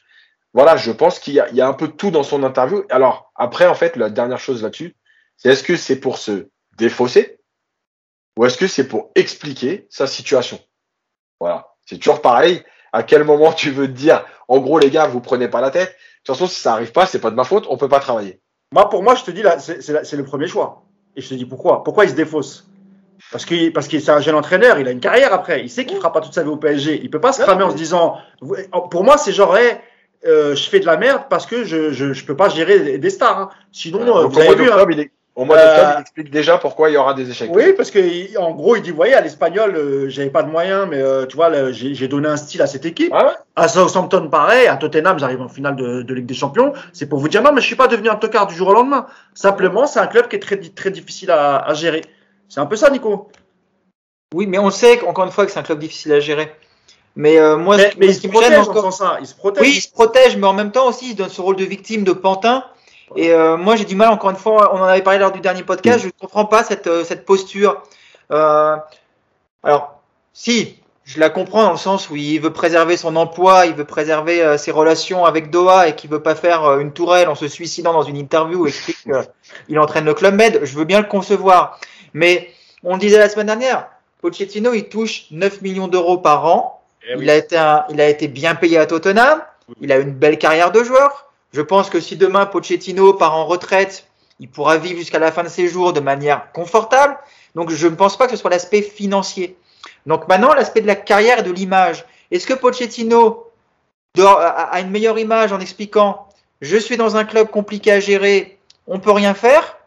voilà, 0.54 0.76
je 0.76 0.90
pense 0.90 1.18
qu'il 1.18 1.34
y, 1.34 1.56
y, 1.56 1.60
a 1.60 1.68
un 1.68 1.74
peu 1.74 1.88
tout 1.88 2.10
dans 2.10 2.22
son 2.22 2.42
interview. 2.42 2.84
Alors, 2.90 3.32
après, 3.34 3.66
en 3.66 3.74
fait, 3.74 3.96
la 3.96 4.10
dernière 4.10 4.38
chose 4.38 4.62
là-dessus, 4.62 4.96
c'est 5.36 5.50
est-ce 5.50 5.62
que 5.62 5.76
c'est 5.76 6.00
pour 6.00 6.18
se 6.18 6.48
défausser 6.76 7.38
ou 8.36 8.44
est-ce 8.46 8.56
que 8.56 8.68
c'est 8.68 8.86
pour 8.86 9.10
expliquer 9.14 9.86
sa 9.90 10.06
situation? 10.06 10.60
Voilà, 11.40 11.74
c'est 11.86 11.98
toujours 11.98 12.22
pareil. 12.22 12.62
À 12.92 13.02
quel 13.02 13.24
moment 13.24 13.52
tu 13.52 13.70
veux 13.70 13.86
te 13.86 13.92
dire, 13.92 14.24
en 14.46 14.58
gros, 14.58 14.78
les 14.78 14.90
gars, 14.90 15.06
vous 15.06 15.20
prenez 15.20 15.48
pas 15.48 15.60
la 15.60 15.70
tête. 15.70 15.90
De 15.90 15.94
toute 16.24 16.36
façon, 16.36 16.46
si 16.46 16.60
ça 16.60 16.72
arrive 16.72 16.92
pas, 16.92 17.04
c'est 17.04 17.20
pas 17.20 17.30
de 17.30 17.36
ma 17.36 17.44
faute, 17.44 17.66
on 17.68 17.76
peut 17.76 17.88
pas 17.88 18.00
travailler. 18.00 18.40
Moi, 18.72 18.88
pour 18.88 19.02
moi, 19.02 19.14
je 19.14 19.24
te 19.24 19.30
dis, 19.30 19.42
là, 19.42 19.58
c'est 19.58 20.12
le 20.16 20.24
premier 20.24 20.46
choix. 20.46 20.84
Et 21.16 21.20
je 21.20 21.28
te 21.28 21.34
dis 21.34 21.46
pourquoi. 21.46 21.82
Pourquoi 21.82 22.04
il 22.04 22.10
se 22.10 22.14
défausse? 22.14 22.68
Parce 23.32 23.44
que 23.44 23.70
parce 23.70 23.88
que 23.88 23.98
c'est 23.98 24.12
un 24.12 24.20
jeune 24.20 24.36
entraîneur, 24.36 24.78
il 24.78 24.86
a 24.86 24.92
une 24.92 25.00
carrière 25.00 25.32
après. 25.32 25.60
Il 25.62 25.68
sait 25.68 25.84
qu'il 25.84 25.96
fera 25.96 26.12
pas 26.12 26.20
toute 26.20 26.34
sa 26.34 26.44
vie 26.44 26.48
au 26.48 26.56
PSG. 26.56 27.00
Il 27.02 27.10
peut 27.10 27.20
pas 27.20 27.32
se 27.32 27.42
cramer 27.42 27.64
en 27.64 27.70
se 27.70 27.76
disant. 27.76 28.18
Pour 28.90 29.02
moi, 29.02 29.18
c'est 29.18 29.32
genre, 29.32 29.56
euh, 30.26 30.54
je 30.54 30.68
fais 30.68 30.80
de 30.80 30.86
la 30.86 30.96
merde 30.96 31.22
parce 31.30 31.46
que 31.46 31.64
je 31.64 31.92
je, 31.92 32.12
je 32.12 32.24
peux 32.24 32.36
pas 32.36 32.48
gérer 32.48 32.98
des 32.98 33.10
stars. 33.10 33.38
Hein. 33.38 33.50
Sinon, 33.72 34.00
euh, 34.00 34.26
vous 34.26 34.38
avez 34.38 34.54
vu, 34.54 34.70
hein. 34.70 34.84
il 34.90 35.00
est, 35.00 35.10
au 35.36 35.44
mois 35.44 35.56
d'octobre, 35.56 35.92
il 35.96 36.00
explique 36.00 36.30
déjà 36.30 36.58
pourquoi 36.58 36.90
il 36.90 36.94
y 36.94 36.96
aura 36.96 37.14
des 37.14 37.30
échecs. 37.30 37.50
Oui, 37.52 37.72
parce 37.76 37.92
que 37.92 38.36
en 38.36 38.50
gros, 38.52 38.74
il 38.74 38.82
dit, 38.82 38.90
vous 38.90 38.96
voyez, 38.96 39.14
à 39.14 39.20
l'espagnol, 39.20 39.76
euh, 39.76 40.08
j'avais 40.08 40.30
pas 40.30 40.42
de 40.42 40.50
moyens, 40.50 40.88
mais 40.90 41.00
tu 41.28 41.36
vois, 41.36 41.70
j'ai 41.70 42.08
donné 42.08 42.28
un 42.28 42.36
style 42.36 42.62
à 42.62 42.66
cette 42.66 42.84
équipe. 42.84 43.12
Ah 43.14 43.36
à 43.54 43.68
Southampton, 43.68 44.28
pareil. 44.28 44.66
À 44.66 44.76
Tottenham, 44.76 45.18
j'arrive 45.18 45.40
en 45.40 45.48
finale 45.48 45.76
de, 45.76 46.02
de, 46.02 46.14
Ligue 46.14 46.26
des 46.26 46.34
Champions. 46.34 46.72
C'est 46.92 47.08
pour 47.08 47.20
vous 47.20 47.28
dire, 47.28 47.42
non, 47.42 47.52
mais 47.52 47.60
je 47.60 47.66
suis 47.66 47.76
pas 47.76 47.88
devenu 47.88 48.08
un 48.08 48.16
tocard 48.16 48.48
du 48.48 48.54
jour 48.54 48.68
au 48.68 48.72
lendemain. 48.72 49.06
Simplement, 49.34 49.86
c'est 49.86 50.00
un 50.00 50.06
club 50.08 50.28
qui 50.28 50.36
est 50.36 50.40
très 50.40 50.56
très 50.56 50.90
difficile 50.90 51.30
à, 51.30 51.58
à 51.58 51.74
gérer. 51.74 52.02
C'est 52.48 52.60
un 52.60 52.66
peu 52.66 52.76
ça, 52.76 52.90
Nico. 52.90 53.28
Oui, 54.34 54.46
mais 54.46 54.58
on 54.58 54.70
sait 54.70 55.00
encore 55.04 55.24
une 55.24 55.30
fois 55.30 55.46
que 55.46 55.52
c'est 55.52 55.58
un 55.58 55.62
club 55.62 55.78
difficile 55.78 56.12
à 56.12 56.20
gérer. 56.20 56.52
Mais 57.18 57.36
euh, 57.36 57.56
moi, 57.56 57.76
mais, 57.98 58.06
il, 58.06 58.14
se 58.14 58.28
protège 58.28 58.56
encore... 58.60 58.92
ça. 58.92 59.18
il 59.20 59.26
se 59.26 59.34
protège. 59.34 59.62
Oui, 59.62 59.72
il 59.76 59.80
se 59.80 59.90
protège, 59.90 60.36
mais 60.36 60.46
en 60.46 60.52
même 60.52 60.70
temps 60.70 60.86
aussi, 60.86 61.10
il 61.10 61.16
donne 61.16 61.28
ce 61.28 61.40
rôle 61.40 61.56
de 61.56 61.64
victime, 61.64 62.04
de 62.04 62.12
pantin. 62.12 62.64
Et 63.16 63.32
euh, 63.32 63.56
moi, 63.56 63.74
j'ai 63.74 63.84
du 63.84 63.96
mal, 63.96 64.10
encore 64.10 64.30
une 64.30 64.36
fois, 64.36 64.72
on 64.72 64.78
en 64.78 64.84
avait 64.84 65.02
parlé 65.02 65.18
lors 65.18 65.32
du 65.32 65.40
dernier 65.40 65.64
podcast, 65.64 66.00
je 66.00 66.06
ne 66.06 66.12
comprends 66.12 66.44
pas 66.44 66.62
cette, 66.62 66.86
euh, 66.86 67.02
cette 67.02 67.24
posture. 67.24 67.82
Euh, 68.30 68.76
alors, 69.64 70.00
si, 70.32 70.76
je 71.04 71.18
la 71.18 71.28
comprends 71.28 71.64
dans 71.64 71.72
le 71.72 71.76
sens 71.76 72.08
où 72.08 72.14
il 72.14 72.38
veut 72.38 72.52
préserver 72.52 72.96
son 72.96 73.16
emploi, 73.16 73.66
il 73.66 73.74
veut 73.74 73.84
préserver 73.84 74.56
ses 74.56 74.70
relations 74.70 75.24
avec 75.24 75.50
Doha 75.50 75.88
et 75.88 75.96
qu'il 75.96 76.10
veut 76.10 76.22
pas 76.22 76.36
faire 76.36 76.78
une 76.78 76.92
tourelle 76.92 77.28
en 77.28 77.34
se 77.34 77.48
suicidant 77.48 77.94
dans 77.94 78.02
une 78.02 78.16
interview 78.16 78.60
où 78.60 78.66
il 78.66 78.68
explique 78.68 78.98
qu'il 79.66 79.78
entraîne 79.80 80.04
le 80.04 80.14
Club 80.14 80.34
Med. 80.34 80.60
Je 80.62 80.76
veux 80.76 80.84
bien 80.84 81.00
le 81.00 81.06
concevoir. 81.06 81.80
Mais 82.14 82.50
on 82.84 82.92
le 82.92 83.00
disait 83.00 83.18
la 83.18 83.28
semaine 83.28 83.46
dernière, 83.46 83.88
Pochettino, 84.20 84.72
il 84.74 84.88
touche 84.88 85.24
9 85.32 85.62
millions 85.62 85.88
d'euros 85.88 86.18
par 86.18 86.44
an. 86.44 86.77
Eh 87.08 87.14
il, 87.18 87.30
a 87.30 87.36
été 87.36 87.56
il 87.90 88.00
a 88.00 88.08
été 88.08 88.28
bien 88.28 88.54
payé 88.54 88.78
à 88.78 88.86
Tottenham. 88.86 89.42
Il 89.80 89.92
a 89.92 89.98
une 89.98 90.12
belle 90.12 90.38
carrière 90.38 90.70
de 90.70 90.82
joueur. 90.82 91.30
Je 91.52 91.62
pense 91.62 91.90
que 91.90 92.00
si 92.00 92.16
demain 92.16 92.46
Pochettino 92.46 93.14
part 93.14 93.34
en 93.34 93.46
retraite, 93.46 94.06
il 94.40 94.48
pourra 94.48 94.76
vivre 94.76 94.98
jusqu'à 94.98 95.18
la 95.18 95.32
fin 95.32 95.42
de 95.42 95.48
ses 95.48 95.68
jours 95.68 95.92
de 95.92 96.00
manière 96.00 96.52
confortable. 96.52 97.16
Donc 97.54 97.70
je 97.70 97.86
ne 97.88 97.94
pense 97.94 98.16
pas 98.16 98.26
que 98.26 98.32
ce 98.32 98.36
soit 98.36 98.50
l'aspect 98.50 98.82
financier. 98.82 99.56
Donc 100.06 100.28
maintenant, 100.28 100.52
l'aspect 100.54 100.80
de 100.80 100.86
la 100.86 100.96
carrière 100.96 101.40
et 101.40 101.42
de 101.42 101.50
l'image. 101.50 102.04
Est-ce 102.30 102.46
que 102.46 102.54
Pochettino 102.54 103.46
a 104.18 104.80
une 104.80 104.90
meilleure 104.90 105.18
image 105.18 105.52
en 105.52 105.60
expliquant 105.60 106.28
je 106.60 106.76
suis 106.76 106.96
dans 106.96 107.16
un 107.16 107.24
club 107.24 107.48
compliqué 107.48 107.92
à 107.92 108.00
gérer, 108.00 108.58
on 108.86 108.98
peut 108.98 109.12
rien 109.12 109.34
faire? 109.34 109.77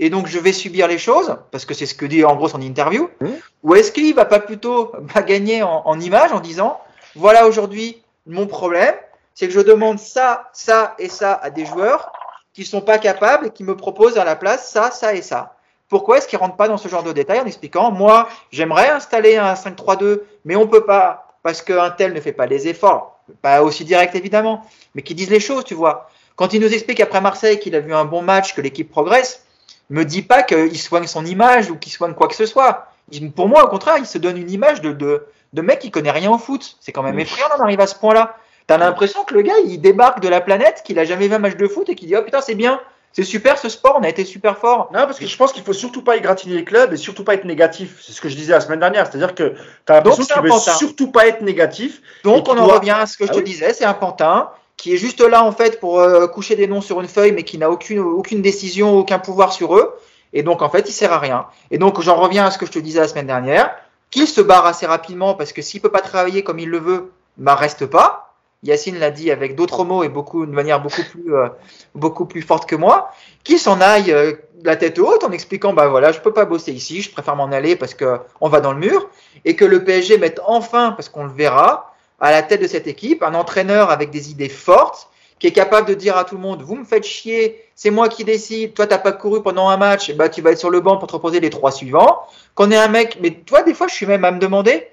Et 0.00 0.08
donc 0.08 0.26
je 0.26 0.38
vais 0.38 0.52
subir 0.52 0.88
les 0.88 0.98
choses, 0.98 1.36
parce 1.52 1.66
que 1.66 1.74
c'est 1.74 1.86
ce 1.86 1.94
que 1.94 2.06
dit 2.06 2.24
en 2.24 2.34
gros 2.34 2.48
son 2.48 2.62
interview, 2.62 3.10
mmh. 3.20 3.26
ou 3.62 3.74
est-ce 3.74 3.92
qu'il 3.92 4.14
va 4.14 4.24
pas 4.24 4.40
plutôt 4.40 4.92
gagner 5.26 5.62
en, 5.62 6.00
image 6.00 6.32
en 6.32 6.40
disant, 6.40 6.80
voilà 7.14 7.46
aujourd'hui 7.46 8.02
mon 8.26 8.46
problème, 8.46 8.94
c'est 9.34 9.46
que 9.46 9.52
je 9.52 9.60
demande 9.60 9.98
ça, 9.98 10.48
ça 10.52 10.94
et 10.98 11.08
ça 11.08 11.34
à 11.34 11.50
des 11.50 11.66
joueurs 11.66 12.12
qui 12.54 12.64
sont 12.64 12.80
pas 12.80 12.98
capables 12.98 13.48
et 13.48 13.50
qui 13.50 13.62
me 13.62 13.76
proposent 13.76 14.18
à 14.18 14.24
la 14.24 14.36
place 14.36 14.70
ça, 14.70 14.90
ça 14.90 15.14
et 15.14 15.22
ça. 15.22 15.54
Pourquoi 15.88 16.18
est-ce 16.18 16.28
qu'ils 16.28 16.38
rentrent 16.38 16.56
pas 16.56 16.68
dans 16.68 16.78
ce 16.78 16.88
genre 16.88 17.02
de 17.02 17.12
détails 17.12 17.40
en 17.40 17.46
expliquant, 17.46 17.90
moi 17.90 18.28
j'aimerais 18.50 18.88
installer 18.88 19.36
un 19.36 19.54
5-3-2, 19.54 20.22
mais 20.46 20.56
on 20.56 20.66
peut 20.66 20.84
pas 20.84 21.26
parce 21.42 21.60
qu'un 21.60 21.90
tel 21.90 22.14
ne 22.14 22.20
fait 22.20 22.32
pas 22.32 22.46
les 22.46 22.68
efforts, 22.68 23.20
pas 23.42 23.62
aussi 23.62 23.84
direct 23.84 24.14
évidemment, 24.14 24.64
mais 24.94 25.02
qui 25.02 25.14
disent 25.14 25.30
les 25.30 25.40
choses, 25.40 25.64
tu 25.64 25.74
vois. 25.74 26.08
Quand 26.36 26.54
il 26.54 26.60
nous 26.60 26.72
explique 26.72 27.00
après 27.00 27.20
Marseille 27.20 27.58
qu'il 27.58 27.74
a 27.74 27.80
vu 27.80 27.92
un 27.92 28.06
bon 28.06 28.22
match, 28.22 28.54
que 28.54 28.62
l'équipe 28.62 28.90
progresse, 28.90 29.44
me 29.90 30.04
dit 30.04 30.22
pas 30.22 30.42
qu'il 30.42 30.78
soigne 30.78 31.06
son 31.06 31.26
image 31.26 31.70
ou 31.70 31.76
qu'il 31.76 31.92
soigne 31.92 32.14
quoi 32.14 32.28
que 32.28 32.34
ce 32.34 32.46
soit. 32.46 32.86
Pour 33.34 33.48
moi, 33.48 33.64
au 33.64 33.68
contraire, 33.68 33.96
il 33.98 34.06
se 34.06 34.18
donne 34.18 34.36
une 34.36 34.50
image 34.50 34.80
de, 34.80 34.92
de, 34.92 35.26
de 35.52 35.62
mec 35.62 35.80
qui 35.80 35.90
connaît 35.90 36.12
rien 36.12 36.30
au 36.30 36.38
foot. 36.38 36.76
C'est 36.80 36.92
quand 36.92 37.02
même 37.02 37.18
effrayant 37.18 37.48
d'en 37.48 37.62
arriver 37.62 37.82
à 37.82 37.88
ce 37.88 37.96
point-là. 37.96 38.36
T'as 38.66 38.78
l'impression 38.78 39.24
que 39.24 39.34
le 39.34 39.42
gars, 39.42 39.58
il 39.66 39.80
débarque 39.80 40.20
de 40.20 40.28
la 40.28 40.40
planète, 40.40 40.82
qu'il 40.84 40.98
a 41.00 41.04
jamais 41.04 41.26
vu 41.26 41.34
un 41.34 41.40
match 41.40 41.56
de 41.56 41.66
foot 41.66 41.88
et 41.88 41.96
qu'il 41.96 42.06
dit, 42.06 42.14
oh 42.16 42.22
putain, 42.22 42.40
c'est 42.40 42.54
bien. 42.54 42.80
C'est 43.12 43.24
super 43.24 43.58
ce 43.58 43.68
sport, 43.68 43.96
on 43.98 44.04
a 44.04 44.08
été 44.08 44.24
super 44.24 44.56
fort. 44.56 44.88
Non, 44.92 45.00
parce 45.00 45.18
que 45.18 45.26
je 45.26 45.36
pense 45.36 45.52
qu'il 45.52 45.64
faut 45.64 45.72
surtout 45.72 46.02
pas 46.02 46.16
égratigner 46.16 46.54
les 46.54 46.64
clubs 46.64 46.92
et 46.92 46.96
surtout 46.96 47.24
pas 47.24 47.34
être 47.34 47.44
négatif. 47.44 48.00
C'est 48.00 48.12
ce 48.12 48.20
que 48.20 48.28
je 48.28 48.36
disais 48.36 48.52
la 48.52 48.60
semaine 48.60 48.78
dernière. 48.78 49.08
C'est-à-dire 49.08 49.34
que 49.34 49.54
tu 49.84 49.92
as 49.92 49.96
l'impression 49.96 50.22
qu'il 50.22 50.42
veut 50.42 50.58
surtout 50.76 51.10
pas 51.10 51.26
être 51.26 51.40
négatif. 51.40 52.00
Donc 52.22 52.48
on 52.48 52.56
en 52.56 52.66
revient 52.66 52.92
à 52.92 53.06
ce 53.06 53.16
que 53.16 53.26
je 53.26 53.32
ah 53.32 53.34
te 53.34 53.40
disais, 53.40 53.72
c'est 53.72 53.84
un 53.84 53.94
pantin 53.94 54.50
qui 54.80 54.94
est 54.94 54.96
juste 54.96 55.20
là 55.20 55.44
en 55.44 55.52
fait 55.52 55.78
pour 55.78 56.00
euh, 56.00 56.26
coucher 56.26 56.56
des 56.56 56.66
noms 56.66 56.80
sur 56.80 57.02
une 57.02 57.08
feuille, 57.08 57.32
mais 57.32 57.42
qui 57.42 57.58
n'a 57.58 57.70
aucune, 57.70 57.98
aucune 57.98 58.40
décision, 58.40 58.96
aucun 58.96 59.18
pouvoir 59.18 59.52
sur 59.52 59.76
eux. 59.76 59.94
Et 60.32 60.42
donc 60.42 60.62
en 60.62 60.70
fait, 60.70 60.88
il 60.88 60.92
sert 60.92 61.12
à 61.12 61.18
rien. 61.18 61.46
Et 61.70 61.76
donc 61.76 62.00
j'en 62.00 62.16
reviens 62.16 62.46
à 62.46 62.50
ce 62.50 62.56
que 62.56 62.64
je 62.64 62.72
te 62.72 62.78
disais 62.78 62.98
la 62.98 63.08
semaine 63.08 63.26
dernière, 63.26 63.76
qu'il 64.10 64.26
se 64.26 64.40
barre 64.40 64.64
assez 64.64 64.86
rapidement 64.86 65.34
parce 65.34 65.52
que 65.52 65.60
s'il 65.60 65.82
peut 65.82 65.90
pas 65.90 66.00
travailler 66.00 66.42
comme 66.42 66.58
il 66.58 66.70
le 66.70 66.78
veut, 66.78 67.12
bah 67.36 67.56
reste 67.56 67.84
pas. 67.84 68.34
Yacine 68.62 68.98
l'a 68.98 69.10
dit 69.10 69.30
avec 69.30 69.54
d'autres 69.54 69.84
mots 69.84 70.02
et 70.02 70.08
beaucoup 70.08 70.46
de 70.46 70.50
manière 70.50 70.82
beaucoup 70.82 71.02
plus 71.02 71.34
euh, 71.34 71.48
beaucoup 71.94 72.24
plus 72.24 72.42
forte 72.42 72.66
que 72.66 72.76
moi, 72.76 73.10
qu'il 73.44 73.58
s'en 73.58 73.82
aille 73.82 74.12
euh, 74.12 74.32
la 74.64 74.76
tête 74.76 74.98
haute 74.98 75.24
en 75.24 75.30
expliquant 75.30 75.74
bah 75.74 75.88
voilà, 75.88 76.10
je 76.10 76.20
peux 76.20 76.32
pas 76.32 76.46
bosser 76.46 76.72
ici, 76.72 77.02
je 77.02 77.10
préfère 77.10 77.36
m'en 77.36 77.52
aller 77.52 77.76
parce 77.76 77.92
que 77.92 78.18
on 78.40 78.48
va 78.48 78.60
dans 78.60 78.72
le 78.72 78.78
mur 78.78 79.10
et 79.44 79.56
que 79.56 79.66
le 79.66 79.84
PSG 79.84 80.16
mette 80.16 80.40
enfin 80.46 80.92
parce 80.92 81.10
qu'on 81.10 81.24
le 81.24 81.32
verra 81.32 81.89
à 82.20 82.30
la 82.30 82.42
tête 82.42 82.60
de 82.60 82.66
cette 82.66 82.86
équipe, 82.86 83.22
un 83.22 83.34
entraîneur 83.34 83.90
avec 83.90 84.10
des 84.10 84.30
idées 84.30 84.48
fortes, 84.48 85.08
qui 85.38 85.46
est 85.46 85.52
capable 85.52 85.88
de 85.88 85.94
dire 85.94 86.18
à 86.18 86.24
tout 86.24 86.34
le 86.34 86.40
monde, 86.42 86.60
vous 86.60 86.76
me 86.76 86.84
faites 86.84 87.04
chier, 87.04 87.64
c'est 87.74 87.90
moi 87.90 88.10
qui 88.10 88.24
décide, 88.24 88.74
toi 88.74 88.86
t'as 88.86 88.98
pas 88.98 89.12
couru 89.12 89.42
pendant 89.42 89.70
un 89.70 89.78
match, 89.78 90.12
bah 90.12 90.28
tu 90.28 90.42
vas 90.42 90.52
être 90.52 90.58
sur 90.58 90.68
le 90.68 90.80
banc 90.80 90.98
pour 90.98 91.08
te 91.08 91.14
reposer 91.14 91.40
les 91.40 91.48
trois 91.48 91.72
suivants. 91.72 92.20
Qu'on 92.54 92.70
ait 92.70 92.76
un 92.76 92.88
mec, 92.88 93.18
mais 93.22 93.30
toi 93.30 93.62
des 93.62 93.72
fois 93.72 93.88
je 93.88 93.94
suis 93.94 94.04
même 94.04 94.24
à 94.24 94.30
me 94.32 94.38
demander, 94.38 94.86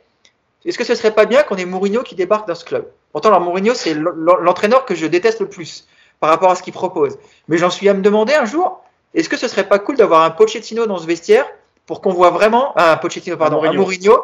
est-ce 0.65 0.77
que 0.77 0.85
ce 0.85 0.95
serait 0.95 1.13
pas 1.13 1.25
bien 1.25 1.43
qu'on 1.43 1.57
ait 1.57 1.65
Mourinho 1.65 2.01
qui 2.01 2.15
débarque 2.15 2.47
dans 2.47 2.55
ce 2.55 2.63
club? 2.63 2.87
Pourtant, 3.11 3.29
alors 3.29 3.41
Mourinho 3.41 3.73
c'est 3.73 3.93
l'entraîneur 3.93 4.85
que 4.85 4.95
je 4.95 5.05
déteste 5.05 5.41
le 5.41 5.49
plus 5.49 5.85
par 6.21 6.29
rapport 6.29 6.49
à 6.49 6.55
ce 6.55 6.63
qu'il 6.63 6.73
propose. 6.73 7.17
Mais 7.49 7.57
j'en 7.57 7.69
suis 7.69 7.89
à 7.89 7.93
me 7.93 8.01
demander 8.01 8.33
un 8.33 8.45
jour, 8.45 8.81
est-ce 9.13 9.27
que 9.27 9.37
ce 9.37 9.49
serait 9.49 9.67
pas 9.67 9.79
cool 9.79 9.97
d'avoir 9.97 10.23
un 10.23 10.29
Pochettino 10.29 10.85
dans 10.85 10.97
ce 10.97 11.05
vestiaire 11.05 11.45
pour 11.85 12.01
qu'on 12.01 12.13
voit 12.13 12.29
vraiment 12.29 12.77
un 12.77 12.95
Pochettino 12.95 13.35
pardon, 13.35 13.63
un 13.63 13.73
Mourinho 13.73 14.23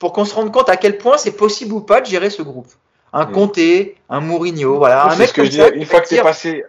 pour 0.00 0.12
qu'on 0.12 0.24
se 0.24 0.34
rende 0.34 0.50
compte 0.50 0.68
à 0.68 0.76
quel 0.76 0.98
point 0.98 1.18
c'est 1.18 1.36
possible 1.36 1.74
ou 1.74 1.80
pas 1.80 2.00
de 2.00 2.06
gérer 2.06 2.30
ce 2.30 2.42
groupe. 2.42 2.72
Un 3.12 3.26
mm. 3.26 3.32
Conte, 3.32 3.58
un 4.08 4.20
Mourinho, 4.20 4.78
voilà. 4.78 5.04
un 5.04 5.16
mec 5.16 5.32
que 5.32 5.44
je 5.44 5.74
une 5.74 5.84
fois 5.84 6.00
que 6.00 6.08
tu 6.08 6.14
es 6.16 6.22
passé, 6.22 6.64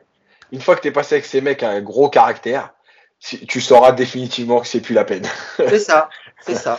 une 0.52 0.62
fois 0.62 0.76
que 0.76 0.82
tu 0.82 0.90
es 0.90 0.92
passé 0.92 1.16
avec 1.16 1.26
ces 1.26 1.42
mecs 1.42 1.64
à 1.64 1.70
un 1.70 1.82
gros 1.82 2.10
caractère, 2.10 2.74
tu 3.20 3.62
sauras 3.62 3.94
définitivement 3.94 4.60
que 4.60 4.68
c'est 4.68 4.82
plus 4.82 4.94
la 4.94 5.06
peine. 5.06 5.26
c'est 5.58 5.80
ça, 5.80 6.10
c'est 6.42 6.56
ça. 6.68 6.78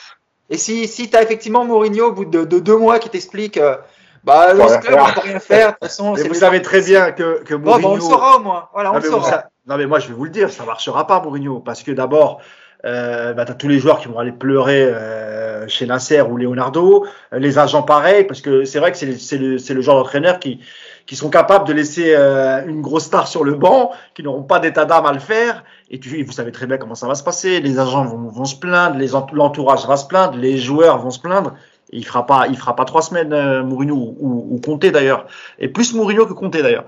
Et 0.51 0.59
si, 0.59 0.87
si 0.87 1.09
tu 1.09 1.17
as 1.17 1.23
effectivement 1.23 1.65
Mourinho 1.65 2.09
au 2.09 2.13
bout 2.13 2.25
de, 2.27 2.45
deux 2.45 2.77
mois 2.77 2.99
qui 2.99 3.09
t'explique, 3.09 3.57
euh, 3.57 3.77
bah, 4.23 4.53
le 4.53 4.81
club, 4.81 5.01
on 5.01 5.13
peut 5.15 5.21
rien 5.21 5.41
faire, 5.41 5.69
de 5.69 5.73
toute 5.73 5.85
façon. 5.85 6.13
vous 6.13 6.35
savez 6.35 6.61
très 6.61 6.83
bien 6.83 7.13
que, 7.13 7.43
que 7.45 7.55
Mourinho. 7.55 7.81
Bon, 7.81 7.93
on 7.93 7.95
le 7.95 8.01
saura 8.01 8.37
au 8.37 8.41
moins. 8.41 8.69
Voilà, 8.75 8.91
on 8.91 8.95
non, 8.95 9.01
le 9.01 9.09
saura. 9.09 9.45
non, 9.67 9.79
mais 9.79 9.87
moi, 9.87 10.01
je 10.01 10.09
vais 10.09 10.15
vous 10.15 10.25
le 10.25 10.31
dire, 10.31 10.51
ça 10.51 10.65
marchera 10.65 11.07
pas, 11.07 11.21
Mourinho. 11.21 11.61
Parce 11.61 11.83
que 11.83 11.93
d'abord, 11.93 12.43
euh, 12.85 13.33
bah, 13.33 13.45
tu 13.45 13.53
as 13.53 13.55
tous 13.55 13.69
les 13.69 13.79
joueurs 13.79 14.01
qui 14.01 14.09
vont 14.09 14.19
aller 14.19 14.33
pleurer 14.33 14.85
euh, 14.85 15.67
chez 15.69 15.87
Nasser 15.87 16.21
ou 16.23 16.37
Leonardo, 16.37 17.07
euh, 17.33 17.39
les 17.39 17.59
agents 17.59 17.83
pareils, 17.83 18.25
parce 18.25 18.41
que 18.41 18.65
c'est 18.65 18.79
vrai 18.79 18.93
que 18.93 18.99
c'est 18.99 19.39
le, 19.39 19.75
le, 19.75 19.81
genre 19.81 19.97
d'entraîneur 19.97 20.39
qui, 20.39 20.61
qui 21.07 21.17
sont 21.17 21.31
capables 21.31 21.67
de 21.67 21.73
laisser 21.73 22.15
euh, 22.15 22.67
une 22.67 22.81
grosse 22.81 23.05
star 23.05 23.29
sur 23.29 23.45
le 23.45 23.55
banc, 23.55 23.93
qui 24.15 24.23
n'auront 24.23 24.43
pas 24.43 24.59
d'état 24.59 24.85
d'âme 24.85 25.07
à 25.07 25.13
le 25.13 25.21
faire. 25.21 25.65
Et 25.91 26.01
tu, 26.01 26.23
vous 26.23 26.33
savez 26.33 26.53
très 26.53 26.67
bien 26.67 26.79
comment 26.79 26.95
ça 26.95 27.07
va 27.07 27.15
se 27.15 27.23
passer. 27.23 27.61
Les 27.61 27.79
agents 27.79 28.05
vont, 28.05 28.29
vont 28.29 28.45
se 28.45 28.57
plaindre, 28.57 28.99
l'entourage 29.33 29.87
va 29.87 29.97
se 29.97 30.07
plaindre, 30.07 30.37
les 30.37 30.59
joueurs 30.59 30.99
vont 30.99 31.11
se 31.11 31.21
plaindre. 31.21 31.55
il 31.93 32.05
fera 32.05 32.27
pas, 32.27 32.47
il 32.49 32.57
fera 32.57 32.75
pas 32.75 32.85
trois 32.85 33.03
semaines 33.03 33.33
euh, 33.33 33.63
Mourinho 33.63 33.95
ou, 33.95 34.47
ou, 34.51 34.61
Conte 34.61 34.87
d'ailleurs, 34.87 35.27
et 35.59 35.69
plus 35.69 35.95
Mourinho 35.95 36.27
que 36.27 36.33
Conte 36.33 36.57
d'ailleurs, 36.57 36.87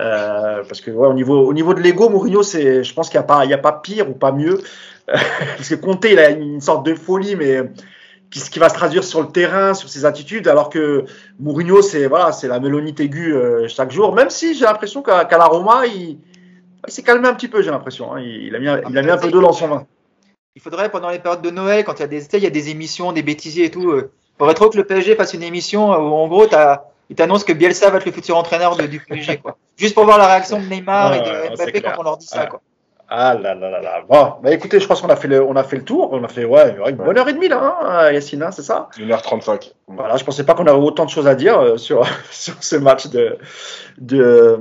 euh, 0.00 0.62
parce 0.66 0.80
que 0.80 0.90
ouais, 0.90 1.06
au 1.06 1.12
niveau 1.12 1.46
au 1.46 1.52
niveau 1.52 1.74
de 1.74 1.80
l'ego, 1.80 2.08
Mourinho 2.08 2.42
c'est, 2.42 2.82
je 2.82 2.94
pense 2.94 3.08
qu'il 3.08 3.16
y 3.16 3.20
a 3.20 3.24
pas 3.24 3.44
il 3.44 3.50
y 3.50 3.54
a 3.54 3.58
pas 3.58 3.72
pire 3.72 4.08
ou 4.08 4.14
pas 4.14 4.32
mieux, 4.32 4.58
parce 5.56 5.68
que 5.68 5.74
Conte 5.74 6.04
il 6.04 6.18
a 6.18 6.30
une 6.30 6.60
sorte 6.60 6.84
de 6.84 6.94
folie 6.94 7.36
mais 7.36 7.62
qui, 8.30 8.40
qui 8.40 8.58
va 8.58 8.68
se 8.68 8.74
traduire 8.74 9.04
sur 9.04 9.20
le 9.22 9.28
terrain, 9.28 9.74
sur 9.74 9.88
ses 9.88 10.04
attitudes, 10.04 10.48
alors 10.48 10.68
que 10.68 11.04
Mourinho 11.38 11.82
c'est 11.82 12.06
voilà 12.06 12.32
c'est 12.32 12.48
la 12.48 12.60
mélonite 12.60 13.00
aiguë 13.00 13.34
euh, 13.34 13.68
chaque 13.68 13.92
jour, 13.92 14.14
même 14.14 14.30
si 14.30 14.54
j'ai 14.54 14.64
l'impression 14.64 15.02
qu'à 15.02 15.26
la 15.30 15.46
Roma 15.46 15.86
il, 15.86 16.18
il 16.86 16.92
s'est 16.92 17.02
calmé 17.02 17.28
un 17.28 17.34
petit 17.34 17.48
peu 17.48 17.62
j'ai 17.62 17.70
l'impression, 17.70 18.14
hein. 18.14 18.20
il, 18.20 18.48
il, 18.48 18.56
a 18.56 18.58
mis 18.58 18.66
il 18.90 18.98
a 18.98 19.02
mis 19.02 19.10
un 19.10 19.18
peu 19.18 19.30
d'eau 19.30 19.40
dans 19.40 19.52
son 19.52 19.68
vin. 19.68 19.86
Il 20.54 20.62
faudrait 20.62 20.90
pendant 20.90 21.10
les 21.10 21.18
périodes 21.18 21.42
de 21.42 21.50
Noël 21.50 21.84
quand 21.84 21.94
il 21.98 22.00
y 22.00 22.04
a 22.04 22.08
des 22.08 22.26
il 22.32 22.42
y 22.42 22.46
a 22.46 22.50
des 22.50 22.70
émissions, 22.70 23.12
des 23.12 23.22
bêtisiers 23.22 23.66
et 23.66 23.70
tout 23.70 24.02
faudrait 24.38 24.54
trop 24.54 24.70
que 24.70 24.76
le 24.76 24.84
PSG 24.84 25.14
fasse 25.16 25.34
une 25.34 25.42
émission 25.42 25.90
où 25.90 26.14
en 26.14 26.28
gros 26.28 26.46
il 27.08 27.16
t'annonce 27.16 27.44
que 27.44 27.52
Bielsa 27.52 27.90
va 27.90 27.98
être 27.98 28.04
le 28.04 28.12
futur 28.12 28.36
entraîneur 28.36 28.76
de, 28.76 28.86
du 28.86 29.00
PSG 29.00 29.38
quoi. 29.38 29.56
Juste 29.76 29.94
pour 29.94 30.04
voir 30.04 30.18
la 30.18 30.26
réaction 30.26 30.58
de 30.58 30.64
Neymar 30.64 31.14
et 31.14 31.20
de 31.20 31.56
Mbappé 31.56 31.82
quand 31.82 31.92
on 31.98 32.02
leur 32.02 32.16
dit 32.16 32.26
ça 32.26 32.46
quoi. 32.46 32.60
Ah 33.08 33.34
là 33.34 33.54
là 33.54 33.70
là 33.70 33.80
là. 33.80 34.02
Bon, 34.08 34.34
bah 34.42 34.50
écoutez, 34.50 34.80
je 34.80 34.86
pense 34.86 35.00
qu'on 35.00 35.08
a 35.08 35.16
fait 35.16 35.28
le, 35.28 35.40
on 35.42 35.54
a 35.54 35.62
fait 35.62 35.76
le 35.76 35.84
tour. 35.84 36.08
On 36.12 36.24
a 36.24 36.28
fait 36.28 36.44
ouais, 36.44 36.76
une 36.88 36.96
bonne 36.96 37.16
heure 37.16 37.28
et 37.28 37.32
demie 37.32 37.48
là, 37.48 37.78
hein, 37.80 38.10
Yacine, 38.10 38.42
hein, 38.42 38.50
c'est 38.50 38.62
ça? 38.62 38.88
1h35. 38.98 39.72
Voilà, 39.86 40.16
je 40.16 40.24
pensais 40.24 40.44
pas 40.44 40.54
qu'on 40.54 40.66
avait 40.66 40.76
autant 40.76 41.04
de 41.04 41.10
choses 41.10 41.28
à 41.28 41.36
dire 41.36 41.58
euh, 41.60 41.76
sur, 41.76 42.04
sur 42.30 42.54
ce 42.60 42.74
match 42.74 43.06
de, 43.06 43.38
de, 43.98 44.58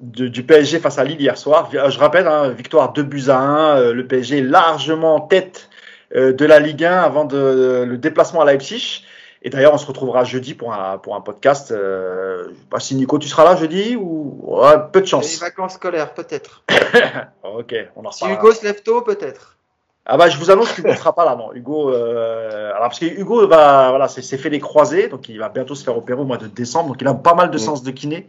de, 0.00 0.28
du 0.28 0.42
PSG 0.42 0.78
face 0.78 0.98
à 0.98 1.04
Lille 1.04 1.20
hier 1.20 1.36
soir. 1.36 1.68
Je 1.70 1.98
rappelle, 1.98 2.26
hein, 2.26 2.48
victoire 2.48 2.94
2 2.94 3.02
buts 3.02 3.28
à 3.28 3.38
1, 3.38 3.76
euh, 3.76 3.92
le 3.92 4.06
PSG 4.06 4.40
largement 4.40 5.16
en 5.16 5.20
tête 5.20 5.68
euh, 6.14 6.32
de 6.32 6.44
la 6.46 6.60
Ligue 6.60 6.84
1 6.84 6.92
avant 6.92 7.26
de, 7.26 7.84
le 7.86 7.98
déplacement 7.98 8.40
à 8.40 8.46
Leipzig. 8.46 9.04
Et 9.46 9.48
d'ailleurs, 9.48 9.72
on 9.74 9.78
se 9.78 9.86
retrouvera 9.86 10.24
jeudi 10.24 10.54
pour 10.54 10.74
un, 10.74 10.98
pour 10.98 11.14
un 11.14 11.20
podcast. 11.20 11.70
Euh, 11.70 12.48
pas 12.68 12.80
si 12.80 12.96
Nico, 12.96 13.16
tu 13.16 13.28
seras 13.28 13.44
là 13.44 13.54
jeudi 13.54 13.94
ou 13.94 14.50
peu 14.92 15.00
de 15.00 15.06
chance. 15.06 15.34
Les 15.34 15.38
vacances 15.38 15.74
scolaires, 15.74 16.14
peut-être. 16.14 16.64
ok, 17.44 17.72
on 17.94 18.04
en 18.04 18.10
Si 18.10 18.26
Hugo 18.26 18.50
se 18.50 18.64
lève 18.64 18.82
tôt, 18.82 19.02
peut-être. 19.02 19.56
Ah 20.04 20.16
bah 20.16 20.28
je 20.28 20.36
vous 20.38 20.50
annonce 20.50 20.72
qu'il 20.72 20.84
ne 20.84 20.94
sera 20.94 21.14
pas 21.14 21.24
là, 21.24 21.36
non. 21.36 21.52
Hugo, 21.54 21.92
euh, 21.92 22.70
alors 22.70 22.88
parce 22.88 22.98
que 22.98 23.06
Hugo 23.06 23.46
va, 23.46 23.90
voilà, 23.90 24.08
c'est 24.08 24.36
fait 24.36 24.50
les 24.50 24.58
croisés, 24.58 25.06
donc 25.06 25.28
il 25.28 25.38
va 25.38 25.48
bientôt 25.48 25.76
se 25.76 25.84
faire 25.84 25.96
opérer 25.96 26.20
au 26.20 26.24
mois 26.24 26.38
de 26.38 26.48
décembre, 26.48 26.88
donc 26.88 27.00
il 27.00 27.06
a 27.06 27.14
pas 27.14 27.34
mal 27.34 27.50
de 27.50 27.58
sens 27.58 27.84
de 27.84 27.90
kiné, 27.92 28.28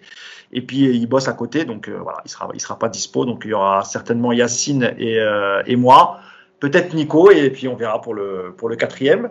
et 0.52 0.62
puis 0.62 0.86
il 0.86 1.06
bosse 1.08 1.28
à 1.28 1.34
côté, 1.34 1.66
donc 1.66 1.88
euh, 1.88 2.00
voilà, 2.02 2.20
il 2.26 2.32
sera, 2.32 2.50
il 2.54 2.60
sera 2.60 2.80
pas 2.80 2.90
dispo, 2.90 3.26
donc 3.26 3.44
il 3.46 3.52
y 3.52 3.54
aura 3.54 3.84
certainement 3.84 4.32
Yacine 4.32 4.96
et, 4.98 5.20
euh, 5.20 5.62
et 5.68 5.76
moi 5.76 6.20
peut-être 6.60 6.94
Nico, 6.94 7.32
et 7.32 7.50
puis 7.50 7.68
on 7.68 7.76
verra 7.76 8.02
pour 8.02 8.14
le, 8.14 8.54
pour 8.58 8.70
le 8.70 8.76
quatrième. 8.76 9.30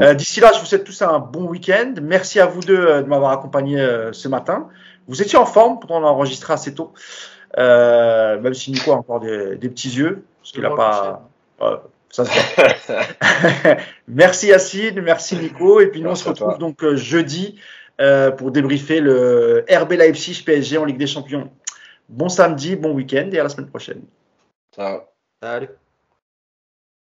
Euh, 0.00 0.14
d'ici 0.14 0.40
là, 0.40 0.50
je 0.54 0.60
vous 0.60 0.66
souhaite 0.66 0.84
tous 0.84 1.02
un 1.02 1.18
bon 1.18 1.44
week-end. 1.44 1.94
Merci 2.02 2.40
à 2.40 2.46
vous 2.46 2.60
deux 2.60 2.78
euh, 2.78 3.02
de 3.02 3.08
m'avoir 3.08 3.32
accompagné 3.32 3.80
euh, 3.80 4.12
ce 4.12 4.28
matin. 4.28 4.68
Vous 5.08 5.20
étiez 5.20 5.38
en 5.38 5.46
forme, 5.46 5.78
pourtant 5.78 6.00
on 6.00 6.06
a 6.06 6.10
enregistré 6.10 6.52
assez 6.52 6.74
tôt, 6.74 6.92
même 7.56 8.54
si 8.54 8.70
Nico 8.70 8.92
a 8.92 8.96
encore 8.96 9.20
des, 9.20 9.56
petits 9.58 9.90
yeux, 9.90 10.24
parce 10.40 10.52
qu'il 10.52 10.62
n'a 10.62 10.70
pas... 10.70 11.28
ça 12.08 12.24
se 12.24 12.30
merci 14.08 14.46
Yacine, 14.46 15.00
merci 15.00 15.36
Nico, 15.36 15.80
et 15.80 15.88
puis 15.88 16.02
nous 16.02 16.10
on 16.10 16.14
se 16.14 16.28
retrouve 16.28 16.56
donc 16.58 16.86
jeudi 16.94 17.58
pour 18.38 18.52
débriefer 18.52 19.00
le 19.00 19.64
RB 19.68 19.92
Leipzig 19.94 20.44
PSG 20.46 20.78
en 20.78 20.84
Ligue 20.84 20.98
des 20.98 21.08
Champions. 21.08 21.50
Bon 22.08 22.28
samedi, 22.28 22.76
bon 22.76 22.92
week-end 22.92 23.28
et 23.32 23.40
à 23.40 23.42
la 23.42 23.48
semaine 23.48 23.68
prochaine. 23.68 24.02
Ciao. 24.72 25.00
Salut. 25.42 25.68